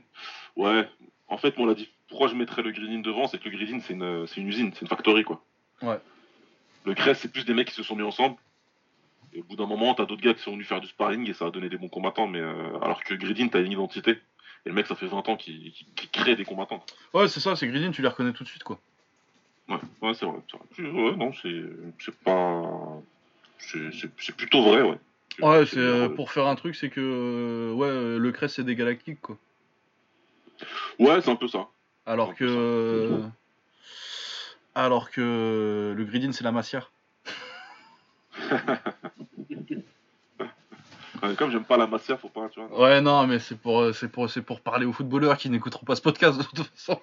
Ouais. 0.56 0.90
En 1.28 1.38
fait, 1.38 1.58
moi, 1.58 1.66
on 1.66 1.70
l'a 1.70 1.76
dit. 1.76 1.90
Pourquoi 2.08 2.28
je 2.28 2.36
mettrais 2.36 2.62
le 2.62 2.72
Gridin 2.72 3.00
devant 3.00 3.28
C'est 3.28 3.40
que 3.40 3.50
le 3.50 3.56
Gridin, 3.56 3.80
c'est 3.80 3.94
une, 3.94 4.28
c'est 4.28 4.42
une 4.42 4.48
usine, 4.48 4.72
c'est 4.74 4.82
une 4.82 4.88
factory, 4.88 5.24
quoi. 5.24 5.44
Ouais. 5.82 6.00
Le 6.86 6.94
Crest, 6.94 7.22
c'est 7.22 7.32
plus 7.32 7.46
des 7.46 7.54
mecs 7.54 7.68
qui 7.68 7.74
se 7.74 7.84
sont 7.84 7.96
mis 7.96 8.04
ensemble. 8.04 8.36
Et 9.34 9.42
au 9.42 9.44
bout 9.44 9.56
d'un 9.56 9.66
moment, 9.66 9.94
t'as 9.96 10.06
d'autres 10.06 10.22
gars 10.22 10.34
qui 10.34 10.42
sont 10.42 10.52
venus 10.52 10.68
faire 10.68 10.80
du 10.80 10.88
sparring 10.88 11.30
et 11.30 11.34
ça 11.34 11.48
a 11.48 11.52
donné 11.52 11.68
des 11.68 11.78
bons 11.78 11.90
combattants. 11.90 12.28
Mais 12.28 12.40
euh, 12.40 12.80
alors 12.82 13.04
que 13.04 13.14
Gridin, 13.16 13.48
t'as 13.48 13.62
une 13.62 13.72
identité. 13.72 14.12
Et 14.66 14.70
le 14.70 14.74
mec, 14.74 14.88
ça 14.88 14.96
fait 14.96 15.08
20 15.08 15.30
ans 15.30 15.36
qu'il 15.36 15.74
crée 16.12 16.36
des 16.36 16.46
combattants. 16.46 16.84
Ouais, 17.14 17.28
c'est 17.28 17.40
ça, 17.40 17.56
c'est 17.56 17.68
Gridin, 17.68 17.92
tu 17.92 18.02
les 18.02 18.08
reconnais 18.08 18.34
tout 18.34 18.44
de 18.44 18.50
suite, 18.50 18.64
quoi. 18.64 18.80
Ouais, 19.68 19.78
ouais 20.02 20.14
c'est 20.14 20.26
vrai. 20.26 20.38
Ouais, 20.80 21.16
non, 21.16 21.32
c'est 21.34 22.16
pas. 22.24 23.02
C'est 23.58 24.36
plutôt 24.36 24.64
vrai, 24.64 24.82
ouais. 24.82 24.98
Ouais, 25.42 25.66
c'est 25.66 25.78
euh, 25.78 26.10
pour 26.10 26.32
faire 26.32 26.48
un 26.48 26.56
truc, 26.56 26.76
c'est 26.76 26.90
que 26.90 27.02
euh, 27.02 27.74
ouais, 27.74 27.88
euh, 27.88 28.18
le 28.18 28.32
Crest, 28.32 28.56
c'est 28.56 28.64
des 28.64 28.76
galactiques, 28.76 29.22
quoi. 29.22 29.38
Ouais, 31.00 31.22
c'est 31.22 31.30
un 31.30 31.36
peu 31.36 31.48
ça. 31.48 31.68
Alors 32.06 32.36
que, 32.36 32.46
euh, 32.48 33.22
alors 34.76 35.12
que 35.12 35.94
le 35.96 36.06
Gridin, 36.06 36.32
c'est 36.32 36.44
la 36.44 36.52
massière. 36.52 36.92
Comme 41.38 41.50
j'aime 41.50 41.64
pas 41.64 41.78
la 41.78 41.88
massière, 41.88 42.20
faut 42.20 42.30
pas, 42.30 42.50
tu 42.50 42.62
vois. 42.62 42.80
Ouais, 42.80 43.02
non, 43.02 43.26
mais 43.26 43.40
c'est 43.40 43.58
pour, 43.58 43.96
c'est 43.96 44.10
pour, 44.10 44.30
c'est 44.30 44.44
pour 44.44 44.62
parler 44.62 44.86
aux 44.86 44.94
footballeurs 44.94 45.38
qui 45.38 45.50
n'écouteront 45.50 45.86
pas 45.86 45.96
ce 45.96 46.02
podcast 46.02 46.38
de 46.38 46.44
toute 46.44 46.68
façon. 46.68 47.02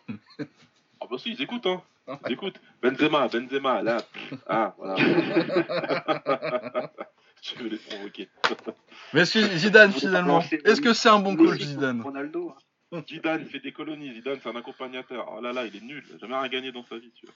Ah 1.00 1.06
bah 1.10 1.18
si, 1.18 1.32
ils 1.32 1.42
écoutent, 1.42 1.66
hein. 1.66 1.82
Ils 2.26 2.32
écoutent. 2.32 2.60
Benzema, 2.80 3.26
Benzema, 3.26 3.82
là. 3.82 3.96
Ah, 4.46 4.74
voilà. 4.78 4.94
veux 7.58 7.68
les 7.68 7.78
provoquer. 7.78 8.28
Mais 9.12 9.24
Zidane, 9.24 9.92
finalement, 9.92 10.40
est-ce 10.64 10.80
que 10.80 10.92
c'est 10.94 11.08
un 11.08 11.18
bon 11.18 11.36
coach, 11.36 11.60
Zidane 11.60 12.02
Ronaldo. 12.02 12.54
hein. 12.92 13.02
Zidane, 13.08 13.42
il 13.42 13.46
fait 13.48 13.60
des 13.60 13.72
colonies. 13.72 14.12
Zidane, 14.14 14.38
c'est 14.42 14.48
un 14.50 14.56
accompagnateur. 14.56 15.32
Oh 15.36 15.40
là 15.40 15.52
là, 15.52 15.64
il 15.66 15.74
est 15.76 15.80
nul. 15.80 16.04
Il 16.10 16.14
a 16.16 16.18
jamais 16.18 16.36
rien 16.36 16.48
gagné 16.48 16.72
dans 16.72 16.84
sa 16.84 16.98
vie, 16.98 17.12
tu 17.14 17.26
vois. 17.26 17.34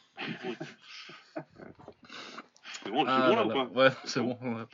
C'est 2.85 2.91
bon, 2.91 3.05
je 3.05 3.11
Ah 3.11 3.29
bon 3.31 3.37
là 3.37 3.45
là 3.45 3.47
ou 3.47 3.49
pas 3.53 3.65
Ouais, 3.81 3.91
c'est 4.05 4.21
bon. 4.21 4.39
ouais. 4.43 4.65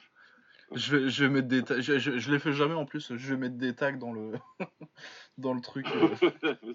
Je 0.74 0.96
vais, 0.96 1.08
je 1.10 1.24
vais 1.24 1.30
mettre 1.30 1.48
des 1.48 1.62
tags. 1.62 1.80
Je, 1.80 1.98
je, 1.98 2.18
je 2.18 2.30
les 2.32 2.38
fais 2.38 2.52
jamais 2.52 2.74
en 2.74 2.84
plus. 2.84 3.14
Je 3.14 3.28
vais 3.34 3.36
mettre 3.36 3.56
des 3.56 3.74
tags 3.74 3.92
dans 3.92 4.12
le, 4.12 4.32
dans 5.38 5.54
le 5.54 5.60
truc. 5.60 5.86
euh. 5.94 6.08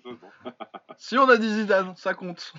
Bon. 0.03 0.29
Si 0.97 1.17
on 1.17 1.27
a 1.29 1.37
dit 1.37 1.49
Zidane, 1.49 1.95
ça 1.95 2.13
compte. 2.13 2.53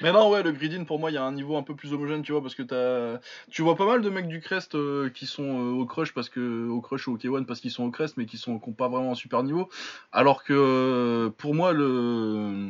Mais 0.00 0.12
non, 0.12 0.30
ouais, 0.30 0.42
le 0.42 0.52
Gridin, 0.52 0.84
pour 0.84 0.98
moi, 0.98 1.10
il 1.10 1.14
y 1.14 1.16
a 1.16 1.24
un 1.24 1.32
niveau 1.32 1.56
un 1.56 1.62
peu 1.62 1.74
plus 1.74 1.92
homogène, 1.92 2.22
tu 2.22 2.32
vois, 2.32 2.40
parce 2.40 2.54
que 2.54 2.62
t'as... 2.62 3.20
tu 3.50 3.62
vois 3.62 3.76
pas 3.76 3.86
mal 3.86 4.00
de 4.00 4.10
mecs 4.10 4.28
du 4.28 4.40
Crest 4.40 4.74
euh, 4.74 5.10
qui 5.10 5.26
sont 5.26 5.42
euh, 5.44 5.72
au 5.72 5.86
Crush, 5.86 6.14
parce 6.14 6.28
que, 6.28 6.68
au 6.68 6.80
Crush 6.80 7.08
ou 7.08 7.14
au 7.14 7.18
K1 7.18 7.44
parce 7.44 7.60
qu'ils 7.60 7.70
sont 7.70 7.84
au 7.84 7.90
Crest, 7.90 8.16
mais 8.16 8.26
qui 8.26 8.38
sont 8.38 8.58
qui 8.58 8.68
ont 8.68 8.72
pas 8.72 8.88
vraiment 8.88 9.12
un 9.12 9.16
super 9.16 9.42
niveau. 9.42 9.68
Alors 10.12 10.44
que, 10.44 10.52
euh, 10.52 11.30
pour 11.36 11.54
moi, 11.54 11.72
le, 11.72 12.68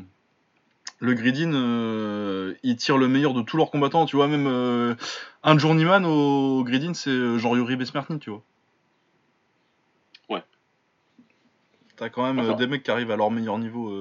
le 1.00 1.14
Gridin, 1.14 1.52
euh, 1.52 2.54
il 2.62 2.76
tire 2.76 2.96
le 2.96 3.08
meilleur 3.08 3.34
de 3.34 3.42
tous 3.42 3.56
leurs 3.56 3.70
combattants, 3.70 4.06
tu 4.06 4.16
vois, 4.16 4.28
même 4.28 4.96
un 5.42 5.58
journeyman 5.58 6.04
au 6.06 6.64
Gridin, 6.64 6.94
c'est 6.94 7.38
genre 7.38 7.56
Yuri 7.56 7.76
Besmertny, 7.76 8.18
tu 8.18 8.30
vois. 8.30 8.42
Ouais. 10.30 10.42
T'as 11.96 12.08
quand 12.08 12.32
même 12.32 12.56
des 12.56 12.66
mecs 12.66 12.82
qui 12.82 12.90
arrivent 12.90 13.10
à 13.10 13.16
leur 13.16 13.30
meilleur 13.30 13.58
niveau. 13.58 13.92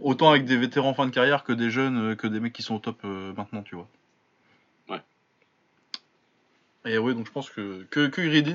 Autant 0.00 0.30
avec 0.30 0.44
des 0.44 0.56
vétérans 0.56 0.90
en 0.90 0.94
fin 0.94 1.06
de 1.06 1.10
carrière 1.10 1.44
que 1.44 1.52
des 1.52 1.70
jeunes, 1.70 2.12
euh, 2.12 2.14
que 2.14 2.26
des 2.26 2.40
mecs 2.40 2.52
qui 2.52 2.62
sont 2.62 2.74
au 2.74 2.78
top 2.78 3.00
euh, 3.04 3.32
maintenant, 3.34 3.62
tu 3.62 3.74
vois. 3.74 3.88
Ouais. 4.88 5.00
Et 6.84 6.98
ouais, 6.98 7.14
donc 7.14 7.26
je 7.26 7.32
pense 7.32 7.48
que, 7.48 7.84
que, 7.84 8.06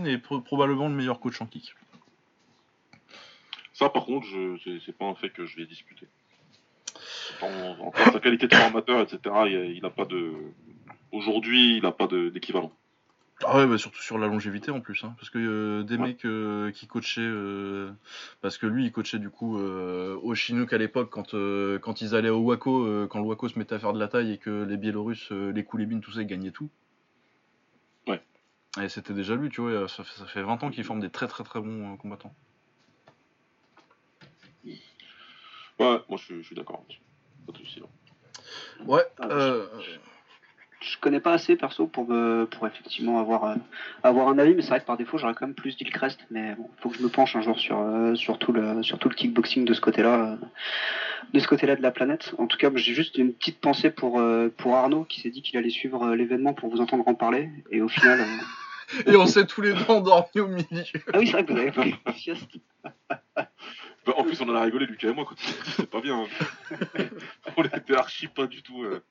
est 0.08 0.18
pro- 0.20 0.42
probablement 0.42 0.88
le 0.88 0.96
meilleur 0.96 1.20
coach 1.20 1.42
en 1.42 1.48
kick. 1.48 1.74
Ça, 3.74 3.90
par 3.90 4.06
contre, 4.06 4.28
c'est- 4.64 4.80
pas 4.92 5.06
un 5.06 5.16
fait 5.16 5.30
que 5.30 5.46
je 5.46 5.56
vais 5.58 5.66
discuter. 5.66 6.08
En, 7.42 7.48
en 7.80 7.92
termes 7.92 8.10
de 8.10 8.14
sa 8.14 8.20
qualité 8.20 8.48
de 8.48 8.54
formateur, 8.56 9.02
etc., 9.02 9.20
il 9.26 9.56
a, 9.56 9.66
il 9.66 9.86
a 9.86 9.90
pas 9.90 10.06
de. 10.06 10.34
Aujourd'hui, 11.12 11.78
il 11.78 11.86
a 11.86 11.92
pas 11.92 12.08
d'équivalent. 12.08 12.72
Ah 13.46 13.58
ouais, 13.58 13.68
bah 13.68 13.78
surtout 13.78 14.02
sur 14.02 14.18
la 14.18 14.28
longévité 14.28 14.70
en 14.70 14.82
plus, 14.82 15.02
hein, 15.04 15.14
parce 15.18 15.30
que 15.30 15.38
euh, 15.40 15.84
des 15.84 15.96
Ouais. 15.96 16.08
mecs 16.10 16.26
euh, 16.26 16.72
qui 16.72 16.88
coachaient, 16.88 17.22
euh, 17.22 17.90
parce 18.42 18.58
que 18.58 18.66
lui 18.68 18.86
il 18.86 18.92
coachait 18.92 19.18
du 19.20 19.30
coup 19.30 19.58
au 19.58 20.36
Chinook 20.36 20.74
à 20.74 20.78
l'époque 20.78 21.10
quand 21.10 21.34
quand 21.82 22.02
ils 22.02 22.16
allaient 22.16 22.30
au 22.30 22.40
Waco, 22.40 23.08
quand 23.08 23.20
le 23.20 23.26
Waco 23.26 23.48
se 23.48 23.58
mettait 23.58 23.76
à 23.76 23.80
faire 23.80 23.94
de 23.94 24.00
la 24.00 24.10
taille 24.10 24.34
et 24.34 24.38
que 24.38 24.64
les 24.66 24.76
Biélorusses, 24.78 25.32
les 25.32 25.64
Koulébines, 25.64 26.02
tout 26.02 26.12
ça, 26.12 26.22
ils 26.22 26.28
gagnaient 26.28 26.52
tout. 26.52 26.70
Ouais. 28.08 28.22
Et 28.82 28.90
c'était 28.90 29.14
déjà 29.14 29.36
lui, 29.36 29.50
tu 29.50 29.62
vois, 29.62 29.88
ça 29.88 30.04
fait, 30.04 30.20
ça 30.20 30.26
fait 30.26 30.44
20 30.44 30.62
ans 30.64 30.70
qu'il 30.70 30.84
forme 30.84 31.00
des 31.00 31.10
très 31.10 31.28
très 31.28 31.44
très 31.46 31.62
bons 31.62 31.96
combattants. 31.98 32.34
Ouais, 34.66 35.98
moi 36.10 36.18
je 36.18 36.24
suis, 36.26 36.36
je 36.42 36.42
suis 36.48 36.56
d'accord. 36.56 36.84
Pas 37.46 37.54
de 37.54 37.58
souci. 37.58 37.80
là. 37.80 37.86
Ouais, 38.86 39.04
Ah, 39.20 39.28
euh, 39.32 39.68
Je 40.82 40.98
connais 41.00 41.20
pas 41.20 41.34
assez 41.34 41.58
perso 41.58 41.88
pour 41.88 42.08
me, 42.08 42.46
pour 42.46 42.66
effectivement 42.66 43.20
avoir, 43.20 43.44
euh, 43.44 43.56
avoir 44.04 44.30
un 44.30 44.40
avis, 44.40 44.56
mais 44.56 44.62
c'est 44.62 44.70
vrai 44.70 44.80
que 44.80 44.86
par 44.86 44.96
défaut 44.96 45.18
j'aurais 45.18 45.34
quand 45.34 45.46
même 45.46 45.56
plus 45.56 45.76
Crest, 45.76 46.20
mais 46.32 46.56
bon, 46.56 46.70
faut 46.78 46.90
que 46.90 46.98
je 46.98 47.04
me 47.04 47.10
penche 47.10 47.36
un 47.36 47.42
jour 47.42 47.60
sur, 47.60 47.80
euh, 47.80 48.16
sur, 48.16 48.38
tout, 48.38 48.54
le, 48.54 48.82
sur 48.82 48.98
tout 48.98 49.10
le 49.10 49.16
kickboxing 49.16 49.66
de 49.66 49.74
ce 49.74 49.82
côté-là, 49.82 50.16
euh, 50.16 50.36
de 51.34 51.40
ce 51.40 51.48
côté-là 51.48 51.76
de 51.76 51.82
la 51.82 51.92
planète. 51.92 52.34
En 52.38 52.48
tout 52.48 52.58
cas, 52.58 52.70
j'ai 52.76 52.94
juste 52.94 53.18
une 53.18 53.34
petite 53.34 53.60
pensée 53.60 53.90
pour, 53.90 54.22
pour 54.58 54.76
Arnaud 54.76 55.04
qui 55.04 55.20
s'est 55.20 55.30
dit 55.30 55.42
qu'il 55.42 55.58
allait 55.58 55.70
suivre 55.70 56.16
l'événement 56.16 56.54
pour 56.54 56.70
vous 56.70 56.80
entendre 56.80 57.08
en 57.08 57.14
parler, 57.14 57.50
et 57.72 57.82
au 57.82 57.90
final. 57.90 58.26
et 59.06 59.16
on 59.18 59.26
s'est 59.26 59.46
tous 59.46 59.62
les 59.62 59.74
deux 59.74 59.90
endormis 59.90 60.40
au 60.40 60.48
milieu. 60.48 60.84
Ah 61.14 61.20
oui, 61.20 61.28
c'est 61.28 61.34
vrai 61.34 61.46
que 61.46 61.52
vous 61.52 61.60
avez 61.60 61.72
pris 61.72 61.96
une 62.06 62.14
sieste. 62.14 62.50
Bah, 64.10 64.16
en 64.18 64.24
plus, 64.24 64.42
on 64.42 64.50
en 64.50 64.56
a 64.56 64.62
rigolé, 64.64 64.86
Lucas 64.86 65.10
et 65.10 65.14
moi, 65.14 65.26
quand 65.28 65.36
il 65.44 65.50
a 65.50 65.64
dit, 65.64 65.72
c'est 65.78 65.90
pas 65.90 66.02
bien. 66.02 66.24
hein. 66.24 66.28
on 67.58 67.64
était 67.64 67.96
archi 67.96 68.28
pas 68.28 68.48
du 68.48 68.62
tout 68.64 68.84
euh, 68.84 69.02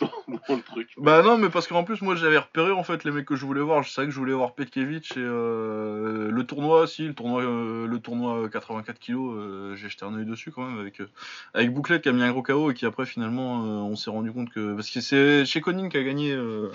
dans, 0.00 0.10
dans 0.48 0.56
le 0.56 0.62
truc. 0.62 0.90
Bah 0.96 1.22
non, 1.22 1.36
mais 1.38 1.48
parce 1.48 1.66
qu'en 1.66 1.84
plus, 1.84 2.00
moi 2.02 2.14
j'avais 2.16 2.38
repéré 2.38 2.70
en 2.70 2.82
fait 2.82 3.04
les 3.04 3.10
mecs 3.10 3.24
que 3.24 3.36
je 3.36 3.44
voulais 3.44 3.60
voir. 3.60 3.82
Je 3.82 3.90
savais 3.90 4.08
que 4.08 4.12
je 4.14 4.18
voulais 4.18 4.32
voir 4.32 4.54
Petkevich 4.54 5.12
et 5.16 5.20
euh, 5.20 6.30
le 6.30 6.44
tournoi, 6.44 6.86
si, 6.86 7.06
le 7.06 7.14
tournoi, 7.14 7.42
euh, 7.42 7.86
le 7.86 8.00
tournoi 8.00 8.48
84 8.48 8.98
kilos, 8.98 9.34
euh, 9.36 9.76
j'ai 9.76 9.88
jeté 9.88 10.04
un 10.04 10.14
œil 10.16 10.26
dessus 10.26 10.50
quand 10.52 10.66
même 10.66 10.78
avec, 10.80 11.00
euh, 11.00 11.08
avec 11.54 11.72
Bouclette 11.72 12.02
qui 12.02 12.08
a 12.08 12.12
mis 12.12 12.22
un 12.22 12.30
gros 12.32 12.42
KO 12.42 12.70
et 12.70 12.74
qui 12.74 12.86
après 12.86 13.06
finalement 13.06 13.62
euh, 13.64 13.66
on 13.90 13.96
s'est 13.96 14.10
rendu 14.10 14.32
compte 14.32 14.50
que. 14.50 14.74
Parce 14.74 14.90
que 14.90 15.00
c'est 15.00 15.44
chez 15.44 15.60
Conin 15.60 15.88
qui 15.88 15.96
a 15.98 16.02
gagné. 16.02 16.32
euh, 16.32 16.70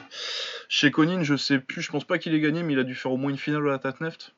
chez 0.69 0.91
Conin, 0.91 1.23
je 1.23 1.36
sais 1.36 1.60
plus, 1.60 1.82
je 1.82 1.91
pense 1.91 2.06
pas 2.06 2.18
qu'il 2.18 2.34
ait 2.34 2.40
gagné, 2.40 2.64
mais 2.64 2.73
il 2.73 2.80
a 2.80 2.84
dû 2.84 2.95
faire 2.95 3.11
au 3.11 3.18
moins 3.18 3.30
une 3.32 3.38
finale 3.38 3.68
à 3.68 3.72
la 3.72 3.80
Tatneft. 3.80 4.34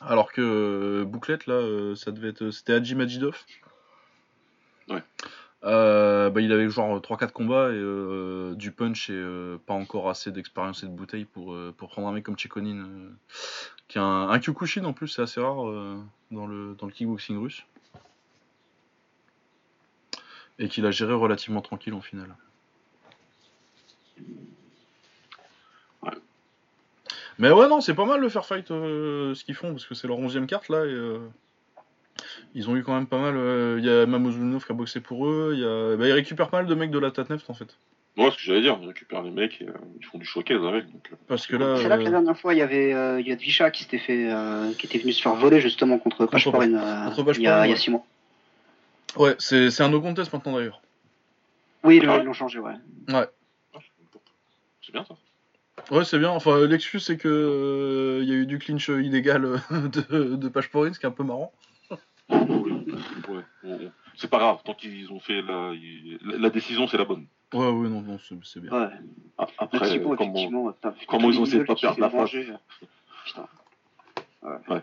Alors 0.00 0.32
que 0.32 0.40
euh, 0.40 1.04
Bouclette 1.04 1.46
là, 1.46 1.54
euh, 1.54 1.94
ça 1.96 2.12
devait 2.12 2.28
être. 2.28 2.50
C'était 2.50 2.74
Hadji 2.74 2.94
Majidov. 2.94 3.36
Ouais. 4.88 5.02
Euh, 5.64 6.30
bah, 6.30 6.40
il 6.40 6.52
avait 6.52 6.68
genre 6.70 7.00
3-4 7.00 7.32
combats 7.32 7.70
et 7.70 7.74
euh, 7.74 8.54
du 8.54 8.70
punch 8.70 9.10
et 9.10 9.14
euh, 9.14 9.58
pas 9.66 9.74
encore 9.74 10.08
assez 10.08 10.30
d'expérience 10.30 10.84
et 10.84 10.86
de 10.86 10.92
bouteille 10.92 11.24
pour, 11.24 11.56
pour 11.76 11.88
prendre 11.88 12.06
un 12.06 12.12
mec 12.12 12.24
comme 12.24 12.38
Chekonin 12.38 12.86
qui 13.88 13.98
a 13.98 14.02
un, 14.02 14.30
un 14.30 14.38
Kyokushin 14.38 14.84
en 14.84 14.92
plus, 14.92 15.08
c'est 15.08 15.22
assez 15.22 15.40
rare 15.40 15.56
dans, 16.30 16.46
le, 16.46 16.74
dans 16.78 16.86
le 16.86 16.92
kickboxing 16.92 17.38
russe. 17.38 17.64
Et 20.60 20.68
qu'il 20.68 20.86
a 20.86 20.90
géré 20.90 21.14
relativement 21.14 21.60
tranquille 21.60 21.94
en 21.94 22.00
finale. 22.00 22.34
Mais 27.38 27.50
ouais, 27.50 27.68
non, 27.68 27.80
c'est 27.80 27.94
pas 27.94 28.04
mal 28.04 28.20
le 28.20 28.28
Fair 28.28 28.44
Fight 28.44 28.70
euh, 28.70 29.34
ce 29.34 29.44
qu'ils 29.44 29.54
font, 29.54 29.70
parce 29.72 29.86
que 29.86 29.94
c'est 29.94 30.08
leur 30.08 30.18
11 30.18 30.40
carte 30.48 30.68
là, 30.68 30.84
et 30.84 30.88
euh, 30.88 31.18
ils 32.54 32.68
ont 32.68 32.76
eu 32.76 32.82
quand 32.82 32.94
même 32.94 33.06
pas 33.06 33.18
mal. 33.18 33.36
euh, 33.36 33.76
Il 33.78 33.84
y 33.84 33.90
a 33.90 34.06
Mamozunov 34.06 34.64
qui 34.66 34.72
a 34.72 34.74
boxé 34.74 35.00
pour 35.00 35.26
eux, 35.26 35.52
il 35.54 35.60
y 35.60 35.64
a... 35.64 35.96
bah, 35.96 36.08
ils 36.08 36.12
récupèrent 36.12 36.50
pas 36.50 36.58
mal 36.58 36.66
de 36.66 36.74
mecs 36.74 36.90
de 36.90 36.98
la 36.98 37.10
Tatneft 37.10 37.48
en 37.48 37.54
fait. 37.54 37.76
Ouais, 38.16 38.32
ce 38.32 38.36
que 38.36 38.42
j'allais 38.42 38.62
dire, 38.62 38.76
ils 38.82 38.88
récupèrent 38.88 39.22
les 39.22 39.30
mecs 39.30 39.62
et 39.62 39.68
euh, 39.68 39.72
ils 40.00 40.04
font 40.04 40.18
du 40.18 40.24
showcase 40.24 40.64
avec. 40.64 40.86
Donc, 40.86 41.08
Parce 41.28 41.46
que 41.46 41.54
là. 41.54 41.76
C'est 41.76 41.88
là 41.88 41.98
que 41.98 42.02
la 42.02 42.10
dernière 42.10 42.36
fois, 42.36 42.52
il 42.52 42.58
y 42.58 42.62
avait 42.62 42.92
euh, 42.92 43.20
Yadvisha 43.20 43.70
qui 43.70 43.84
s'était 43.84 43.98
fait, 43.98 44.28
euh, 44.32 44.72
qui 44.76 44.86
était 44.86 44.98
venu 44.98 45.12
se 45.12 45.22
faire 45.22 45.36
voler 45.36 45.60
justement 45.60 45.98
contre 46.00 46.16
Contre- 46.18 46.32
Pashporin 46.32 46.74
euh, 46.74 47.10
il 47.36 47.42
y 47.42 47.46
a, 47.46 47.64
il 47.64 47.68
y 47.68 47.72
a 47.72 47.74
ouais. 47.74 47.76
six 47.76 47.92
mois. 47.92 48.04
Ouais, 49.16 49.36
c'est 49.38 49.70
c'est 49.70 49.84
un 49.84 49.88
no 49.88 50.00
contest 50.00 50.32
maintenant 50.32 50.56
d'ailleurs. 50.56 50.82
Oui, 51.84 51.98
ils 52.02 52.08
Ah. 52.08 52.18
ils 52.20 52.24
l'ont 52.24 52.32
changé, 52.32 52.58
ouais. 52.58 52.72
ah, 53.08 53.12
même 53.12 53.26
pas. 54.12 54.18
c'est 54.84 54.90
bien 54.92 55.04
ça. 55.04 55.14
Ouais, 55.90 56.04
c'est 56.04 56.18
bien. 56.18 56.30
Enfin, 56.30 56.66
l'excuse 56.66 57.04
c'est 57.04 57.16
que 57.16 57.28
euh, 57.28 58.22
il 58.22 58.28
y 58.28 58.32
a 58.32 58.36
eu 58.36 58.46
du 58.46 58.58
clinch 58.58 58.88
illégal 58.88 59.44
euh, 59.44 59.58
de, 59.70 60.36
de 60.36 60.48
Pashporin, 60.48 60.92
ce 60.92 60.98
qui 60.98 61.06
est 61.06 61.08
un 61.08 61.12
peu 61.12 61.24
marrant. 61.24 61.52
Ouais. 62.30 63.90
C'est 64.16 64.28
pas 64.30 64.38
grave, 64.38 64.58
tant 64.64 64.74
qu'ils 64.74 65.10
ont 65.12 65.20
fait 65.20 65.42
la, 65.42 65.72
la, 66.22 66.38
la 66.38 66.50
décision, 66.50 66.86
c'est 66.88 66.98
la 66.98 67.04
bonne. 67.04 67.26
Ouais, 67.54 67.70
ouais, 67.70 67.88
non, 67.88 68.02
non, 68.02 68.18
c'est 68.18 68.34
c'est 68.42 68.60
bien. 68.60 68.70
Ouais. 68.72 68.90
Après, 69.58 69.88
si, 69.88 69.98
bon, 70.00 70.16
comment, 70.16 70.34
ils 71.30 71.38
ont 71.40 71.44
essayé 71.44 71.60
de 71.60 71.64
pas 71.64 71.74
perdre 71.76 72.00
la 72.00 72.10
face. 72.10 72.30
Putain. 73.24 73.46
Ouais. 74.42 74.56
Ouais. 74.68 74.82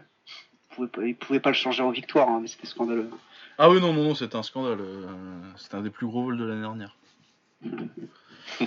Ils 0.80 0.88
pouvaient, 0.88 1.10
ils 1.10 1.16
pouvaient 1.16 1.40
pas 1.40 1.50
le 1.50 1.56
changer 1.56 1.84
en 1.84 1.92
victoire, 1.92 2.30
hein, 2.30 2.40
mais 2.42 2.48
c'était 2.48 2.66
scandaleux. 2.68 3.10
Ah 3.58 3.70
oui, 3.70 3.80
non, 3.80 3.94
non, 3.94 4.04
non, 4.04 4.16
c'était 4.16 4.36
un 4.36 4.44
scandale. 4.44 4.80
euh, 4.82 5.06
C'était 5.58 5.76
un 5.76 5.82
des 5.82 5.90
plus 5.90 6.08
gros 6.08 6.24
vols 6.24 6.38
de 6.38 6.44
l'année 6.46 6.62
dernière. 6.62 6.96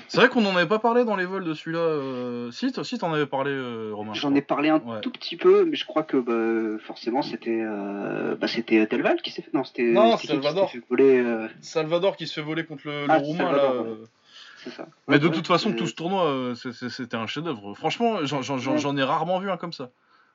C'est 0.09 0.19
vrai 0.19 0.29
qu'on 0.29 0.41
n'en 0.41 0.55
avait 0.57 0.67
pas 0.69 0.79
parlé 0.79 1.05
dans 1.05 1.17
les 1.17 1.25
vols 1.25 1.45
de 1.45 1.55
celui-là. 1.55 1.79
euh, 1.79 2.51
Si, 2.51 2.73
toi 2.73 2.81
aussi, 2.81 2.99
t'en 2.99 3.13
avais 3.13 3.27
parlé, 3.27 3.51
euh, 3.53 3.93
Romain. 3.95 4.13
je 4.13 4.21
J'en 4.21 4.35
ai 4.35 4.43
parlé 4.43 4.69
un 4.71 4.79
Ouais. 4.81 5.01
tout 5.01 5.11
petit 5.11 5.37
peu, 5.37 5.65
mais 5.65 5.77
je 5.77 5.85
crois 5.87 6.03
que 6.03 6.17
bah, 6.17 6.83
forcément 6.85 7.23
c'était 7.23 7.61
euh, 7.63 8.35
bah, 8.37 8.49
c'était 8.49 8.87
Delval 8.87 9.23
qui 9.23 9.31
s'est 9.31 9.43
fait. 9.43 9.53
Non, 9.55 9.65
c'était 9.65 9.85
Non, 9.85 10.17
qui 10.17 10.23
qui 10.23 10.27
Salvador. 10.29 10.69
s'était 10.69 10.81
fait 10.81 10.87
voler. 10.91 11.19
euh. 11.21 11.49
Salvador 11.61 12.17
qui 12.17 12.27
se 12.27 12.35
fait 12.35 12.43
voler 12.43 12.65
contre 12.65 12.83
le, 12.87 13.03
le 13.07 13.11
Ah, 13.11 13.19
Roumain, 13.19 13.45
Salvador, 13.45 13.75
là. 13.75 13.81
ouais. 13.83 13.89
euh. 13.89 14.05
c'est 14.65 14.71
ça. 14.71 14.89
Mais 15.07 15.19
de 15.21 15.29
Ouais, 15.29 15.35
toute 15.35 15.47
façon, 15.47 15.71
c'est- 15.71 15.77
tout 15.77 15.87
ce 15.87 15.95
tournoi, 15.95 16.27
euh, 16.27 16.55
c'est- 16.55 16.73
c'est- 16.73 16.89
c'était 16.91 17.17
un 17.17 17.27
chef-d'œuvre. 17.29 17.75
Franchement, 17.75 18.25
j'en- 18.25 18.43
j'en 18.43 18.59
j'en- 18.59 18.73
Ouais. 18.73 18.79
j'en 18.79 18.97
ai 18.97 19.03
rarement 19.05 19.39
vu 19.39 19.51
un 19.51 19.57
comme 19.57 19.73
ça. 19.73 19.91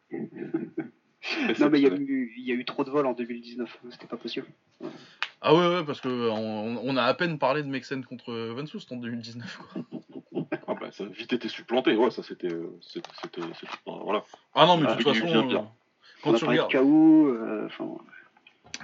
Non, 1.59 1.69
mais 1.69 1.79
il 1.79 1.83
y, 1.83 1.89
a 1.89 1.93
eu, 1.95 2.33
il 2.37 2.45
y 2.45 2.51
a 2.51 2.55
eu 2.55 2.65
trop 2.65 2.83
de 2.83 2.89
vols 2.89 3.05
en 3.05 3.13
2019, 3.13 3.79
c'était 3.91 4.07
pas 4.07 4.17
possible. 4.17 4.45
Ah 5.45 5.53
ouais, 5.53 5.67
ouais, 5.67 5.83
parce 5.83 5.99
que 5.99 6.07
euh, 6.07 6.31
on, 6.31 6.79
on 6.83 6.95
a 6.97 7.03
à 7.03 7.13
peine 7.13 7.37
parlé 7.37 7.63
de 7.63 7.67
Mexen 7.67 8.03
contre 8.05 8.33
Van 8.55 8.65
Soest 8.65 8.91
en 8.91 8.95
2019. 8.95 9.57
quoi. 9.57 9.81
Ah 10.67 10.75
bah, 10.79 10.87
ça 10.91 11.03
a 11.03 11.07
vite 11.07 11.33
été 11.33 11.49
supplanté, 11.49 11.95
ouais, 11.95 12.09
ça 12.09 12.23
c'était. 12.23 12.51
euh, 12.51 12.77
c'était- 12.81 13.09
c'était- 13.21 13.41
c'était- 13.59 13.73
Voilà. 13.85 14.23
Ah 14.55 14.65
non, 14.65 14.77
mais 14.77 14.83
de 14.83 14.91
Ah, 14.91 14.95
toute 14.95 15.03
façon, 15.13 15.25
bien 15.25 15.59
euh, 15.59 15.61
On 16.23 16.29
quand 16.31 16.35
a 16.35 16.39
tu 16.39 16.45
regardes. 16.45 16.71
KO, 16.71 17.27
euh, 17.27 17.67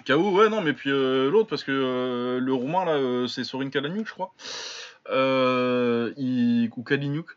KO, 0.05 0.31
ouais, 0.31 0.49
non, 0.49 0.61
mais 0.61 0.73
puis 0.73 0.89
euh, 0.91 1.29
l'autre, 1.31 1.47
parce 1.49 1.63
que 1.63 1.71
euh, 1.71 2.39
le 2.39 2.53
roumain, 2.53 2.83
là, 2.85 2.93
euh, 2.95 3.27
c'est 3.27 3.43
Sorin 3.45 3.69
Kalaniuk, 3.69 4.07
je 4.07 4.13
crois. 4.13 4.33
Euh, 5.09 6.11
il, 6.17 6.69
ou 6.75 6.83
Kaliniuk. 6.83 7.27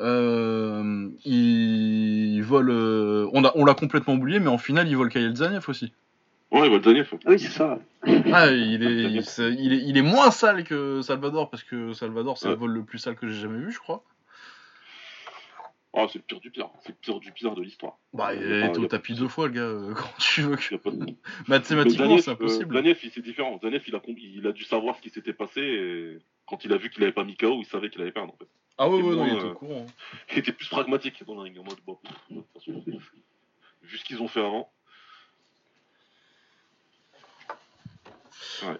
Euh, 0.00 1.08
il 1.24 2.40
vole. 2.42 2.70
euh, 2.70 3.28
on, 3.32 3.42
on 3.54 3.64
l'a 3.64 3.74
complètement 3.74 4.14
oublié, 4.14 4.40
mais 4.40 4.48
en 4.48 4.58
finale, 4.58 4.88
il 4.88 4.96
vole 4.96 5.10
Kyle 5.10 5.36
Zaniev 5.36 5.64
aussi. 5.68 5.92
Ouais, 6.54 6.68
oui, 7.26 7.38
c'est 7.38 7.48
ça. 7.50 7.78
Ah, 8.32 8.46
il 8.50 8.82
est, 8.82 9.02
il, 9.10 9.72
est, 9.72 9.76
il 9.84 9.96
est 9.98 10.02
moins 10.02 10.30
sale 10.30 10.62
que 10.64 11.02
Salvador, 11.02 11.50
parce 11.50 11.64
que 11.64 11.92
Salvador, 11.92 12.38
c'est 12.38 12.46
Ouais. 12.46 12.52
le 12.54 12.58
vol 12.60 12.70
le 12.70 12.84
plus 12.84 12.98
sale 12.98 13.16
que 13.16 13.28
j'ai 13.28 13.40
jamais 13.40 13.58
vu, 13.58 13.72
je 13.72 13.78
crois. 13.78 14.04
Ah, 15.96 16.06
c'est 16.12 16.18
le 16.18 16.24
pire 16.24 16.40
du 16.40 16.50
pire. 16.50 16.68
C'est 16.82 16.88
le 16.90 16.94
pire 17.00 17.20
du 17.20 17.30
pire 17.32 17.54
de 17.54 17.62
l'histoire. 17.62 17.98
Bah, 18.12 18.34
il 18.34 18.42
est 18.52 18.78
au 18.78 18.86
tapis 18.86 19.14
deux 19.14 19.28
fois, 19.28 19.46
le 19.46 19.52
gars. 19.54 19.60
euh, 19.62 19.94
Quand 19.96 20.10
tu 20.18 20.42
veux 20.42 20.56
que. 20.56 20.74
de- 20.90 21.14
Mathématiquement, 21.48 22.14
Mais 22.16 22.20
c'est 22.20 22.30
Zaniev, 22.30 22.40
impossible. 22.42 22.76
euh, 22.76 22.94
c'est 23.12 23.20
différent. 23.22 23.58
Zaniev, 23.62 23.82
il 23.86 23.94
a, 23.94 24.00
il 24.06 24.46
a 24.46 24.52
dû 24.52 24.64
savoir 24.64 24.96
ce 24.96 25.02
qui 25.02 25.10
s'était 25.10 25.32
passé 25.32 25.60
et 25.60 26.18
quand 26.46 26.64
il 26.64 26.72
a 26.72 26.76
vu 26.76 26.90
qu'il 26.90 27.02
avait 27.04 27.12
pas 27.12 27.24
mis 27.24 27.36
KO, 27.36 27.58
il 27.60 27.64
savait 27.66 27.90
qu'il 27.90 28.02
allait 28.02 28.10
perdre 28.12 28.32
en 28.32 28.36
fait. 28.36 28.48
ah 28.78 28.88
ouais, 28.88 29.00
ouais, 29.02 29.14
non, 29.14 29.26
il 29.26 29.34
était 29.34 29.44
euh, 29.44 29.50
au 29.50 29.54
courant. 29.54 29.86
Il 30.32 30.38
était 30.38 30.52
plus 30.52 30.68
pragmatique 30.68 31.22
dans 31.26 31.36
la 31.36 31.42
ring, 31.42 31.58
en 31.58 31.64
mode 31.64 31.78
bon, 31.86 31.98
de 32.30 32.40
toute 32.40 32.46
façon, 32.54 32.84
vu 33.82 33.96
ce 33.96 34.04
qu'ils 34.04 34.20
ont 34.20 34.28
fait 34.28 34.40
avant. 34.40 34.72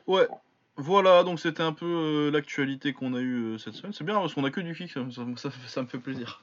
Ouais. 0.06 0.28
Voilà, 0.76 1.22
donc 1.22 1.38
c'était 1.38 1.62
un 1.62 1.72
peu 1.72 1.86
euh, 1.86 2.30
l'actualité 2.32 2.92
qu'on 2.92 3.14
a 3.14 3.20
eue 3.20 3.54
euh, 3.54 3.58
cette 3.58 3.74
semaine. 3.74 3.92
C'est 3.92 4.02
bien 4.04 4.14
parce 4.14 4.34
qu'on 4.34 4.44
a 4.44 4.50
que 4.50 4.60
du 4.60 4.74
kick, 4.74 4.90
ça, 4.90 5.00
ça- 5.14 5.24
ça- 5.36 5.50
ça 5.68 5.82
me 5.82 5.86
fait 5.86 5.98
plaisir. 5.98 6.42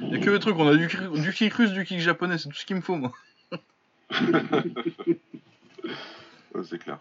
Il 0.00 0.08
y 0.08 0.16
a 0.16 0.18
que 0.18 0.30
des 0.30 0.38
trucs, 0.38 0.56
on 0.56 0.66
a 0.66 0.74
du, 0.74 0.88
kick 1.32 1.52
russe, 1.52 1.72
du 1.72 1.84
kick 1.84 2.00
japonais, 2.00 2.38
c'est 2.38 2.48
tout 2.48 2.54
ce 2.56 2.64
qu'il 2.64 2.76
me 2.76 2.80
faut 2.80 2.96
moi. 2.96 3.12
Ouais, 6.54 6.62
c'est 6.64 6.78
clair. 6.78 6.98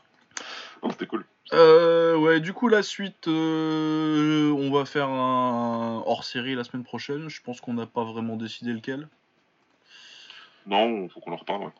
Non, 0.83 0.89
c'était 0.91 1.07
cool. 1.07 1.25
Euh, 1.53 2.15
ouais, 2.17 2.39
du 2.41 2.53
coup 2.53 2.67
la 2.67 2.83
suite, 2.83 3.27
euh, 3.27 4.51
on 4.51 4.69
va 4.71 4.85
faire 4.85 5.07
un 5.09 6.03
hors 6.05 6.23
série 6.25 6.53
la 6.55 6.63
semaine 6.63 6.83
prochaine. 6.83 7.29
Je 7.29 7.41
pense 7.41 7.61
qu'on 7.61 7.73
n'a 7.73 7.85
pas 7.85 8.03
vraiment 8.03 8.35
décidé 8.35 8.73
lequel. 8.73 9.07
Non, 10.65 11.07
faut 11.09 11.21
qu'on 11.21 11.31
en 11.31 11.37
reparle. 11.37 11.63
Ouais. 11.63 11.71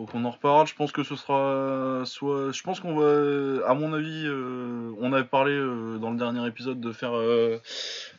Faut 0.00 0.06
qu'on 0.06 0.24
en 0.24 0.30
reparle. 0.30 0.66
Je 0.66 0.74
pense 0.74 0.92
que 0.92 1.02
ce 1.02 1.14
sera 1.14 2.06
soit. 2.06 2.52
Je 2.52 2.62
pense 2.62 2.80
qu'on 2.80 2.94
va. 2.94 3.68
À 3.68 3.74
mon 3.74 3.92
avis, 3.92 4.24
euh, 4.24 4.92
on 4.98 5.12
avait 5.12 5.24
parlé 5.24 5.52
euh, 5.52 5.98
dans 5.98 6.10
le 6.10 6.16
dernier 6.16 6.46
épisode 6.46 6.80
de 6.80 6.90
faire 6.90 7.14
euh, 7.14 7.58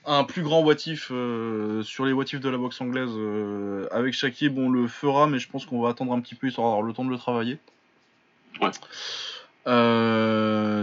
un 0.06 0.24
plus 0.24 0.44
grand 0.44 0.62
what 0.62 0.76
if 0.86 1.08
sur 1.08 2.06
les 2.06 2.14
what 2.14 2.26
if 2.26 2.40
de 2.40 2.49
la 2.49 2.60
boxe 2.60 2.80
anglaise 2.82 3.10
avec 3.90 4.14
Shakib. 4.14 4.60
On 4.60 4.70
le 4.70 4.88
fera, 4.88 5.26
mais 5.26 5.40
je 5.40 5.49
pense 5.49 5.66
qu'on 5.66 5.82
va 5.82 5.90
attendre 5.90 6.14
un 6.14 6.22
petit 6.22 6.36
peu 6.36 6.49
histoire 6.49 6.68
d'avoir 6.68 6.84
le 6.84 6.94
temps 6.94 7.03
de 7.03 7.10
le 7.10 7.18
travailler. 7.18 7.58
Ouais. 8.62 8.70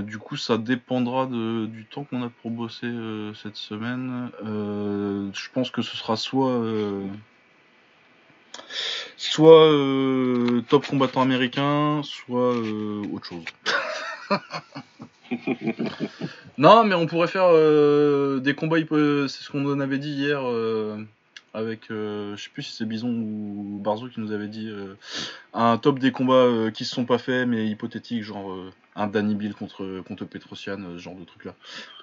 Du 0.02 0.18
coup, 0.18 0.36
ça 0.36 0.58
dépendra 0.58 1.26
de- 1.26 1.66
du 1.66 1.84
temps 1.84 2.02
qu'on 2.02 2.24
a 2.24 2.28
pour 2.42 2.50
bosser 2.50 2.92
cette 3.40 3.54
semaine. 3.54 4.30
Je 4.42 5.48
pense 5.52 5.70
que 5.70 5.82
ce 5.82 5.96
sera 5.96 6.16
soit 6.16 6.60
soit 9.16 9.70
euh, 9.72 10.62
top 10.68 10.86
combattant 10.86 11.22
américain, 11.22 12.02
soit 12.04 12.54
euh, 12.54 13.02
autre 13.12 13.26
chose. 13.26 13.44
non, 16.58 16.84
mais 16.84 16.94
on 16.94 17.06
pourrait 17.06 17.28
faire 17.28 17.48
euh, 17.48 18.40
des 18.40 18.54
combats. 18.54 18.78
C'est 18.78 19.42
ce 19.42 19.50
qu'on 19.50 19.64
en 19.70 19.80
avait 19.80 19.98
dit 19.98 20.10
hier 20.10 20.40
euh, 20.44 20.98
avec, 21.54 21.90
euh, 21.90 22.36
je 22.36 22.44
sais 22.44 22.50
plus 22.50 22.62
si 22.62 22.76
c'est 22.76 22.84
Bison 22.84 23.08
ou 23.08 23.80
Barzo 23.82 24.08
qui 24.08 24.20
nous 24.20 24.32
avait 24.32 24.48
dit 24.48 24.68
euh, 24.68 24.94
un 25.54 25.78
top 25.78 25.98
des 25.98 26.12
combats 26.12 26.34
euh, 26.34 26.70
qui 26.70 26.84
se 26.84 26.94
sont 26.94 27.04
pas 27.04 27.18
faits 27.18 27.48
mais 27.48 27.66
hypothétiques, 27.66 28.22
genre 28.22 28.50
euh, 28.52 28.72
un 28.96 29.06
Danny 29.06 29.34
Bill 29.34 29.54
contre 29.54 30.02
contre 30.06 30.24
Petrosian, 30.24 30.78
ce 30.94 30.98
genre 30.98 31.14
de 31.14 31.24
truc 31.24 31.44
là. 31.44 31.54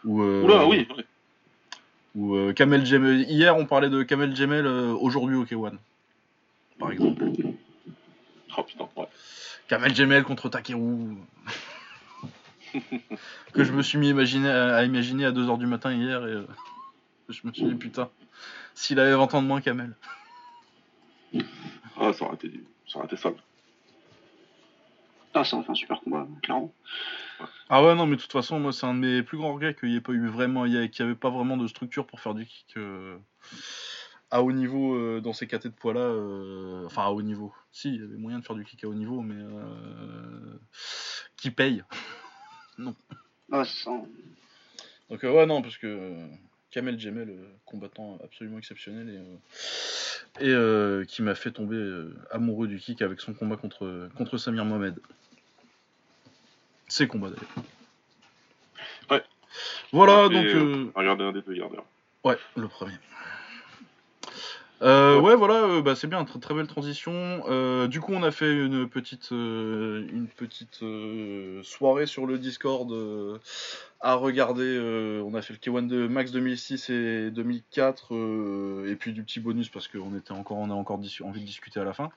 Ou 0.04 0.22
euh, 0.22 0.44
Oula, 0.44 0.66
oui. 0.68 0.88
ou 2.16 2.36
euh, 2.36 2.54
Kamel 2.54 2.86
Jemel. 2.86 3.22
Hier, 3.30 3.56
on 3.56 3.66
parlait 3.66 3.90
de 3.90 4.04
Kamel 4.04 4.36
Jemel, 4.36 4.66
euh, 4.66 4.94
aujourd'hui 4.94 5.36
au 5.36 5.46
K1. 5.46 5.74
Par 6.80 6.92
exemple. 6.92 7.26
Oh 8.58 8.64
putain, 8.64 8.90
ouais. 8.96 9.08
Kamel 9.68 9.96
Jemel 9.96 10.24
contre 10.24 10.50
Takeru. 10.50 11.18
que 13.54 13.64
je 13.64 13.72
me 13.72 13.82
suis 13.82 13.98
mis 13.98 14.10
imaginer, 14.10 14.50
à, 14.50 14.76
à 14.76 14.84
imaginer 14.84 15.26
à 15.26 15.32
2h 15.32 15.58
du 15.58 15.66
matin 15.66 15.94
hier 15.94 16.26
et 16.28 16.32
euh, 16.32 16.48
je 17.30 17.42
me 17.46 17.54
suis 17.54 17.64
dit 17.64 17.76
putain, 17.76 18.10
s'il 18.74 19.00
avait 19.00 19.16
20 19.16 19.34
ans 19.34 19.42
de 19.42 19.48
moins 19.48 19.62
Kamel. 19.62 19.96
Ah, 21.98 22.12
ça 22.14 22.26
aurait 22.26 22.36
été, 22.36 22.52
ça 22.88 23.00
aurait 23.00 23.08
été 23.08 23.18
sale. 23.18 23.36
Ah, 25.34 25.44
ça 25.44 25.56
aurait 25.56 25.66
fait 25.66 25.72
un 25.72 25.76
super 25.76 26.02
combat, 26.02 26.28
clairement. 26.42 26.74
Ah 27.68 27.84
ouais 27.84 27.96
non 27.96 28.06
mais 28.06 28.16
de 28.16 28.22
toute 28.22 28.32
façon 28.32 28.60
moi 28.60 28.72
c'est 28.72 28.86
un 28.86 28.94
de 28.94 29.00
mes 29.00 29.24
plus 29.24 29.38
grands 29.38 29.54
regrets 29.54 29.74
qu'il 29.74 29.90
n'y 29.90 29.96
ait 29.96 30.02
pas 30.02 30.14
eu 30.14 30.28
vraiment, 30.28 30.64
qu'il 30.64 30.72
n'y 30.74 31.02
avait 31.02 31.16
pas 31.16 31.30
vraiment 31.30 31.58
de 31.58 31.68
structure 31.68 32.06
pour 32.06 32.22
faire 32.22 32.34
du 32.34 32.46
kick 32.46 32.78
euh, 32.78 33.18
à 34.32 34.42
haut 34.42 34.52
niveau 34.52 34.96
euh, 34.96 35.22
dans 35.22 35.34
ces 35.34 35.48
catés 35.48 35.70
de 35.70 35.74
poids 35.74 35.94
là. 35.94 36.00
euh, 36.02 36.86
enfin 36.86 37.04
à 37.04 37.10
haut 37.10 37.22
niveau. 37.22 37.54
Si 37.72 37.90
il 37.94 38.02
y 38.02 38.04
avait 38.04 38.18
moyen 38.18 38.40
de 38.40 38.46
faire 38.46 38.56
du 38.56 38.66
kick 38.66 38.84
à 38.84 38.88
haut 38.88 38.94
niveau 38.94 39.22
mais 39.22 39.36
euh, 39.42 40.58
qui 41.38 41.52
paye? 41.52 41.84
Ah, 43.52 43.64
c'est 43.64 43.84
ça. 43.84 43.92
Donc 45.10 45.24
euh, 45.24 45.32
ouais 45.32 45.46
non 45.46 45.62
parce 45.62 45.78
que 45.78 46.18
Kamel 46.72 47.00
Jemel, 47.00 47.38
combattant 47.64 48.18
absolument 48.24 48.58
exceptionnel 48.58 49.24
et, 50.42 50.50
et 50.50 51.06
qui 51.06 51.22
m'a 51.22 51.36
fait 51.36 51.52
tomber 51.52 52.10
amoureux 52.32 52.68
du 52.68 52.80
kick 52.80 53.02
avec 53.04 53.22
son 53.22 53.34
combat 53.34 53.56
contre, 53.56 54.10
contre 54.18 54.38
Samir 54.38 54.66
Mohamed. 54.66 55.00
Ses 56.88 57.08
combats 57.08 57.30
d'ailleurs. 57.30 57.66
Ouais. 59.12 59.24
Voilà 59.94 60.28
donc 60.28 60.46
Regardez 60.96 61.24
un 61.24 61.32
des 61.32 61.42
deux 61.44 61.54
d'ailleurs. 61.54 61.72
ouais 62.24 62.38
le 62.58 62.68
premier. 62.68 62.94
Euh, 64.82 65.20
Ouais. 65.20 65.30
ouais. 65.30 65.36
voilà, 65.36 65.64
euh, 65.64 65.82
bah, 65.82 65.96
c'est 65.96 66.08
bien, 66.08 66.24
très, 66.26 66.40
très 66.40 66.54
belle 66.54 66.68
transition. 66.68 67.14
Euh, 67.48 67.88
du 67.88 68.02
coup, 68.02 68.12
on 68.14 68.24
a 68.24 68.32
fait 68.32 68.52
une 68.52 68.88
petite, 68.90 69.32
une 69.32 70.28
petite 70.36 70.84
soirée 71.64 72.06
sur 72.06 72.26
le 72.26 72.38
Discord 72.38 72.92
à 74.02 74.14
regarder. 74.16 75.22
on 75.26 75.34
a 75.34 75.42
fait 75.42 75.54
le 75.54 75.60
K1 75.60 75.88
de 75.88 76.08
Max 76.08 76.32
2006 76.32 76.90
et 76.90 77.32
2004, 77.32 78.14
euh, 78.16 78.92
et 78.92 78.96
puis 78.96 79.14
du 79.14 79.24
petit 79.24 79.40
bonus 79.40 79.70
parce 79.70 79.88
qu'on 79.88 80.16
était 80.18 80.34
encore, 80.34 80.58
on 80.58 80.70
a 80.70 80.74
encore 80.74 80.98
envie 81.24 81.42
de 81.42 81.46
discuter 81.46 81.80
à 81.80 81.84
la 81.86 81.94
fin. 81.94 82.10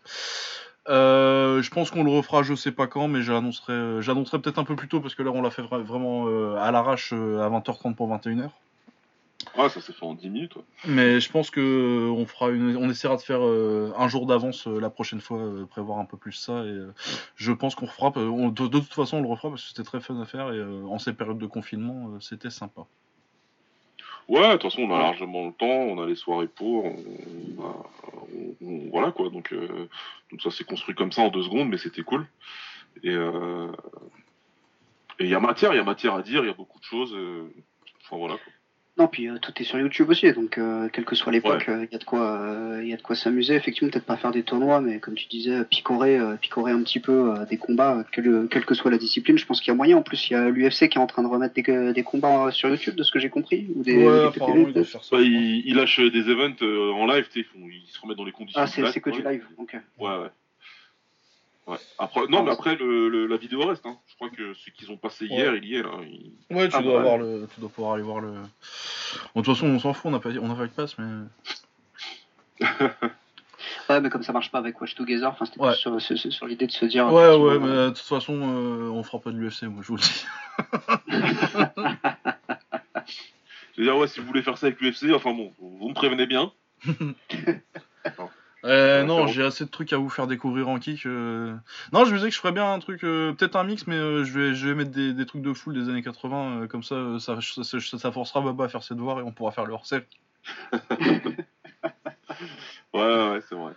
Je 0.88 1.70
pense 1.70 1.90
qu'on 1.90 2.02
le 2.04 2.10
refera, 2.10 2.42
je 2.42 2.54
sais 2.54 2.72
pas 2.72 2.86
quand, 2.86 3.08
mais 3.08 3.22
j'annoncerai, 3.22 4.02
j'annoncerai 4.02 4.40
peut-être 4.40 4.58
un 4.58 4.64
peu 4.64 4.74
plus 4.76 4.88
tôt 4.88 5.00
parce 5.00 5.14
que 5.14 5.22
là 5.22 5.30
on 5.32 5.42
l'a 5.42 5.50
fait 5.50 5.62
vra- 5.62 5.82
vraiment 5.82 6.26
à 6.56 6.70
l'arrache 6.70 7.12
à 7.12 7.48
20h30 7.48 7.94
pour 7.94 8.08
21h. 8.08 8.50
Ouais, 9.56 9.68
ça 9.68 9.80
s'est 9.80 9.92
fait 9.92 10.04
en 10.04 10.14
10 10.14 10.30
minutes. 10.30 10.56
ouais. 10.56 10.62
Mais 10.86 11.20
je 11.20 11.30
pense 11.30 11.50
que 11.50 12.08
on 12.10 12.26
fera 12.26 12.50
une, 12.50 12.76
on 12.76 12.90
essaiera 12.90 13.16
de 13.16 13.22
faire 13.22 13.40
euh, 13.44 13.92
un 13.96 14.08
jour 14.08 14.26
d'avance 14.26 14.66
euh, 14.66 14.78
la 14.80 14.90
prochaine 14.90 15.20
fois, 15.20 15.38
euh, 15.38 15.64
prévoir 15.66 15.98
un 15.98 16.04
peu 16.04 16.16
plus 16.16 16.32
ça. 16.32 16.64
Et 16.64 16.78
je 17.36 17.52
pense 17.52 17.74
qu'on 17.74 17.86
refera. 17.86 18.12
on- 18.16 18.48
de, 18.48 18.66
de 18.66 18.78
toute 18.78 18.92
façon, 18.94 19.18
on 19.18 19.22
le 19.22 19.28
refera 19.28 19.48
parce 19.50 19.62
que 19.62 19.68
c'était 19.68 19.82
très 19.84 20.00
fun 20.00 20.20
à 20.20 20.24
faire 20.26 20.52
et 20.52 20.62
en 20.62 20.98
ces 20.98 21.12
périodes 21.12 21.38
de 21.38 21.46
confinement, 21.46 22.20
c'était 22.20 22.50
sympa. 22.50 22.82
Ouais, 24.28 24.46
de 24.46 24.52
toute 24.58 24.64
façon, 24.70 24.82
on 24.82 24.94
a 24.94 24.98
largement 24.98 25.46
le 25.46 25.52
temps, 25.52 25.66
on 25.66 26.02
a 26.02 26.06
les 26.06 26.14
soirées 26.16 26.48
pour, 26.48 26.84
on, 26.84 27.62
a- 27.62 27.86
on- 28.36 28.66
on- 28.66 28.90
voilà 28.90 29.10
quoi. 29.10 29.30
Donc, 29.30 29.54
donc 30.30 30.42
ça 30.42 30.50
s'est 30.50 30.64
construit 30.64 30.94
comme 30.94 31.12
ça 31.12 31.22
en 31.22 31.28
deux 31.30 31.42
secondes, 31.42 31.68
mais 31.70 31.78
c'était 31.78 32.02
cool. 32.02 32.26
Et 33.02 33.14
et 35.20 35.24
il 35.24 35.30
y 35.30 35.34
a 35.34 35.40
matière, 35.40 35.72
il 35.72 35.76
y 35.76 35.80
a 35.80 35.84
matière 35.84 36.14
à 36.14 36.22
dire, 36.22 36.44
il 36.44 36.46
y 36.46 36.50
a 36.50 36.54
beaucoup 36.54 36.78
de 36.78 36.84
choses. 36.84 37.16
enfin 38.04 38.16
voilà. 38.18 38.34
Quoi. 38.34 38.52
Non, 38.98 39.06
puis 39.06 39.28
euh, 39.28 39.38
tout 39.40 39.52
est 39.60 39.64
sur 39.64 39.78
YouTube 39.78 40.08
aussi, 40.10 40.32
donc 40.32 40.58
euh, 40.58 40.88
quelle 40.92 41.04
que 41.04 41.14
soit 41.14 41.30
l'époque, 41.30 41.66
il 41.68 41.88
y 41.92 41.94
a 41.94 41.98
de 41.98 42.04
quoi, 42.04 42.40
euh, 42.40 42.82
y 42.84 42.92
a 42.92 42.96
de 42.96 43.02
quoi 43.02 43.14
s'amuser. 43.14 43.54
Effectivement, 43.54 43.90
peut-être 43.92 44.04
pas 44.04 44.16
faire 44.16 44.32
des 44.32 44.42
tournois, 44.42 44.80
mais 44.80 44.98
comme 44.98 45.14
tu 45.14 45.28
disais, 45.28 45.64
picorer, 45.64 46.18
euh, 46.18 46.34
picorer 46.34 46.72
un 46.72 46.82
petit 46.82 46.98
peu 46.98 47.30
euh, 47.36 47.44
des 47.46 47.58
combats, 47.58 48.04
quelle, 48.10 48.48
quelle 48.50 48.64
que 48.64 48.74
soit 48.74 48.90
la 48.90 48.98
discipline. 48.98 49.38
Je 49.38 49.46
pense 49.46 49.60
qu'il 49.60 49.68
y 49.68 49.70
a 49.70 49.76
moyen. 49.76 49.96
En 49.98 50.02
plus, 50.02 50.28
il 50.28 50.32
y 50.32 50.36
a 50.36 50.48
l'UFC 50.50 50.88
qui 50.88 50.98
est 50.98 51.00
en 51.00 51.06
train 51.06 51.22
de 51.22 51.28
remettre 51.28 51.54
des, 51.54 51.92
des 51.92 52.02
combats 52.02 52.50
sur 52.50 52.68
YouTube, 52.68 52.96
de 52.96 53.02
ce 53.04 53.12
que 53.12 53.20
j'ai 53.20 53.28
compris, 53.30 53.68
ou 53.76 53.82
des, 53.84 53.96
ouais, 53.96 54.02
des 54.02 54.24
apparemment, 54.26 54.64
PPV, 54.64 54.80
il 54.80 54.84
ça. 54.86 54.98
Bah, 54.98 55.02
je 55.04 55.06
crois. 55.08 55.20
il, 55.22 55.62
il 55.66 55.76
lâche 55.76 56.00
des 56.00 56.28
events 56.30 56.56
euh, 56.62 56.90
en 56.92 57.06
live, 57.06 57.28
ils, 57.36 57.44
font- 57.44 57.58
ils 57.70 57.86
se 57.88 58.00
remettent 58.00 58.18
dans 58.18 58.24
les 58.24 58.32
conditions. 58.32 58.60
Ah, 58.60 58.66
c'est 58.66 59.00
que 59.00 59.10
du 59.10 59.22
live. 59.22 59.44
Ok. 59.58 59.74
Ouais, 60.00 60.08
ouais. 60.08 60.28
Ouais. 61.68 61.76
Après, 61.98 62.26
non, 62.28 62.42
mais 62.42 62.50
après, 62.50 62.74
le, 62.76 63.08
le- 63.08 63.26
la 63.26 63.36
vidéo 63.36 63.66
reste. 63.66 63.84
Hein. 63.86 63.98
Je 64.08 64.14
crois 64.16 64.30
que 64.30 64.54
ce 64.54 64.70
qu'ils 64.70 64.90
ont 64.90 64.96
passé 64.96 65.26
hier, 65.26 65.54
il 65.54 65.64
y 65.66 65.76
est 65.76 65.82
là. 65.82 65.90
Il- 66.02 66.32
Ouais, 66.56 66.68
tu 66.68 66.74
Ah, 66.76 66.82
dois 66.82 66.94
bah, 66.94 67.00
avoir 67.00 67.18
le, 67.18 67.46
tu 67.54 67.60
dois 67.60 67.68
pouvoir 67.68 67.94
aller 67.94 68.02
voir 68.02 68.20
le. 68.20 68.30
Bon, 68.32 69.40
de 69.40 69.44
toute 69.44 69.54
façon, 69.54 69.66
on 69.66 69.78
s'en 69.78 69.92
fout, 69.92 70.06
on 70.06 70.10
n'a 70.12 70.18
pas, 70.18 70.30
on 70.30 70.48
n'a 70.48 70.54
pas 70.54 70.66
de 70.66 70.72
passe, 70.72 70.96
mais. 70.98 71.06
Ouais, 73.90 74.00
mais 74.02 74.10
comme 74.10 74.22
ça 74.22 74.32
marche 74.32 74.50
pas 74.50 74.58
avec 74.58 74.78
Watch 74.80 74.94
Together, 74.94 75.28
enfin, 75.30 75.46
c'était 75.46 75.60
Ouais. 75.60 75.74
sur, 75.74 75.98
sur- 76.00 76.16
sur- 76.18 76.32
sur 76.32 76.46
l'idée 76.46 76.66
de 76.66 76.72
se 76.72 76.84
dire. 76.84 77.06
Ouais, 77.12 77.34
ouais, 77.34 77.58
mais 77.58 77.68
euh, 77.68 77.84
de 77.90 77.94
toute 77.94 78.06
façon, 78.06 78.34
euh, 78.34 78.88
on 78.90 79.02
fera 79.02 79.18
pas 79.18 79.30
de 79.30 79.36
l'UFC, 79.38 79.62
moi, 79.64 79.82
je 79.82 79.88
vous 79.88 79.96
le 79.96 80.02
dis. 80.02 80.26
Je 83.74 83.80
veux 83.82 83.84
dire, 83.84 83.96
ouais, 83.96 84.08
si 84.08 84.20
vous 84.20 84.26
voulez 84.26 84.42
faire 84.42 84.58
ça 84.58 84.66
avec 84.66 84.80
l'UFC, 84.80 85.12
enfin 85.14 85.32
bon, 85.32 85.52
vous 85.58 85.88
me 85.88 85.94
prévenez 85.94 86.26
bien. 86.26 86.52
Euh, 88.68 89.02
non, 89.02 89.26
j'ai 89.26 89.42
assez 89.44 89.64
de 89.64 89.70
trucs 89.70 89.92
à 89.92 89.96
vous 89.96 90.08
faire 90.10 90.26
découvrir 90.26 90.68
en 90.68 90.78
kick. 90.78 91.06
euh. 91.06 91.56
Non, 91.92 92.04
je 92.04 92.10
me 92.12 92.16
disais 92.18 92.28
que 92.28 92.34
je 92.34 92.40
ferais 92.40 92.52
bien 92.52 92.70
un 92.72 92.78
truc, 92.78 93.02
euh, 93.02 93.32
peut-être 93.32 93.56
un 93.56 93.64
mix, 93.64 93.86
mais 93.86 93.96
euh, 93.96 94.24
je, 94.24 94.38
vais, 94.38 94.54
je 94.54 94.68
vais 94.68 94.74
mettre 94.74 94.90
des, 94.90 95.12
des 95.14 95.26
trucs 95.26 95.42
de 95.42 95.52
full 95.54 95.74
des 95.74 95.88
années 95.88 96.02
80, 96.02 96.60
euh, 96.62 96.66
comme 96.66 96.82
ça, 96.82 97.18
ça, 97.18 97.38
ça, 97.40 97.62
ça- 97.64 97.98
ça 97.98 98.12
forcera 98.12 98.40
Baba 98.42 98.64
à 98.64 98.68
faire 98.68 98.82
ses 98.82 98.94
devoirs 98.94 99.20
et 99.20 99.22
on 99.22 99.32
pourra 99.32 99.52
faire 99.52 99.64
le 99.64 99.72
hors-série. 99.74 100.04
Ouais, 102.94 103.00
ouais, 103.00 103.30
ouais, 103.30 103.40
c'est 103.48 103.54
vrai. 103.54 103.72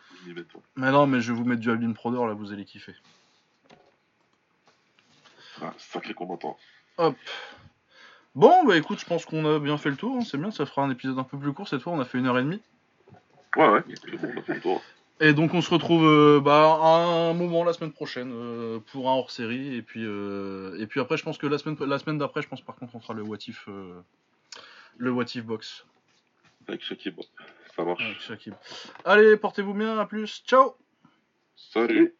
Mais 0.75 0.91
non, 0.91 1.05
mais 1.07 1.19
je 1.21 1.31
vais 1.31 1.37
vous 1.37 1.45
mettre 1.45 1.61
du 1.61 1.69
Alvin 1.69 1.91
Proder, 1.93 2.25
là, 2.27 2.33
vous 2.33 2.51
allez 2.53 2.65
kiffer. 2.65 2.95
Ah, 5.61 5.73
sacré 5.77 6.13
combattant. 6.13 6.57
Hop. 6.97 7.15
Bon, 8.35 8.63
bah 8.65 8.77
écoute, 8.77 8.99
je 8.99 9.05
pense 9.05 9.25
qu'on 9.25 9.45
a 9.45 9.59
bien 9.59 9.77
fait 9.77 9.89
le 9.89 9.97
tour, 9.97 10.15
hein, 10.17 10.21
c'est 10.23 10.37
bien, 10.37 10.51
ça 10.51 10.65
fera 10.65 10.81
un 10.83 10.89
épisode 10.89 11.19
un 11.19 11.23
peu 11.23 11.37
plus 11.37 11.51
court 11.53 11.67
cette 11.67 11.81
fois, 11.81 11.91
on 11.93 11.99
a 11.99 12.05
fait 12.05 12.17
une 12.19 12.27
heure 12.27 12.39
et 12.39 12.43
demie. 12.43 12.61
Ouais, 13.57 13.67
ouais, 13.67 13.83
le 13.87 14.61
tour. 14.61 14.81
Et 15.19 15.33
donc 15.33 15.53
on 15.53 15.61
se 15.61 15.69
retrouve 15.69 16.03
euh, 16.05 16.41
bah, 16.41 16.79
à 16.81 17.29
un 17.29 17.33
moment 17.33 17.63
la 17.63 17.73
semaine 17.73 17.91
prochaine 17.91 18.31
euh, 18.33 18.79
pour 18.91 19.07
un 19.07 19.13
hors-série. 19.13 19.75
Et 19.75 19.83
puis 19.83 20.03
euh, 20.03 20.75
et 20.79 20.87
puis 20.87 20.99
après, 20.99 21.15
je 21.15 21.23
pense 21.23 21.37
que 21.37 21.45
la 21.45 21.59
semaine 21.59 21.77
la 21.79 21.99
semaine 21.99 22.17
d'après, 22.17 22.41
je 22.41 22.47
pense 22.47 22.61
par 22.61 22.75
contre 22.75 22.95
on 22.95 22.99
fera 22.99 23.13
le 23.13 23.21
what 23.21 23.37
if 23.47 23.67
le 24.97 25.11
what 25.11 25.25
if 25.35 25.43
box 25.43 25.85
Avec 26.67 26.81
Shakib. 26.81 27.19
Ça 27.75 27.83
marche. 27.83 28.03
avec 28.03 28.19
Shakib. 28.19 28.53
Allez, 29.05 29.37
portez-vous 29.37 29.73
bien, 29.73 29.97
à 29.99 30.05
plus, 30.05 30.43
ciao. 30.45 30.75
Salut. 31.55 32.15